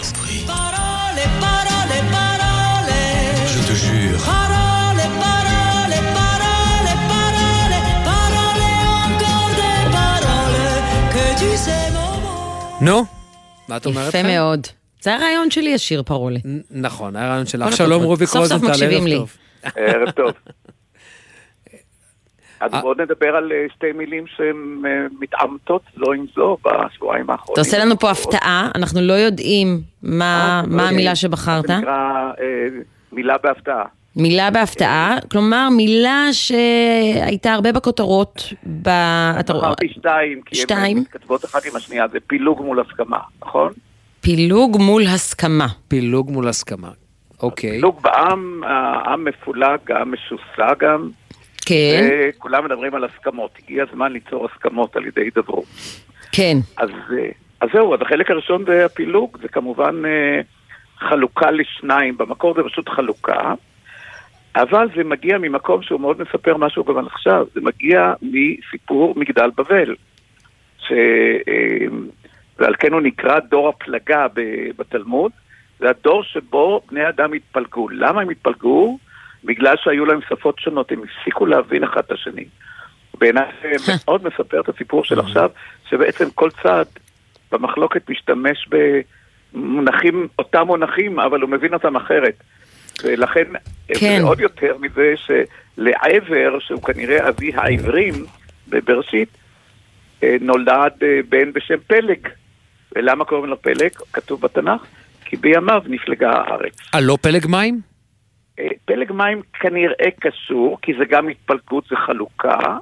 נו, 12.81 13.05
מה 13.67 13.77
את 13.77 13.85
אומרת? 13.85 14.09
יפה? 14.09 14.23
מאוד. 14.23 14.67
זה 15.01 15.15
הרעיון 15.15 15.51
שלי, 15.51 15.73
השיר 15.73 16.03
פרולי. 16.03 16.39
נכון, 16.71 17.15
היה 17.15 17.29
רעיון 17.29 17.45
שלך. 17.45 17.73
שלום. 17.73 18.03
רוביק 18.03 18.29
רוזנטל, 18.29 18.83
ערב 18.83 19.05
לי. 19.05 19.17
טוב. 19.17 19.37
ערב 19.75 20.11
טוב. 20.11 20.31
אז 22.59 22.71
בואו 22.81 22.93
נדבר 22.93 23.35
על 23.35 23.51
אה, 23.51 23.65
שתי 23.75 23.91
מילים 23.91 24.27
שהן 24.27 24.81
אה, 24.85 25.07
מתעמתות 25.19 25.81
זו 25.97 26.13
עם 26.13 26.25
זו 26.35 26.57
בשבועיים 26.63 27.29
האחרונים. 27.29 27.53
אתה 27.53 27.61
עושה 27.61 27.79
לנו 27.79 27.99
פה 27.99 28.11
הפתעה, 28.11 28.71
אנחנו 28.75 29.01
לא 29.01 29.13
יודעים 29.13 29.81
מה 30.03 30.63
מה 30.67 30.89
המילה 30.89 31.15
שבחרת. 31.15 31.67
זה 31.67 31.77
נקרא 31.77 32.31
אה, 32.41 32.67
מילה 33.11 33.35
בהפתעה. 33.43 33.85
מילה 34.15 34.51
בהפתעה, 34.51 35.17
כלומר 35.31 35.69
מילה 35.69 36.27
שהייתה 36.31 37.53
הרבה 37.53 37.71
בכותרות. 37.71 38.43
ב... 38.81 38.89
אמרתי 39.49 39.89
שתיים, 39.89 40.41
כי. 40.45 40.63
הן 40.69 40.97
מתכתבות 40.97 41.45
אחת 41.45 41.65
עם 41.65 41.75
השנייה, 41.75 42.07
זה 42.07 42.17
פילוג 42.27 42.61
מול 42.61 42.79
הסכמה, 42.79 43.19
נכון? 43.41 43.73
פילוג 44.21 44.77
מול 44.79 45.03
הסכמה. 45.07 45.67
פילוג 45.87 46.31
מול 46.31 46.47
הסכמה, 46.47 46.89
אוקיי. 47.41 47.71
פילוג 47.71 48.01
בעם, 48.01 48.63
העם 48.63 49.25
מפולג, 49.25 49.91
העם 49.91 50.13
משוסע 50.13 50.73
גם. 50.79 51.09
כן. 51.65 52.09
וכולם 52.11 52.65
מדברים 52.65 52.95
על 52.95 53.03
הסכמות. 53.03 53.51
הגיע 53.63 53.85
הזמן 53.89 54.11
ליצור 54.11 54.45
הסכמות 54.45 54.95
על 54.95 55.05
ידי 55.05 55.21
הידברות. 55.21 55.65
כן. 56.31 56.57
אז, 56.77 56.89
אה, 56.89 57.29
אז 57.61 57.69
זהו, 57.73 57.93
אז 57.93 58.01
החלק 58.01 58.31
הראשון 58.31 58.65
זה 58.65 58.85
הפילוג, 58.85 59.37
זה 59.41 59.47
כמובן 59.47 60.05
אה, 60.05 60.41
חלוקה 60.97 61.51
לשניים, 61.51 62.17
במקור 62.17 62.53
זה 62.55 62.61
פשוט 62.63 62.89
חלוקה, 62.89 63.53
אבל 64.55 64.87
זה 64.95 65.03
מגיע 65.03 65.37
ממקום 65.37 65.81
שהוא 65.81 66.01
מאוד 66.01 66.21
מספר 66.21 66.57
משהו 66.57 66.83
גם 66.83 66.97
על 66.97 67.07
עכשיו, 67.07 67.45
זה 67.53 67.61
מגיע 67.61 68.13
מסיפור 68.21 69.13
מגדל 69.17 69.49
בבל, 69.57 69.95
ש, 70.79 70.91
אה, 71.47 71.87
ועל 72.59 72.75
כן 72.79 72.93
הוא 72.93 73.01
נקרא 73.01 73.39
דור 73.39 73.69
הפלגה 73.69 74.27
בתלמוד, 74.77 75.31
זה 75.79 75.89
הדור 75.89 76.23
שבו 76.23 76.81
בני 76.91 77.09
אדם 77.09 77.33
התפלגו. 77.33 77.89
למה 77.89 78.21
הם 78.21 78.29
התפלגו? 78.29 78.97
בגלל 79.43 79.75
שהיו 79.77 80.05
להם 80.05 80.19
שפות 80.29 80.59
שונות, 80.59 80.91
הם 80.91 81.01
הפסיקו 81.03 81.45
להבין 81.45 81.83
אחד 81.83 82.01
את 82.05 82.11
השני. 82.11 82.45
בעיניי 83.19 83.45
זה 83.61 83.93
מאוד 84.05 84.23
מספר 84.23 84.59
את 84.59 84.69
הסיפור 84.69 85.03
של 85.03 85.19
עכשיו, 85.19 85.49
שבעצם 85.89 86.29
כל 86.35 86.49
צד 86.63 86.85
במחלוקת 87.51 88.09
משתמש 88.09 88.69
במונחים, 89.53 90.27
אותם 90.39 90.63
מונחים, 90.67 91.19
אבל 91.19 91.41
הוא 91.41 91.49
מבין 91.49 91.73
אותם 91.73 91.95
אחרת. 91.95 92.43
ולכן, 93.03 93.43
כן. 93.87 94.17
זה 94.17 94.23
עוד 94.23 94.39
יותר 94.39 94.77
מזה 94.79 95.13
שלעבר, 95.15 96.59
שהוא 96.59 96.83
כנראה 96.83 97.29
אבי 97.29 97.51
העברים 97.55 98.25
בבראשית, 98.67 99.29
אה, 100.23 100.35
נולד 100.41 100.93
אה, 101.03 101.19
בן 101.29 101.53
בשם 101.53 101.77
פלג. 101.87 102.27
ולמה 102.95 103.25
קוראים 103.25 103.45
לו 103.45 103.61
פלג? 103.61 103.91
כתוב 104.13 104.41
בתנ"ך, 104.41 104.81
כי 105.25 105.35
בימיו 105.35 105.81
נפלגה 105.85 106.31
הארץ. 106.31 106.73
אה, 106.95 107.01
לא 107.01 107.17
פלג 107.21 107.47
מים? 107.47 107.79
אה, 108.59 108.67
פלג 108.85 109.11
מים 109.11 109.41
כנראה 109.53 110.11
קשור, 110.19 110.77
כי 110.81 110.93
זה 110.99 111.05
גם 111.09 111.29
התפלגות, 111.29 111.83
זה 111.89 111.95
חלוקה. 111.95 112.77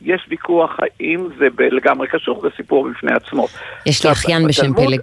יש 0.00 0.26
ויכוח 0.28 0.76
האם 0.78 1.28
זה 1.38 1.46
לגמרי 1.58 2.08
קשור, 2.08 2.40
זה 2.40 2.48
סיפור 2.56 2.88
בפני 2.90 3.12
עצמו. 3.12 3.46
יש 3.86 4.04
לי 4.04 4.10
עכשיו, 4.10 4.12
אחיין 4.12 4.46
בשם 4.48 4.74
פלג. 4.74 5.00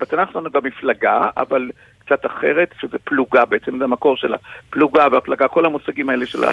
בתנ"ך 0.00 0.32
שלנו 0.32 0.50
גם 0.50 0.60
מפלגה, 0.64 1.28
אבל 1.36 1.70
קצת 1.98 2.26
אחרת, 2.26 2.74
שזה 2.80 2.98
פלוגה 3.04 3.44
בעצם, 3.44 3.78
זה 3.78 3.84
המקור 3.84 4.16
שלה. 4.16 4.36
פלוגה 4.70 5.06
והפלגה, 5.12 5.48
כל 5.48 5.66
המושגים 5.66 6.10
האלה 6.10 6.26
של 6.26 6.44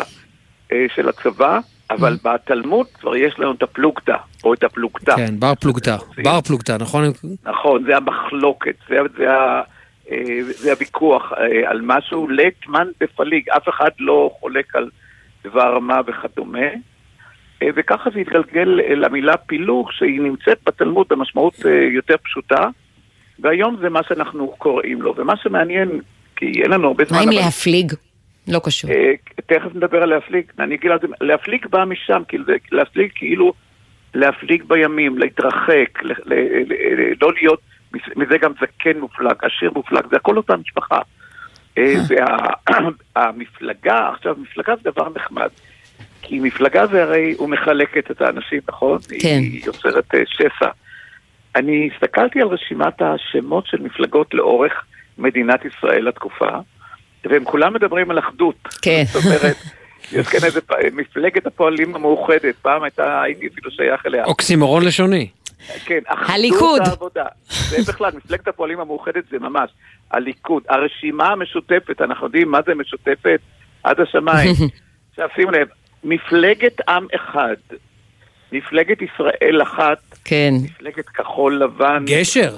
של 0.95 1.09
הצבא, 1.09 1.59
אבל 1.89 2.17
בתלמוד 2.23 2.87
כבר 2.99 3.15
יש 3.15 3.39
לנו 3.39 3.51
את 3.51 3.63
הפלוגתא, 3.63 4.15
או 4.43 4.53
את 4.53 4.63
הפלוגתא. 4.63 5.15
כן, 5.15 5.39
בר 5.39 5.55
פלוגתא. 5.55 5.95
בר 6.23 6.41
פלוגתא, 6.41 6.77
נכון? 6.79 7.03
נכון, 7.45 7.83
זה 7.83 7.97
המחלוקת, 7.97 8.75
זה, 8.89 8.95
זה, 9.17 9.31
ה- 9.33 9.61
אה, 10.11 10.17
זה 10.43 10.71
הוויכוח 10.71 11.31
אה, 11.33 11.69
על 11.69 11.81
משהו, 11.83 12.27
לטמן 12.29 12.87
בפליג, 13.01 13.49
אף 13.49 13.69
אחד 13.69 13.89
לא 13.99 14.31
חולק 14.39 14.75
על 14.75 14.89
דבר 15.43 15.79
מה 15.79 15.99
וכדומה. 16.07 16.59
אה, 17.63 17.67
וככה 17.75 18.09
זה 18.13 18.19
התגלגל 18.19 18.79
אה, 18.79 18.95
למילה 18.95 19.37
פילוג, 19.37 19.91
שהיא 19.91 20.21
נמצאת 20.21 20.57
בתלמוד 20.65 21.07
במשמעות 21.09 21.53
אה, 21.65 21.71
יותר 21.93 22.15
פשוטה, 22.23 22.67
והיום 23.39 23.77
זה 23.81 23.89
מה 23.89 23.99
שאנחנו 24.09 24.47
קוראים 24.57 25.01
לו. 25.01 25.13
ומה 25.17 25.33
שמעניין, 25.43 25.89
כי 26.35 26.61
אין 26.63 26.71
לנו 26.71 26.87
הרבה 26.87 27.03
זמן... 27.05 27.17
מה 27.17 27.23
עם 27.23 27.29
אבל- 27.29 27.37
להפליג? 27.37 27.93
לא 28.47 28.61
קשור. 28.63 28.91
אה, 28.91 29.11
תכף 29.35 29.75
נדבר 29.75 30.03
על 30.03 30.09
להפליג, 30.09 30.45
אני 30.59 30.75
אגיד 30.75 30.91
זה, 31.01 31.07
להפליג 31.21 31.67
בא 31.67 31.85
משם, 31.85 32.21
כאילו, 32.27 32.45
להפליג 32.71 33.11
כאילו 33.15 33.53
להפליג 34.13 34.63
בימים, 34.63 35.17
להתרחק, 35.17 36.03
ל- 36.03 36.33
ל- 36.33 36.73
ל- 36.73 37.13
לא 37.21 37.33
להיות, 37.33 37.59
מזה 38.15 38.37
גם 38.37 38.51
זקן 38.61 38.99
מופלג, 38.99 39.35
עשיר 39.41 39.71
מופלג, 39.75 40.03
זה 40.09 40.15
הכל 40.15 40.37
אותה 40.37 40.57
משפחה. 40.57 40.99
אה, 41.77 41.93
והמפלגה, 43.15 44.09
עכשיו, 44.15 44.35
מפלגה 44.41 44.73
זה 44.75 44.91
דבר 44.91 45.07
נחמד, 45.15 45.49
כי 46.21 46.39
מפלגה 46.39 46.87
זה 46.87 47.03
הרי, 47.03 47.33
הוא 47.37 47.49
מחלקת 47.49 48.11
את 48.11 48.21
האנשים, 48.21 48.59
נכון? 48.69 48.97
כן. 49.19 49.39
היא 49.41 49.61
יוצרת 49.65 50.15
אה, 50.15 50.21
שסע. 50.25 50.69
אני 51.55 51.89
הסתכלתי 51.93 52.41
על 52.41 52.47
רשימת 52.47 53.01
השמות 53.01 53.67
של 53.67 53.81
מפלגות 53.81 54.33
לאורך 54.33 54.85
מדינת 55.17 55.65
ישראל 55.65 56.07
לתקופה, 56.07 56.49
והם 57.25 57.45
כולם 57.45 57.73
מדברים 57.73 58.11
על 58.11 58.19
אחדות. 58.19 58.55
כן. 58.81 59.03
זאת 59.05 59.25
אומרת, 59.25 59.57
יש 60.11 60.27
כאן 60.27 60.39
איזה 60.43 60.59
מפלגת 60.93 61.45
הפועלים 61.47 61.95
המאוחדת, 61.95 62.55
פעם 62.61 62.83
הייתה, 62.83 63.21
הייתי 63.21 63.47
אפילו 63.47 63.71
שייך 63.71 64.05
אליה. 64.05 64.25
אוקסימורון 64.25 64.85
לשוני. 64.85 65.27
כן, 65.85 65.99
אחדות 66.07 66.29
הליכוד. 66.29 66.81
העבודה. 66.85 67.25
זה 67.49 67.91
בכלל, 67.91 68.11
מפלגת 68.15 68.47
הפועלים 68.47 68.79
המאוחדת 68.79 69.23
זה 69.31 69.39
ממש 69.39 69.69
הליכוד. 70.11 70.63
הרשימה 70.69 71.27
המשותפת, 71.27 72.01
אנחנו 72.01 72.25
יודעים 72.25 72.51
מה 72.51 72.59
זה 72.65 72.75
משותפת 72.75 73.39
עד 73.83 73.99
השמיים. 73.99 74.55
עכשיו 75.09 75.29
שימו 75.35 75.51
לב, 75.51 75.67
מפלגת 76.03 76.89
עם 76.89 77.07
אחד, 77.15 77.55
מפלגת 78.51 78.97
ישראל 79.01 79.61
אחת, 79.61 79.97
כן. 80.25 80.53
מפלגת 80.63 81.09
כחול 81.09 81.63
לבן. 81.63 82.03
גשר. 82.07 82.55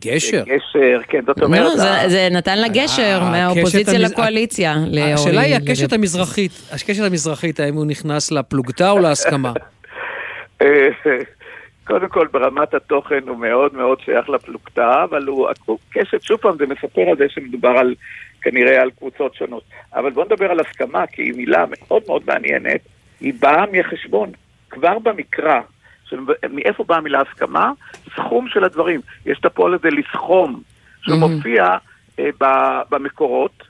גשר. 0.00 0.42
גשר, 0.46 1.00
כן, 1.08 1.20
זאת 1.26 1.42
אומרת... 1.42 1.60
לא, 1.60 1.76
זה- 1.76 2.08
זה 2.08 2.28
נתן 2.30 2.58
לה 2.58 2.68
גשר 2.68 3.20
מהאופוזיציה 3.30 3.94
המז- 3.94 4.12
לקואליציה. 4.12 4.74
השאלה 5.14 5.40
היא. 5.40 5.54
הקשת 5.56 5.92
המזרחית. 5.92 6.52
הקשת 6.72 7.02
המזרחית, 7.04 7.60
האם 7.60 7.74
הוא 7.74 7.86
נכנס 7.86 8.32
לפלוגתא 8.32 8.90
או 8.90 8.98
להסכמה? 8.98 9.52
קודם 11.86 12.08
כל, 12.08 12.26
ברמת 12.32 12.74
התוכן 12.74 13.28
הוא 13.28 13.36
מאוד 13.38 13.74
מאוד 13.74 13.98
שייך 14.04 14.28
לפלוגתא, 14.28 15.04
אבל 15.10 15.24
הוא 15.26 15.48
קשת, 15.92 16.22
שוב 16.22 16.36
פעם, 16.40 16.56
זה 16.58 16.64
מספר 16.66 17.00
על 17.10 17.16
זה 17.16 17.24
שמדובר 17.28 17.68
על, 17.68 17.94
כנראה 18.42 18.82
על 18.82 18.90
קבוצות 18.90 19.34
שונות. 19.34 19.62
אבל 19.94 20.10
בואו 20.10 20.26
נדבר 20.26 20.50
על 20.50 20.60
הסכמה, 20.60 21.06
כי 21.06 21.22
היא 21.22 21.32
מילה 21.36 21.64
מאוד 21.70 22.02
מאוד 22.06 22.22
מעניינת, 22.26 22.80
היא 23.20 23.32
באה 23.40 23.64
מחשבון. 23.72 24.30
כבר 24.70 24.98
במקרא, 24.98 25.60
של, 26.12 26.18
מאיפה 26.52 26.84
באה 26.84 26.98
המילה 26.98 27.20
הסכמה? 27.30 27.70
סכום 28.16 28.48
של 28.48 28.64
הדברים. 28.64 29.00
יש 29.26 29.38
את 29.40 29.44
הפועל 29.44 29.74
הזה 29.74 29.88
לסכום, 29.90 30.62
שהוא 31.02 31.16
מופיע 31.18 31.64
אה, 32.18 32.28
ב- 32.40 32.80
במקורות. 32.90 33.62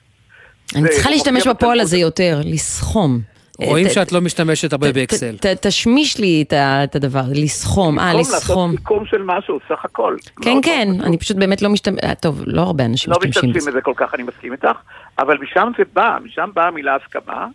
אני 0.74 0.82
זה 0.82 0.88
צריכה 0.88 1.10
להשתמש 1.10 1.36
מופיע 1.46 1.52
בפועל 1.52 1.80
הזה 1.80 1.96
יותר, 1.98 2.40
לסכום. 2.44 3.20
רואים 3.58 3.88
ת- 3.88 3.90
שאת 3.90 4.12
לא 4.12 4.20
משתמשת 4.20 4.72
הרבה 4.72 4.92
באקסל. 4.92 5.34
תשמיש 5.60 6.18
לי 6.18 6.44
את 6.84 6.94
הדבר, 6.96 7.22
לסכום, 7.34 7.98
אה, 7.98 8.04
במקום 8.06 8.20
לסכום. 8.20 8.70
לעשות 8.70 8.78
סיכום 8.80 9.06
של 9.06 9.22
משהו, 9.24 9.58
סך 9.68 9.84
הכל. 9.84 10.16
כן, 10.42 10.56
כן, 10.62 10.88
אני 11.04 11.18
פשוט 11.18 11.36
באמת 11.36 11.62
לא 11.62 11.68
משתמש... 11.70 11.98
טוב, 12.20 12.42
לא 12.46 12.60
הרבה 12.62 12.84
אנשים 12.84 13.10
לא 13.12 13.16
משתמשים 13.18 13.30
משתמשים 13.50 13.60
בזה. 13.60 13.70
בזה 13.70 13.80
כל 13.80 13.92
כך, 13.96 14.14
אני 14.14 14.22
מסכים 14.22 14.52
איתך, 14.52 14.76
אבל 15.18 15.38
משם 15.38 15.72
זה 15.78 15.84
בא, 15.92 16.18
משם 16.24 16.50
באה 16.54 16.68
המילה 16.68 16.96
הסכמה, 17.04 17.46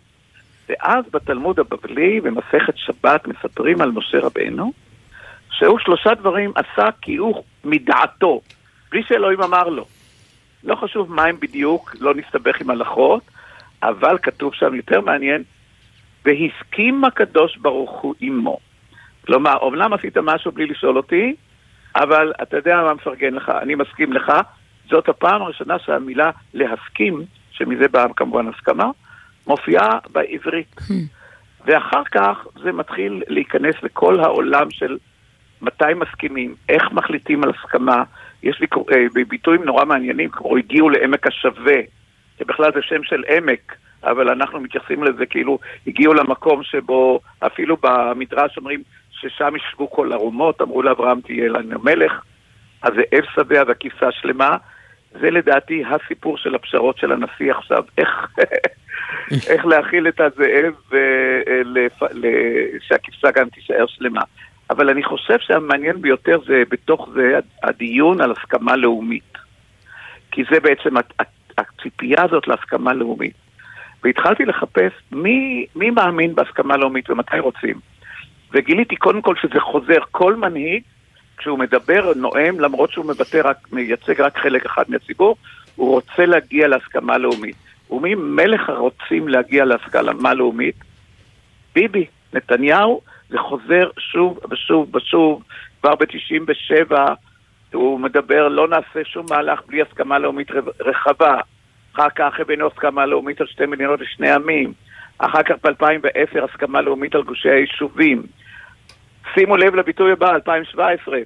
ואז 0.68 1.04
בתלמוד 1.12 1.60
הבבלי, 1.60 2.20
במסכת 2.20 2.76
שבת, 2.76 3.26
מספרים 3.26 3.80
על 3.80 3.90
משה 3.90 4.18
רבנו, 4.18 4.72
שהוא 5.50 5.78
שלושה 5.78 6.14
דברים 6.14 6.52
עשה 6.54 6.88
כי 7.02 7.16
הוא 7.16 7.44
מדעתו, 7.64 8.40
בלי 8.90 9.02
שאלוהים 9.02 9.42
אמר 9.42 9.68
לו. 9.68 9.84
לא 10.64 10.74
חשוב 10.74 11.12
מה 11.12 11.24
הם 11.24 11.36
בדיוק, 11.40 11.96
לא 12.00 12.14
נסתבך 12.14 12.60
עם 12.60 12.70
הלכות, 12.70 13.22
אבל 13.82 14.18
כתוב 14.22 14.54
שם 14.54 14.74
יותר 14.74 15.00
מעניין, 15.00 15.42
והסכים 16.24 17.04
הקדוש 17.04 17.56
ברוך 17.56 18.00
הוא 18.00 18.14
עמו. 18.20 18.58
כלומר, 19.26 19.56
אומנם 19.56 19.92
עשית 19.92 20.16
משהו 20.16 20.52
בלי 20.52 20.66
לשאול 20.66 20.96
אותי, 20.96 21.34
אבל 21.96 22.32
אתה 22.42 22.56
יודע 22.56 22.82
מה 22.82 22.94
מפרגן 22.94 23.34
לך, 23.34 23.52
אני 23.62 23.74
מסכים 23.74 24.12
לך. 24.12 24.32
זאת 24.90 25.08
הפעם 25.08 25.42
הראשונה 25.42 25.78
שהמילה 25.78 26.30
להסכים, 26.54 27.22
שמזה 27.50 27.88
באה 27.88 28.06
כמובן 28.16 28.48
הסכמה, 28.48 28.90
מופיעה 29.48 29.98
בעברית. 30.12 30.76
ואחר 31.64 32.04
כך 32.04 32.46
זה 32.62 32.72
מתחיל 32.72 33.22
להיכנס 33.28 33.74
לכל 33.82 34.20
העולם 34.20 34.70
של 34.70 34.98
מתי 35.62 35.94
מסכימים, 35.96 36.54
איך 36.68 36.92
מחליטים 36.92 37.44
על 37.44 37.50
הסכמה. 37.50 38.02
יש 38.42 38.60
לי 38.60 38.66
אה, 38.92 39.24
ביטויים 39.28 39.64
נורא 39.64 39.84
מעניינים, 39.84 40.30
כמו 40.30 40.56
הגיעו 40.56 40.90
לעמק 40.90 41.26
השווה, 41.26 41.80
שבכלל 42.38 42.72
זה 42.74 42.82
שם 42.82 43.02
של 43.02 43.24
עמק, 43.28 43.76
אבל 44.04 44.28
אנחנו 44.28 44.60
מתייחסים 44.60 45.04
לזה 45.04 45.26
כאילו 45.26 45.58
הגיעו 45.86 46.14
למקום 46.14 46.62
שבו 46.62 47.20
אפילו 47.46 47.76
במדרש 47.80 48.58
אומרים 48.58 48.82
ששם 49.10 49.56
ישבו 49.56 49.90
כל 49.90 50.12
ערומות, 50.12 50.62
אמרו 50.62 50.82
לאברהם 50.82 51.20
תהיה 51.20 51.48
לנו 51.48 51.78
מלך, 51.84 52.12
אז 52.82 52.92
זה 52.94 53.02
אב 53.18 53.24
שבע 53.34 53.62
והכבשה 53.66 54.12
שלמה. 54.12 54.56
זה 55.20 55.30
לדעתי 55.30 55.82
הסיפור 55.84 56.38
של 56.38 56.54
הפשרות 56.54 56.98
של 56.98 57.12
הנשיא 57.12 57.52
עכשיו, 57.52 57.84
איך, 57.98 58.08
איך 59.50 59.66
להכיל 59.66 60.08
את 60.08 60.20
הזאב 60.20 60.74
ושהכבשה 62.80 63.30
גם 63.34 63.48
תישאר 63.48 63.86
שלמה. 63.86 64.22
אבל 64.70 64.90
אני 64.90 65.02
חושב 65.02 65.38
שהמעניין 65.38 66.02
ביותר 66.02 66.38
זה 66.46 66.62
בתוך 66.70 67.08
זה 67.14 67.38
הדיון 67.62 68.20
על 68.20 68.32
הסכמה 68.32 68.76
לאומית. 68.76 69.32
כי 70.30 70.42
זה 70.50 70.60
בעצם 70.60 70.94
הציפייה 71.58 72.22
הזאת 72.24 72.48
להסכמה 72.48 72.92
לאומית. 72.92 73.34
והתחלתי 74.04 74.44
לחפש 74.44 74.92
מי, 75.12 75.66
מי 75.76 75.90
מאמין 75.90 76.34
בהסכמה 76.34 76.76
לאומית 76.76 77.10
ומתי 77.10 77.38
רוצים. 77.38 77.80
וגיליתי 78.52 78.96
קודם 78.96 79.22
כל 79.22 79.34
שזה 79.42 79.60
חוזר 79.60 79.98
כל 80.10 80.36
מנהיג, 80.36 80.82
כשהוא 81.36 81.58
מדבר, 81.58 82.12
נואם, 82.16 82.60
למרות 82.60 82.92
שהוא 82.92 83.06
מבטא 83.06 83.40
רק, 83.44 83.56
מייצג 83.72 84.20
רק 84.20 84.38
חלק 84.38 84.66
אחד 84.66 84.82
מהציבור, 84.88 85.36
הוא 85.76 85.90
רוצה 85.90 86.26
להגיע 86.26 86.68
להסכמה 86.68 87.18
לאומית. 87.18 87.67
ומי 87.90 88.14
מלך 88.14 88.68
הרוצים 88.68 89.28
להגיע 89.28 89.64
להסכמה 89.64 90.34
לאומית? 90.34 90.74
ביבי, 91.74 92.06
נתניהו, 92.32 93.00
זה 93.28 93.38
חוזר 93.38 93.90
שוב 93.98 94.38
ושוב 94.50 94.96
ושוב, 94.96 95.42
כבר 95.80 95.94
ב-97 95.94 96.94
הוא 97.72 98.00
מדבר, 98.00 98.48
לא 98.48 98.68
נעשה 98.68 99.04
שום 99.04 99.26
מהלך 99.30 99.60
בלי 99.66 99.82
הסכמה 99.82 100.18
לאומית 100.18 100.48
רחבה. 100.80 101.40
אחר 101.94 102.08
כך 102.14 102.40
הבאנו 102.40 102.66
הסכמה 102.66 103.06
לאומית 103.06 103.40
על 103.40 103.46
שתי 103.46 103.66
מדינות 103.66 104.00
לשני 104.00 104.30
עמים. 104.30 104.72
אחר 105.18 105.42
כך 105.42 105.54
ב-2010 105.64 106.44
הסכמה 106.44 106.80
לאומית 106.80 107.14
על 107.14 107.22
גושי 107.22 107.50
היישובים. 107.50 108.22
שימו 109.34 109.56
לב 109.56 109.74
לביטוי 109.74 110.12
הבא, 110.12 110.34
2017, 110.34 111.18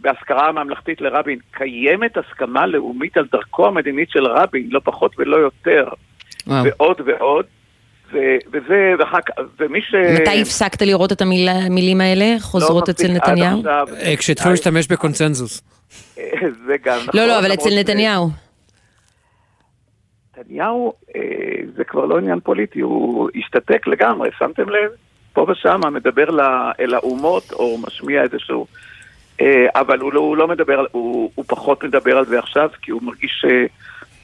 בהזכרה 0.00 0.48
הממלכתית 0.48 1.00
לרבין, 1.00 1.38
קיימת 1.50 2.16
הסכמה 2.16 2.66
לאומית 2.66 3.16
על 3.16 3.26
דרכו 3.32 3.66
המדינית 3.66 4.10
של 4.10 4.26
רבין, 4.26 4.68
לא 4.70 4.80
פחות 4.84 5.12
ולא 5.18 5.36
יותר, 5.36 5.88
וואו. 6.46 6.64
ועוד 6.64 7.00
ועוד, 7.06 7.44
ו- 8.12 8.18
וזה, 8.52 8.92
ואחר 8.98 9.20
כך, 9.20 9.34
ומי 9.60 9.80
ש... 9.82 9.94
מתי 10.20 10.42
הפסקת 10.42 10.82
לראות 10.82 11.12
את 11.12 11.22
המילה- 11.22 11.52
המילים 11.66 12.00
האלה 12.00 12.36
חוזרות 12.40 12.88
לא 12.88 12.92
אצל 12.92 13.08
נתניהו? 13.12 13.58
עכשיו. 13.58 13.86
אה, 14.02 14.16
כשהתחילו 14.16 14.50
להשתמש 14.50 14.86
בקונצנזוס. 14.86 15.62
זה 16.66 16.76
גם 16.84 16.98
נכון. 17.06 17.20
לא, 17.20 17.26
לא, 17.26 17.38
אבל 17.38 17.44
למרות 17.44 17.58
אצל 17.58 17.70
נתניהו. 17.80 18.28
נתניהו 20.38 20.92
אה, 21.16 21.20
זה 21.76 21.84
כבר 21.84 22.04
לא 22.04 22.18
עניין 22.18 22.40
פוליטי, 22.40 22.80
הוא 22.80 23.30
השתתק 23.34 23.86
לגמרי, 23.86 24.28
שמתם 24.38 24.68
לב? 24.68 24.90
פה 25.32 25.46
ושם 25.50 25.80
מדבר 25.92 26.24
אל 26.80 26.94
האומות 26.94 27.52
או 27.52 27.78
משמיע 27.78 28.22
איזשהו... 28.22 28.66
אה, 29.40 29.66
אבל 29.74 29.98
הוא 29.98 30.12
לא, 30.12 30.20
הוא 30.20 30.36
לא 30.36 30.48
מדבר, 30.48 30.84
הוא, 30.92 31.30
הוא 31.34 31.44
פחות 31.48 31.84
מדבר 31.84 32.18
על 32.18 32.24
זה 32.24 32.38
עכשיו, 32.38 32.70
כי 32.82 32.90
הוא 32.90 33.02
מרגיש, 33.02 33.44
אה, 33.48 33.64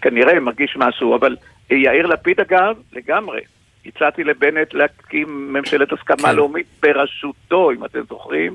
כנראה 0.00 0.40
מרגיש 0.40 0.76
משהו, 0.76 1.16
אבל 1.16 1.36
אה, 1.72 1.76
יאיר 1.76 2.06
לפיד 2.06 2.40
אגב, 2.40 2.76
לגמרי. 2.92 3.40
הצעתי 3.86 4.24
לבנט 4.24 4.74
להקים 4.74 5.52
ממשלת 5.52 5.92
הסכמה 5.92 6.28
כן. 6.28 6.36
לאומית 6.36 6.66
בראשותו, 6.82 7.70
אם 7.70 7.84
אתם 7.84 8.00
זוכרים. 8.08 8.54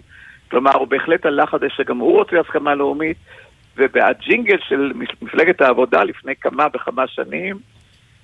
כלומר, 0.52 0.78
הוא 0.78 0.88
בהחלט 0.88 1.26
הלך 1.26 1.54
על 1.54 1.60
זה 1.60 1.68
שגם 1.70 1.98
הוא 1.98 2.18
רוצה 2.18 2.40
הסכמה 2.40 2.76
לאומית, 2.76 3.18
ובג'ינגל 3.78 4.58
של 4.68 4.92
מפלגת 5.22 5.62
העבודה 5.62 6.04
לפני 6.04 6.36
כמה 6.36 6.68
וכמה 6.74 7.08
שנים, 7.08 7.58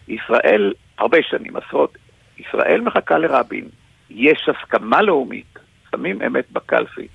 ישראל, 0.08 0.74
הרבה 0.98 1.18
שנים, 1.30 1.56
עשרות, 1.56 1.98
ישראל 2.40 2.82
מחכה 2.82 3.18
לרבין, 3.18 3.66
יש 4.10 4.50
הסכמה 4.50 5.02
לאומית, 5.02 5.60
שמים 5.92 6.22
אמת 6.22 6.52
בקלפי. 6.52 7.08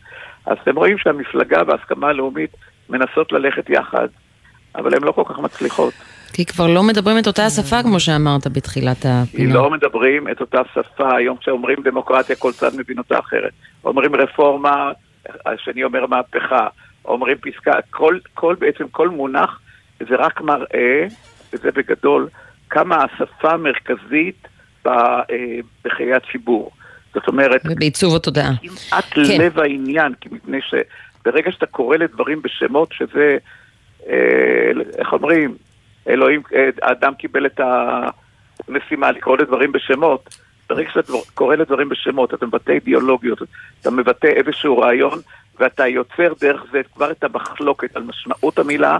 אז 0.46 0.56
אתם 0.62 0.76
רואים 0.76 0.98
שהמפלגה 0.98 1.62
וההסכמה 1.66 2.08
הלאומית 2.08 2.50
מנסות 2.88 3.32
ללכת 3.32 3.70
יחד, 3.70 4.08
אבל 4.74 4.94
הן 4.94 5.02
לא 5.02 5.12
כל 5.12 5.22
כך 5.28 5.38
מצליחות. 5.38 5.94
כי 6.32 6.44
כבר 6.46 6.66
לא 6.66 6.82
מדברים 6.82 7.18
את 7.18 7.26
אותה 7.26 7.46
השפה, 7.46 7.82
כמו 7.82 8.00
שאמרת 8.00 8.46
בתחילת 8.46 9.06
הפינה. 9.08 9.54
לא 9.54 9.70
מדברים 9.70 10.28
את 10.28 10.40
אותה 10.40 10.60
שפה, 10.74 11.16
היום 11.16 11.36
כשאומרים 11.36 11.78
דמוקרטיה 11.84 12.36
כל 12.36 12.52
צד 12.52 12.76
מבין 12.76 12.98
אותה 12.98 13.18
אחרת. 13.18 13.52
אומרים 13.84 14.14
רפורמה, 14.14 14.92
השני 15.46 15.84
אומר 15.84 16.06
מהפכה, 16.06 16.66
אומרים 17.04 17.36
פסקה, 17.38 17.72
כל, 17.90 18.18
כל 18.34 18.56
בעצם 18.58 18.88
כל 18.88 19.08
מונח 19.08 19.60
זה 20.08 20.16
רק 20.18 20.40
מראה, 20.40 21.06
וזה 21.52 21.70
בגדול, 21.72 22.28
כמה 22.70 23.04
השפה 23.04 23.56
מרכזית 23.56 24.48
ב- 24.84 24.88
אה, 24.88 25.58
בחיי 25.84 26.14
הציבור. 26.14 26.70
זאת 27.14 27.28
אומרת, 27.28 27.60
ובעיצוב 27.64 28.16
התודעה. 28.16 28.52
כמעט 28.62 29.04
כן. 29.10 29.40
לב 29.40 29.58
העניין, 29.58 30.14
כי 30.20 30.28
מפני 30.32 30.58
שברגע 30.62 31.52
שאתה 31.52 31.66
קורא 31.66 31.96
לדברים 31.96 32.42
בשמות, 32.42 32.92
שזה, 32.92 33.36
אה, 34.08 34.70
איך 34.98 35.12
אומרים, 35.12 35.54
אלוהים, 36.08 36.42
אה, 36.54 36.68
האדם 36.82 37.14
קיבל 37.14 37.46
את 37.46 37.60
המשימה 38.68 39.10
לקרוא 39.10 39.36
לדברים 39.36 39.72
בשמות, 39.72 40.38
ברגע 40.68 40.90
שאתה 40.92 41.12
קורא 41.34 41.56
לדברים 41.56 41.88
בשמות, 41.88 42.34
אתה 42.34 42.46
מבטא 42.46 42.72
אידיאולוגיות, 42.72 43.38
אתה 43.80 43.90
מבטא 43.90 44.26
איזשהו 44.26 44.78
רעיון, 44.78 45.18
ואתה 45.60 45.86
יוצר 45.86 46.32
דרך 46.40 46.64
זה 46.72 46.80
כבר 46.94 47.10
את 47.10 47.24
המחלוקת 47.24 47.96
על 47.96 48.02
משמעות 48.02 48.58
המילה, 48.58 48.98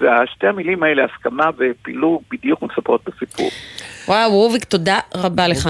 והשתי 0.00 0.46
המילים 0.46 0.82
האלה, 0.82 1.04
הסכמה 1.04 1.50
ופילוג, 1.58 2.22
בדיוק 2.30 2.62
מספרות 2.62 3.00
את 3.04 3.14
הסיפור. 3.14 3.50
וואו, 4.08 4.30
רוביק, 4.30 4.64
תודה 4.64 4.98
רבה 5.14 5.48
לך. 5.48 5.68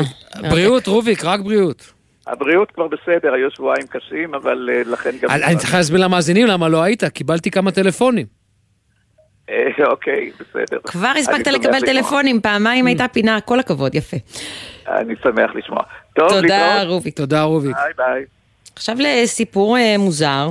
בריאות, 0.50 0.86
רוביק, 0.86 1.24
רק 1.24 1.40
בריאות. 1.40 1.92
הבריאות 2.26 2.70
כבר 2.70 2.88
בסדר, 2.88 3.32
היו 3.34 3.50
שבועיים 3.50 3.86
קשים, 3.86 4.34
אבל 4.34 4.70
אה, 4.72 4.82
לכן 4.92 5.10
גם... 5.20 5.30
אני 5.30 5.56
צריך 5.56 5.74
להסביר 5.74 6.00
למאזינים 6.00 6.46
למה 6.46 6.68
לא 6.68 6.82
היית, 6.82 7.04
קיבלתי 7.04 7.50
כמה 7.50 7.70
טלפונים. 7.70 8.26
אה, 9.50 9.86
אוקיי, 9.86 10.30
בסדר. 10.40 10.78
כבר 10.84 11.12
הספקת 11.18 11.46
לקבל. 11.46 11.80
טלפונים, 11.80 12.40
פעמיים 12.40 12.86
הייתה 12.86 13.08
פינה, 13.08 13.40
כל 13.40 13.60
הכבוד, 13.60 13.94
יפה. 13.94 14.16
אני 14.88 15.14
שמח 15.22 15.50
לשמוע. 15.54 15.82
טוב, 16.14 16.28
תודה. 16.28 16.82
רוביק. 16.82 17.16
תודה, 17.16 17.42
רוביק. 17.42 17.76
ביי 17.76 17.92
ביי. 17.96 18.24
עכשיו 18.76 18.96
לסיפור 18.98 19.76
אה, 19.78 19.94
מוזר, 19.98 20.48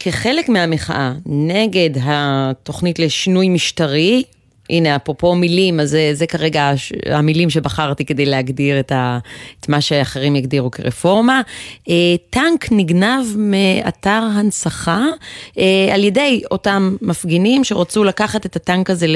כחלק 0.00 0.48
מהמחאה 0.48 1.12
נגד 1.26 1.90
התוכנית 2.02 2.98
לשינוי 2.98 3.48
משטרי, 3.48 4.22
הנה 4.70 4.96
אפרופו 4.96 5.34
מילים, 5.34 5.80
אז 5.80 5.90
זה, 5.90 6.10
זה 6.12 6.26
כרגע 6.26 6.68
הש- 6.68 6.92
המילים 7.06 7.50
שבחרתי 7.50 8.04
כדי 8.04 8.26
להגדיר 8.26 8.80
את, 8.80 8.92
ה, 8.92 9.18
את 9.60 9.68
מה 9.68 9.80
שאחרים 9.80 10.36
יגדירו 10.36 10.70
כרפורמה. 10.70 11.40
אה, 11.88 11.94
טנק 12.30 12.66
נגנב 12.70 13.24
מאתר 13.36 14.22
הנצחה 14.36 15.04
אה, 15.58 15.94
על 15.94 16.04
ידי 16.04 16.42
אותם 16.50 16.96
מפגינים 17.02 17.64
שרצו 17.64 18.04
לקחת 18.04 18.46
את 18.46 18.56
הטנק 18.56 18.90
הזה 18.90 19.06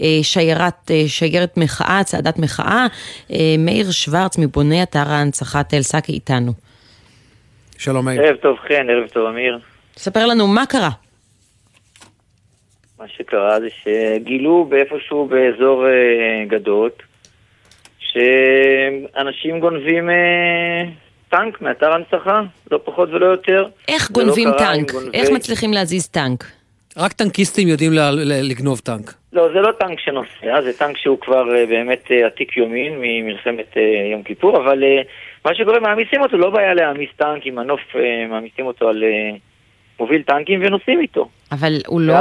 לשיירת 0.00 0.90
אה, 0.90 1.04
שיירת 1.06 1.56
מחאה, 1.56 2.00
צעדת 2.04 2.38
מחאה. 2.38 2.86
אה, 3.32 3.54
מאיר 3.58 3.90
שוורץ 3.90 4.38
מבוני 4.38 4.82
אתר 4.82 5.08
ההנצחה 5.08 5.62
תל 5.62 5.82
סאקי 5.82 6.12
איתנו. 6.12 6.52
שלום 7.78 8.04
מאיר. 8.04 8.20
ערב 8.22 8.36
טוב 8.36 8.56
חן, 8.68 8.90
ערב 8.90 9.08
טוב 9.08 9.26
אמיר. 9.26 9.58
ספר 9.96 10.26
לנו 10.26 10.46
מה 10.46 10.66
קרה. 10.66 10.90
מה 12.98 13.08
שקרה 13.08 13.58
זה 13.60 13.68
שגילו 13.82 14.64
באיפשהו 14.68 15.26
באזור 15.28 15.86
אה, 15.86 15.92
גדות 16.46 17.02
שאנשים 17.98 19.60
גונבים 19.60 20.10
אה, 20.10 20.82
טנק 21.28 21.60
מאתר 21.62 21.92
הנצחה, 21.92 22.40
לא 22.70 22.80
פחות 22.84 23.08
ולא 23.12 23.26
יותר. 23.26 23.66
איך 23.88 24.10
לא 24.10 24.14
גונבים 24.24 24.48
עם 24.48 24.54
טנק? 24.58 24.90
גונבי- 24.92 25.10
איך 25.18 25.30
מצליחים 25.30 25.72
להזיז 25.72 26.08
טנק? 26.08 26.44
רק 26.96 27.12
טנקיסטים 27.12 27.68
יודעים 27.68 27.92
ל- 27.92 28.00
ל- 28.10 28.50
לגנוב 28.50 28.78
טנק. 28.78 29.14
לא, 29.32 29.48
זה 29.52 29.60
לא 29.60 29.72
טנק 29.72 30.00
שנוסע, 30.00 30.62
זה 30.62 30.78
טנק 30.78 30.96
שהוא 30.98 31.18
כבר 31.20 31.56
אה, 31.56 31.66
באמת 31.66 32.02
אה, 32.10 32.26
עתיק 32.26 32.56
יומין 32.56 32.92
ממלחמת 33.00 33.76
אה, 33.76 33.82
יום 34.12 34.22
כיפור, 34.22 34.56
אבל 34.56 34.84
אה, 34.84 35.02
מה 35.44 35.54
שקורה, 35.54 35.80
מעמיסים 35.80 36.20
אותו, 36.22 36.36
לא 36.36 36.50
בעיה 36.50 36.74
להעמיס 36.74 37.10
טנק 37.16 37.42
עם 37.46 37.54
מנוף, 37.54 37.80
אה, 37.96 38.26
מעמיסים 38.28 38.66
אותו 38.66 38.88
על 38.88 39.04
אה, 39.04 39.36
מוביל 40.00 40.22
טנקים 40.22 40.60
ונוסעים 40.62 41.00
איתו. 41.00 41.28
אבל 41.52 41.72
הוא 41.86 42.00
לא, 42.00 42.12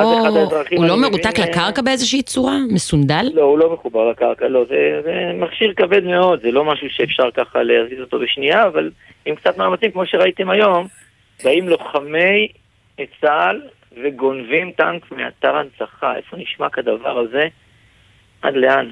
הוא 0.77 0.85
לא 0.85 1.01
מרותק 1.01 1.25
מבין, 1.25 1.43
אה, 1.43 1.49
לקרקע 1.49 1.81
באיזושהי 1.81 2.21
צורה? 2.21 2.57
מסונדל? 2.71 3.25
לא, 3.33 3.41
הוא 3.41 3.59
לא 3.59 3.73
מחובר 3.73 4.09
לקרקע, 4.09 4.47
לא, 4.47 4.65
זה, 4.69 5.01
זה 5.03 5.31
מכשיר 5.35 5.73
כבד 5.73 6.03
מאוד, 6.03 6.41
זה 6.41 6.51
לא 6.51 6.65
משהו 6.65 6.89
שאפשר 6.89 7.31
ככה 7.31 7.63
להזיז 7.63 7.99
אותו 7.99 8.19
בשנייה, 8.19 8.67
אבל 8.67 8.91
עם 9.25 9.35
קצת 9.35 9.57
מאמצים, 9.57 9.91
כמו 9.91 10.05
שראיתם 10.05 10.49
היום, 10.49 10.87
באים 11.43 11.69
לוחמי 11.69 12.47
צה"ל 13.21 13.61
וגונבים 14.03 14.71
טנק 14.71 15.11
מאתר 15.11 15.55
הנצחה. 15.55 16.15
איפה 16.15 16.37
נשמע 16.37 16.69
כדבר 16.69 17.19
הזה? 17.19 17.47
עד 18.41 18.55
לאן? 18.55 18.89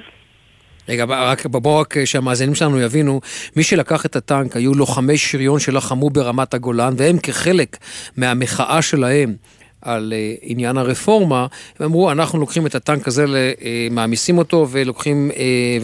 רגע, 0.88 1.04
רק, 1.04 1.46
בואו 1.46 1.76
רק 1.78 2.04
שהמאזינים 2.04 2.54
שלנו 2.54 2.80
יבינו, 2.80 3.20
מי 3.56 3.62
שלקח 3.62 4.06
את 4.06 4.16
הטנק 4.16 4.56
היו 4.56 4.74
לוחמי 4.74 5.18
שריון 5.18 5.60
שלחמו 5.60 6.10
ברמת 6.10 6.54
הגולן, 6.54 6.94
והם 6.96 7.18
כחלק 7.18 7.76
מהמחאה 8.16 8.82
שלהם 8.82 9.34
על 9.82 10.12
אה, 10.16 10.34
עניין 10.42 10.76
הרפורמה, 10.76 11.46
הם 11.78 11.86
אמרו, 11.86 12.10
אנחנו 12.10 12.38
לוקחים 12.38 12.66
את 12.66 12.74
הטנק 12.74 13.08
הזה, 13.08 13.24
אה, 13.62 13.88
מעמיסים 13.90 14.38
אותו 14.38 14.66
ולוקחים 14.70 15.30
אה, 15.36 15.78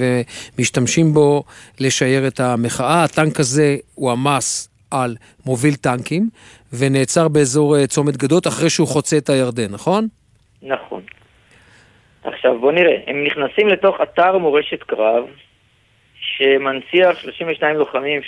ומשתמשים 0.59 1.15
בו 1.15 1.45
לשייר 1.81 2.27
את 2.27 2.41
המחאה. 2.41 3.05
הטנק 3.05 3.41
הזה 3.41 3.77
הועמס 3.95 4.69
על 4.91 5.17
מוביל 5.47 5.75
טנקים, 5.75 6.31
ונעצר 6.73 7.29
באזור 7.29 7.79
אה, 7.79 7.87
צומת 7.87 8.17
גדות 8.17 8.47
אחרי 8.47 8.71
שהוא 8.71 8.89
חוצה 8.89 9.17
את 9.17 9.31
הירדן, 9.31 9.71
נכון? 9.71 10.09
נכון. 10.63 11.03
עכשיו 12.25 12.59
בוא 12.59 12.73
נראה, 12.73 12.97
הם 13.07 13.25
נכנסים 13.25 13.69
לתוך 13.69 13.97
אתר 14.03 14.39
מורשת 14.39 14.83
קרב 14.83 15.25
שמנציח 16.21 17.19
32 17.19 17.77
לוחמים 17.77 18.21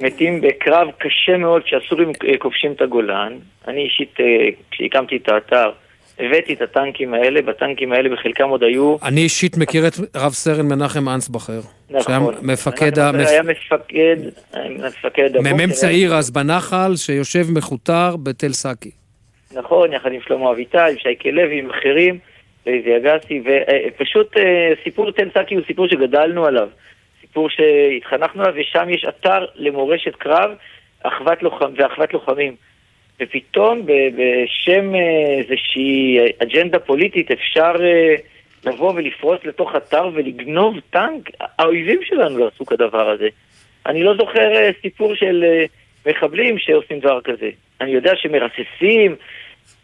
שמתים 0.00 0.40
בקרב 0.40 0.88
קשה 0.98 1.36
מאוד 1.36 1.62
כשהסורים 1.62 2.12
כובשים 2.38 2.72
את 2.72 2.80
הגולן. 2.80 3.32
אני 3.68 3.84
אישית, 3.84 4.14
אה, 4.20 4.48
כשהקמתי 4.70 5.16
את 5.16 5.28
האתר, 5.28 5.70
הבאתי 6.18 6.54
את 6.54 6.62
הטנקים 6.62 7.14
האלה, 7.14 7.42
בטנקים 7.42 7.92
האלה 7.92 8.08
בחלקם 8.08 8.48
עוד 8.48 8.62
היו... 8.62 8.96
אני 9.02 9.20
אישית 9.20 9.56
מכיר 9.56 9.86
את 9.86 9.92
רב 10.16 10.32
סרן 10.32 10.66
מנחם 10.66 11.08
אנסבכר. 11.08 11.60
נכון. 11.90 12.02
שהיה 12.02 12.20
מפקד, 12.42 12.92
בדר 12.92 13.28
היה 13.28 13.42
מפקד, 13.42 14.16
מפקד. 14.70 15.30
מ"מ 15.36 15.72
צעיר 15.72 16.14
אז 16.14 16.30
בנחל, 16.30 16.96
שיושב 16.96 17.46
מכותר 17.52 18.16
בתל 18.16 18.52
סאקי. 18.52 19.05
נכון, 19.56 19.92
יחד 19.92 20.12
עם 20.12 20.20
שלמה 20.20 20.50
אביטל, 20.50 20.88
עם 20.90 20.98
שייקה 20.98 21.30
לוי, 21.30 21.58
עם 21.58 21.70
אחרים, 21.70 22.18
ואיזי 22.66 22.96
אגסי, 22.96 23.42
ופשוט 23.44 24.36
אה, 24.36 24.72
סיפור 24.84 25.10
תל 25.10 25.28
סאקי 25.34 25.54
הוא 25.54 25.64
סיפור 25.66 25.88
שגדלנו 25.88 26.46
עליו. 26.46 26.68
סיפור 27.20 27.48
שהתחנכנו 27.50 28.42
עליו, 28.42 28.54
ושם 28.56 28.88
יש 28.90 29.04
אתר 29.04 29.46
למורשת 29.54 30.14
קרב 30.14 30.50
אחוות 31.02 31.42
לוחם, 31.42 31.72
ואחוות 31.76 32.12
לוחמים. 32.12 32.54
ופתאום 33.20 33.82
בשם 33.86 34.94
אה, 34.94 35.38
איזושהי 35.38 36.18
אג'נדה 36.42 36.78
פוליטית 36.78 37.30
אפשר 37.30 37.72
אה, 37.80 38.14
לבוא 38.64 38.92
ולפרוץ 38.96 39.44
לתוך 39.44 39.76
אתר 39.76 40.08
ולגנוב 40.14 40.76
טנק? 40.90 41.30
האויבים 41.40 42.00
שלנו 42.04 42.38
לא 42.38 42.50
עשו 42.54 42.66
כדבר 42.66 43.10
הזה. 43.10 43.28
אני 43.86 44.02
לא 44.02 44.16
זוכר 44.16 44.54
אה, 44.54 44.70
סיפור 44.82 45.14
של 45.14 45.44
אה, 45.44 45.64
מחבלים 46.06 46.58
שעושים 46.58 47.00
דבר 47.00 47.20
כזה. 47.20 47.50
אני 47.80 47.90
יודע 47.90 48.12
שמרססים 48.16 49.16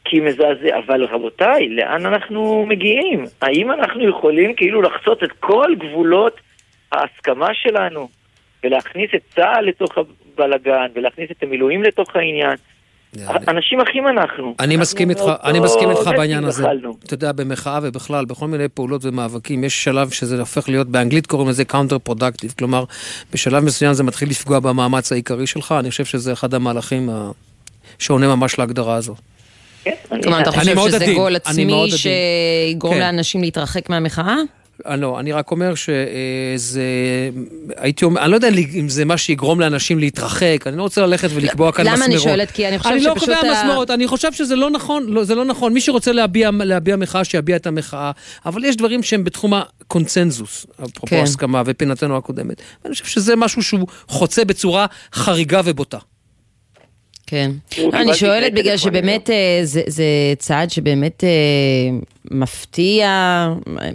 כי 0.04 0.20
מזעזע, 0.20 0.78
אבל 0.86 1.04
רבותיי, 1.04 1.68
לאן 1.68 2.06
אנחנו 2.06 2.66
מגיעים? 2.68 3.24
האם 3.42 3.72
אנחנו 3.72 4.08
יכולים 4.08 4.54
כאילו 4.54 4.82
לחצות 4.82 5.22
את 5.24 5.32
כל 5.40 5.74
גבולות 5.78 6.40
ההסכמה 6.92 7.48
שלנו 7.54 8.08
ולהכניס 8.64 9.10
את 9.14 9.22
צה"ל 9.34 9.64
לתוך 9.64 9.98
הבלגן 9.98 10.86
ולהכניס 10.94 11.30
את 11.30 11.42
המילואים 11.42 11.82
לתוך 11.82 12.16
העניין? 12.16 12.56
אנשים 13.48 13.80
אחים 13.80 14.08
אנחנו. 14.08 14.54
אני 14.60 14.76
מסכים 14.76 15.10
איתך, 15.10 15.22
אני 15.44 15.60
מסכים 15.60 15.90
איתך 15.90 16.10
בעניין 16.16 16.44
הזה. 16.44 16.64
אתה 17.04 17.14
יודע, 17.14 17.32
במחאה 17.32 17.78
ובכלל, 17.82 18.24
בכל 18.24 18.46
מיני 18.46 18.68
פעולות 18.68 19.04
ומאבקים, 19.04 19.64
יש 19.64 19.84
שלב 19.84 20.10
שזה 20.10 20.40
הופך 20.40 20.68
להיות, 20.68 20.88
באנגלית 20.88 21.26
קוראים 21.26 21.48
לזה 21.48 21.62
counter 21.72 22.10
productive, 22.10 22.58
כלומר, 22.58 22.84
בשלב 23.32 23.64
מסוים 23.64 23.92
זה 23.92 24.02
מתחיל 24.04 24.28
לפגוע 24.28 24.60
במאמץ 24.60 25.12
העיקרי 25.12 25.46
שלך, 25.46 25.74
אני 25.78 25.90
חושב 25.90 26.04
שזה 26.04 26.32
אחד 26.32 26.54
המהלכים 26.54 27.10
שעונה 27.98 28.36
ממש 28.36 28.58
להגדרה 28.58 28.94
הזו. 28.94 29.14
כן, 29.84 29.92
כלומר, 30.22 30.40
אתה 30.40 30.50
אני 30.50 30.74
חושב 30.74 30.88
שזה 30.88 30.96
עדין, 30.96 31.14
גול 31.14 31.26
אני 31.26 31.36
עצמי. 31.36 31.90
שיגרום 31.98 32.94
כן. 32.94 33.00
לאנשים 33.00 33.42
להתרחק 33.42 33.90
מהמחאה? 33.90 34.36
אה, 34.86 34.96
לא, 34.96 35.20
אני 35.20 35.32
רק 35.32 35.50
אומר 35.50 35.74
שזה, 35.74 36.82
הייתי 37.76 38.04
אומר, 38.04 38.22
אני 38.22 38.30
לא 38.30 38.36
יודע 38.36 38.48
אם 38.74 38.88
זה 38.88 39.04
מה 39.04 39.16
שיגרום 39.18 39.60
לאנשים 39.60 39.98
להתרחק, 39.98 40.64
אני 40.66 40.76
לא 40.76 40.82
רוצה 40.82 41.06
ללכת 41.06 41.28
ולקבוע 41.34 41.72
כאן 41.72 41.84
למה 41.84 41.94
מסמרות. 41.94 42.10
אני 42.12 42.22
שואלת? 42.22 42.50
כי 42.50 42.68
אני 42.68 42.78
חושבת 42.78 42.92
אני 42.92 43.02
לא 43.04 43.14
שפשוט 43.14 43.28
קובע 43.34 43.50
ה- 43.50 43.64
מסמרות, 43.64 43.90
אני 43.90 44.06
חושב 44.06 44.32
שזה 44.32 44.56
לא 44.56 44.70
נכון, 44.70 45.06
לא, 45.08 45.24
זה 45.24 45.34
לא 45.34 45.44
נכון. 45.44 45.72
מי 45.72 45.80
שרוצה 45.80 46.12
להביע, 46.12 46.50
להביע 46.64 46.96
מחאה, 46.96 47.24
שיביע 47.24 47.56
את 47.56 47.66
המחאה, 47.66 48.10
אבל 48.46 48.64
יש 48.64 48.76
דברים 48.76 49.02
שהם 49.02 49.24
בתחום 49.24 49.52
הקונצנזוס, 49.54 50.66
אפרופו 50.74 51.06
כן. 51.06 51.22
הסכמה 51.22 51.62
ופינתנו 51.66 52.16
הקודמת. 52.16 52.56
ואני 52.84 52.92
חושב 52.94 53.04
שזה 53.06 53.36
משהו 53.36 53.62
שהוא 53.62 53.86
חוצה 54.08 54.44
בצורה 54.44 54.86
חריגה 55.14 55.60
ובוטה. 55.64 55.98
כן. 57.32 57.50
לא, 57.78 57.90
אני 57.92 58.14
שואלת 58.14 58.54
בגלל 58.54 58.76
שבאמת 58.76 59.30
אה, 59.30 59.60
זה, 59.62 59.82
זה 59.86 60.04
צעד 60.38 60.70
שבאמת 60.70 61.24
אה, 61.24 61.28
מפתיע, 62.30 63.48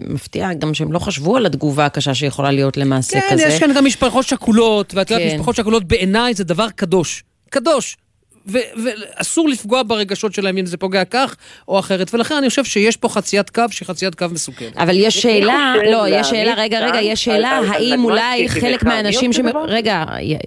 מפתיע 0.07 0.53
גם 0.53 0.73
שהם 0.73 0.91
לא 0.91 0.99
חשבו 0.99 1.37
על 1.37 1.45
התגובה 1.45 1.85
הקשה 1.85 2.13
שיכולה 2.13 2.51
להיות 2.51 2.77
למעשה 2.77 3.21
כן, 3.21 3.27
כזה. 3.31 3.43
יש 3.43 3.59
כאן 3.59 3.73
גם 3.75 3.85
משפחות 3.85 4.27
שכולות, 4.27 4.93
ואת 4.93 5.11
יודעת, 5.11 5.27
כן. 5.27 5.35
משפחות 5.35 5.55
שכולות 5.55 5.83
בעיניי 5.83 6.33
זה 6.33 6.43
דבר 6.43 6.69
קדוש. 6.69 7.23
קדוש. 7.49 7.97
ואסור 8.47 9.49
לפגוע 9.49 9.83
ברגשות 9.83 10.33
שלהם 10.33 10.57
אם 10.57 10.65
זה 10.65 10.77
פוגע 10.77 11.05
כך 11.05 11.35
או 11.67 11.79
אחרת, 11.79 12.13
ולכן 12.13 12.35
אני 12.35 12.49
חושב 12.49 12.63
שיש 12.63 12.97
פה 12.97 13.09
חציית 13.09 13.49
קו 13.49 13.63
שהיא 13.71 13.87
חציית 13.87 14.15
קו 14.15 14.25
מסוכנת. 14.31 14.77
אבל 14.77 14.95
יש 14.97 15.21
שאלה, 15.21 15.73
לא, 15.91 16.05
יש 16.09 16.29
שאלה, 16.29 16.53
רגע, 16.57 16.79
רגע, 16.79 17.01
יש 17.01 17.23
שאלה, 17.23 17.49
האם 17.49 17.93
נגמ"ש 17.93 18.05
אולי 18.05 18.49
חלק 18.49 18.83
מהאנשים, 18.83 19.31
כזה? 19.33 19.41
רגע, 19.67 20.03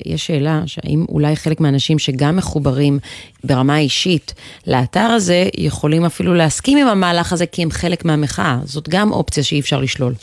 יש 0.06 0.27
שאלה, 0.27 0.62
האם 0.85 1.05
אולי 1.09 1.36
חלק 1.36 1.60
מהאנשים 1.60 1.98
שגם 1.98 2.36
מחוברים 2.36 2.98
ברמה 3.44 3.74
האישית 3.74 4.35
לאתר 4.66 5.01
הזה, 5.01 5.48
יכולים 5.59 6.05
אפילו 6.05 6.35
להסכים 6.35 6.78
עם 6.78 6.86
המהלך 6.86 7.32
הזה 7.32 7.47
כי 7.47 7.62
הם 7.62 7.70
חלק 7.70 8.05
מהמחאה, 8.05 8.59
זאת 8.64 8.89
גם 8.89 9.12
אופציה 9.12 9.43
שאי 9.43 9.60
אפשר 9.60 9.81
לשלול. 9.81 10.14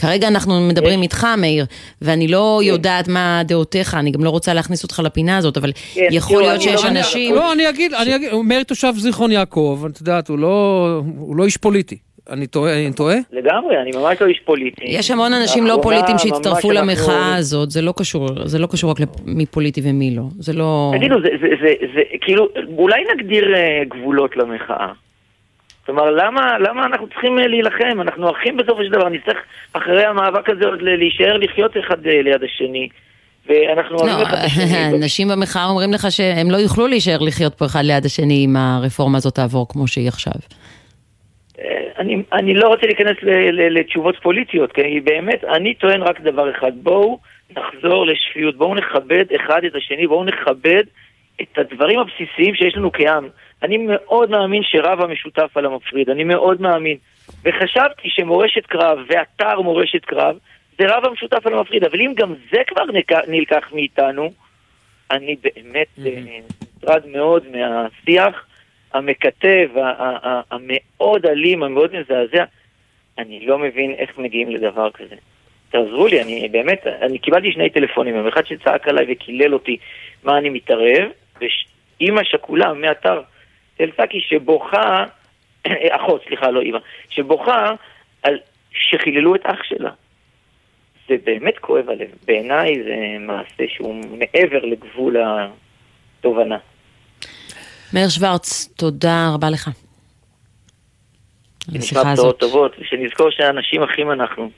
כרגע 0.00 0.28
אנחנו 0.28 0.60
מדברים 0.60 1.02
איתך, 1.02 1.26
מאיר, 1.38 1.64
ואני 2.02 2.28
לא 2.28 2.60
יודעת 2.62 3.08
מה 3.08 3.42
דעותיך, 3.44 3.94
אני 3.94 4.10
גם 4.10 4.24
לא 4.24 4.30
רוצה 4.30 4.54
להכניס 4.54 4.82
אותך 4.82 5.02
לפינה 5.04 5.36
הזאת, 5.36 5.56
אבל 5.56 5.70
יכול 5.96 6.42
להיות 6.42 6.62
שיש 6.62 6.84
אנשים... 6.84 7.34
לא, 7.34 7.52
אני 7.52 7.68
אגיד, 7.68 7.94
אני 7.94 8.16
אגיד, 8.16 8.28
מאיר 8.44 8.62
תושב 8.62 8.92
זיכרון 8.96 9.32
יעקב, 9.32 9.84
את 9.90 10.00
יודעת, 10.00 10.28
הוא 10.28 10.38
לא 10.38 11.02
לא 11.36 11.44
איש 11.44 11.56
פוליטי. 11.56 11.96
אני 12.30 12.46
טועה? 12.46 12.74
אני 12.74 12.92
טועה? 12.92 13.16
לגמרי, 13.32 13.80
אני 13.82 13.90
ממש 13.90 14.20
לא 14.20 14.26
איש 14.26 14.40
פוליטי. 14.44 14.84
יש 14.86 15.10
המון 15.10 15.32
אנשים 15.32 15.66
לא 15.66 15.78
פוליטיים 15.82 16.18
שהצטרפו 16.18 16.70
למחאה 16.72 17.36
הזאת, 17.36 17.70
זה 17.70 17.82
לא 17.82 17.94
קשור, 17.96 18.28
זה 18.44 18.58
לא 18.58 18.66
קשור 18.66 18.90
רק 18.90 18.96
למי 19.26 19.46
פוליטי 19.46 19.80
ומי 19.84 20.16
לא, 20.16 20.22
זה 20.38 20.52
לא... 20.52 20.92
תגידו, 20.98 21.14
זה, 21.22 21.28
זה, 21.40 21.48
זה, 21.62 21.74
זה, 21.94 22.00
כאילו, 22.20 22.48
אולי 22.78 23.00
נגדיר 23.14 23.54
אה, 23.54 23.82
גבולות 23.88 24.36
למחאה. 24.36 24.92
כלומר, 25.86 26.10
למה, 26.10 26.58
למה 26.58 26.86
אנחנו 26.86 27.08
צריכים 27.08 27.38
אה, 27.38 27.46
להילחם? 27.46 28.00
אנחנו 28.00 28.30
אחים 28.30 28.56
בסופו 28.56 28.84
של 28.84 28.90
דבר, 28.90 29.08
נצטרך 29.08 29.36
אחרי 29.72 30.04
המאבק 30.04 30.50
הזה 30.50 30.64
עוד 30.66 30.82
להישאר 30.82 31.36
לחיות 31.36 31.76
אחד 31.76 32.06
אה, 32.06 32.22
ליד 32.22 32.42
השני. 32.42 32.88
ואנחנו. 33.48 33.96
לא, 33.96 34.12
אנשים 34.96 35.28
במחאה 35.28 35.64
אומרים 35.64 35.92
לך 35.92 36.06
שהם 36.10 36.50
לא 36.50 36.56
יוכלו 36.56 36.86
להישאר 36.86 37.18
לחיות 37.20 37.54
פה 37.54 37.64
אחד 37.64 37.84
ליד 37.84 38.04
השני 38.04 38.44
אם 38.44 38.56
הרפורמה 38.56 39.18
הזאת 39.18 39.34
תעבור 39.34 39.68
כמו 39.68 39.88
שהיא 39.88 40.08
עכשיו. 40.08 40.32
אה, 41.58 41.64
אני, 41.98 42.22
אני 42.32 42.54
לא 42.54 42.68
רוצה 42.68 42.86
להיכנס 42.86 43.16
ל, 43.22 43.30
ל, 43.30 43.78
לתשובות 43.78 44.16
פוליטיות, 44.22 44.72
כי 44.72 45.00
באמת, 45.00 45.44
אני 45.44 45.74
טוען 45.74 46.02
רק 46.02 46.20
דבר 46.20 46.50
אחד, 46.50 46.72
בואו 46.74 47.18
נחזור 47.56 48.06
לשפיות, 48.06 48.56
בואו 48.56 48.74
נכבד 48.74 49.24
אחד 49.36 49.64
את 49.64 49.74
השני, 49.74 50.06
בואו 50.06 50.24
נכבד 50.24 50.84
את 51.42 51.58
הדברים 51.58 51.98
הבסיסיים 51.98 52.54
שיש 52.54 52.76
לנו 52.76 52.92
כעם. 52.92 53.28
אני 53.62 53.76
מאוד 53.76 54.30
מאמין 54.30 54.62
שרב 54.62 55.00
המשותף 55.00 55.56
על 55.56 55.66
המפריד, 55.66 56.10
אני 56.10 56.24
מאוד 56.24 56.60
מאמין. 56.60 56.96
וחשבתי 57.44 58.08
שמורשת 58.10 58.66
קרב 58.66 58.98
ואתר 59.08 59.60
מורשת 59.60 60.04
קרב 60.04 60.38
זה 60.78 60.84
רב 60.88 61.04
המשותף 61.04 61.46
על 61.46 61.54
המפריד, 61.54 61.84
אבל 61.84 62.00
אם 62.00 62.12
גם 62.16 62.34
זה 62.52 62.58
כבר 62.66 62.84
נלקח 63.28 63.72
מאיתנו, 63.72 64.30
אני 65.10 65.36
באמת 65.42 65.86
אה, 66.06 66.38
מוטרד 66.74 67.06
מאוד 67.06 67.44
מהשיח 67.52 68.46
המקטב, 68.94 69.68
המאוד 70.50 71.26
אלים, 71.26 71.62
המאוד 71.62 71.90
מזעזע. 71.96 72.44
אני 73.18 73.46
לא 73.46 73.58
מבין 73.58 73.94
איך 73.98 74.18
מגיעים 74.18 74.50
לדבר 74.50 74.90
כזה. 74.90 75.14
תעזרו 75.70 76.06
לי, 76.06 76.22
אני 76.22 76.48
באמת, 76.48 76.86
אני 76.86 77.18
קיבלתי 77.18 77.52
שני 77.52 77.70
טלפונים, 77.70 78.16
יום 78.16 78.26
אחד 78.26 78.46
שצעק 78.46 78.88
עליי 78.88 79.06
וקילל 79.08 79.54
אותי 79.54 79.76
מה 80.24 80.38
אני 80.38 80.50
מתערב, 80.50 81.08
ואימא 81.40 82.24
שכולה 82.24 82.72
מאתר 82.72 83.22
תל-סאקי 83.76 84.20
שבוכה, 84.20 85.04
אחות, 85.96 86.22
סליחה, 86.28 86.50
לא 86.50 86.60
אימא, 86.60 86.78
שבוכה 87.08 87.74
על 88.22 88.38
שחיללו 88.70 89.34
את 89.34 89.40
אח 89.46 89.62
שלה. 89.62 89.90
זה 91.08 91.14
באמת 91.24 91.58
כואב 91.58 91.90
הלב. 91.90 92.08
בעיניי 92.26 92.82
זה 92.84 92.96
מעשה 93.20 93.64
שהוא 93.68 93.94
מעבר 93.94 94.64
לגבול 94.64 95.16
התובנה. 96.20 96.58
מאיר 97.92 98.08
שוורץ, 98.08 98.68
תודה 98.76 99.30
רבה 99.34 99.50
לך. 99.50 99.70
נשמע. 101.72 102.12
בשורות 102.12 102.40
טובות, 102.40 102.76
ושנזכור 102.78 103.30
שאנשים 103.30 103.82
אחים 103.82 104.10
אנחנו. 104.10 104.50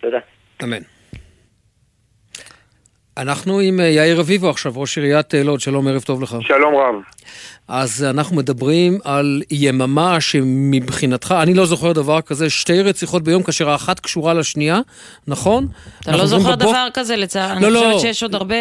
תודה. 0.00 0.18
אמן. 0.62 0.97
אנחנו 3.18 3.60
עם 3.60 3.80
אה, 3.80 3.84
יאיר 3.84 4.20
רביבו 4.20 4.50
עכשיו, 4.50 4.72
ראש 4.76 4.98
עיריית 4.98 5.34
אה, 5.34 5.42
לוד, 5.42 5.60
שלום, 5.60 5.88
ערב 5.88 6.02
טוב 6.02 6.22
לך. 6.22 6.36
שלום 6.40 6.74
רב. 6.74 6.94
אז 7.68 8.06
אנחנו 8.10 8.36
מדברים 8.36 8.98
על 9.04 9.42
יממה 9.50 10.20
שמבחינתך, 10.20 11.34
אני 11.42 11.54
לא 11.54 11.64
זוכר 11.64 11.92
דבר 11.92 12.20
כזה, 12.20 12.50
שתי 12.50 12.82
רציחות 12.82 13.22
ביום 13.22 13.42
כאשר 13.42 13.70
האחת 13.70 14.00
קשורה 14.00 14.34
לשנייה, 14.34 14.80
נכון? 15.26 15.66
אתה 16.02 16.16
לא 16.16 16.26
זוכר 16.26 16.54
דבר 16.54 16.86
כזה 16.94 17.16
לצער, 17.16 17.52
אני 17.52 17.62
לא, 17.62 17.68
לא. 17.68 17.78
חושבת 17.78 18.00
שיש 18.00 18.22
עוד 18.22 18.34
הרבה, 18.34 18.56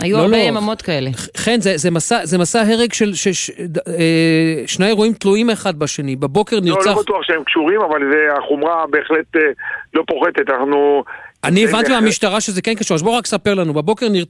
היו 0.00 0.16
לא, 0.16 0.22
הרבה 0.22 0.36
לא. 0.36 0.42
יממות 0.42 0.82
כאלה. 0.82 1.10
חן, 1.36 1.60
זה, 1.60 1.76
זה, 1.76 1.90
מסע, 1.90 2.26
זה 2.26 2.38
מסע 2.38 2.60
הרג 2.60 2.92
של 2.92 3.14
ש, 3.14 3.28
ש, 3.28 3.50
אה, 3.88 4.62
שני 4.66 4.86
אירועים 4.86 5.12
תלויים 5.12 5.50
אחד 5.50 5.78
בשני. 5.78 6.16
בבוקר 6.16 6.56
לא, 6.56 6.62
נרצח... 6.62 6.86
לא 6.86 7.02
בטוח 7.02 7.22
שהם 7.22 7.44
קשורים, 7.44 7.80
אבל 7.80 8.00
זה, 8.12 8.38
החומרה 8.38 8.84
בהחלט 8.90 9.36
אה, 9.36 9.40
לא 9.94 10.02
פוחתת. 10.06 10.50
אנחנו... 10.50 11.04
אני 11.44 11.64
הבנתי 11.64 11.92
מהמשטרה 11.92 12.40
שזה 12.40 12.62
כן 12.62 12.74
קשור, 12.74 12.94
אז 12.94 13.02
בוא 13.02 13.18
רק 13.18 13.26
ספר 13.26 13.54
לנו. 13.54 13.72
בבוקר 13.74 14.06
נר... 14.08 14.24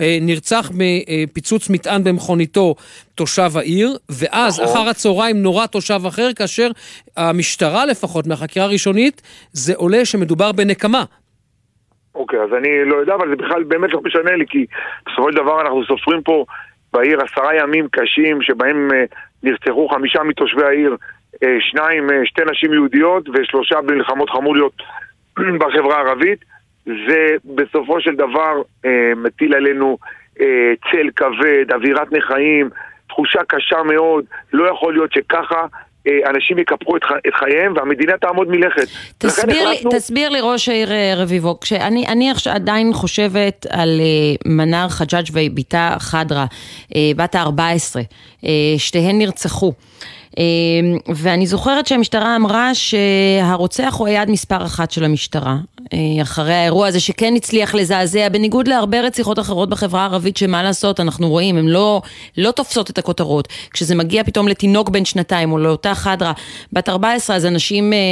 אה, 0.00 0.18
נרצח 0.20 0.70
מפיצוץ 0.74 1.70
מטען 1.70 2.04
במכוניתו 2.04 2.74
תושב 3.14 3.50
העיר, 3.56 3.96
ואז 4.08 4.60
נכון. 4.60 4.72
אחר 4.72 4.88
הצהריים 4.88 5.42
נורה 5.42 5.66
תושב 5.66 6.00
אחר, 6.08 6.28
כאשר 6.36 6.68
המשטרה 7.16 7.86
לפחות, 7.86 8.26
מהחקירה 8.26 8.66
הראשונית, 8.66 9.22
זה 9.52 9.72
עולה 9.76 10.04
שמדובר 10.04 10.52
בנקמה. 10.52 11.04
אוקיי, 12.14 12.38
אז 12.40 12.48
אני 12.58 12.68
לא 12.84 12.96
יודע, 12.96 13.14
אבל 13.14 13.28
זה 13.28 13.36
בכלל 13.36 13.62
באמת 13.62 13.92
לא 13.92 14.00
משנה 14.04 14.36
לי, 14.36 14.44
כי 14.48 14.66
בסופו 15.06 15.32
של 15.32 15.36
דבר 15.36 15.60
אנחנו 15.60 15.84
סופרים 15.84 16.22
פה 16.22 16.44
בעיר 16.92 17.20
עשרה 17.20 17.56
ימים 17.56 17.88
קשים, 17.90 18.42
שבהם 18.42 18.90
אה, 18.94 19.04
נרצחו 19.42 19.88
חמישה 19.88 20.22
מתושבי 20.22 20.64
העיר, 20.64 20.96
אה, 21.42 21.56
שניים, 21.60 22.08
שתי 22.24 22.42
נשים 22.50 22.72
יהודיות 22.72 23.28
ושלושה 23.28 23.80
במלחמות 23.80 24.30
חמוליות 24.30 24.72
בחברה 25.60 25.96
הערבית. 25.96 26.51
זה 26.86 27.26
בסופו 27.44 28.00
של 28.00 28.14
דבר 28.14 28.52
אה, 28.84 28.90
מטיל 29.16 29.54
עלינו 29.54 29.98
אה, 30.40 30.46
צל 30.90 31.08
כבד, 31.16 31.72
אווירת 31.74 32.12
נכאים, 32.12 32.70
תחושה 33.08 33.40
קשה 33.48 33.82
מאוד. 33.82 34.24
לא 34.52 34.70
יכול 34.70 34.92
להיות 34.94 35.12
שככה 35.12 35.66
אה, 36.06 36.30
אנשים 36.30 36.58
יקפחו 36.58 36.96
את, 36.96 37.02
את 37.28 37.34
חייהם 37.34 37.72
והמדינה 37.76 38.12
תעמוד 38.16 38.48
מלכת. 38.48 38.86
תסביר 39.18 39.68
לי, 39.68 39.74
החלטנו- 39.74 39.90
תסביר 39.90 40.28
לי 40.28 40.38
ראש 40.42 40.68
העיר 40.68 40.92
אה, 40.92 41.12
רביבו, 41.16 41.60
כשאני 41.60 42.06
אני 42.08 42.30
עדיין 42.50 42.92
חושבת 42.92 43.66
על 43.70 44.00
אה, 44.00 44.52
מנר 44.52 44.86
חג'אג' 44.88 45.26
ובתה 45.32 45.96
חדרה, 45.98 46.46
בת 47.16 47.34
ה-14, 47.34 47.98
אה, 48.44 48.50
שתיהן 48.78 49.18
נרצחו. 49.18 49.72
אה, 50.38 50.44
ואני 51.14 51.46
זוכרת 51.46 51.86
שהמשטרה 51.86 52.36
אמרה 52.36 52.70
שהרוצח 52.74 53.94
הוא 53.98 54.06
היעד 54.06 54.30
מספר 54.30 54.64
אחת 54.64 54.90
של 54.90 55.04
המשטרה. 55.04 55.56
אה, 55.92 56.22
אחרי 56.22 56.54
האירוע 56.54 56.86
הזה 56.86 57.00
שכן 57.00 57.34
הצליח 57.36 57.74
לזעזע, 57.74 58.28
בניגוד 58.28 58.68
להרבה 58.68 59.00
רציחות 59.00 59.38
אחרות 59.38 59.68
בחברה 59.68 60.00
הערבית, 60.00 60.36
שמה 60.36 60.62
לעשות, 60.62 61.00
אנחנו 61.00 61.28
רואים, 61.28 61.56
הן 61.56 61.66
לא, 61.66 62.02
לא 62.36 62.50
תופסות 62.50 62.90
את 62.90 62.98
הכותרות. 62.98 63.48
כשזה 63.70 63.94
מגיע 63.94 64.24
פתאום 64.24 64.48
לתינוק 64.48 64.88
בן 64.88 65.04
שנתיים 65.04 65.52
או 65.52 65.58
לאותה 65.58 65.94
חדרה 65.94 66.32
בת 66.72 66.88
14, 66.88 67.36
אז 67.36 67.46
אנשים 67.46 67.92
אה, 67.92 67.98
אה, 67.98 68.02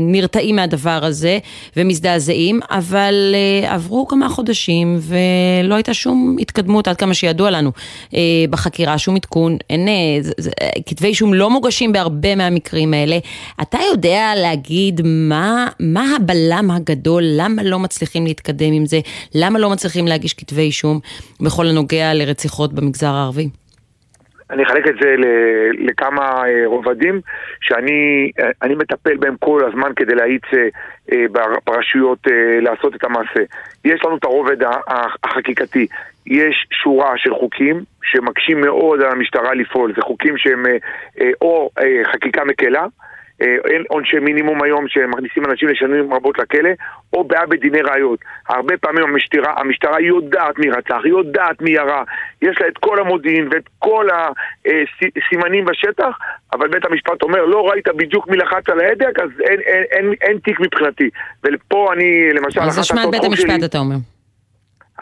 נרתעים 0.00 0.56
מהדבר 0.56 1.04
הזה 1.04 1.38
ומזדעזעים, 1.76 2.60
אבל 2.70 3.34
אה, 3.34 3.74
עברו 3.74 4.06
כמה 4.06 4.28
חודשים 4.28 4.98
ולא 5.00 5.74
הייתה 5.74 5.94
שום 5.94 6.36
התקדמות 6.40 6.88
עד 6.88 6.96
כמה 6.96 7.14
שידוע 7.14 7.50
לנו 7.50 7.72
אה, 8.14 8.20
בחקירה, 8.50 8.98
שום 8.98 9.16
עדכון, 9.16 9.56
אין, 9.70 9.88
אה, 9.88 9.94
אה, 10.62 10.68
כתבי 10.86 11.08
אישום 11.08 11.34
לא 11.36 11.50
מוגשים 11.50 11.92
בהרבה 11.92 12.34
מהמקרים 12.34 12.94
האלה. 12.94 13.18
אתה 13.62 13.78
יודע 13.92 14.32
להגיד 14.36 15.00
מה, 15.04 15.68
מה 15.80 16.16
הבלם 16.16 16.70
הגדול, 16.70 17.22
למה 17.26 17.62
לא 17.62 17.78
מצליחים 17.78 18.26
להתקדם 18.26 18.72
עם 18.72 18.86
זה, 18.86 19.00
למה 19.34 19.58
לא 19.58 19.70
מצליחים 19.70 20.06
להגיש 20.08 20.34
כתבי 20.34 20.62
אישום 20.62 21.00
בכל 21.40 21.66
הנוגע 21.66 22.14
לרציחות 22.14 22.72
במגזר 22.72 23.14
הערבי? 23.14 23.48
אני 24.50 24.62
אחלק 24.62 24.88
את 24.88 24.94
זה 25.00 25.14
לכמה 25.78 26.42
אה, 26.46 26.62
רובדים 26.66 27.20
שאני 27.60 28.30
אה, 28.62 28.74
מטפל 28.76 29.16
בהם 29.16 29.36
כל 29.36 29.60
הזמן 29.68 29.92
כדי 29.96 30.14
להאיץ 30.14 30.42
אה, 31.12 31.24
בר- 31.32 31.58
ברשויות 31.66 32.18
לעשות 32.60 32.94
את 32.94 33.04
המעשה. 33.04 33.40
יש 33.84 34.04
לנו 34.04 34.16
את 34.16 34.24
הרובד 34.24 34.56
החקיקתי, 35.24 35.86
יש 36.26 36.66
שורה 36.82 37.12
של 37.16 37.34
חוקים 37.34 37.82
שמקשים 38.02 38.60
מאוד 38.60 39.00
על 39.00 39.10
המשטרה 39.10 39.54
לפעול, 39.54 39.92
זה 39.96 40.02
חוקים 40.02 40.38
שהם 40.38 40.62
או 41.40 41.70
חקיקה 42.12 42.44
מקלה 42.44 42.86
אין 43.40 43.82
עונשי 43.88 44.18
מינימום 44.18 44.62
היום 44.62 44.88
שמכניסים 44.88 45.44
אנשים 45.50 45.68
לשנים 45.68 46.12
רבות 46.14 46.38
לכלא, 46.38 46.70
או 47.12 47.24
בעיה 47.24 47.46
בדיני 47.46 47.80
ראיות. 47.82 48.18
הרבה 48.48 48.76
פעמים 48.76 49.04
המשטרה, 49.04 49.54
המשטרה 49.56 50.00
יודעת 50.00 50.58
מי 50.58 50.70
רצח, 50.70 50.96
היא 51.04 51.12
יודעת 51.12 51.62
מי 51.62 51.70
ירה, 51.70 52.02
יש 52.42 52.60
לה 52.60 52.68
את 52.68 52.78
כל 52.78 53.00
המודיעין 53.00 53.48
ואת 53.50 53.68
כל 53.78 54.06
הסימנים 54.64 55.64
בשטח, 55.64 56.18
אבל 56.52 56.68
בית 56.68 56.84
המשפט 56.84 57.22
אומר, 57.22 57.44
לא 57.44 57.68
ראית 57.70 57.88
בדיוק 57.96 58.28
מי 58.28 58.36
לחץ 58.36 58.68
על 58.68 58.80
ההדק, 58.80 59.20
אז 59.22 59.30
אין, 59.40 59.60
אין, 59.60 59.82
אין, 59.90 60.12
אין 60.22 60.38
תיק 60.38 60.60
מבחינתי. 60.60 61.10
ופה 61.46 61.92
אני, 61.92 62.28
למשל, 62.34 62.60
אז 62.60 62.68
אחת 62.74 62.78
אשמת 62.78 62.98
הצעות 62.98 63.12
בית 63.14 63.24
חוק 63.24 63.34
שלי- 63.34 63.52
המשפט, 63.52 63.70
אתה 63.70 63.78
אומר. 63.78 63.96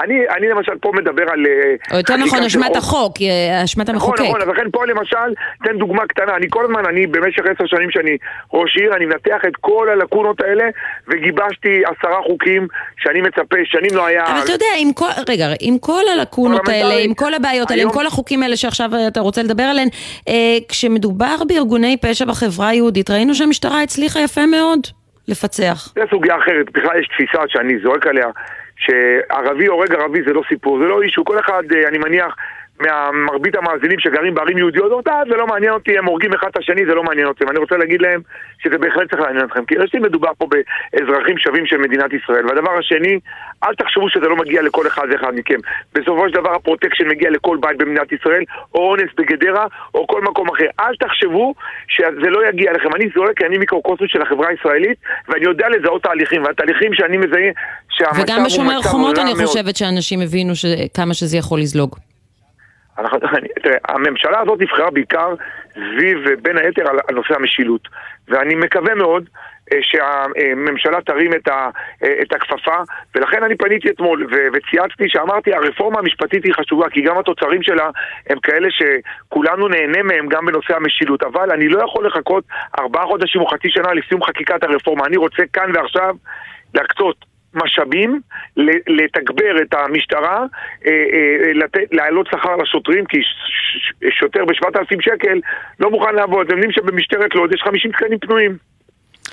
אני, 0.02 0.14
אני 0.36 0.48
למשל 0.48 0.72
פה 0.80 0.92
מדבר 0.94 1.22
על... 1.32 1.46
אה, 1.46 1.74
או 1.92 1.96
יותר 1.96 2.16
נכון, 2.16 2.42
אשמת 2.42 2.66
חוק. 2.66 2.76
החוק, 2.76 3.14
אה, 3.22 3.64
אשמת 3.64 3.90
נכון, 3.90 3.94
המחוקק. 3.94 4.20
נכון, 4.28 4.42
אז 4.42 4.48
לכן 4.48 4.70
פה 4.72 4.86
למשל, 4.86 5.34
אתן 5.62 5.78
דוגמה 5.78 6.06
קטנה, 6.06 6.36
אני 6.36 6.46
כל 6.50 6.64
הזמן, 6.64 6.86
אני 6.86 7.06
במשך 7.06 7.42
עשר 7.54 7.66
שנים 7.66 7.90
שאני 7.90 8.16
ראש 8.52 8.76
עיר, 8.76 8.96
אני 8.96 9.06
מנתח 9.06 9.40
את 9.48 9.56
כל 9.60 9.88
הלקונות 9.88 10.40
האלה, 10.40 10.64
וגיבשתי 11.08 11.82
עשרה 11.84 12.22
חוקים 12.26 12.66
שאני 12.98 13.20
מצפה, 13.20 13.56
שנים 13.64 13.90
לא 13.94 14.06
היה... 14.06 14.24
אבל 14.24 14.40
אתה 14.44 14.52
יודע, 14.52 14.66
עם 14.78 14.92
כל, 14.92 15.10
רגע, 15.28 15.46
עם 15.60 15.78
כל 15.78 16.02
הלקונות 16.12 16.68
האלה, 16.68 16.94
עם 16.98 17.14
כל 17.14 17.34
הבעיות 17.34 17.70
האלה, 17.70 17.82
עם 17.82 17.90
כל 17.90 18.06
החוקים 18.06 18.42
האלה 18.42 18.56
שעכשיו 18.56 18.90
אתה 19.08 19.20
רוצה 19.20 19.42
לדבר 19.42 19.62
עליהם, 19.62 19.88
אה, 20.28 20.56
כשמדובר 20.68 21.36
בארגוני 21.48 21.96
פשע 21.96 22.24
בחברה 22.24 22.68
היהודית, 22.68 23.10
ראינו 23.10 23.34
שהמשטרה 23.34 23.82
הצליחה 23.82 24.20
יפה 24.20 24.46
מאוד 24.46 24.80
לפצח. 25.28 25.92
זה 25.94 26.02
סוגיה 26.10 26.36
אחרת, 26.36 26.66
בכלל 26.72 27.00
יש 27.00 27.08
תפיסה 27.08 27.42
שאני 27.48 27.78
זורק 27.82 28.06
עליה, 28.06 28.26
שערבי 28.76 29.66
הורג 29.66 29.94
ערבי 29.94 30.22
זה 30.26 30.32
לא 30.32 30.42
סיפור, 30.48 30.78
זה 30.78 30.84
לא 30.84 31.02
issue, 31.02 31.24
כל 31.24 31.38
אחד, 31.38 31.62
אה, 31.74 31.88
אני 31.88 31.98
מניח, 31.98 32.36
מהמרבית 32.80 33.54
המאזינים 33.56 33.98
שגרים 34.00 34.34
בערים 34.34 34.58
יהודיות, 34.58 34.92
אומרים, 34.92 35.04
"אה, 35.08 35.22
זה 35.30 35.36
לא 35.36 35.46
מעניין 35.46 35.72
אותי, 35.72 35.98
הם 35.98 36.04
הורגים 36.04 36.32
אחד 36.34 36.48
את 36.50 36.56
השני, 36.56 36.86
זה 36.86 36.94
לא 36.94 37.02
מעניין 37.02 37.26
אותם. 37.26 37.48
אני 37.50 37.58
רוצה 37.58 37.76
להגיד 37.76 38.02
להם 38.02 38.20
שזה 38.62 38.78
בהחלט 38.78 39.10
צריך 39.10 39.22
לעניין 39.22 39.44
אתכם, 39.44 39.64
כי 39.64 39.74
ראשית 39.74 40.00
מדובר 40.00 40.28
פה 40.38 40.46
באזרחים 40.92 41.38
שווים 41.38 41.66
של 41.66 41.76
מדינת 41.76 42.12
ישראל. 42.12 42.46
והדבר 42.46 42.78
השני, 42.78 43.18
אל 43.64 43.74
תחשבו 43.74 44.08
שזה 44.10 44.28
לא 44.28 44.36
מגיע 44.36 44.62
לכל 44.62 44.86
אחד 44.86 45.06
ואחד 45.12 45.32
מכם. 45.34 45.58
בסופו 45.94 46.28
של 46.28 46.34
דבר 46.34 46.54
הפרוטקשן 46.54 47.08
מגיע 47.08 47.30
לכל 47.30 47.56
בית 47.60 47.78
במדינת 47.78 48.12
ישראל, 48.12 48.42
או 48.74 48.90
אונס 48.90 49.10
בגדרה, 49.18 49.66
או 49.94 50.06
כל 50.06 50.22
מקום 50.22 50.48
אחר. 50.48 50.66
אל 50.80 50.94
תחשבו 51.00 51.54
שזה 51.88 52.30
לא 52.30 52.48
יגיע 52.48 52.70
אליכם. 52.70 52.94
אני 52.94 53.04
זורק 53.14 53.38
כי 53.38 53.46
אני 53.46 53.58
מיקרוקוסמוס 53.58 54.10
של 54.10 54.22
החברה 54.22 54.48
הישראלית, 54.48 54.98
ואני 55.28 55.44
יודע 55.44 55.68
לזהות 55.68 56.02
תהליכים, 56.02 56.44
והתהליכים 56.44 56.94
שאני 56.94 57.16
מזהה 57.16 57.50
שהמצב 57.90 58.16
הוא 58.16 58.24
וגם 58.24 58.44
בשומר 58.46 58.78
מצב 58.78 58.88
חומות 58.88 59.18
אני 59.18 59.34
מאוד. 59.34 59.44
חושבת 59.46 59.76
שאנשים 59.76 60.20
הבינו 60.20 60.54
ש- 60.54 60.64
כמה 60.94 61.14
שזה 61.14 61.36
יכול 61.36 61.60
לזלוג. 61.60 61.96
הממשלה 63.88 64.40
הזאת 64.40 64.60
נבחרה 64.60 64.90
בעיקר 64.90 65.34
סביב, 65.72 66.28
אה, 66.28 66.36
בין 66.42 66.58
היתר, 66.58 66.82
על, 66.88 67.14
נושא 67.14 67.34
המשילות. 67.34 67.88
ואני 68.28 68.54
מקווה 68.54 68.94
מאוד 68.94 69.28
אה, 69.72 69.78
שהממשלה 69.82 71.00
תרים 71.00 71.32
אה, 71.32 71.68
את 72.22 72.32
הכפפה, 72.32 72.76
ולכן 73.14 73.42
אני 73.42 73.56
פניתי 73.56 73.90
אתמול 73.90 74.26
וצייצתי 74.52 75.04
שאמרתי, 75.08 75.54
הרפורמה 75.54 75.98
המשפטית 75.98 76.44
היא 76.44 76.54
חשובה, 76.54 76.90
כי 76.90 77.02
גם 77.02 77.18
התוצרים 77.18 77.62
שלה 77.62 77.90
הם 78.30 78.38
כאלה 78.40 78.68
שכולנו 78.70 79.68
נהנה 79.68 80.02
מהם 80.02 80.28
גם 80.28 80.46
בנושא 80.46 80.76
המשילות. 80.76 81.22
אבל 81.22 81.50
אני 81.50 81.68
לא 81.68 81.84
יכול 81.84 82.06
לחכות 82.06 82.44
ארבעה 82.78 83.06
חודשים 83.06 83.40
או 83.40 83.46
חצי 83.46 83.70
שנה 83.70 83.94
לסיום 83.94 84.24
חקיקת 84.24 84.62
הרפורמה. 84.62 85.06
אני 85.06 85.16
רוצה 85.16 85.42
כאן 85.52 85.70
ועכשיו 85.74 86.14
להקצות 86.74 87.33
משאבים, 87.54 88.20
לתגבר 88.86 89.62
את 89.62 89.74
המשטרה, 89.74 90.44
אה, 90.86 90.90
אה, 90.90 91.78
להעלות 91.92 92.26
שכר 92.26 92.56
לשוטרים, 92.56 93.04
כי 93.04 93.18
שוטר 94.10 94.44
ב-7,000 94.44 95.00
שקל 95.00 95.40
לא 95.80 95.90
מוכן 95.90 96.14
לעבוד. 96.14 96.46
אתם 96.46 96.56
יודעים 96.56 96.72
שבמשטרת 96.72 97.34
לוד 97.34 97.54
יש 97.54 97.62
50 97.62 97.92
תקנים 97.92 98.18
פנויים. 98.18 98.73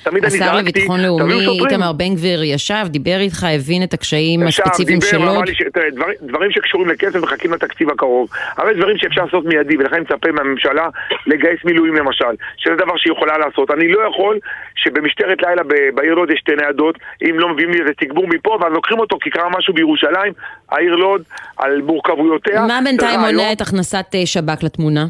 תמיד 0.04 0.26
אני 0.26 0.36
השר 0.36 0.46
זרקתי, 0.46 0.60
לביטחון 0.60 1.00
תביאו 1.00 1.20
לאומי. 1.20 1.60
איתמר 1.66 1.92
בן 1.92 2.16
גביר, 2.16 2.44
ישב, 2.44 2.86
דיבר 2.88 3.18
איתך, 3.20 3.44
הבין 3.56 3.84
את 3.84 3.94
הקשיים 3.94 4.48
ישב, 4.48 4.64
הספציפיים 4.64 5.00
דיבר, 5.00 5.12
של 5.12 5.18
אמר 5.22 5.34
לוד. 5.34 5.48
לי 5.50 5.56
ש- 5.56 5.62
תראה, 5.74 5.90
דברים, 5.92 6.16
דברים 6.22 6.52
שקשורים 6.52 6.90
לכסף 6.90 7.16
מחכים 7.16 7.54
לתקציב 7.54 7.90
הקרוב. 7.90 8.30
יש 8.72 8.78
דברים 8.78 8.98
שאפשר 8.98 9.26
לעשות 9.26 9.46
מיידי, 9.46 9.78
ולכן 9.78 9.96
אני 9.96 10.04
מצפה 10.04 10.32
מהממשלה 10.32 10.88
לגייס 11.28 11.60
מילואים 11.66 11.96
למשל, 11.96 12.26
שזה 12.58 12.76
דבר 12.76 12.98
שהיא 12.98 13.14
יכולה 13.14 13.38
לעשות. 13.38 13.72
אני 13.72 13.88
לא 13.88 14.00
יכול 14.10 14.40
שבמשטרת 14.76 15.42
לילה 15.42 15.62
בעיר 15.96 16.14
לוד 16.14 16.32
יש 16.32 16.40
שתי 16.40 16.56
ניידות, 16.56 16.96
אם 17.30 17.40
לא 17.40 17.50
מביאים 17.54 17.72
לי 17.72 17.80
איזה 17.82 17.92
תגבור 18.00 18.28
מפה, 18.28 18.58
ואז 18.62 18.74
לוקחים 18.74 19.00
אותו 19.00 19.18
כי 19.22 19.30
קרה 19.30 19.50
משהו 19.58 19.74
בירושלים, 19.74 20.34
העיר 20.72 20.96
לוד, 20.96 21.22
על 21.58 21.82
מורכבויותיה. 21.82 22.62
מה 22.68 22.80
בינתיים. 22.86 23.20
מונע 23.20 23.52
את 23.52 23.62
הכנסת 23.62 24.06
אה, 24.16 24.26
שב"כ 24.26 24.64
לתמונה? 24.64 25.06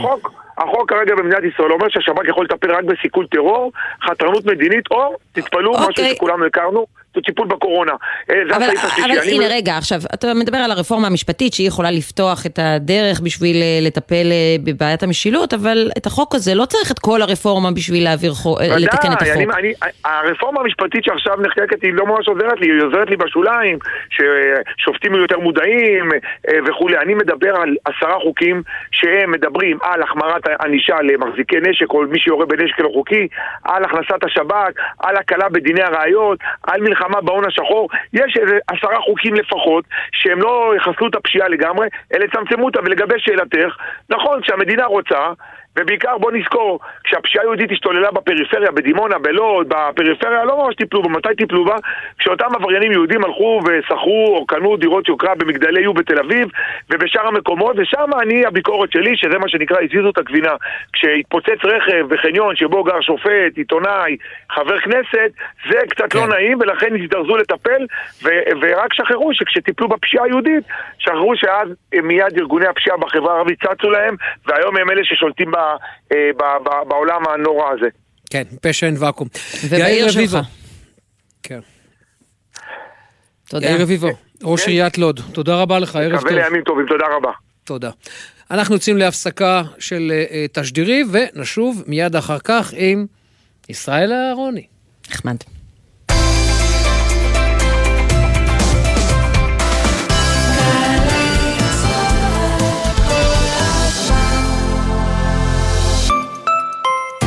חוק. 0.00 0.43
החוק 0.58 0.90
כרגע 0.90 1.14
במדינת 1.14 1.44
ישראל 1.54 1.72
אומר 1.72 1.88
שהשב"כ 1.88 2.28
יכול 2.28 2.44
לטפל 2.44 2.70
רק 2.70 2.84
בסיכול 2.84 3.26
טרור, 3.26 3.72
חתרנות 4.02 4.44
מדינית, 4.44 4.84
או, 4.90 5.16
תתפלאו, 5.32 5.72
משהו 5.72 5.88
אוקיי. 5.88 6.14
שכולנו 6.14 6.46
הכרנו, 6.46 6.86
טיפול 7.22 7.46
בקורונה. 7.48 7.92
אה, 8.30 8.34
זה 8.50 8.56
אבל, 8.56 8.62
הסעיף 8.64 8.84
השלישי. 8.84 9.12
אבל 9.12 9.20
אני- 9.20 9.34
הנה 9.34 9.44
רגע, 9.54 9.76
עכשיו, 9.76 9.98
אתה 10.14 10.26
מדבר 10.34 10.58
על 10.58 10.70
הרפורמה 10.70 11.06
המשפטית 11.06 11.54
שהיא 11.54 11.68
יכולה 11.68 11.90
לפתוח 11.90 12.46
את 12.46 12.58
הדרך 12.62 13.20
בשביל 13.20 13.56
אה, 13.56 13.78
לטפל 13.82 14.26
אה, 14.30 14.56
בבעיית 14.64 15.02
המשילות, 15.02 15.54
אבל 15.54 15.90
את 15.98 16.06
החוק 16.06 16.34
הזה 16.34 16.54
לא 16.54 16.64
צריך 16.64 16.90
את 16.90 16.98
כל 16.98 17.22
הרפורמה 17.22 17.70
בשביל 17.70 18.04
להעביר 18.04 18.32
חוק, 18.32 18.60
אה, 18.60 18.66
לתקן 18.78 19.12
את 19.12 19.22
ודאי, 19.22 19.30
החוק. 19.30 19.54
אני, 19.58 19.72
אני, 19.82 19.90
הרפורמה 20.04 20.60
המשפטית 20.60 21.04
שעכשיו 21.04 21.36
נחקקת 21.40 21.82
היא 21.82 21.92
לא 21.92 22.06
ממש 22.06 22.28
עוזרת 22.28 22.60
לי, 22.60 22.66
היא 22.66 22.82
עוזרת 22.86 23.10
לי 23.10 23.16
בשוליים, 23.16 23.78
ששופטים 24.10 25.12
יהיו 25.12 25.22
יותר 25.22 25.38
מודעים 25.38 26.08
וכולי. 26.68 26.98
אני 26.98 27.14
מדבר 27.14 27.56
על 27.56 27.74
עשרה 27.84 28.14
חוקים 28.22 28.62
שהם 28.92 29.30
מדברים 29.30 29.78
על 29.82 30.02
החמרת 30.02 30.42
הענישה 30.46 30.96
למחזיקי 31.02 31.56
נשק 31.68 31.90
או 31.90 32.02
מי 32.10 32.18
שיורה 32.18 32.46
בנשק 32.46 32.78
לא 32.80 32.90
חוקי, 32.94 33.28
על 33.64 33.84
הכנסת 33.84 34.24
השב"כ, 34.24 34.54
על 34.98 35.16
הקלה 35.16 35.48
בדיני 35.48 35.82
הראיות, 35.82 36.38
על 36.62 36.80
מלחמה 36.80 37.03
בהון 37.08 37.44
השחור. 37.44 37.88
יש 38.12 38.36
איזה 38.40 38.58
עשרה 38.68 39.00
חוקים 39.00 39.34
לפחות 39.34 39.84
שהם 40.12 40.40
לא 40.40 40.72
יחסלו 40.76 41.08
את 41.08 41.14
הפשיעה 41.14 41.48
לגמרי, 41.48 41.88
אלא 42.14 42.24
יצמצמו 42.24 42.64
אותה. 42.64 42.80
ולגבי 42.84 43.14
שאלתך, 43.18 43.76
נכון, 44.10 44.42
כשהמדינה 44.42 44.84
רוצה, 44.84 45.32
ובעיקר 45.78 46.18
בוא 46.18 46.32
נזכור, 46.32 46.80
כשהפשיעה 47.04 47.44
היהודית 47.44 47.70
השתוללה 47.72 48.10
בפריפריה, 48.10 48.70
בדימונה, 48.70 49.18
בלוד, 49.18 49.68
בפריפריה 49.68 50.44
לא 50.44 50.64
ממש 50.64 50.74
טיפלו 50.74 51.02
בה, 51.02 51.08
מתי 51.08 51.28
טיפלו 51.38 51.64
בה? 51.64 51.76
כשאותם 52.18 52.48
עבריינים 52.54 52.92
יהודים 52.92 53.24
הלכו 53.24 53.60
ושכרו 53.66 54.36
או 54.36 54.46
קנו 54.46 54.76
דירות 54.76 55.08
יוקרה 55.08 55.34
במגדלי 55.34 55.80
יו 55.80 55.94
בתל 55.94 56.18
אביב 56.18 56.48
ובשאר 56.90 57.26
המקומות, 57.26 57.76
ושם 57.78 58.10
אני, 58.22 58.46
הביקורת 58.46 58.92
שלי, 58.92 59.16
שזה 59.16 59.38
מה 59.38 59.48
שנקרא 59.48 59.76
הזיזו 59.82 60.10
את 60.10 60.18
הגבינה. 60.18 60.52
כשהתפוצץ 60.92 61.64
רכב 61.64 62.06
בחניון 62.08 62.56
שבו 62.56 62.84
גר 62.84 63.00
שופט, 63.00 63.56
עיתונאי, 63.56 64.16
חבר 64.50 64.80
כנסת, 64.80 65.30
זה 65.70 65.78
קצת 65.90 66.14
לא 66.14 66.26
נעים 66.26 66.58
ולכן 66.60 67.02
הזדרזו 67.02 67.36
לטפל 67.36 67.86
ו- 68.22 68.42
ורק 68.60 68.94
שכחו 68.94 69.34
שכשטיפלו 69.34 69.88
בפשיעה 69.88 70.24
היהודית, 70.24 70.64
שכחו 70.98 71.36
שאז 71.36 71.68
מיד 72.02 72.38
ארגוני 72.38 72.66
הפשיעה 72.66 72.96
בחברה 72.96 73.34
הערבית 73.34 73.64
צצו 73.64 73.90
להם 73.90 74.16
והיום 74.46 74.76
הם 74.76 74.90
אלה 74.90 75.04
ששולטים 75.04 75.50
ב- 75.50 75.63
אה, 76.12 76.16
ב- 76.36 76.68
ב- 76.68 76.88
בעולם 76.88 77.22
הנורא 77.28 77.64
הזה. 77.72 77.88
כן, 78.30 78.42
פשע 78.60 78.86
אין 78.86 78.96
ואקום. 78.98 79.28
ובעיר 79.64 80.10
שלך. 80.10 80.38
כן. 81.42 81.60
תודה. 83.48 83.66
יאיר 83.66 83.82
רביבו, 83.82 84.08
ראש 84.42 84.66
עיריית 84.66 84.98
לוד, 84.98 85.20
תודה 85.32 85.56
רבה 85.56 85.78
לך, 85.78 85.96
ערב 85.96 86.12
טוב. 86.20 86.26
מקווה 86.26 86.48
לימים 86.48 86.62
טובים, 86.64 86.86
תודה 86.88 87.04
רבה. 87.16 87.30
תודה. 87.64 87.90
אנחנו 88.50 88.74
יוצאים 88.74 88.96
להפסקה 88.96 89.62
של 89.78 90.12
אה, 90.12 90.24
אה, 90.30 90.46
תשדירים, 90.52 91.10
ונשוב 91.12 91.82
מיד 91.86 92.16
אחר 92.16 92.38
כך 92.38 92.72
עם 92.76 93.06
ישראל 93.68 94.12
אהרוני. 94.12 94.66
נחמד. 95.10 95.36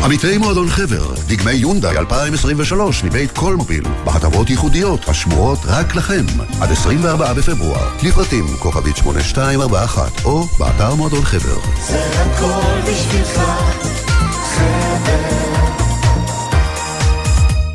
עמיתי 0.08 0.38
מועדון 0.38 0.68
חבר, 0.70 1.14
דגמי 1.28 1.52
יונדאי 1.52 1.98
2023 1.98 3.04
מבית 3.04 3.32
קולמוביל, 3.32 3.84
בהטבות 4.06 4.50
ייחודיות 4.50 5.10
השמורות 5.10 5.60
רק 5.66 5.96
לכם, 5.96 6.26
עד 6.62 6.72
24 6.72 7.34
בפברואר, 7.34 7.90
לפרטים 8.04 8.46
כוכבית 8.60 8.98
8241 8.98 10.26
או 10.26 10.44
באתר 10.60 10.96
מועדון 10.96 11.22
חבר. 11.22 11.60
זה 11.88 12.00
הכל 12.00 12.92
בשבילך, 12.92 13.42
חבר. 14.56 15.57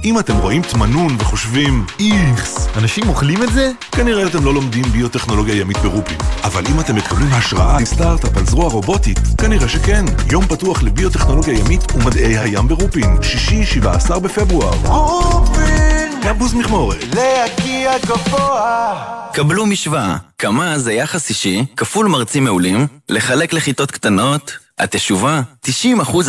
אם 0.05 0.19
אתם 0.19 0.37
רואים 0.37 0.63
תמנון 0.63 1.17
וחושבים, 1.19 1.87
איכס, 2.01 2.69
אנשים 2.77 3.09
אוכלים 3.09 3.43
את 3.43 3.53
זה? 3.53 3.71
כנראה 3.93 4.27
אתם 4.27 4.45
לא 4.45 4.55
לומדים 4.55 4.83
ביוטכנולוגיה 4.83 5.55
ימית 5.55 5.79
ברופין. 5.79 6.19
אבל 6.45 6.63
אם 6.71 6.81
אתם 6.81 6.97
מקבלים 6.97 7.33
השראה 7.33 7.79
מסטארט-אפ 7.81 8.37
על 8.37 8.47
זרוע 8.47 8.69
רובוטית, 8.69 9.19
כנראה 9.39 9.69
שכן. 9.69 10.05
יום 10.33 10.47
פתוח 10.47 10.83
לביוטכנולוגיה 10.83 11.55
ימית 11.59 11.93
ומדעי 11.95 12.39
הים 12.39 12.69
ברופין, 12.69 13.23
שישי, 13.23 13.65
17 13.65 14.19
בפברואר. 14.21 14.75
רופין! 14.85 16.23
קמפוס 16.23 16.55
מכמורת. 16.55 17.05
להגיע 17.15 17.99
גבוה. 17.99 19.05
קבלו 19.33 19.67
משוואה, 19.67 20.17
כמה 20.39 20.79
זה 20.79 20.93
יחס 20.93 21.29
אישי, 21.29 21.65
כפול 21.77 22.07
מרצים 22.07 22.45
מעולים, 22.45 22.87
לחלק 23.09 23.53
לכיתות 23.53 23.91
קטנות, 23.91 24.53
התשובה, 24.79 25.41
90% 25.67 25.71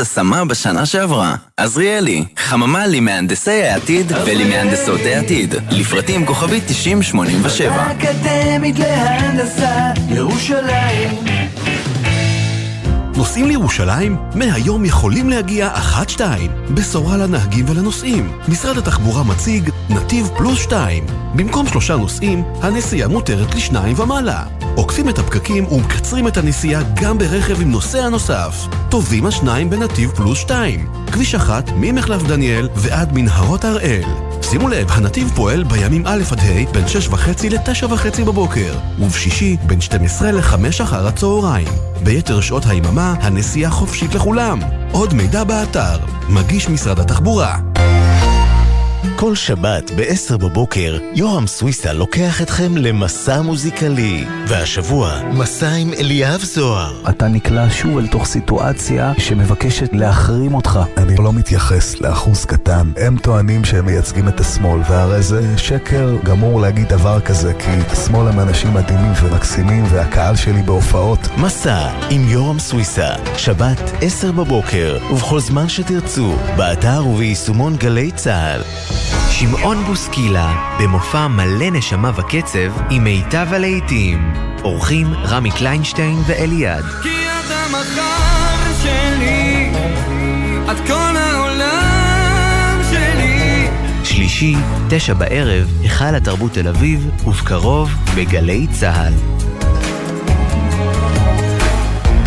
השמה 0.01 0.45
בשנה 0.45 0.85
שעברה. 0.85 1.35
עזריאלי, 1.57 2.25
חממה 2.37 2.87
למהנדסי 2.87 3.63
העתיד 3.63 4.11
ולמהנדסות 4.25 4.99
העתיד. 5.05 5.55
לפרטים 5.71 6.25
כוכבית 6.25 6.63
9087. 6.67 7.91
אקדמית 7.91 8.79
להנדסה, 8.79 9.91
ירושלים. 10.09 11.72
נוסעים 13.17 13.47
לירושלים? 13.47 14.17
מהיום 14.35 14.85
יכולים 14.85 15.29
להגיע 15.29 15.69
אחת-שתיים. 15.73 16.51
בשורה 16.73 17.17
לנהגים 17.17 17.65
ולנוסעים. 17.69 18.31
משרד 18.47 18.77
התחבורה 18.77 19.23
מציג 19.23 19.69
נתיב 19.89 20.29
פלוס 20.37 20.59
שתיים. 20.59 21.05
במקום 21.35 21.67
שלושה 21.67 21.95
נוסעים, 21.95 22.43
הנסיעה 22.61 23.07
מותרת 23.07 23.55
לשניים 23.55 23.99
ומעלה. 23.99 24.43
עוקפים 24.75 25.09
את 25.09 25.19
הפקקים 25.19 25.65
ומקצרים 25.65 26.27
את 26.27 26.37
הנסיעה 26.37 26.81
גם 27.01 27.17
ברכב 27.17 27.61
עם 27.61 27.71
נוסע 27.71 28.09
נוסף. 28.09 28.67
טובים 28.89 29.25
השניים 29.25 29.69
בנתיב 29.69 30.11
פלוס 30.11 30.37
שתיים. 30.37 30.87
כביש 31.11 31.35
אחת 31.35 31.69
ממחלף 31.75 32.23
דניאל 32.23 32.69
ועד 32.75 33.13
מנהרות 33.13 33.65
הראל. 33.65 34.03
שימו 34.41 34.69
לב, 34.69 34.91
הנתיב 34.91 35.31
פועל 35.35 35.63
בימים 35.63 36.03
א' 36.05 36.21
עד 36.31 36.39
ה' 36.39 36.71
בין 36.71 36.87
שש 36.87 37.07
וחצי 37.07 37.49
לתשע 37.49 37.87
וחצי 37.89 38.23
בבוקר, 38.23 38.73
ובשישי 38.99 39.57
בין 39.67 39.81
12 39.81 40.31
לחמש 40.31 40.81
אחר 40.81 41.07
הצהריים. 41.07 41.67
ביתר 42.03 42.41
שעות 42.41 42.65
היממה 42.65 43.02
הנסיעה 43.03 43.71
חופשית 43.71 44.15
לכולם. 44.15 44.59
עוד 44.91 45.13
מידע 45.13 45.43
באתר, 45.43 45.97
מגיש 46.29 46.69
משרד 46.69 46.99
התחבורה. 46.99 47.57
כל 49.23 49.35
שבת 49.35 49.91
ב-10 49.95 50.37
בבוקר, 50.37 50.97
יורם 51.15 51.47
סוויסה 51.47 51.93
לוקח 51.93 52.41
אתכם 52.41 52.77
למסע 52.77 53.41
מוזיקלי. 53.41 54.25
והשבוע, 54.47 55.19
מסע 55.31 55.71
עם 55.71 55.93
אליאב 55.93 56.39
זוהר. 56.43 57.09
אתה 57.09 57.27
נקלע 57.27 57.69
שוב 57.69 57.97
אל 57.97 58.07
תוך 58.07 58.25
סיטואציה 58.25 59.13
שמבקשת 59.17 59.93
להחרים 59.93 60.53
אותך. 60.53 60.79
אני 60.97 61.15
לא 61.15 61.33
מתייחס 61.33 62.01
לאחוז 62.01 62.45
קטן. 62.45 62.91
הם 62.97 63.17
טוענים 63.17 63.65
שהם 63.65 63.85
מייצגים 63.85 64.27
את 64.27 64.39
השמאל, 64.39 64.81
והרי 64.89 65.21
זה 65.21 65.57
שקר 65.57 66.15
גמור 66.23 66.61
להגיד 66.61 66.89
דבר 66.89 67.19
כזה, 67.19 67.53
כי 67.53 67.71
השמאל 67.91 68.27
הם 68.27 68.39
אנשים 68.39 68.73
מדהימים 68.73 69.11
ומקסימים, 69.23 69.83
והקהל 69.89 70.35
שלי 70.35 70.61
בהופעות. 70.61 71.19
מסע 71.37 71.89
עם 72.09 72.29
יורם 72.29 72.59
סוויסה, 72.59 73.09
שבת 73.37 73.91
10 74.01 74.31
בבוקר, 74.31 74.97
ובכל 75.11 75.39
זמן 75.39 75.69
שתרצו, 75.69 76.35
באתר 76.57 77.07
וביישומון 77.07 77.75
גלי 77.75 78.11
צה"ל. 78.11 78.61
שמעון 79.29 79.83
בוסקילה, 79.83 80.75
במופע 80.79 81.27
מלא 81.27 81.69
נשמה 81.71 82.11
וקצב 82.15 82.81
עם 82.89 83.03
מיטב 83.03 83.47
הלהיטים. 83.51 84.33
אורחים 84.63 85.13
רמי 85.13 85.51
קליינשטיין 85.51 86.19
ואליעד. 86.25 86.83
כי 87.03 87.09
את 87.09 87.51
המחר 87.51 88.81
שלי, 88.83 89.71
את 90.71 90.87
כל 90.87 91.17
העולם 91.17 92.81
שלי. 92.89 93.67
שלישי, 94.03 94.55
תשע 94.89 95.13
בערב, 95.13 95.67
היכל 95.81 96.15
התרבות 96.15 96.51
תל 96.53 96.67
אביב, 96.67 97.09
ובקרוב 97.25 97.91
בגלי 98.15 98.67
צה"ל. 98.71 99.13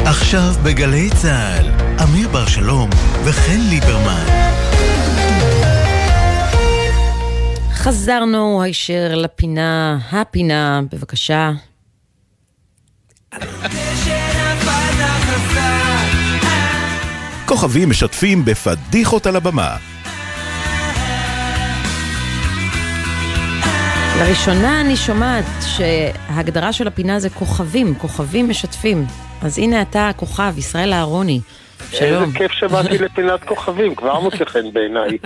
עכשיו 0.04 0.54
בגלי 0.62 1.10
צה"ל, 1.10 1.66
אמיר 2.02 2.28
בר 2.28 2.46
שלום 2.46 2.90
וחן 3.24 3.60
ליברמן. 3.68 4.45
חזרנו 7.88 8.62
הישר 8.62 9.14
לפינה, 9.16 9.98
הפינה, 10.12 10.80
בבקשה. 10.92 11.52
כוכבים 17.46 17.90
משתפים 17.90 18.44
בפדיחות 18.44 19.26
על 19.26 19.36
הבמה. 19.36 19.76
לראשונה 24.18 24.80
אני 24.80 24.96
שומעת 24.96 25.44
שההגדרה 25.60 26.72
של 26.72 26.86
הפינה 26.86 27.20
זה 27.20 27.30
כוכבים, 27.30 27.94
כוכבים 27.94 28.48
משתפים. 28.48 29.06
אז 29.42 29.58
הנה 29.58 29.82
אתה 29.82 30.08
הכוכב, 30.08 30.54
ישראל 30.58 30.92
אהרוני. 30.92 31.40
שלום. 31.90 32.22
איזה 32.22 32.38
כיף 32.38 32.52
שבאתי 32.52 32.98
לפינת 32.98 33.44
כוכבים, 33.44 33.94
כבר 33.94 34.20
מוצא 34.20 34.44
חן 34.44 34.72
בעיניי. 34.72 35.18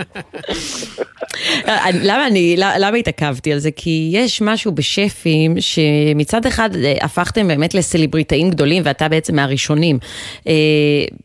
למה 2.03 2.27
אני, 2.27 2.57
למה 2.57 2.97
התעכבתי 2.97 3.53
על 3.53 3.59
זה? 3.59 3.71
כי 3.77 4.11
יש 4.13 4.43
משהו 4.43 4.73
בשפים 4.73 5.55
שמצד 5.61 6.47
אחד 6.47 6.71
אה, 6.77 6.95
הפכתם 7.01 7.49
באמת 7.49 7.75
לסלבריטאים 7.75 8.51
גדולים 8.51 8.83
ואתה 8.87 9.09
בעצם 9.09 9.37
מהראשונים. 9.37 9.99
אה, 10.47 10.53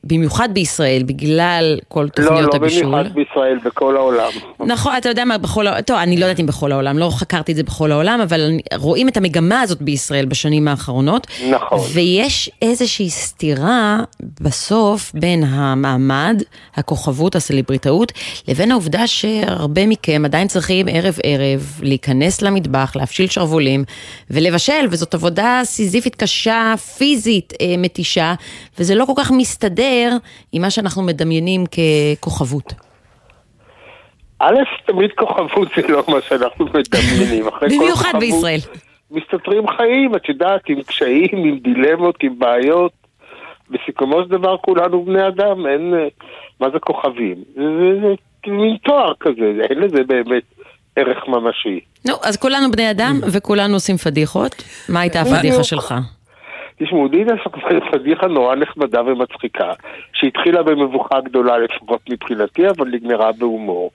במיוחד 0.04 0.50
בישראל, 0.54 1.04
בגלל 1.04 1.80
כל 1.88 2.10
תוכניות 2.10 2.54
הבישול. 2.54 2.84
לא, 2.84 2.92
לא 2.92 2.98
במיוחד 2.98 3.16
בישראל, 3.16 3.58
בכל 3.66 3.98
העולם. 3.98 4.32
נכון, 4.60 4.94
אתה 4.98 5.10
יודע 5.10 5.26
מה, 5.26 5.38
בכל 5.38 5.68
העולם, 5.68 5.82
טוב, 5.82 5.98
אני 5.98 6.18
לא 6.18 6.26
יודעת 6.26 6.40
אם 6.40 6.46
בכל 6.46 6.72
העולם, 6.72 6.98
לא 6.98 7.10
חקרתי 7.14 7.52
את 7.52 7.58
זה 7.58 7.64
בכל 7.64 7.92
העולם, 7.92 8.20
אבל 8.24 8.52
רואים 8.76 9.08
את 9.08 9.18
המגמה 9.18 9.62
הזאת 9.62 9.82
בישראל 9.82 10.26
בשנים 10.26 10.68
האחרונות. 10.68 11.28
נכון. 11.52 11.80
ויש 11.94 12.52
איזושהי 12.62 13.10
סתירה 13.10 14.00
בסוף 14.42 15.12
בין 15.16 15.44
המעמד, 15.44 16.42
הכוכבות, 16.76 17.36
הסלבריטאות, 17.36 18.12
לבין 18.48 18.72
העובדה 18.72 19.08
שהרבה 19.08 19.88
מכם 19.88 20.22
עדיין 20.26 20.48
צריכים 20.48 20.86
ערב-ערב 20.90 21.80
להיכנס 21.84 22.42
למטבח, 22.42 22.96
להפשיל 22.96 23.28
שרוולים 23.28 23.84
ולבשל, 24.30 24.86
וזאת 24.90 25.14
עבודה 25.14 25.62
סיזיפית 25.64 26.16
קשה, 26.16 26.74
פיזית 26.98 27.54
אה, 27.62 27.76
מתישה, 27.78 28.34
וזה 28.80 28.96
לא 28.96 29.06
כל 29.06 29.14
כך 29.18 29.32
מסתדר 29.32 30.18
עם 30.52 30.62
מה 30.62 30.70
שאנחנו 30.70 31.04
מדמיינים 31.04 31.64
ככוכבות. 31.66 32.74
א', 34.40 34.56
תמיד 34.86 35.12
כוכבות 35.16 35.68
זה 35.76 35.88
לא 35.88 36.04
מה 36.08 36.22
שאנחנו 36.30 36.66
מדמיינים. 36.66 37.46
במיוחד 37.62 38.14
בישראל. 38.20 38.60
מסתתרים 39.12 39.64
חיים, 39.78 40.16
את 40.16 40.30
יודעת, 40.30 40.62
עם 40.70 40.82
קשיים, 40.82 41.30
עם 41.32 41.60
דילמות, 41.60 42.16
עם 42.22 42.40
בעיות. 42.40 43.05
בסיכומו 43.70 44.24
של 44.24 44.30
דבר 44.30 44.58
כולנו 44.58 45.06
בני 45.06 45.28
אדם, 45.28 45.68
אין... 45.68 45.94
מה 46.60 46.70
זה 46.70 46.80
כוכבים? 46.80 47.36
זה, 47.56 47.62
זה, 48.02 48.14
זה 48.46 48.52
מין 48.52 48.78
תואר 48.78 49.14
כזה, 49.20 49.52
אין 49.70 49.80
לזה 49.80 50.04
באמת 50.08 50.44
ערך 50.96 51.28
ממשי. 51.28 51.80
נו, 52.08 52.14
אז 52.24 52.38
כולנו 52.38 52.72
בני 52.72 52.92
אדם 52.92 53.16
וכולנו 53.34 53.74
עושים 53.74 53.98
פדיחות. 53.98 54.56
מה 54.90 55.00
הייתה 55.00 55.22
הפדיחה 55.22 55.64
שלך? 55.64 55.94
תשמעו, 56.80 57.08
דינה 57.08 57.34
פדיחה 57.92 58.28
נורא 58.28 58.56
נחמדה 58.56 59.02
ומצחיקה, 59.04 59.72
שהתחילה 60.14 60.64
במבוכה 60.64 61.22
גדולה 61.22 61.58
לפחות 61.58 62.02
מבחינתי, 62.10 62.70
אבל 62.70 62.88
נגמרה 62.88 63.32
בהומור. 63.32 63.92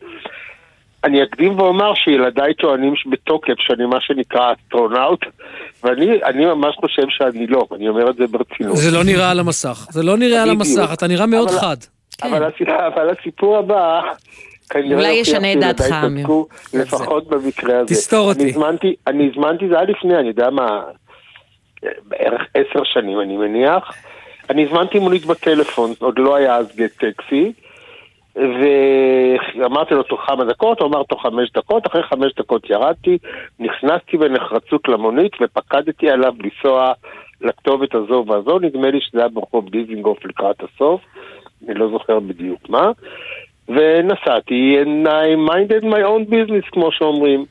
אני 1.04 1.22
אקדים 1.22 1.58
ואומר 1.58 1.94
שילדיי 1.94 2.54
טוענים 2.54 2.94
בתוקף 3.10 3.54
שאני 3.58 3.86
מה 3.86 4.00
שנקרא 4.00 4.52
אסטרונאוט, 4.52 5.20
ואני 5.84 6.44
ממש 6.44 6.76
חושב 6.76 7.02
שאני 7.08 7.46
לא, 7.46 7.66
אני 7.76 7.88
אומר 7.88 8.10
את 8.10 8.16
זה 8.16 8.26
ברצינות. 8.26 8.76
זה 8.76 8.90
לא 8.90 9.04
נראה 9.04 9.30
על 9.30 9.40
המסך, 9.40 9.86
זה 9.90 10.02
לא 10.02 10.16
נראה 10.16 10.42
על 10.42 10.50
המסך, 10.50 10.90
אתה 10.92 11.06
נראה 11.06 11.26
מאוד 11.26 11.50
חד. 11.50 11.76
אבל, 12.22 12.50
כן. 12.50 12.64
אבל 12.70 13.10
הסיפור 13.10 13.58
הבא... 13.58 14.00
אולי 14.74 15.12
ישנה 15.12 15.52
את 15.52 15.60
דעתך, 15.60 15.94
אמיר. 16.06 16.26
לפחות 16.74 17.28
במקרה 17.28 17.78
הזה. 17.78 17.94
תסתור 17.94 18.28
אותי. 18.28 18.52
אני 19.06 19.30
הזמנתי, 19.30 19.68
זה 19.68 19.78
היה 19.78 19.84
לפני, 19.84 20.16
אני 20.16 20.28
יודע 20.28 20.50
מה, 20.50 20.82
בערך 21.82 22.42
עשר 22.54 22.84
שנים 22.84 23.20
אני 23.20 23.36
מניח. 23.36 23.92
אני 24.50 24.66
הזמנתי 24.66 24.98
מונית 24.98 25.26
בטלפון, 25.26 25.92
עוד 25.98 26.18
לא 26.18 26.36
היה 26.36 26.56
אז 26.56 26.76
גט 26.76 26.90
טקסי. 26.98 27.52
ואמרתי 28.36 29.94
לו 29.94 30.02
תוך 30.02 30.20
כמה 30.26 30.44
דקות, 30.44 30.80
הוא 30.80 30.88
אמר 30.88 31.02
תוך 31.02 31.22
חמש 31.22 31.52
דקות, 31.52 31.86
אחרי 31.86 32.02
חמש 32.02 32.32
דקות 32.38 32.70
ירדתי, 32.70 33.18
נכנסתי 33.60 34.16
בנחרצות 34.16 34.88
למונית 34.88 35.32
ופקדתי 35.40 36.10
עליו 36.10 36.34
לנסוע 36.38 36.92
לכתובת 37.40 37.94
הזו 37.94 38.24
והזו, 38.28 38.58
נדמה 38.58 38.90
לי 38.90 39.00
שזה 39.00 39.18
היה 39.18 39.28
ברחוב 39.28 39.70
דיזינגוף 39.70 40.24
לקראת 40.24 40.56
הסוף, 40.62 41.00
אני 41.68 41.74
לא 41.74 41.88
זוכר 41.90 42.20
בדיוק 42.20 42.68
מה, 42.68 42.90
ונסעתי, 43.68 44.82
and 44.82 45.06
I 45.06 45.50
minded 45.50 45.84
my 45.84 46.02
own 46.04 46.30
business 46.30 46.70
כמו 46.72 46.92
שאומרים. 46.92 47.44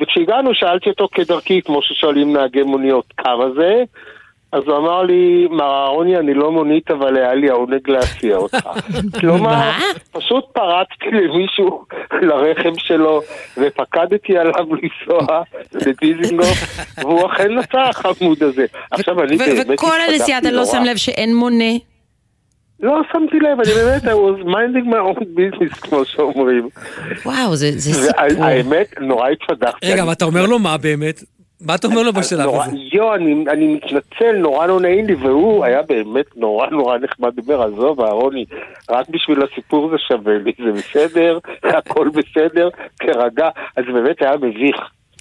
וכשהגענו 0.00 0.54
שאלתי 0.54 0.90
אותו 0.90 1.08
כדרכי, 1.12 1.62
כמו 1.62 1.82
ששואלים 1.82 2.32
נהגי 2.32 2.62
מוניות, 2.62 3.12
כמה 3.16 3.50
זה? 3.50 3.84
אז 4.56 4.62
הוא 4.66 4.76
אמר 4.76 5.02
לי, 5.02 5.46
מר 5.50 5.84
אהרוני, 5.84 6.16
אני 6.16 6.34
לא 6.34 6.52
מונית, 6.52 6.90
אבל 6.90 7.16
היה 7.16 7.34
לי 7.34 7.50
העונג 7.50 7.90
להסיע 7.90 8.36
אותך. 8.36 8.68
כלומר, 9.20 9.70
פשוט 10.12 10.44
פרצתי 10.52 11.10
למישהו 11.12 11.84
לרכב 12.28 12.72
שלו, 12.78 13.22
ופקדתי 13.56 14.38
עליו 14.38 14.66
לנסוע 14.74 15.42
לדיזינגוף, 15.86 16.86
והוא 16.98 17.26
אכן 17.26 17.54
נסע 17.58 17.82
החמוד 17.82 18.42
הזה. 18.42 18.66
עכשיו, 18.90 19.22
אני 19.22 19.36
באמת 19.36 19.66
וכל 19.68 20.00
הנסיעה 20.08 20.38
אתה 20.38 20.50
התפתחתי 20.50 20.66
לא. 20.66 20.72
שם 20.72 20.84
לב 20.84 20.96
שאין 20.96 21.36
מונה? 21.36 21.74
לא 22.80 23.00
שמתי 23.12 23.36
לב, 23.36 23.60
אני 23.60 23.72
באמת, 23.74 24.02
I 24.02 24.06
was 24.06 24.46
minding 24.46 24.90
my 24.92 25.18
own 25.18 25.22
business, 25.22 25.80
כמו 25.80 26.04
שאומרים. 26.04 26.68
וואו, 27.24 27.56
זה 27.56 27.70
זה 27.76 27.92
סיפור. 27.92 28.40
והאמת, 28.40 28.94
נורא 29.00 29.28
התפתחתי. 29.28 29.92
רגע, 29.92 30.02
אבל 30.02 30.12
אתה 30.12 30.24
אומר 30.24 30.46
לו 30.46 30.58
מה 30.58 30.76
באמת? 30.76 31.22
מה 31.60 31.74
אתה 31.74 31.86
אומר 31.86 32.02
לו 32.02 32.12
בשלב 32.12 32.48
הזה? 32.48 32.76
יו, 32.92 33.14
אני, 33.14 33.44
אני 33.48 33.66
מתנצל, 33.74 34.36
נורא 34.38 34.66
לא 34.66 34.80
נעים 34.80 35.06
לי, 35.06 35.14
והוא 35.14 35.64
היה 35.64 35.82
באמת 35.82 36.36
נורא 36.36 36.66
נורא 36.70 36.98
נחמד, 36.98 37.34
דיבר, 37.34 37.62
עזוב, 37.62 38.00
אהרוני, 38.00 38.44
רק 38.90 39.08
בשביל 39.08 39.42
הסיפור 39.42 39.90
זה 39.90 39.96
שווה 39.98 40.38
לי, 40.38 40.52
זה 40.58 40.72
בסדר, 40.72 41.38
הכל 41.78 42.08
בסדר, 42.08 42.68
תירגע, 42.98 43.48
אז 43.76 43.84
באמת 43.94 44.22
היה 44.22 44.36
מביך. 44.36 44.76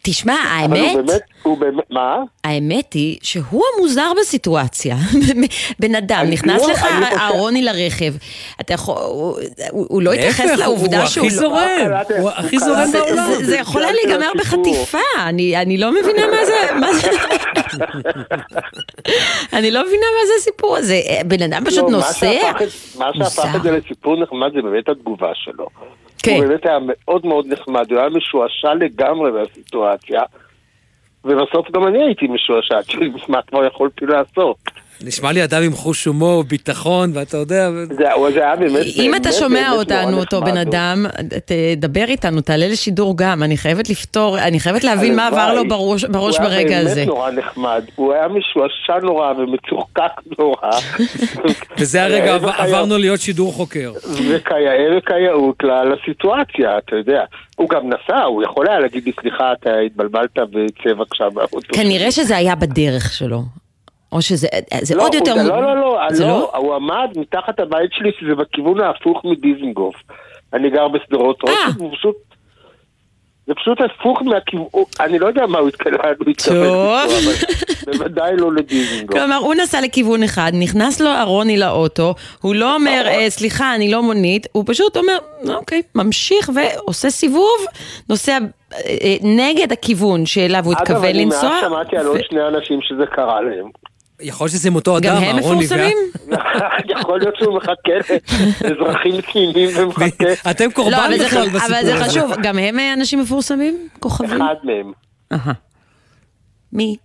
תשמע, 0.08 0.36
אבל 0.66 0.80
הוא 0.80 0.88
האמת, 0.88 1.06
באמת, 1.06 1.22
הוא 1.44 1.58
באמת, 1.58 1.84
מה? 1.90 2.18
האמת 2.44 2.94
היא 2.94 3.18
שהוא 3.24 3.64
המוזר 3.78 4.12
בסיטואציה. 4.22 4.96
בן 5.80 5.96
אדם, 5.96 6.26
נכנס 6.30 6.62
לא- 6.62 6.72
לך 6.72 6.86
אהרוני 7.18 7.62
לרכב, 7.62 8.14
אתה 8.62 8.74
יכול, 8.74 8.96
הוא- 8.96 9.38
הוא 9.72 9.86
הוא 9.90 10.02
לא 10.02 10.14
התייחס 10.14 10.50
הוא- 10.50 10.56
לעובדה 10.60 11.00
הוא 11.00 11.08
שהוא... 11.08 11.26
הכי 11.28 11.36
לא- 11.36 11.42
זורם, 11.42 11.92
הוא 12.20 12.30
הכי 12.36 12.60
זורם 12.60 12.86
זה- 12.86 13.00
בעולם. 13.00 13.34
זה- 13.38 13.46
זה 13.46 13.56
יכול 13.58 13.84
היה 13.84 13.94
להיגמר. 13.94 14.32
בחטיפה, 14.38 14.98
אני 15.26 15.58
אני 15.62 15.78
לא 15.78 15.92
מבינה 15.92 16.28
מה 16.32 16.46
זה... 16.46 16.54
מה 16.80 16.94
זה- 16.94 17.12
אני 19.58 19.72
לא 19.72 19.82
מבינה 19.88 20.06
מה 20.20 20.28
זה 20.28 20.34
הסיפור 20.40 20.78
הזה. 20.78 20.96
בן 21.26 21.42
אדם 21.42 21.64
פשוט 21.66 21.84
לא, 21.84 21.90
מה 21.90 21.98
נוסע. 21.98 22.32
מה 22.98 23.10
שהפך. 23.14 23.56
את 23.56 23.64
זה 23.64 23.72
לסיפור 23.72 24.24
נחמד 24.24 24.52
זה 24.56 24.62
באמת 24.62 24.90
התגובה 24.90 25.32
שלו. 25.34 25.68
כן. 26.26 26.36
הוא 26.36 26.46
באמת 26.46 26.66
היה 26.66 26.78
מאוד 26.82 27.26
מאוד 27.26 27.46
נחמד, 27.48 27.92
הוא 27.92 28.00
היה 28.00 28.10
משועשע 28.10 28.74
לגמרי 28.74 29.32
מהסיטואציה, 29.32 30.22
ובסוף 31.26 31.72
גם 31.72 31.88
אני 31.88 32.04
הייתי 32.04 32.28
משועשע, 32.28 32.84
כי 32.88 32.98
מה 33.28 33.42
כבר 33.42 33.66
יכולתי 33.66 34.06
לעשות? 34.06 34.58
נשמע 35.04 35.32
לי 35.32 35.44
אדם 35.44 35.64
עם 35.64 35.72
חוש 35.74 36.06
הומור, 36.06 36.44
ביטחון, 36.44 37.12
ואתה 37.14 37.38
יודע... 37.38 37.70
זה 37.90 38.04
זה 38.34 38.40
היה 38.46 38.56
באמת... 38.56 38.86
אם 38.96 39.08
באמת, 39.12 39.22
אתה 39.22 39.32
שומע 39.32 39.60
באמת 39.70 39.74
אותנו, 39.80 40.20
אותו 40.20 40.42
בן. 40.42 40.58
אדם, 40.58 41.06
תדבר 41.46 42.06
איתנו, 42.08 42.42
תעלה 42.42 42.68
לשידור 42.68 43.18
גם, 43.18 43.44
אני 43.44 43.58
חייבת 43.58 43.90
לפתור, 43.90 44.40
אני 44.40 44.60
חייבת 44.60 44.84
להבין 44.84 45.16
מה 45.16 45.28
עבר. 45.28 45.54
לו 45.54 45.68
בראש- 45.68 46.06
בראש 46.06 46.38
הוא 46.38 46.46
ברגע 46.46 46.70
היה 46.70 46.80
הזה. 46.80 46.96
באמת 46.96 47.08
נורא 47.08 47.32
נחמד, 47.32 47.84
הוא 47.96 48.14
היה 48.14 48.28
משועשע 48.28 49.00
נורא 49.06 49.34
ומצוחקק 49.38 50.02
נורא. 50.40 50.72
וזה 51.80 52.04
הרגע 52.04 52.36
עברנו 52.58 52.98
להיות 52.98 53.20
שידור 53.20 53.54
חוקר. 53.54 53.92
וכיאה 54.30 54.98
וכיאות 54.98 55.56
לסיטואציה, 55.64 56.78
אתה 56.78 56.96
יודע. 56.96 57.24
הוא 57.56 57.70
גם 57.70 57.82
נסע, 57.88 58.24
הוא 58.24 58.44
יכול 58.44 58.68
היה 58.70 58.80
להגיד 58.80 59.04
לי, 59.06 59.12
סליחה, 59.22 59.54
אתה 59.62 59.70
התבלבלת 59.86 60.38
וצא 60.38 60.94
בבקשה 60.94 61.24
מהאוטו. 61.34 61.74
כנראה 61.74 62.12
שזה 62.12 62.38
היה 62.38 62.56
בדרך 62.56 63.14
שלו. 63.14 63.42
או 64.12 64.22
שזה 64.22 64.48
זה 64.82 64.96
לא, 64.96 65.04
עוד 65.04 65.14
יותר... 65.14 65.32
הוא- 65.32 65.42
לא, 65.42 65.62
לא, 65.62 65.76
לא, 65.76 66.00
זה 66.12 66.26
לא, 66.28 66.52
הוא 66.58 66.76
עמד 66.76 67.10
מתחת 67.16 67.60
הבית 67.60 67.90
שלי, 67.94 68.12
שזה 68.20 68.36
בכיוון 68.36 68.82
ההפוך 68.82 69.22
מדיזנגוף. 69.26 69.96
אני 70.54 70.70
גר 70.70 70.88
בשדרות 70.88 71.38
אה. 71.48 71.52
רוטשילד, 71.54 71.78
והוא 71.82 71.92
פשוט... 71.98 72.16
זה 73.48 73.54
פשוט 73.56 73.78
הפוך 73.82 74.22
מהכיוון, 74.22 74.68
אני 75.00 75.20
לא 75.20 75.28
יודע 75.28 75.46
מה 75.48 75.60
הוא 75.60 75.68
התכוון 75.68 75.94
הוא 76.20 76.30
התכוון. 76.30 77.00
אבל 77.06 77.34
בוודאי 77.98 78.38
לא 78.38 78.54
לדיזנגוף. 78.54 79.18
כלומר, 79.18 79.36
הוא 79.36 79.56
נסע 79.56 79.82
לכיוון 79.82 80.24
אחד, 80.24 80.52
נכנס 80.60 81.02
לו 81.02 81.08
אהרוני 81.10 81.58
לאוטו, 81.58 82.14
הוא 82.42 82.56
לא 82.56 82.76
אומר, 82.76 83.04
"אה, 83.06 83.30
סליחה, 83.30 83.76
אני 83.76 83.92
לא 83.92 84.04
מונית, 84.04 84.48
הוא 84.52 84.64
פשוט 84.68 84.98
אומר, 84.98 85.18
אוקיי, 85.56 85.82
ממשיך 85.96 86.50
ועושה 86.56 87.10
סיבוב, 87.10 87.58
נוסע 88.10 88.38
אה, 88.74 89.16
נגד 89.22 89.72
הכיוון 89.72 90.26
שאליו 90.26 90.66
הוא 90.66 90.74
התכוון 90.74 91.16
לנסוע. 91.16 91.40
אגב, 91.40 91.52
אני 91.52 91.62
מאז 91.62 91.70
שמעתי 91.70 91.98
על 91.98 92.08
עוד 92.08 92.20
שני 92.30 92.48
אנשים 92.48 92.80
שזה 92.82 93.06
קרה 93.06 93.42
להם. 93.42 93.70
יכול 94.22 94.46
להיות 94.46 94.52
שזה 94.52 94.70
עם 94.70 94.76
אותו 94.76 94.92
גם 94.92 94.98
אדם, 94.98 95.24
הם 95.24 95.24
אהרוני 95.24 95.44
וה- 95.46 95.56
מפורסמים? 95.56 95.98
יכול 97.00 97.20
להיות 97.20 97.36
שהוא 97.40 97.58
מחכה 97.58 98.16
לאזרחים 98.64 99.22
תמימים 99.22 99.70
ומחכה. 99.78 100.26
אתם 100.52 100.66
לא, 100.66 100.72
קורבן 100.72 100.94
אבל 101.08 101.18
זה 101.18 101.26
בכלל 101.26 101.50
ח- 101.50 101.54
בסיפור 101.56 101.78
אבל 101.78 101.86
זה 101.86 101.96
הזה. 101.96 102.04
חשוב, 102.06 102.32
גם 102.44 102.58
הם 102.58 102.80
אה, 102.80 102.94
אנשים 102.94 103.20
מפורסמים? 103.20 103.88
כוכבים? 104.00 104.42
אחד 104.42 104.56
מהם. 104.64 104.92
מי? 106.74 106.96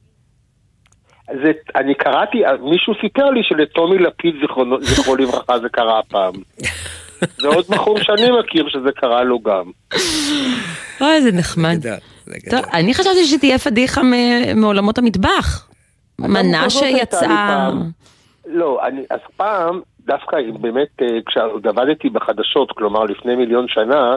זה, 1.43 1.51
אני 1.77 1.95
קראתי, 1.95 2.39
מישהו 2.71 2.93
סיפר 3.01 3.31
לי 3.31 3.41
שלטומי 3.43 3.99
לפיד, 3.99 4.35
זכרו 4.83 5.17
לברכה, 5.17 5.59
זה 5.59 5.69
קרה 5.73 6.01
פעם. 6.09 6.33
זה 7.21 7.47
עוד 7.49 7.65
בחור 7.69 7.99
שאני 8.03 8.29
מכיר 8.41 8.69
שזה 8.69 8.89
קרה 8.97 9.23
לו 9.25 9.41
גם. 9.41 9.71
אוי, 11.01 11.23
זה 11.23 11.33
נחמד. 11.33 11.83
טוב, 12.51 12.61
אני 12.73 12.95
חשבתי 12.95 13.27
שתהיה 13.27 13.59
פדיחה 13.59 14.03
מ- 14.03 14.61
מעולמות 14.61 14.99
המטבח. 14.99 15.67
מנה 16.29 16.61
הייתה 16.63 16.87
לי 16.87 16.99
שיצאה... 16.99 17.71
לא, 18.47 18.87
אני, 18.87 19.03
אז 19.11 19.21
פעם, 19.37 19.81
דווקא 20.01 20.37
באמת, 20.61 21.03
אה, 21.03 21.07
כשעוד 21.27 21.67
עבדתי 21.67 22.11
בחדשות, 22.11 22.73
כלומר 22.73 23.05
לפני 23.05 23.37
מיליון 23.37 23.69
שנה, 23.69 24.17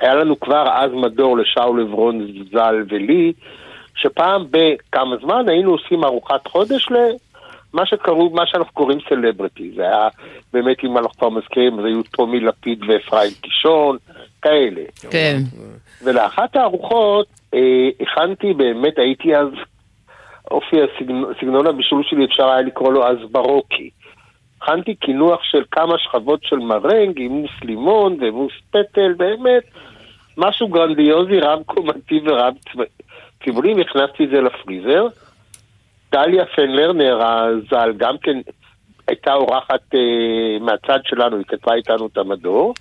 היה 0.00 0.14
לנו 0.14 0.40
כבר 0.40 0.68
אז 0.72 0.90
מדור 0.92 1.38
לשאול 1.38 1.80
עברון 1.80 2.26
ז"ל 2.52 2.84
ולי, 2.88 3.32
שפעם 3.94 4.46
בכמה 4.50 5.16
זמן 5.22 5.48
היינו 5.48 5.70
עושים 5.70 6.04
ארוחת 6.04 6.46
חודש 6.46 6.88
למה 6.90 7.86
שקראו, 7.86 8.30
מה 8.30 8.46
שאנחנו 8.46 8.72
קוראים 8.72 8.98
סלבריטי. 9.08 9.72
זה 9.76 9.82
היה 9.82 10.08
באמת, 10.52 10.76
אם 10.84 10.98
אנחנו 10.98 11.12
כבר 11.18 11.28
מזכירים, 11.28 11.82
זה 11.82 11.86
היו 11.86 12.02
טומי 12.02 12.40
לפיד 12.40 12.78
ואפרים 12.88 13.30
קישון, 13.40 13.96
כאלה. 14.42 14.82
כן. 15.10 15.36
ולאחת 16.04 16.56
הארוחות 16.56 17.26
אה, 17.54 17.88
הכנתי, 18.00 18.54
באמת 18.54 18.98
הייתי 18.98 19.36
אז, 19.36 19.48
אופי 20.52 20.76
הסגנון, 20.82 21.32
סגנון 21.40 21.66
הבישול 21.66 22.02
שלי 22.04 22.24
אפשר 22.24 22.48
היה 22.48 22.62
לקרוא 22.62 22.92
לו 22.92 23.06
בארוקי. 23.06 23.90
הכנתי 24.62 24.94
קינוח 24.94 25.40
של 25.42 25.62
כמה 25.70 25.98
שכבות 25.98 26.40
של 26.42 26.56
מרנג 26.56 27.20
עם 27.20 27.32
מוס 27.32 27.50
לימון 27.62 28.16
ומוס 28.20 28.52
פטל, 28.70 29.12
באמת 29.16 29.62
משהו 30.36 30.68
גרנדיוזי, 30.68 31.40
רב 31.40 31.62
קומתי 31.66 32.20
ורב 32.24 32.54
צבעונים, 33.44 33.78
הכנסתי 33.80 34.24
את 34.24 34.30
זה 34.30 34.40
לפריזר. 34.40 35.06
דליה 36.12 36.46
פן 36.46 36.71
לרנר 36.71 37.22
הז"ל 37.22 37.92
גם 37.96 38.18
כן 38.18 38.38
הייתה 39.08 39.34
אורחת 39.34 39.94
אה, 39.94 40.58
מהצד 40.60 40.98
שלנו, 41.04 41.36
היא 41.36 41.44
כתבה 41.48 41.74
איתנו 41.74 42.06
את 42.06 42.18
המדור. 42.18 42.74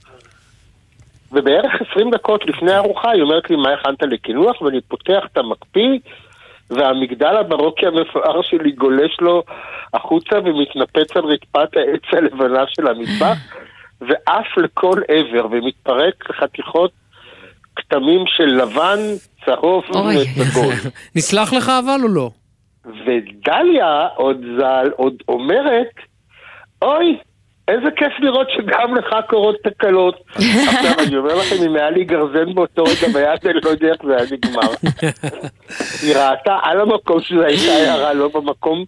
ובערך 1.32 1.72
20 1.92 2.12
דקות 2.12 2.46
לפני 2.46 2.72
הארוחה 2.72 3.12
היא 3.12 3.22
אומרת 3.22 3.50
לי 3.50 3.56
מה 3.56 3.74
הכנת 3.74 4.04
לקינוח 4.04 4.62
ואני 4.62 4.82
פותח 4.82 5.24
את 5.32 5.38
המקפיא 5.38 6.00
והמגדל 6.72 7.38
הברוקי 7.38 7.86
המפואר 7.86 8.42
שלי 8.42 8.72
גולש 8.72 9.18
לו 9.22 9.44
החוצה 9.94 10.36
ומתנפץ 10.46 11.18
על 11.18 11.26
רצפת 11.26 11.78
העץ 11.78 12.02
הלבנה 12.12 12.64
של 12.68 12.88
המטבח 12.88 13.38
ועף 14.02 14.58
לכל 14.58 15.02
עבר 15.08 15.46
ומתפרק 15.52 16.30
לחתיכות 16.30 16.92
כתמים 17.76 18.24
של 18.28 18.46
לבן, 18.46 19.00
צהוב 19.46 19.84
וסגול. 19.90 20.74
נסלח 21.16 21.54
לך 21.54 21.70
אבל 21.70 22.00
או 22.04 22.08
לא? 22.08 22.30
ודליה 22.86 24.08
עוד 24.16 24.38
ז"ל 24.58 24.90
עוד 24.96 25.14
אומרת, 25.28 25.90
אוי, 26.82 27.18
איזה 27.68 27.88
כיף 27.96 28.14
לראות 28.20 28.48
שגם 28.58 28.96
לך 28.96 29.16
קורות 29.30 29.56
תקלות. 29.64 30.16
עכשיו 30.36 31.08
אני 31.08 31.18
אומר 31.18 31.36
לכם, 31.36 31.56
אם 31.66 31.76
היה 31.76 31.90
לי 31.90 32.04
גרזן 32.04 32.54
באותו 32.54 32.84
רגע 32.84 33.14
ביד, 33.14 33.52
אני 33.52 33.62
לא 33.64 33.70
יודע 33.70 33.88
איך 33.88 34.06
זה 34.06 34.16
היה 34.16 34.26
נגמר. 34.32 34.72
היא 36.02 36.16
ראתה 36.16 36.58
על 36.64 36.82
המקום 36.82 37.22
שזו 37.22 37.42
הייתה 37.42 37.72
הערה, 37.72 38.14
לא 38.14 38.30
במקום, 38.34 38.86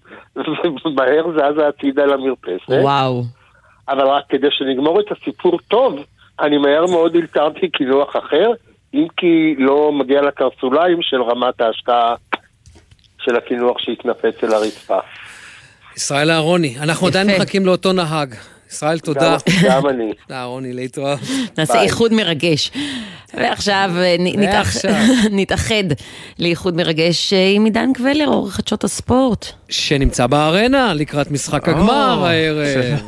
ומהר 0.86 1.26
זזה 1.32 1.68
הצידה 1.68 2.06
למרפסת. 2.06 2.70
וואו. 2.70 3.24
אבל 3.90 4.08
רק 4.08 4.24
כדי 4.30 4.48
שנגמור 4.52 5.00
את 5.00 5.06
הסיפור 5.12 5.60
טוב, 5.68 6.00
אני 6.40 6.58
מהר 6.58 6.86
מאוד 6.86 7.16
אלתרתי 7.16 7.70
קינוח 7.70 8.16
אחר, 8.16 8.52
אם 8.94 9.08
כי 9.18 9.56
לא 9.58 9.92
מגיע 9.92 10.22
לקרסוליים 10.22 10.98
של 11.02 11.22
רמת 11.22 11.62
ההשקעה 11.62 12.16
של 13.18 13.36
הקינוח 13.36 13.80
שהתנפץ 13.80 14.44
אל 14.44 14.54
הרצפה. 14.54 14.98
ישראל 15.96 16.32
אהרוני, 16.32 16.76
אנחנו 16.82 17.08
עדיין. 17.08 17.28
מחכים 17.42 17.66
לאותו 17.66 17.94
נהג. 17.94 18.36
ישראל, 18.74 19.00
תודה. 19.00 19.38
גם- 19.64 19.88
אני. 19.88 20.12
אהרוני, 20.32 20.74
להתראות. 20.74 21.20
נעשה 21.58 21.82
איחוד 21.82 22.14
מרגש. 22.14 22.72
ועכשיו 23.34 23.92
אה, 23.98 24.16
ועכשיו. 24.38 24.92
נתאחד 25.32 25.84
לאיחוד 26.40 26.76
מרגש 26.76 27.34
אה, 27.34 27.52
עם 27.56 27.66
עידן 27.66 27.94
קבלר, 27.94 28.26
עורך 28.28 28.54
חדשות 28.56 28.84
הספורט. 28.84 29.46
שנמצא 29.70 30.28
בארנה 30.28 30.94
לקראת 30.94 31.32
משחק 31.32 31.70
הגמר 31.70 32.26
הערב. 32.26 33.00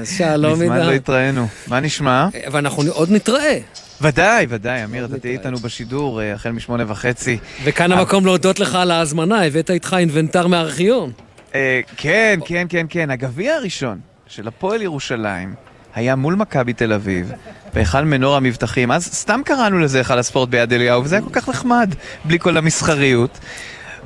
אז 0.00 0.18
שלום 0.18 0.52
מזמן 0.52 0.72
עידן. 0.72 0.86
לא 0.86 0.92
התראינו. 0.92 1.46
מה 1.66 1.80
נשמע? 1.80 2.28
ואנחנו 2.52 2.82
עוד 2.92 3.10
נתראה. 3.10 3.58
ודאי, 4.00 4.46
ודאי, 4.48 4.84
אמיר, 4.84 5.04
אתה 5.04 5.18
תהיה 5.18 5.32
איתנו 5.32 5.58
בשידור 5.58 6.22
אה, 6.22 6.32
החל 6.32 6.50
משמונה 6.50 6.84
וחצי. 6.88 7.38
וכאן 7.64 7.92
המקום 7.92 8.26
להודות 8.26 8.60
לך 8.60 8.74
על 8.74 8.90
ההזמנה, 8.90 9.44
הבאת 9.44 9.70
איתך 9.70 9.96
אינוונטר 9.98 10.46
מארכיון. 10.46 11.12
אה, 11.54 11.80
כן, 11.96 12.38
כן, 12.44 12.66
כן, 12.68 12.86
כן. 12.90 13.10
הגביע 13.10 13.54
הראשון 13.54 13.98
של 14.26 14.48
הפועל 14.48 14.82
ירושלים 14.82 15.54
היה 15.94 16.16
מול 16.16 16.34
מכבי 16.34 16.72
תל 16.72 16.92
אביב, 16.92 17.32
בהיכל 17.74 18.04
מנור 18.04 18.36
המבטחים. 18.36 18.90
אז 18.90 19.04
סתם 19.04 19.40
קראנו 19.44 19.78
לזה 19.78 19.98
היכל 19.98 20.18
הספורט 20.18 20.48
ביד 20.48 20.72
אליהו, 20.72 21.04
וזה 21.04 21.16
היה 21.16 21.24
כל 21.24 21.30
כך 21.32 21.48
נחמד, 21.48 21.94
בלי 22.24 22.38
כל 22.38 22.56
המסחריות. 22.56 23.38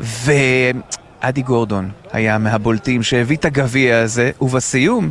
ואדי 0.00 1.42
גורדון 1.42 1.90
היה 2.12 2.38
מהבולטים 2.38 3.02
שהביא 3.02 3.36
את 3.36 3.44
הגביע 3.44 3.98
הזה, 3.98 4.30
ובסיום 4.40 5.10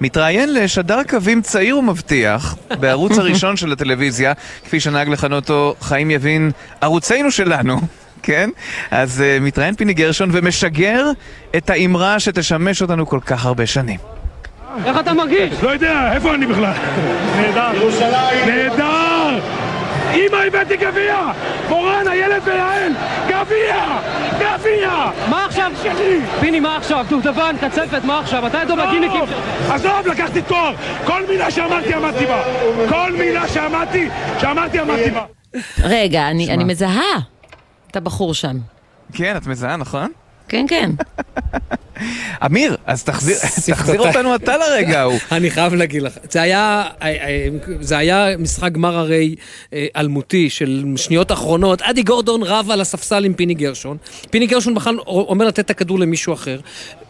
מתראיין 0.00 0.54
לשדר 0.54 1.02
קווים 1.08 1.42
צעיר 1.42 1.78
ומבטיח 1.78 2.56
בערוץ 2.80 3.18
הראשון 3.18 3.56
של 3.56 3.72
הטלוויזיה, 3.72 4.32
כפי 4.64 4.80
שנהג 4.80 5.08
לכנות 5.08 5.50
אותו 5.50 5.74
חיים 5.80 6.10
יבין, 6.10 6.50
ערוצנו 6.80 7.30
שלנו. 7.30 7.80
כן? 8.22 8.50
אז 8.90 9.20
uh, 9.20 9.42
מתראיין 9.42 9.74
פיני 9.74 9.94
גרשון 9.94 10.30
ומשגר 10.32 11.06
את 11.56 11.70
האמרה 11.70 12.20
שתשמש 12.20 12.82
אותנו 12.82 13.06
כל 13.06 13.20
כך 13.26 13.46
הרבה 13.46 13.66
שנים. 13.66 14.11
איך 14.86 14.98
אתה 15.00 15.12
מרגיש? 15.14 15.62
לא 15.62 15.70
יודע, 15.70 16.12
איפה 16.12 16.34
אני 16.34 16.46
בכלל? 16.46 16.72
נהדר. 17.36 17.70
ירושלים. 17.74 18.46
נהדר! 18.46 19.38
אמא 20.14 20.36
הבאתי 20.36 20.76
גביע! 20.76 21.16
מורן, 21.68 22.08
הילד 22.08 22.42
ויעל! 22.44 22.92
גביע! 23.28 23.98
גביע! 24.40 24.90
מה 25.30 25.44
עכשיו? 25.44 25.72
שלי! 25.82 26.20
פיני, 26.40 26.60
מה 26.60 26.76
עכשיו? 26.76 27.06
דובדבן, 27.08 27.56
קצפת, 27.60 28.04
מה 28.04 28.18
עכשיו? 28.18 28.46
אתה 28.46 28.62
איתו 28.62 28.76
בגימיקים 28.76 29.24
עזוב, 29.70 30.06
לקחתי 30.06 30.42
תואר! 30.42 30.74
כל 31.04 31.22
מילה 31.28 31.50
שאמרתי, 31.50 31.94
עמדתי 31.94 32.26
בה! 32.26 32.42
כל 32.88 33.12
מילה 33.18 33.48
שאמרתי, 33.48 34.08
שאמרתי, 34.40 34.78
עמדתי 34.78 35.10
בה! 35.10 35.24
רגע, 35.82 36.28
אני 36.30 36.50
אני 36.54 36.64
מזהה 36.64 37.18
את 37.90 37.96
הבחור 37.96 38.34
שם. 38.34 38.56
כן, 39.12 39.36
את 39.36 39.46
מזהה, 39.46 39.76
נכון? 39.76 40.12
כן, 40.48 40.66
כן. 40.68 40.90
אמיר, 42.46 42.76
אז 42.86 43.04
תחזיר, 43.04 43.36
תחזיר 43.70 44.00
אותנו 44.00 44.34
אתה 44.34 44.56
לרגע 44.56 45.00
ההוא. 45.00 45.18
אני 45.32 45.50
חייב 45.50 45.74
להגיד 45.74 46.02
לך, 46.02 46.12
זה 46.30 46.42
היה, 46.42 46.84
זה 47.80 47.98
היה 47.98 48.36
משחק 48.38 48.72
גמר 48.72 48.96
הרי 48.96 49.34
אה, 49.72 49.86
אלמותי 49.96 50.50
של 50.50 50.84
שניות 50.96 51.32
אחרונות, 51.32 51.82
אדי 51.82 52.02
גורדון 52.02 52.42
רב 52.42 52.70
על 52.70 52.80
הספסל 52.80 53.24
עם 53.24 53.34
פיני 53.34 53.54
גרשון, 53.54 53.96
פיני 54.30 54.46
גרשון 54.46 54.74
בכלל 54.74 54.98
אומר 55.06 55.46
לתת 55.46 55.60
את 55.60 55.70
הכדור 55.70 55.98
למישהו 55.98 56.34
אחר, 56.34 56.60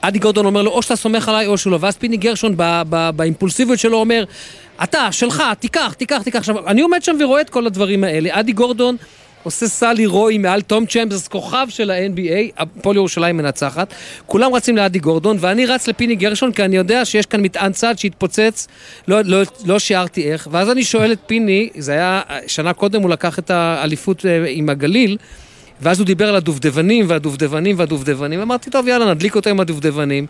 אדי 0.00 0.18
גורדון 0.18 0.46
אומר 0.46 0.62
לו 0.62 0.70
או 0.70 0.82
שאתה 0.82 0.96
סומך 0.96 1.28
עליי 1.28 1.46
או 1.46 1.59
שלא, 1.59 1.78
ואז 1.80 1.96
פיני 1.96 2.16
גרשון 2.16 2.54
ב- 2.56 2.82
ב- 2.90 3.10
באימפולסיביות 3.16 3.78
שלו 3.78 3.98
אומר, 3.98 4.24
אתה, 4.82 5.12
שלך, 5.12 5.42
תיקח, 5.60 5.94
תיקח, 5.98 6.22
תיקח. 6.22 6.38
עכשיו, 6.38 6.68
אני 6.68 6.82
עומד 6.82 7.02
שם 7.02 7.16
ורואה 7.20 7.40
את 7.40 7.50
כל 7.50 7.66
הדברים 7.66 8.04
האלה, 8.04 8.30
אדי 8.32 8.52
גורדון... 8.52 8.96
עושה 9.43 9.66
סלי 9.66 10.06
רוי 10.06 10.39
מעל 10.39 10.62
תום 10.62 10.86
צ'מפס, 10.86 11.28
כוכב 11.28 11.66
של 11.69 11.90
ה-NBA, 11.90 12.62
הפועל 12.62 12.97
ירושלים 12.97 13.36
מנצחת. 13.36 13.94
כולם 14.27 14.55
רצים 14.55 14.77
לאדי 14.77 14.98
גורדון, 14.98 15.36
ואני 15.40 15.66
רץ 15.66 15.89
לפיני 15.89 16.14
גרשון, 16.14 16.52
כי 16.52 16.64
אני 16.64 16.77
יודע 16.77 17.05
שיש 17.05 17.27
כאן 17.27 17.40
מטען 17.40 17.73
צד 17.73 17.98
שהתפוצץ, 17.98 18.69
לא, 19.09 19.20
לא, 19.24 19.43
לא 19.64 19.78
שיערתי 19.78 20.32
איך. 20.32 20.48
ואז 20.51 20.70
אני 20.70 20.85
שואל 20.85 21.12
את 21.12 21.19
פיני, 21.27 21.69
זה 21.78 21.93
היה 21.93 22.20
שנה 22.47 22.73
קודם, 22.73 23.02
הוא 23.02 23.10
לקח 23.10 23.39
את 23.39 23.51
האליפות 23.51 24.27
אה, 24.27 24.44
עם 24.48 24.69
הגליל, 24.69 25.16
ואז 25.81 25.99
הוא 25.99 26.07
דיבר 26.07 26.28
על 26.28 26.36
הדובדבנים 26.36 27.05
והדובדבנים 27.09 27.78
והדובדבנים, 27.78 28.40
אמרתי, 28.40 28.70
טוב, 28.70 28.89
יאללה, 28.89 29.15
נדליק 29.15 29.36
אותו 29.36 29.51
עם 29.51 29.61
הדובדבנים. 29.61 30.27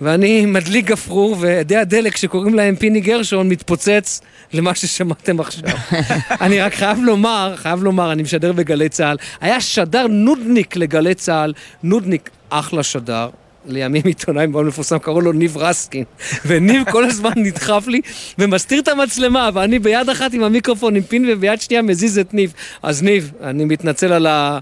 ואני 0.00 0.46
מדליק 0.56 0.86
גפרור, 0.86 1.36
ואדי 1.40 1.76
הדלק 1.76 2.16
שקוראים 2.16 2.54
להם 2.54 2.76
פיני 2.76 3.00
גרשון 3.00 3.48
מתפוצץ 3.48 4.20
למה 4.52 4.74
ששמעתם 4.74 5.40
עכשיו. 5.40 5.62
אני 6.40 6.60
רק 6.60 6.74
חייב 6.74 6.98
לומר, 6.98 7.54
חייב 7.56 7.82
לומר, 7.82 8.12
אני 8.12 8.22
משדר 8.22 8.52
בגלי 8.52 8.88
צה"ל, 8.88 9.16
היה 9.40 9.60
שדר 9.60 10.06
נודניק 10.06 10.76
לגלי 10.76 11.14
צה"ל, 11.14 11.52
נודניק, 11.82 12.30
אחלה 12.50 12.82
שדר. 12.82 13.28
לימים 13.68 14.02
עיתונאי 14.04 14.46
מאוד 14.46 14.66
מפורסם, 14.66 14.98
קראו 14.98 15.20
לו 15.20 15.32
ניב 15.32 15.56
רסקין. 15.56 16.04
וניב 16.46 16.90
כל 16.90 17.04
הזמן 17.04 17.32
נדחף 17.36 17.84
לי 17.86 18.00
ומסתיר 18.38 18.80
את 18.80 18.88
המצלמה, 18.88 19.50
ואני 19.54 19.78
ביד 19.78 20.08
אחת 20.08 20.34
עם 20.34 20.42
המיקרופון 20.42 20.96
עם 20.96 21.02
פין 21.02 21.24
וביד 21.28 21.60
שנייה 21.60 21.82
מזיז 21.82 22.18
את 22.18 22.34
ניב. 22.34 22.52
אז 22.82 23.02
ניב, 23.02 23.32
אני 23.42 23.64
מתנצל 23.64 24.12
על, 24.12 24.26
ה... 24.26 24.58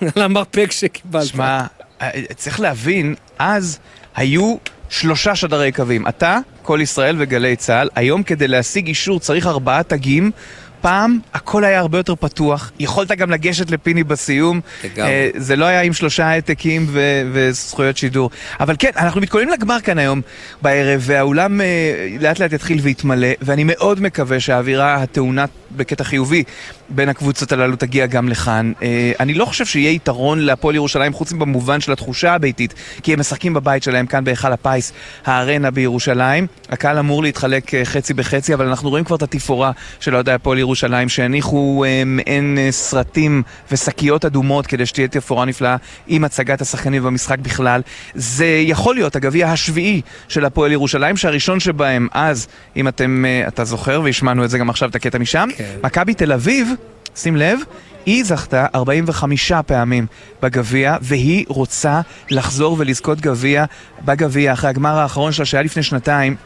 על 0.16 0.22
המרפק 0.22 0.72
שקיבלת. 0.72 1.26
שמע, 1.26 1.60
אה, 2.02 2.10
צריך 2.36 2.60
להבין, 2.60 3.14
אז 3.38 3.78
היו 4.16 4.56
שלושה 4.88 5.34
שדרי 5.34 5.72
קווים. 5.72 6.08
אתה, 6.08 6.38
כל 6.62 6.78
ישראל 6.82 7.16
וגלי 7.18 7.56
צה"ל. 7.56 7.88
היום 7.94 8.22
כדי 8.22 8.48
להשיג 8.48 8.86
אישור 8.86 9.20
צריך 9.20 9.46
ארבעה 9.46 9.82
תגים. 9.82 10.30
פעם 10.80 11.18
הכל 11.34 11.64
היה 11.64 11.80
הרבה 11.80 11.98
יותר 11.98 12.14
פתוח, 12.14 12.72
יכולת 12.78 13.10
גם 13.10 13.30
לגשת 13.30 13.70
לפיני 13.70 14.04
בסיום. 14.04 14.60
לגמרי. 14.84 15.10
אה, 15.10 15.30
זה 15.36 15.56
לא 15.56 15.64
היה 15.64 15.82
עם 15.82 15.92
שלושה 15.92 16.26
העתקים 16.26 16.86
ו- 16.88 17.22
וזכויות 17.32 17.96
שידור. 17.96 18.30
אבל 18.60 18.74
כן, 18.78 18.90
אנחנו 18.96 19.20
מתכוננים 19.20 19.48
לגמר 19.48 19.80
כאן 19.80 19.98
היום 19.98 20.20
בערב, 20.62 21.02
והאולם 21.04 21.60
אה, 21.60 21.66
לאט 22.20 22.38
לאט 22.38 22.52
יתחיל 22.52 22.78
ויתמלא, 22.82 23.28
ואני 23.40 23.64
מאוד 23.64 24.00
מקווה 24.00 24.40
שהאווירה 24.40 24.94
הטעונה 24.94 25.44
בקטע 25.76 26.04
חיובי 26.04 26.44
בין 26.88 27.08
הקבוצות 27.08 27.52
הללו 27.52 27.76
תגיע 27.76 28.06
גם 28.06 28.28
לכאן. 28.28 28.72
אה, 28.82 29.12
אני 29.20 29.34
לא 29.34 29.44
חושב 29.44 29.66
שיהיה 29.66 29.90
יתרון 29.90 30.38
להפועל 30.38 30.74
ירושלים, 30.74 31.12
חוץ 31.12 31.32
במובן 31.32 31.80
של 31.80 31.92
התחושה 31.92 32.34
הביתית, 32.34 32.74
כי 33.02 33.12
הם 33.12 33.20
משחקים 33.20 33.54
בבית 33.54 33.82
שלהם 33.82 34.06
כאן 34.06 34.24
בהיכל 34.24 34.52
הפיס, 34.52 34.92
הארנה 35.26 35.70
בירושלים. 35.70 36.46
הקהל 36.68 36.98
אמור 36.98 37.22
להתחלק 37.22 37.74
חצי 37.84 38.14
בחצי, 38.14 38.54
אבל 38.54 38.66
אנחנו 38.68 38.90
רואים 38.90 39.04
כבר 39.04 39.16
את 39.16 39.22
התפאורה 39.22 39.72
של 40.00 40.14
אוהדי 40.14 40.32
הפועל 40.32 40.58
ירושלים, 40.68 41.08
שהניחו 41.08 41.84
מעין 42.06 42.58
אה, 42.58 42.72
סרטים 42.72 43.42
ושקיות 43.72 44.24
אדומות 44.24 44.66
כדי 44.66 44.86
שתהיה 44.86 45.08
תפאורה 45.08 45.44
נפלאה 45.44 45.76
עם 46.06 46.24
הצגת 46.24 46.60
השחקנים 46.60 47.02
במשחק 47.02 47.38
בכלל. 47.38 47.80
זה 48.14 48.46
יכול 48.46 48.94
להיות 48.94 49.16
הגביע 49.16 49.48
השביעי 49.48 50.00
של 50.28 50.44
הפועל 50.44 50.72
ירושלים, 50.72 51.16
שהראשון 51.16 51.60
שבהם 51.60 52.08
אז, 52.12 52.46
אם 52.76 52.88
אתם, 52.88 53.24
אה, 53.24 53.48
אתה 53.48 53.64
זוכר, 53.64 54.00
והשמענו 54.04 54.44
את 54.44 54.50
זה 54.50 54.58
גם 54.58 54.70
עכשיו, 54.70 54.88
את 54.88 54.94
הקטע 54.94 55.18
משם, 55.18 55.48
מכבי 55.82 56.14
תל 56.14 56.32
אביב, 56.32 56.68
שים 57.16 57.36
לב, 57.36 57.58
היא 58.06 58.24
זכתה 58.24 58.66
45 58.74 59.52
פעמים 59.66 60.06
בגביע, 60.42 60.96
והיא 61.00 61.44
רוצה 61.48 62.00
לחזור 62.30 62.76
ולזכות 62.78 63.20
גביע 63.20 63.64
בגביע 64.04 64.52
אחרי 64.52 64.70
הגמר 64.70 64.98
האחרון 64.98 65.32
שלה 65.32 65.44
שהיה 65.44 65.62
לפני 65.62 65.82
שנתיים. 65.82 66.36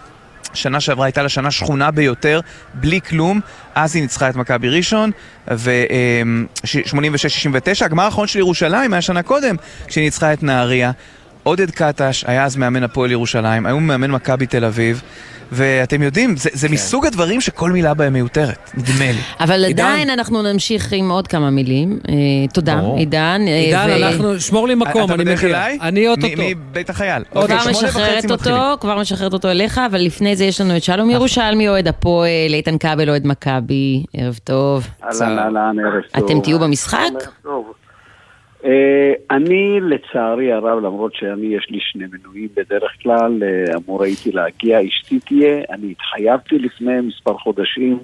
שנה 0.55 0.81
שעברה 0.81 1.07
הייתה 1.07 1.23
לה 1.23 1.29
שנה 1.29 1.51
שכונה 1.51 1.91
ביותר, 1.91 2.41
בלי 2.75 3.01
כלום, 3.01 3.41
אז 3.75 3.95
היא 3.95 4.03
ניצחה 4.03 4.29
את 4.29 4.37
מכבי 4.37 4.69
ראשון, 4.69 5.11
ו-86-69, 5.51 7.85
הגמר 7.85 8.05
האחרון 8.05 8.27
של 8.27 8.39
ירושלים 8.39 8.93
היה 8.93 9.03
שנה 9.03 9.23
קודם, 9.23 9.57
כשהיא 9.87 10.05
ניצחה 10.05 10.33
את 10.33 10.43
נהריה. 10.43 10.91
עודד 11.43 11.71
קטש 11.71 12.25
היה 12.27 12.45
אז 12.45 12.57
מאמן 12.57 12.83
הפועל 12.83 13.11
ירושלים, 13.11 13.67
היום 13.67 13.87
מאמן 13.87 14.11
מכבי 14.11 14.47
תל 14.47 14.65
אביב, 14.65 15.03
ואתם 15.55 16.03
יודעים, 16.03 16.37
זה, 16.37 16.51
זה 16.53 16.69
מסוג 16.69 17.07
הדברים 17.07 17.41
שכל 17.41 17.73
מילה 17.73 17.95
בהם 17.95 18.13
מיותרת, 18.13 18.71
נדמה 18.75 19.13
לי. 19.13 19.19
אבל 19.41 19.65
עדיין 19.65 20.11
אנחנו 20.11 20.43
נמשיך 20.43 20.93
עם 20.93 21.11
עוד 21.11 21.29
כמה 21.29 21.51
מילים. 21.51 21.99
אה, 22.09 22.15
תודה, 22.55 22.77
ברור. 22.77 22.99
עידן. 22.99 23.41
אה, 23.49 23.59
עידן, 23.59 23.87
ו- 23.91 23.97
אנחנו, 23.97 24.41
שמור 24.41 24.69
לי 24.69 24.75
מקום, 24.75 25.05
אתה 25.05 25.15
אני 25.15 25.25
בדרך 25.25 25.45
מגיע. 25.45 25.57
אליי? 25.57 25.79
אני 25.83 26.09
אוטוטו. 26.09 26.43
מבית 26.71 26.91
החייל. 26.91 27.23
כבר 27.33 27.43
אוקיי, 27.43 27.59
שמונה 27.61 27.71
משחררת 27.79 28.15
וחצי 28.15 28.27
מתחילים. 28.33 28.59
אותו, 28.59 28.81
כבר 28.81 29.01
משחררת 29.01 29.33
אותו 29.33 29.51
אליך, 29.51 29.81
אבל 29.91 30.01
לפני 30.01 30.37
זה 30.37 30.45
יש 30.45 30.61
לנו 30.61 30.77
את 30.77 30.83
שלום 30.83 31.11
ירושלמי, 31.11 31.69
אוהד 31.69 31.89
הפועל, 31.89 32.29
איתן 32.55 32.79
כבל, 32.79 33.09
אוהד 33.11 33.27
מכבי, 33.27 34.03
ערב 34.17 34.39
טוב. 34.45 34.87
אהלן, 35.05 35.39
אהלן, 35.39 35.77
ערב 35.85 36.03
טוב. 36.13 36.25
אתם 36.25 36.41
תהיו 36.41 36.59
במשחק? 36.59 36.99
ערב 37.15 37.33
טוב. 37.43 37.73
אה, 38.65 39.13
אני 39.31 39.81
לצערי 39.81 40.53
הרב, 40.53 40.85
למרות 40.85 41.15
שאני 41.15 41.47
יש 41.47 41.67
לי 41.71 41.79
שני 41.81 42.05
מנויים 42.13 42.49
בדרך 42.57 42.93
כלל, 43.03 43.43
אה, 43.43 43.77
אמור 43.77 44.03
הייתי 44.03 44.33
להגיע, 44.33 44.79
אשתי 44.89 45.21
תהיה, 45.21 45.63
אני 45.71 45.91
התחייבתי 45.91 46.59
לפני 46.59 47.01
מספר 47.01 47.39
חודשים 47.39 47.99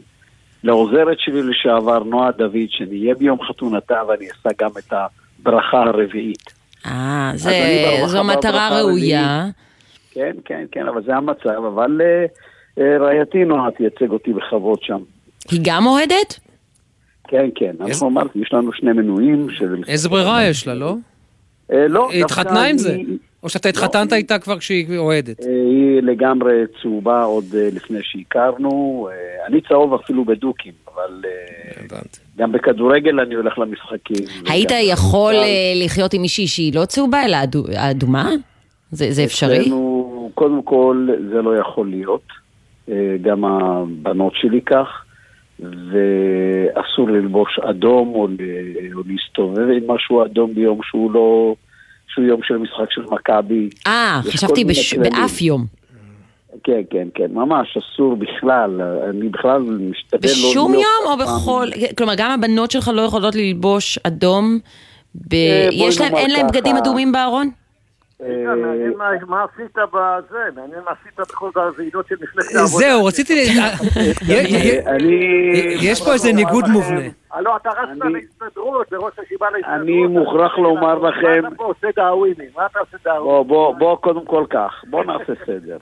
לעוזרת 0.64 1.20
שלי 1.20 1.43
לשעבר, 1.43 1.98
נועה 1.98 2.30
דוד, 2.32 2.68
שנהיה 2.68 3.14
ביום 3.14 3.43
חתונתה 3.43 4.02
ואני 4.09 4.26
אעשה 4.28 4.48
גם 4.60 4.70
את 4.78 4.93
הברכה 4.93 5.82
הרביעית. 5.82 6.52
אה, 6.86 7.32
זו 8.06 8.24
מטרה 8.24 8.68
ראויה. 8.80 9.26
הרביעית. 9.26 9.55
כן, 10.14 10.32
כן, 10.44 10.64
כן, 10.72 10.89
אבל 10.89 11.02
זה 11.02 11.16
המצב, 11.16 11.64
אבל 11.74 12.01
אה, 12.78 12.98
רעייתי 12.98 13.44
נועה 13.44 13.70
תייצג 13.70 14.10
אותי 14.10 14.32
בכבוד 14.32 14.78
שם. 14.82 14.98
היא 15.51 15.60
גם 15.64 15.86
אוהדת? 15.86 16.48
כן, 17.29 17.49
כן, 17.55 17.73
אנחנו 17.81 18.09
אמרתי, 18.09 18.39
יש 18.39 18.53
לנו 18.53 18.73
שני 18.73 18.93
מנויים. 18.93 19.47
של- 19.51 19.83
איזה 19.89 20.09
ברירה 20.09 20.45
יש 20.47 20.67
לה, 20.67 20.75
לא? 20.75 20.95
אה, 21.73 21.89
לא, 21.89 22.11
היא 22.11 22.25
התחתנה 22.25 22.65
עם 22.65 22.79
זה? 22.79 22.97
או 23.43 23.49
שאתה 23.49 23.69
התחתנת 23.69 24.13
איתה 24.13 24.39
כבר 24.39 24.59
כשהיא 24.59 24.99
אוהדת? 24.99 25.41
אה, 25.41 25.47
היא 25.51 26.03
לגמרי 26.03 26.53
צהובה 26.83 27.23
עוד 27.23 27.45
אה, 27.55 27.69
לפני 27.73 27.99
שהכרנו. 28.03 29.09
אה, 29.13 29.47
אני 29.47 29.61
צהוב 29.61 29.95
אפילו 29.95 30.25
בדוקים, 30.25 30.73
אבל 30.95 31.23
אה, 31.25 31.97
גם 32.39 32.53
בכדורגל 32.53 33.21
אני 33.21 33.35
הולך 33.35 33.59
למשחקים. 33.59 34.25
היית 34.49 34.71
וגם 34.71 34.81
יכול 34.85 35.35
לחיות 35.85 36.15
עם 36.15 36.23
מישהי 36.23 36.47
שהיא 36.47 36.75
לא 36.75 36.85
צהובה, 36.85 37.25
אלא 37.25 37.37
אדו- 37.43 37.65
אדומה? 37.77 38.31
זה 38.91 39.07
זה 39.13 39.25
אפשרי? 39.25 39.61
אצלנו, 39.61 40.31
קודם 40.35 40.63
כל, 40.63 41.09
זה 41.33 41.43
לא 41.43 41.57
יכול 41.57 41.89
להיות. 41.91 42.23
גם 43.23 43.45
הבנות 43.45 44.33
שלי 44.37 44.61
כך. 44.61 45.05
ואסור 45.60 47.09
ללבוש 47.10 47.59
אדום 47.70 48.09
או, 48.14 48.28
או 48.94 49.02
להסתובב 49.06 49.59
עם 49.76 49.90
משהו 49.90 50.24
אדום 50.24 50.55
ביום 50.55 50.78
שהוא 50.82 51.10
לא 51.12 51.55
שהוא 52.09 52.24
יום 52.24 52.40
של 52.43 52.56
משחק 52.56 52.90
של 52.93 53.02
מכבי. 53.10 53.68
אה, 53.86 54.20
חשבתי 54.24 54.64
בש-. 54.64 54.94
באף 54.94 55.43
יום. 55.43 55.66
כן, 56.64 56.80
כן, 56.90 57.09
כן, 57.14 57.26
ממש 57.32 57.76
אסור 57.76 58.16
בכלל, 58.16 58.80
אני 59.10 59.28
בכלל 59.28 59.60
משתדל 59.60 60.28
לא. 60.28 60.35
בשום 60.51 60.74
יום 60.74 60.82
או 61.06 61.14
אף 61.14 61.18
פעם- 61.18 61.40
בכל... 61.40 61.66
כלומר, 61.98 62.12
גם 62.16 62.30
הבנות 62.30 62.70
שלך 62.70 62.90
לא 62.94 63.02
יכולות 63.02 63.35
ללבוש 63.35 63.98
אדום? 64.02 64.59
ב- 65.14 65.35
אה, 65.35 65.68
יש 65.72 66.01
להם, 66.01 66.14
אין 66.16 66.30
להם 66.30 66.47
בגדים. 66.47 66.76
אדומים 66.76 67.12
בארון? 67.12 67.51
מעניין 68.23 68.93
מה- 69.28 69.45
עשית 69.55 69.77
בזה, 69.77 70.39
מעניין 70.57 70.81
מה 70.85 70.90
עשית 71.01 71.20
בכל 71.20 71.51
הוועידות 71.55 72.07
של 72.09 72.15
מפלגת 72.15 72.55
העבודה. 72.57 72.85
זהו, 72.86 73.05
רציתי... 73.05 73.32
י- 73.32 74.32
י- 74.32 75.77
יש 75.82 76.03
פה 76.05 76.12
איזה 76.12 76.32
ניגוד 76.32 76.65
מובנה. 76.69 77.01
הלו, 77.32 77.57
אתה 77.57 77.70
רצת 77.70 78.05
להסתדרות, 78.05 78.93
לראש 78.93 79.12
הישיבה 79.19 79.47
להסתדרות. 79.51 79.81
אני 79.81 80.07
מוכרח 80.07 80.59
לומר 80.59 80.99
לכם... 80.99 81.43
מה 81.43 81.49
אתה 81.49 81.62
עושה 81.62 81.86
דאווינים? 81.97 82.49
מה 82.57 82.66
אתה 82.66 82.78
עושה 82.78 82.97
בוא, 83.05 83.12
דאווינים? 83.15 83.49
בוא, 83.49 83.74
בוא 83.74 83.97
קודם 83.97 84.24
כל 84.27 84.45
כך, 84.51 84.85
בוא 84.90 85.05
נעשה 85.05 85.32
סדר. 85.47 85.78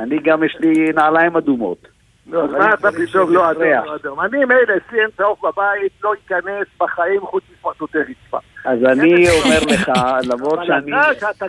אני 0.00 0.18
גם 0.24 0.44
יש 0.44 0.56
לי 0.60 0.92
נעליים 0.94 1.36
אדומות. 1.36 1.88
לא, 2.28 2.44
אז 2.44 2.50
מה 2.50 2.74
אתה 2.74 2.88
פתאום 2.92 3.32
לא 3.32 3.50
אדום, 3.50 3.62
לא? 4.04 4.24
אני 4.24 4.44
מילא, 4.44 4.60
אצלי 4.60 5.00
אין 5.00 5.08
צהוב 5.16 5.36
בבית, 5.42 5.92
לא 6.04 6.14
ייכנס 6.14 6.66
בחיים 6.80 7.20
חוץ 7.20 7.42
מפרצותי 7.52 7.98
רצפה. 7.98 8.38
אז 8.64 8.78
אני 8.84 9.30
אומר 9.30 9.58
לך, 9.72 9.90
למרות 10.24 10.58
אבל 10.58 10.66
שאני... 10.66 10.92
אתה, 10.92 11.20
שאתה, 11.20 11.46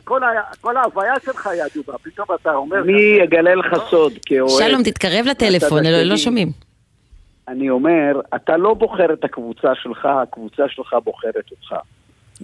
כל 0.62 0.78
ההוויה 0.78 1.14
שלך 1.26 1.48
היא 1.48 1.62
אדומה, 1.62 1.98
פתאום 1.98 2.28
אתה 2.42 2.54
אומר... 2.54 2.78
אני 2.84 3.24
אגלה 3.24 3.56
לך 3.56 3.66
סוד, 3.90 4.14
כאוהד. 4.26 4.68
שלום, 4.68 4.84
תתקרב 4.84 5.26
לטלפון, 5.26 5.84
לא- 5.86 6.04
לא. 6.04 6.18
שומעים. 6.18 6.52
אני 7.48 7.70
אומר, 7.70 8.22
אתה 8.36 8.58
לא 8.58 8.74
בוחר 8.74 9.14
את 9.14 9.24
הקבוצה 9.24 9.68
שלך, 9.84 10.06
הקבוצה 10.06 10.64
שלך 10.68 10.96
בוחרת 11.04 11.46
אותך. 11.52 11.76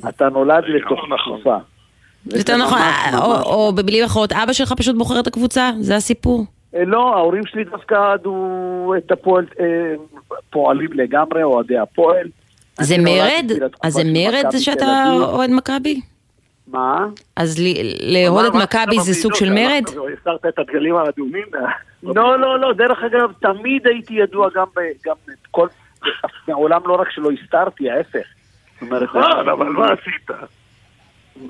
אתה 0.09 0.29
נולד 0.29 0.63
לתוך 0.67 0.99
תקופה. 1.25 1.57
יותר 2.35 2.57
נכון, 2.57 2.79
או- 3.17 3.41
או 3.43 3.73
במילים 3.75 4.03
אחרות, 4.05 4.31
אבא 4.31 4.53
שלך 4.53 4.73
פשוט 4.77 4.95
בוחר 4.95 5.19
את 5.19 5.27
הקבוצה? 5.27 5.71
זה 5.79 5.95
הסיפור. 5.95 6.45
אה, 6.75 6.85
לא, 6.85 7.15
ההורים 7.15 7.45
שלי 7.45 7.63
דווקא 7.63 7.95
אהדו 7.95 8.93
את 8.97 9.11
הפועל, 9.11 9.45
אה, 9.59 9.65
פועלים 10.49 10.93
לגמרי, 10.93 11.43
אוהדי 11.43 11.77
הפועל. 11.77 12.27
זה 12.81 12.95
מרד? 12.97 13.51
אז 13.83 13.93
זה 13.93 14.01
מרד 14.05 14.45
שאתה. 14.57 15.03
אוהד 15.11 15.49
מכבי? 15.49 16.01
מה? 16.67 17.05
אז 17.35 17.59
ל- 17.59 18.13
לאהוד 18.13 18.45
את 18.45 18.53
מכבי 18.63 18.99
זה 18.99 19.13
סוג 19.13 19.35
של 19.35 19.53
מרד? 19.53 19.83
הסרת 20.21 20.45
את 20.45 20.59
הדגלים 20.59 20.95
האדומים? 20.95 21.45
לא, 22.03 22.39
לא, 22.39 22.59
לא, 22.59 22.73
דרך 22.73 22.97
אגב, 23.03 23.31
תמיד 23.41 23.87
הייתי 23.87 24.13
ידוע 24.13 24.49
גם 24.55 24.65
ב... 24.75 24.79
גם 25.05 25.15
כל... 25.51 25.67
מעולם 26.47 26.81
לא 26.85 26.93
רק 26.93 27.11
שלא 27.11 27.29
הסתרתי, 27.31 27.89
ההפך. 27.89 28.25
זאת 28.73 28.81
אומרת, 28.81 29.03
נכון, 29.03 29.49
אבל 29.49 29.69
מה 29.69 29.85
עשית? 29.85 30.29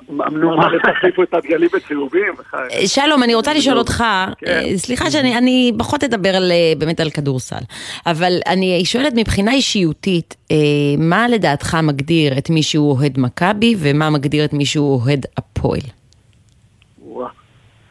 נו, 0.08 0.56
מה? 0.56 0.68
תחליפו 0.82 1.22
את 1.22 1.34
הדגלים 1.34 1.68
בצהובים? 1.74 2.34
אה, 2.54 2.86
שלום, 2.86 3.22
אני 3.22 3.34
רוצה 3.34 3.54
לשאול 3.54 3.78
אותך, 3.78 4.04
כן. 4.38 4.46
אה, 4.46 4.76
סליחה 4.76 5.10
שאני 5.10 5.38
אני 5.38 5.72
פחות 5.78 6.04
אדבר 6.04 6.34
אה, 6.34 6.72
באמת 6.78 7.00
על 7.00 7.10
כדורסל, 7.10 7.62
אבל 8.06 8.32
אני 8.46 8.84
שואלת 8.84 9.12
מבחינה 9.16 9.52
אישיותית, 9.52 10.36
אה, 10.50 10.56
מה 10.98 11.28
לדעתך 11.28 11.76
מגדיר 11.82 12.38
את 12.38 12.50
מי 12.50 12.62
שהוא 12.62 12.98
אוהד 12.98 13.20
מכבי 13.20 13.74
ומה 13.78 14.10
מגדיר 14.10 14.44
את 14.44 14.52
מי 14.52 14.66
שהוא 14.66 15.00
אוהד 15.02 15.26
הפועל? 15.36 15.80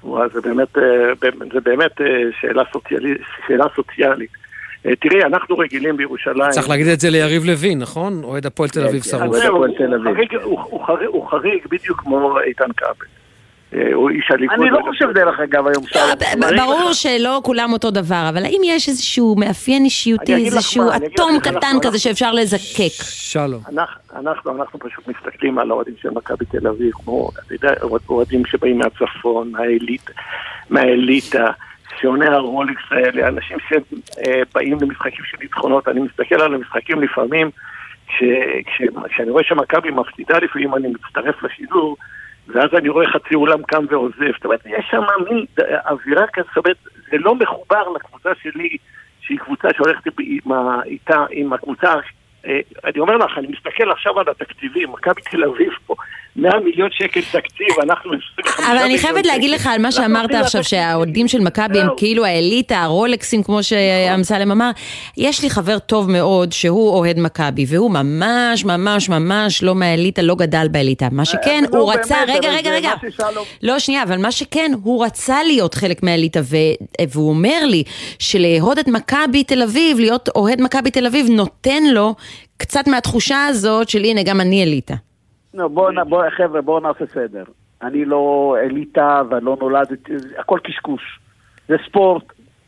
וואו, 0.06 0.30
זה 0.34 0.42
באמת, 0.42 0.78
אה, 0.78 0.84
אה, 2.02 2.08
שאלה 3.48 3.66
סוציאלית. 3.76 4.45
אה, 4.86 4.96
תראי, 4.96 5.24
אנחנו 5.24 5.58
רגילים 5.58 5.98
בירושלים... 5.98 6.50
צריך 6.52 6.70
להגיד 6.70 6.88
את 6.88 7.00
זה 7.00 7.10
ליריב 7.10 7.46
לוין, 7.46 7.80
נכון? 7.80 8.24
אוהד 8.24 8.46
הפועל 8.46 8.70
תל 8.70 8.84
אביב 8.88 9.04
שרוף. 9.04 9.24
אז 9.36 9.42
זהו, 9.42 9.56
הוא 9.58 9.68
חריג- 10.04 10.42
הוא- 10.44 10.60
הוא 10.70 10.86
חריג- 10.86 11.08
הוא 11.10 11.28
חריג 11.30 11.62
בדיוק 11.72 12.00
כמו 12.00 12.40
איתן 12.40 12.72
כבל. 12.78 12.90
אה, 13.76 13.94
הוא 13.94 14.10
איש 14.10 14.32
הליכוד. 14.32 14.60
אני 14.60 14.70
לא 14.70 14.80
חושב 14.90 15.06
דרך 15.14 15.40
אגב 15.40 15.68
היום 15.68 15.84
לא, 15.96 16.16
ב- 16.16 16.56
ברור 16.58 16.94
שלא 16.94 17.42
כולם 17.44 17.74
אותו 17.74 17.92
דבר, 17.92 18.26
אבל 18.30 18.46
האם 18.46 18.62
יש 18.66 18.90
איזשהו 18.90 19.36
מאפיין 19.38 19.84
אישיותי, 19.86 20.36
איזשהו 20.36 20.84
אטום 20.96 21.40
קטן 21.44 21.76
כזה 21.82 22.00
שאפשר 22.00 22.32
לזקק? 22.32 22.94
שלום. 23.04 23.62
אנחנו, 23.70 24.00
אנחנו, 24.20 24.52
אנחנו 24.62 24.80
פשוט 24.80 25.08
מסתכלים 25.08 25.60
על 25.60 25.72
האוהדים 25.72 25.94
של 26.02 26.10
מכבי 26.10 26.46
תל 26.46 26.68
אביב, 26.68 26.92
כמו, 26.94 27.30
אתה 27.46 27.54
יודע, 27.54 27.74
אוהדים 28.10 28.46
שבאים 28.46 28.78
מהצפון, 28.78 29.52
מהאליט, 29.52 30.10
מהאליטה, 30.70 31.46
שעוני 32.02 32.26
הרולקס 32.28 32.82
האלה, 32.92 33.28
אנשים 33.28 33.58
שבאים 33.60 34.78
למשחקים 34.82 35.26
של 35.26 35.38
ניצחונות, 35.42 35.88
אני 35.88 36.00
מסתכל 36.00 36.42
על 36.42 36.54
המשחקים 36.54 37.02
לפעמים, 37.02 37.50
כש- 38.08 38.24
כש- 38.66 39.10
כשאני 39.10 39.30
רואה 39.30 39.44
שמכבי 39.44 39.92
מפסידה 39.92 40.38
לפעמים, 40.38 40.76
אני 40.76 40.88
מצטרף 40.88 41.44
לשידור, 41.44 41.98
ואז 42.48 42.70
אני 42.78 42.90
רואה 42.90 43.08
חצי 43.08 43.36
אולם 43.36 43.64
קם 43.64 43.86
ועוזב. 43.90 44.32
זאת 44.36 44.46
אומרת, 44.46 44.66
יש 44.66 44.86
שם 44.92 45.02
מין 45.30 45.46
אווירה 45.90 46.28
כזאת, 46.34 46.48
זאת 46.56 46.66
אומרת, 46.66 46.78
זה 47.12 47.18
לא 47.18 47.36
מחובר 47.36 47.90
לקבוצה 47.96 48.30
שלי, 48.42 48.78
שהיא 49.22 49.40
קבוצה 49.40 49.68
שהולכת 49.78 50.08
איתה, 50.86 51.26
עם 51.32 51.54
הקבוצה... 51.54 51.94
אה, 52.48 52.60
אני 52.86 53.00
אומר 53.00 53.18
לך, 53.18 53.38
אני 53.38 53.48
מסתכל 53.48 53.92
עכשיו 53.92 54.20
על 54.20 54.30
התקציבים, 54.30 54.92
מכבי 54.92 55.22
תל 55.22 55.44
אביב 55.44 55.74
פה, 55.86 55.96
100 56.36 56.60
מיליון 56.66 56.90
שקל 56.92 57.22
תקציב, 57.22 57.80
אנחנו 57.84 58.12
25 58.14 58.70
אבל 58.70 58.78
אני 58.78 58.98
חייבת 58.98 59.26
להגיד. 59.26 59.50
לך 59.50 59.68
על 59.68 59.82
מה 59.82 59.92
שאמרת 59.92 60.32
עכשיו, 60.32 60.64
שהאוהדים 60.64 61.28
של 61.28 61.40
מכבי 61.40 61.80
הם 61.80 61.88
כאילו 61.98 62.26
האליטה, 62.26 62.78
הרולקסים, 62.78 63.44
כמו 63.44 63.64
שאמסלם 63.64 64.52
אמר. 64.52 64.72
יש 65.18 65.44
לי 65.44 65.50
חבר 65.50 65.80
טוב 65.80 66.12
מאוד 66.12 66.52
שהוא 66.52 66.90
אוהד 66.90 67.20
מכבי, 67.20 67.66
והוא 67.68 67.92
ממש 67.92 68.66
ממש 68.66 69.10
ממש 69.10 69.64
לא 69.64 69.76
מהאליטה, 69.76 70.22
לא 70.22 70.36
גדל 70.36 70.68
באליטה. 70.72 71.08
מה 71.12 71.26
שכן, 71.26 71.64
נו, 71.72 71.80
הוא 71.80 71.94
רצה, 71.94 72.18
רגע, 72.28 72.50
רגע, 72.50 72.72
רגע. 72.72 72.92
לא, 73.64 73.80
שנייה, 73.80 74.04
אבל 74.04 74.18
מה 74.18 74.32
שכן, 74.32 74.72
הוא 74.84 75.06
רצה 75.06 75.44
להיות 75.44 75.74
חלק 75.74 76.04
מהאליטה, 76.04 76.40
והוא 77.12 77.30
אומר 77.30 77.66
לי 77.66 77.84
שלאהוד 78.20 78.80
את 78.80 78.88
מכבי 78.88 79.44
תל 79.44 79.62
אביב, 79.62 80.00
להיות 80.00 80.30
אוהד 80.36 80.62
מכבי 80.62 80.92
תל 80.92 81.06
אביב, 81.06 81.28
נותן 81.30 81.84
לו 81.84 82.16
קצת 82.58 82.88
מהתחושה 82.88 83.46
הזאת 83.46 83.90
של 83.90 84.04
הנה, 84.04 84.24
גם 84.24 84.42
אני 84.42 84.64
אליטה. 84.64 84.96
לא, 85.56 85.68
בואו, 85.68 85.92
נ- 85.92 86.10
בוא, 86.10 86.24
חבר'ה, 86.38 86.62
בואו 86.62 86.80
נעשה 86.80 87.06
סדר. 87.14 87.44
אני 87.82 88.06
לא 88.06 88.56
אליטה 88.64 89.22
ולא 89.30 89.58
נולדתי, 89.60 90.20
זה 90.20 90.30
הכל 90.40 90.60
קשקוש. 90.64 91.20
זה 91.68 91.76
ספורט. 91.90 92.24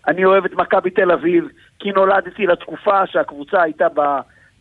אני 0.08 0.26
אוהב 0.26 0.46
את 0.46 0.54
מכבי 0.54 0.90
תל 0.90 1.12
אביב, 1.12 1.48
כי 1.80 1.92
נולדתי 1.92 2.46
לתקופה 2.46 3.08
שהקבוצה 3.08 3.62
הייתה 3.62 3.88
ב, 3.94 4.02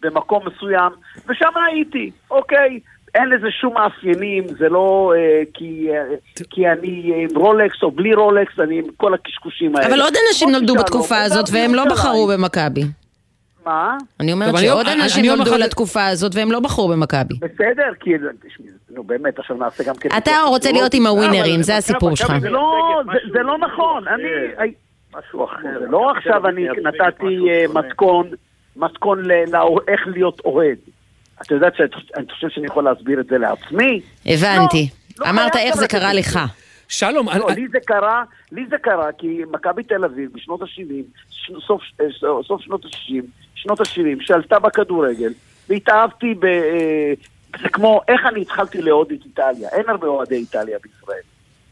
במקום 0.02 0.42
מסוים, 0.46 0.92
ושם 1.28 1.50
הייתי, 1.66 2.10
אוקיי. 2.30 2.80
אין 3.14 3.28
לזה 3.28 3.46
שום 3.60 3.74
מאפיינים, 3.74 4.44
זה 4.58 4.68
לא 4.68 5.12
אה, 5.16 5.42
כי, 5.54 5.88
אה, 5.90 6.14
כי 6.50 6.68
אני 6.68 7.12
עם 7.16 7.36
רולקס 7.36 7.82
או 7.82 7.90
בלי 7.90 8.14
רולקס, 8.14 8.60
אני 8.60 8.78
עם 8.78 8.84
כל 8.96 9.14
הקשקושים 9.14 9.76
האלה. 9.76 9.86
אבל 9.86 10.00
עוד 10.00 10.12
אנשים 10.28 10.50
נולדו 10.50 10.74
בתקופה 10.74 11.22
הזאת 11.22 11.48
גדלתי 11.48 11.58
והם 11.66 11.74
לא. 11.74 11.84
בחרו 11.84 12.28
במכבי. 12.32 12.82
מה? 13.66 13.96
אני 14.20 14.32
אומרת 14.32 14.54
אני 14.54 14.66
שעוד 14.66 14.86
אנשים 14.88 15.24
אני 15.24 15.36
נולדו 15.36 15.56
לתקופה 15.58 16.06
הזאת 16.06 16.34
והם 16.34 16.52
לא 16.52 16.60
בחרו 16.60 16.88
במכבי. 16.88 17.34
בסדר, 17.40 17.92
כי... 18.00 18.10
נו 18.90 19.04
באמת, 19.04 19.38
עכשיו 19.38 19.56
נעשה 19.56 19.84
גם 19.84 19.94
כן... 19.96 20.08
אתה 20.18 20.30
רוצה 20.48 20.72
להיות 20.72 20.94
עם 20.94 21.06
הווינרים, 21.06 21.62
זה 21.62 21.76
הסיפור 21.76 22.16
שלך. 22.16 22.32
זה 22.40 22.48
לא, 22.50 23.00
זה- 23.32 23.42
לא 23.42 23.58
נכון, 23.58 24.08
אני... 24.08 24.22
כן. 24.56 24.62
I- 24.62 25.18
משהו 25.18 25.44
אחר. 25.44 25.78
זה 25.80 25.86
לא 25.90 26.10
עכשיו 26.16 26.46
אני 26.48 26.66
נתתי 26.82 27.36
אה, 27.50 27.64
מתכון, 27.74 28.30
מתכון 28.76 29.24
ל- 29.24 29.44
לאו- 29.52 29.78
איך 29.88 30.00
להיות 30.06 30.40
אוהד. 30.44 30.76
את 31.42 31.50
יודעת 31.50 31.72
שאני 31.76 31.88
חושב 32.32 32.48
שאני 32.50 32.66
יכול 32.66 32.84
להסביר 32.84 33.20
את 33.20 33.26
זה 33.26 33.38
לעצמי? 33.38 34.00
הבנתי. 34.26 34.88
לא 35.18 35.30
אמרת 35.30 35.56
איך 35.56 35.76
זה 35.76 35.88
קרה. 35.88 36.12
לך. 36.12 36.38
שלום, 36.88 37.26
לא, 37.38 37.48
לי 37.56 37.68
זה 37.68 37.78
קרה, 37.86 38.24
לי 38.52 38.66
זה 38.70 38.76
קרה 38.78 39.12
כי 39.18 39.40
מכבי 39.52 39.82
תל 39.82 40.04
אביב 40.04 40.30
בשנות 40.34 40.62
ה-70, 40.62 40.92
סוף, 41.66 41.82
אה, 42.00 42.06
סוף 42.46 42.62
שנות 42.62 42.84
ה-60, 42.84 43.22
שנות 43.56 43.80
ה-70, 43.80 44.20
שעלתה 44.20 44.58
בכדורגל, 44.58 45.32
והתאהבתי 45.68 46.34
ב... 46.34 46.44
אה, 46.44 47.12
זה 47.62 47.68
כמו, 47.68 48.00
איך 48.08 48.20
אני 48.26 48.42
התחלתי 48.42 48.82
לאהוד 48.82 49.12
את 49.12 49.24
איטליה, 49.24 49.68
אין 49.68 49.88
הרבה 49.88 50.06
אוהדי 50.06 50.34
איטליה 50.34 50.78
בישראל, 50.82 51.22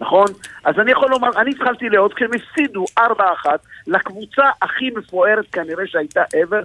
נכון? 0.00 0.26
אז 0.64 0.74
אני 0.78 0.92
יכול 0.92 1.10
לומר, 1.10 1.28
אני 1.36 1.50
התחלתי 1.50 1.88
לאהוד 1.88 2.14
כשהם 2.14 2.30
הפסידו 2.34 2.84
4-1 2.98 3.00
לקבוצה 3.86 4.50
הכי 4.62 4.90
מפוארת 4.90 5.46
כנראה 5.52 5.86
שהייתה 5.86 6.22
ever, 6.22 6.64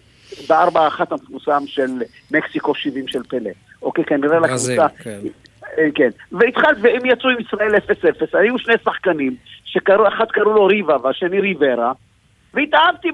ב-4-1 0.49 1.03
המפורסם 1.11 1.67
של 1.67 2.01
מקסיקו 2.31 2.75
70 2.75 3.07
של 3.07 3.23
פלא. 3.23 3.51
אוקיי, 3.81 4.05
כנראה 4.05 4.39
לקבוצה... 4.39 4.87
כן. 5.03 5.19
אה, 5.77 5.87
כן, 5.95 6.09
והתחלת, 6.31 6.77
והם 6.81 7.05
יצאו 7.05 7.29
עם 7.29 7.39
ישראל 7.39 7.75
0-0, 7.75 8.37
היו 8.37 8.59
שני 8.59 8.73
שחקנים, 8.85 9.35
שקראו, 9.65 10.07
אחד 10.07 10.25
קראו 10.31 10.53
לו 10.53 10.65
ריבה 10.65 10.97
והשני 11.03 11.39
ריברה, 11.39 11.91
והתאהבתי 12.53 13.07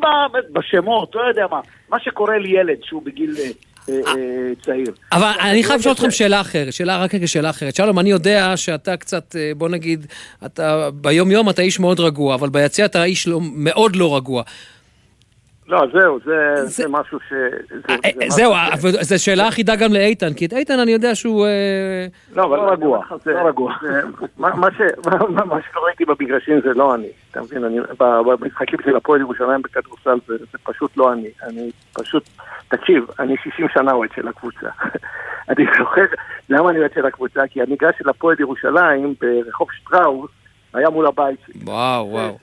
בשמות, 0.51 1.15
לא 1.15 1.21
יודע 1.21 1.45
מה, 1.51 1.59
מה 1.89 1.99
שקורה 1.99 2.37
לילד 2.37 2.77
שהוא 2.83 3.01
בגיל 3.05 3.35
אה, 3.39 3.49
אה, 3.89 3.95
אה, 4.07 4.55
צעיר. 4.65 4.93
אבל 5.11 5.31
אני 5.39 5.63
חייב 5.63 5.79
לשאול 5.79 5.93
אתכם 5.93 6.11
שאלה 6.11 6.41
אחרת, 6.41 6.73
שאלה 6.73 6.97
רק 7.03 7.15
רגע 7.15 7.27
שאלה 7.27 7.49
אחרת. 7.49 7.75
שלום, 7.75 7.99
אני 7.99 8.09
יודע 8.09 8.57
שאתה 8.57 8.97
קצת, 8.97 9.35
בוא 9.57 9.69
נגיד, 9.69 10.05
אתה 10.45 10.89
ביום-יום 10.93 11.49
אתה 11.49 11.61
איש 11.61 11.79
מאוד 11.79 11.99
רגוע, 11.99 12.35
אבל 12.35 12.49
ביציע 12.49 12.85
אתה 12.85 13.03
איש 13.03 13.27
לא, 13.27 13.39
מאוד 13.41 13.95
לא 13.95 14.15
רגוע. 14.15 14.43
לא, 15.67 15.83
זהו, 15.93 16.19
זה, 16.25 16.55
זה 16.65 16.87
משהו 16.89 17.19
ש... 17.19 17.33
זה, 17.69 17.93
אה, 18.05 18.09
זה 18.15 18.29
זהו, 18.29 18.53
משהו 18.73 18.89
ש- 18.89 18.95
זו 19.01 19.23
שאלה 19.23 19.47
אחידה 19.47 19.75
גם 19.75 19.93
לאיתן, 19.93 20.33
כי 20.33 20.45
את 20.45 20.53
איטן 20.53 20.79
אני 20.79 20.91
יודע 20.91 21.15
שהוא... 21.15 21.45
אה, 21.45 22.05
לא, 22.35 22.43
אבל 22.45 22.57
לא 22.57 22.71
רגוע, 22.71 23.01
זה- 23.23 23.31
לא 23.33 23.47
רגוע. 23.47 23.73
זה- 23.81 24.01
מה- 24.37 24.55
מה 24.55 24.67
ש- 24.71 25.07
מה- 25.29 25.45
מה 25.45 25.57
שלא 25.71 25.81
ראיתי 25.85 26.05
במגרשים 26.05 26.61
זה 26.63 26.73
לא 26.73 26.95
אני, 26.95 27.07
אתה 27.31 27.41
מבין? 27.41 27.63
אני- 27.63 27.79
במשחקים 27.99 28.79
של 28.85 28.95
הפועל 28.95 29.21
ירושלים 29.21 29.61
בכדורסל 29.61 30.17
זה 30.27 30.33
זה 30.51 30.57
פשוט 30.63 30.97
לא 30.97 31.13
אני. 31.13 31.27
אני 31.43 31.71
פשוט, 31.93 32.23
תקשיב, 32.67 33.05
אני 33.19 33.35
60 33.43 33.67
שנה 33.73 33.91
אוהד 33.91 34.09
של 34.15 34.27
הקבוצה. 34.27 34.67
אני 35.49 35.65
זוכר, 35.79 36.01
למה 36.49 36.69
אני 36.69 36.79
אוהד 36.79 36.91
של 36.95 37.05
הקבוצה? 37.05 37.41
כי 37.49 37.61
המגרש 37.61 37.95
של 37.99 38.09
הפועל 38.09 38.35
ירושלים 38.39 39.13
ברחוב 39.21 39.67
שטראוס 39.71 40.31
היה 40.73 40.89
מול 40.89 41.07
הבית 41.07 41.39
שלי. 41.45 41.61
וואו, 41.63 42.07
וואו. 42.11 42.37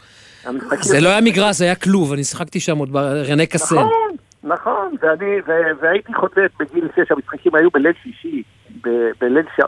זה 0.81 1.01
לא 1.01 1.09
היה 1.09 1.21
מגרש, 1.21 1.57
זה 1.57 1.65
היה 1.65 1.75
כלוב, 1.75 2.13
אני 2.13 2.25
שיחקתי 2.25 2.61
שם 2.61 2.79
עוד 2.79 2.93
ברנה 2.93 3.47
קסן. 3.47 3.75
נכון, 3.75 4.17
נכון, 4.45 4.95
ואני, 5.03 5.41
ו- 5.47 5.81
והייתי 5.81 6.15
חוטט 6.15 6.51
בגיל 6.61 6.89
6, 6.97 7.13
המשחקים 7.13 7.55
היו 7.55 7.71
בליל 7.71 7.93
שישי, 8.03 8.43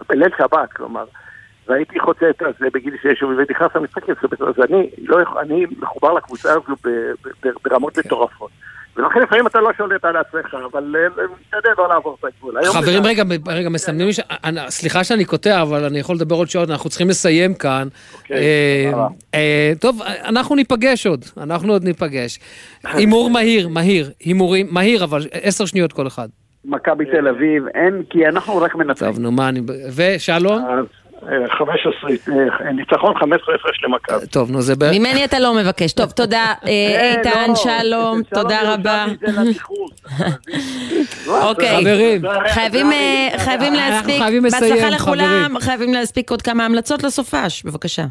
בליל, 0.09 0.31
שבת, 0.39 0.73
כלומר. 0.73 1.05
והייתי 1.69 2.01
חוטט 2.01 2.43
אז 2.43 2.55
בגיל 2.75 2.97
6 3.03 3.23
ונכנס 3.23 3.71
למשחקים, 3.75 4.15
אז 4.49 4.55
אני, 4.71 4.91
לא, 4.99 5.19
אני 5.41 5.67
מחובר 5.79 6.13
לקבוצה 6.13 6.51
הזו 6.53 6.77
ברמות 7.65 7.99
מטורפות. 7.99 8.51
ולכן 8.97 9.21
לפעמים 9.21 9.47
אתה 9.47 9.61
לא 9.61 9.71
שולט 9.77 10.05
על 10.05 10.16
עצמך, 10.16 10.55
אבל 10.73 10.97
אה, 10.97 11.25
משתדל 11.41 11.71
לא 11.79 11.89
לעבור 11.89 12.16
את 12.21 12.25
הגבול. 12.25 12.65
חברים, 12.65 13.03
רגע, 13.05 13.23
רגע, 13.47 13.69
מסמנים 13.69 14.07
לי 14.07 14.12
סליחה 14.69 15.05
שאני 15.05 15.25
קוטע, 15.25 15.62
אבל 15.62 15.85
אני 15.85 15.99
יכול 15.99 16.16
לדבר 16.16 16.37
עוד 16.37 16.49
שעות, 16.49 16.71
אנחנו 16.71 16.91
צריכים 16.91 17.09
לסיים 17.09 17.55
כאן. 17.55 17.89
אוקיי, 18.15 18.37
אה. 18.95 19.07
אה, 19.35 19.73
טוב, 19.81 20.03
אנחנו 20.29 20.55
ניפגש 20.55 21.07
עוד, 21.07 21.25
אנחנו 21.43 21.73
עוד 21.73 21.85
ניפגש. 21.85 22.39
הימור 22.85 23.31
מהיר, 23.31 23.69
מהיר, 23.69 24.11
הימורים, 24.21 24.66
מהיר, 24.71 25.05
אבל 25.05 25.21
עשר 25.33 25.66
שניות 25.66 25.93
כל 25.93 26.07
אחד. 26.07 26.29
מכבי 26.65 27.05
תל 27.05 27.29
אביב, 27.29 27.65
אין, 27.75 28.03
כי 28.11 28.27
אנחנו 28.27 28.57
רק 28.57 28.75
מנצחים. 28.75 29.09
טוב, 29.09 29.19
נו, 29.19 29.33
מה 29.33 29.49
אני... 29.49 29.61
ושלום? 29.97 30.62
אה, 31.29 31.57
15, 31.59 32.11
אה, 32.67 32.73
ניצחון 32.73 33.15
15 33.21 33.55
הפרש 33.55 33.81
למכבי. 33.85 34.27
טוב, 34.27 34.51
נו, 34.51 34.63
זה 34.63 34.77
בערך... 34.77 34.97
ממני 34.99 35.25
אתה 35.25 35.39
לא 35.39 35.55
מבקש. 35.55 35.93
טוב, 35.93 36.11
תודה, 36.11 36.53
אה, 36.67 37.15
איתן, 37.19 37.53
שלום, 37.55 38.23
תודה 38.23 38.75
רבה. 38.75 39.07
אוקיי. 41.49 41.77
חברים. 41.77 42.23
חייבים, 42.49 42.93
אה, 42.93 43.29
להספיק, 43.73 44.23
בהצלחה 44.43 44.91
לכולם, 44.91 45.45
חברים. 45.45 45.61
חייבים 45.61 45.95
להספיק 45.95 46.31
עוד 46.31 46.43
כמה 46.43 46.65
המלצות 46.65 47.03
לסופש, 47.03 47.63
בבקשה. 47.65 48.05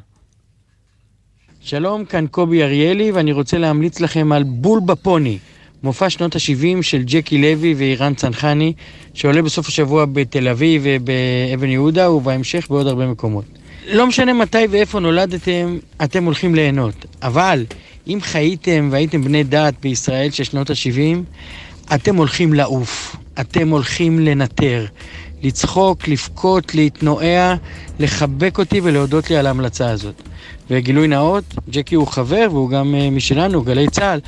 שלום, 1.62 2.06
כאן 2.06 2.28
קובי 2.28 2.64
אריאלי, 2.64 3.12
ואני 3.12 3.32
רוצה 3.32 3.58
להמליץ 3.58 4.00
לכם 4.02 4.32
על 4.32 4.44
בול 4.44 4.80
בפוני, 4.86 5.38
מופע 5.84 6.10
שנות 6.10 6.36
ה-70 6.36 6.82
של 6.82 7.04
ג'קי 7.06 7.38
לוי 7.38 7.74
ואירן 7.74 8.14
צנחני, 8.14 8.74
שעולה 9.14 9.42
בסוף 9.42 9.68
השבוע 9.68 10.06
בתל 10.06 10.48
אביב 10.48 10.82
ובאבן 10.86 11.70
יהודה, 11.70 12.12
ובהמשך 12.12 12.68
בעוד 12.70 12.88
הרבה 12.88 13.08
מקומות. 13.08 13.46
לא 13.88 14.08
משנה 14.08 14.34
מתי 14.34 14.66
ואיפה 14.70 15.00
נולדתם, 15.00 15.78
אתם 16.04 16.24
הולכים 16.24 16.56
ליהנות. 16.56 17.06
אבל 17.22 17.66
אם 18.08 18.20
חייתם 18.22 18.90
והייתם 18.92 19.24
בני 19.24 19.44
דת 19.44 19.74
בישראל 19.82 20.32
של 20.32 20.44
שנות 20.44 20.70
ה-70, 20.70 21.42
אתם 21.96 22.16
הולכים 22.16 22.54
לעוף, 22.54 23.16
אתם 23.40 23.70
הולכים 23.70 24.20
לנטר, 24.20 24.86
לצחוק, 25.44 26.08
לבכות, 26.08 26.76
להתנועע, 26.76 27.56
לחבק 28.00 28.60
אותי 28.60 28.80
ולהודות 28.84 29.30
לי 29.30 29.38
על 29.38 29.48
ההמלצה 29.48 29.90
הזאת. 29.90 30.22
וגילוי 30.70 31.08
נאות, 31.08 31.44
ג'קי 31.70 31.96
הוא 31.96 32.08
חבר 32.08 32.48
והוא 32.52 32.70
גם 32.70 32.96
uh, 32.96 33.12
משלנו, 33.12 33.62
גלי 33.62 33.90
צה"ל, 33.90 34.20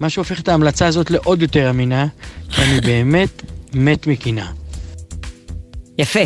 מה 0.00 0.10
שהופך 0.10 0.40
את 0.40 0.48
ההמלצה 0.48 0.86
הזאת 0.86 1.10
לעוד 1.10 1.42
יותר 1.42 1.70
אמינה, 1.70 2.06
כי 2.50 2.62
אני 2.62 2.80
באמת 2.80 3.42
מת 3.74 4.06
מקנאה. 4.06 4.46
יפה. 5.98 6.20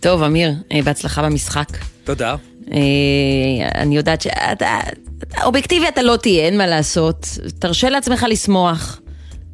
טוב, 0.00 0.22
אמיר, 0.22 0.52
אה, 0.72 0.82
בהצלחה 0.82 1.22
במשחק. 1.22 1.68
תודה. 2.04 2.36
אה, 2.72 2.78
אני 3.74 3.96
יודעת 3.96 4.20
שאתה... 4.20 4.80
אובייקטיבי 5.44 5.88
אתה 5.88 6.02
לא 6.02 6.16
תהיה, 6.16 6.46
אין 6.46 6.58
מה 6.58 6.66
לעשות. 6.66 7.38
תרשה 7.58 7.90
לעצמך 7.90 8.26
לשמוח. 8.28 9.00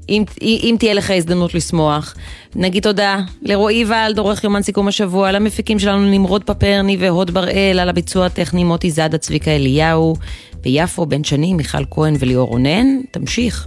אם, 0.08 0.24
אם 0.42 0.76
תהיה 0.78 0.94
לך 0.94 1.10
הזדמנות 1.10 1.54
לשמוח. 1.54 2.14
נגיד 2.54 2.82
תודה 2.82 3.20
לרועי 3.42 3.84
ולד, 3.84 4.18
עורך 4.18 4.44
יומן 4.44 4.62
סיכום 4.62 4.88
השבוע, 4.88 5.32
למפיקים 5.32 5.78
שלנו 5.78 6.10
נמרוד 6.10 6.44
פפרני 6.44 6.96
והוד 7.00 7.30
בראל, 7.30 7.78
על 7.80 7.88
הביצוע 7.88 8.26
הטכני 8.26 8.64
מוטי 8.64 8.90
זאדה, 8.90 9.18
צביקה 9.18 9.50
אליהו, 9.50 10.16
ביפו, 10.62 11.06
בן 11.06 11.24
שני, 11.24 11.54
מיכל 11.54 11.84
כהן 11.90 12.14
וליאור 12.18 12.48
רונן. 12.48 12.86
תמשיך. 13.10 13.66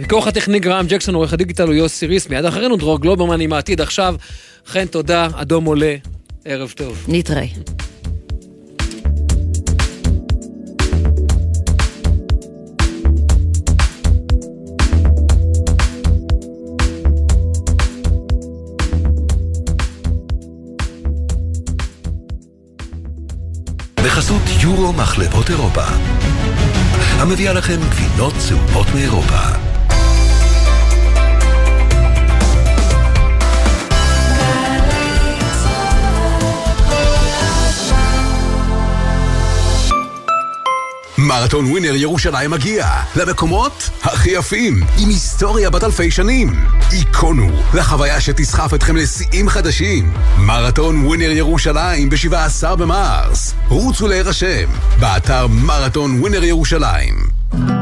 בכוח 0.00 0.26
הטכני 0.26 0.60
גרם 0.60 0.86
ג'קסון, 0.88 1.14
עורך 1.14 1.32
הדיגיטל 1.32 1.66
הוא 1.66 1.74
יוסי 1.74 2.06
ריס, 2.06 2.28
מיד 2.28 2.44
אחרינו 2.44 2.76
דרור 2.76 3.00
גלוברמן 3.00 3.40
עם 3.40 3.52
העתיד 3.52 3.80
עכשיו. 3.80 4.14
חן, 4.66 4.86
תודה, 4.86 5.28
אדום 5.34 5.64
עולה, 5.64 5.96
ערב 6.44 6.72
טוב. 6.76 7.04
נתראה. 7.08 7.46
בחסות 24.04 24.42
יורו 24.62 24.92
מחלבות 24.92 25.50
אירופה. 25.50 25.84
המביאה 27.18 27.52
לכם 27.52 27.80
גבינות 27.90 28.34
צהובות 28.38 28.86
מאירופה. 28.94 29.71
מרתון 41.22 41.64
ווינר 41.70 41.94
ירושלים 41.94 42.50
מגיע 42.50 42.86
למקומות 43.16 43.90
הכי 44.02 44.30
יפים, 44.30 44.80
עם 44.98 45.08
היסטוריה 45.08 45.70
בת 45.70 45.84
אלפי 45.84 46.10
שנים. 46.10 46.54
היכונו 46.90 47.50
לחוויה 47.74 48.20
שתסחף 48.20 48.74
אתכם 48.74 48.96
לשיאים 48.96 49.48
חדשים. 49.48 50.12
מרתון 50.38 51.04
ווינר 51.06 51.30
ירושלים 51.30 52.10
ב-17 52.10 52.76
במרס. 52.76 53.54
רוצו 53.68 54.08
להירשם, 54.08 54.68
באתר 55.00 55.46
מרתון 55.46 56.20
ווינר 56.20 56.44
ירושלים. 56.44 57.81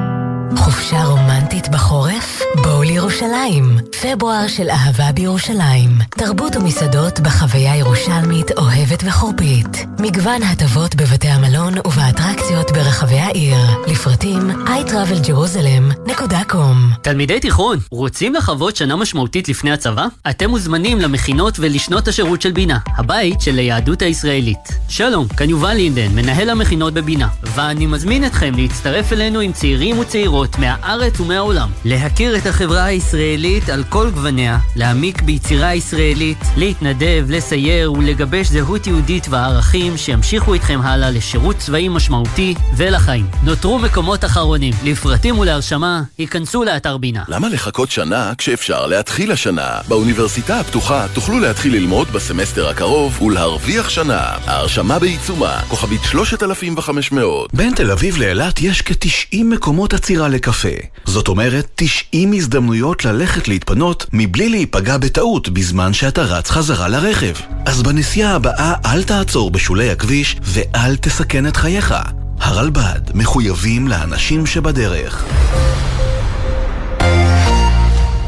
חופשה 0.56 1.05
רומנטית 1.05 1.68
בחורף? 1.68 2.43
בואו 2.64 2.82
לירושלים. 2.82 3.77
פברואר 4.02 4.48
של 4.48 4.70
אהבה 4.70 5.12
בירושלים. 5.12 5.90
תרבות 6.10 6.56
ומסעדות 6.56 7.20
בחוויה 7.20 7.77
ירושלמית 7.77 8.51
אוהבת 8.59 9.02
וחורפית. 9.06 9.86
מגוון 9.98 10.43
הטבות 10.43 10.94
בבתי 10.94 11.28
המלון 11.28 11.74
ובאטרקציות 11.86 12.72
ברחבי 12.72 13.18
העיר. 13.18 13.56
לפרטים 13.86 14.51
iTravelJerusalem.com 14.51 17.01
תלמידי 17.02 17.40
תיכון, 17.40 17.78
רוצים 17.90 18.35
לחוות 18.35 18.77
שנה 18.77 18.97
משמעותית 18.97 19.48
לפני 19.48 19.72
הצבא? 19.72 20.06
אתם 20.31 20.51
מוזמנים 20.51 20.98
למכינות 20.98 21.55
ולשנות 21.59 22.09
השירות 22.09 22.43
של 22.43 22.52
בינה, 22.52 22.78
הבית 22.98 23.40
של 23.40 23.59
היהדות 23.59 24.02
הישראלית. 24.02 24.68
שלום, 24.89 25.28
כאן 25.28 25.51
יובל 25.51 25.74
לינדן, 25.74 26.09
מנהל 26.14 26.51
המכינות 26.51 26.94
בבינה, 26.94 27.28
ואני 27.43 27.86
מזמין 27.86 28.27
אתכם 28.27 28.52
להצטרף 28.56 29.12
אלינו 29.12 29.40
עם 29.40 29.52
צעירים 29.52 29.98
וצעירות 29.98 30.39
מהארץ 30.58 31.20
ומהעולם. 31.20 31.70
להכיר 31.84 32.36
את 32.36 32.46
החברה 32.46 32.84
הישראלית 32.84 33.68
על 33.68 33.84
כל 33.84 34.10
גווניה, 34.10 34.58
להעמיק 34.76 35.22
ביצירה 35.22 35.74
ישראלית, 35.74 36.38
להתנדב, 36.56 37.26
לסייר 37.28 37.92
ולגבש 37.92 38.46
זהות 38.46 38.86
יהודית 38.86 39.26
וערכים 39.30 39.96
שימשיכו 39.96 40.54
איתכם 40.54 40.80
הלאה 40.82 41.10
לשירות 41.10 41.56
צבאי 41.56 41.88
משמעותי 41.88 42.54
ולחיים. 42.76 43.26
נותרו 43.42 43.78
מקומות 43.78 44.24
אחרונים. 44.24 44.74
לפרטים 44.84 45.38
ולהרשמה, 45.38 46.02
היכנסו 46.18 46.64
לאתר 46.64 46.96
בינה. 46.96 47.22
למה 47.28 47.48
לחכות 47.48 47.90
שנה 47.90 48.32
כשאפשר 48.38 48.86
להתחיל 48.86 49.32
השנה? 49.32 49.68
באוניברסיטה 49.88 50.60
הפתוחה 50.60 51.06
תוכלו 51.14 51.38
להתחיל 51.40 51.74
ללמוד 51.74 52.08
בסמסטר 52.08 52.68
הקרוב 52.68 53.22
ולהרוויח 53.22 53.88
שנה. 53.88 54.20
ההרשמה 54.46 54.98
בעיצומה, 54.98 55.60
כוכבית 55.68 56.00
3500. 56.04 57.54
בין 57.54 57.74
תל 57.74 57.90
אביב 57.90 58.16
לאילת 58.16 58.60
יש 58.60 58.82
כ-90 58.82 59.44
מקומות 59.44 59.94
עצירה 59.94 60.28
לקפה. 60.31 60.69
זאת 61.05 61.28
אומרת, 61.28 61.70
90 61.74 62.32
הזדמנויות 62.32 63.05
ללכת 63.05 63.48
להתפנות 63.48 64.07
מבלי 64.12 64.48
להיפגע 64.48 64.97
בטעות 64.97 65.48
בזמן 65.48 65.93
שאתה 65.93 66.23
רץ 66.23 66.51
חזרה 66.51 66.89
לרכב. 66.89 67.35
אז 67.66 67.82
בנסיעה 67.82 68.35
הבאה 68.35 68.74
אל 68.86 69.02
תעצור 69.02 69.51
בשולי 69.51 69.90
הכביש 69.90 70.36
ואל 70.43 70.97
תסכן 70.97 71.47
את 71.47 71.57
חייך. 71.57 71.94
הרלב"ד 72.40 73.01
מחויבים 73.15 73.89
לאנשים 73.89 74.47
שבדרך. 74.47 75.24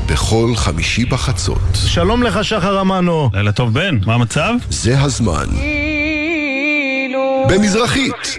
בכל 0.07 0.53
חמישי 0.57 1.05
בחצות. 1.05 1.59
שלום 1.75 2.23
לך, 2.23 2.45
שחר 2.45 2.81
אמנו. 2.81 3.31
לילה 3.33 3.53
טוב, 3.53 3.75
בן, 3.75 3.99
מה 4.07 4.15
המצב? 4.15 4.55
זה 4.71 5.01
הזמן. 5.01 5.47
במזרחית, 7.49 8.39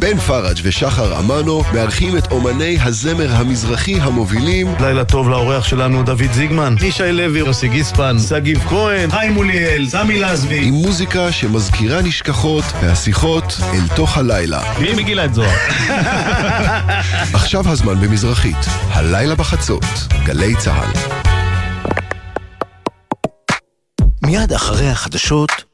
בן 0.00 0.18
פראג' 0.18 0.56
ושחר 0.62 1.18
אמנו 1.18 1.62
מארחים 1.74 2.18
את 2.18 2.32
אומני 2.32 2.78
הזמר 2.80 3.32
המזרחי 3.32 4.00
המובילים 4.00 4.74
לילה 4.80 5.04
טוב 5.04 5.28
לאורח 5.28 5.64
שלנו 5.64 6.02
דוד 6.02 6.32
זיגמן, 6.32 6.74
ישי 6.82 7.12
לוי, 7.12 7.38
יוסי 7.38 7.68
גיספן, 7.68 8.16
שגיב 8.28 8.64
כהן, 8.68 9.10
חיים 9.10 9.32
מוליאל, 9.32 9.88
סמי 9.88 10.18
לזבי. 10.18 10.64
עם 10.64 10.74
מוזיקה 10.74 11.32
שמזכירה 11.32 12.02
נשכחות 12.02 12.64
והשיחות 12.82 13.56
אל 13.74 13.96
תוך 13.96 14.18
הלילה. 14.18 14.62
מי 14.80 14.92
מגילה 14.94 15.24
את 15.24 15.34
זוהר? 15.34 15.56
עכשיו 17.38 17.68
הזמן 17.68 18.00
במזרחית, 18.00 18.66
הלילה 18.88 19.34
בחצות, 19.34 19.84
גלי 20.24 20.56
צה"ל. 20.56 21.20
מיד 24.26 24.52
אחרי 24.52 24.88
החדשות 24.88 25.69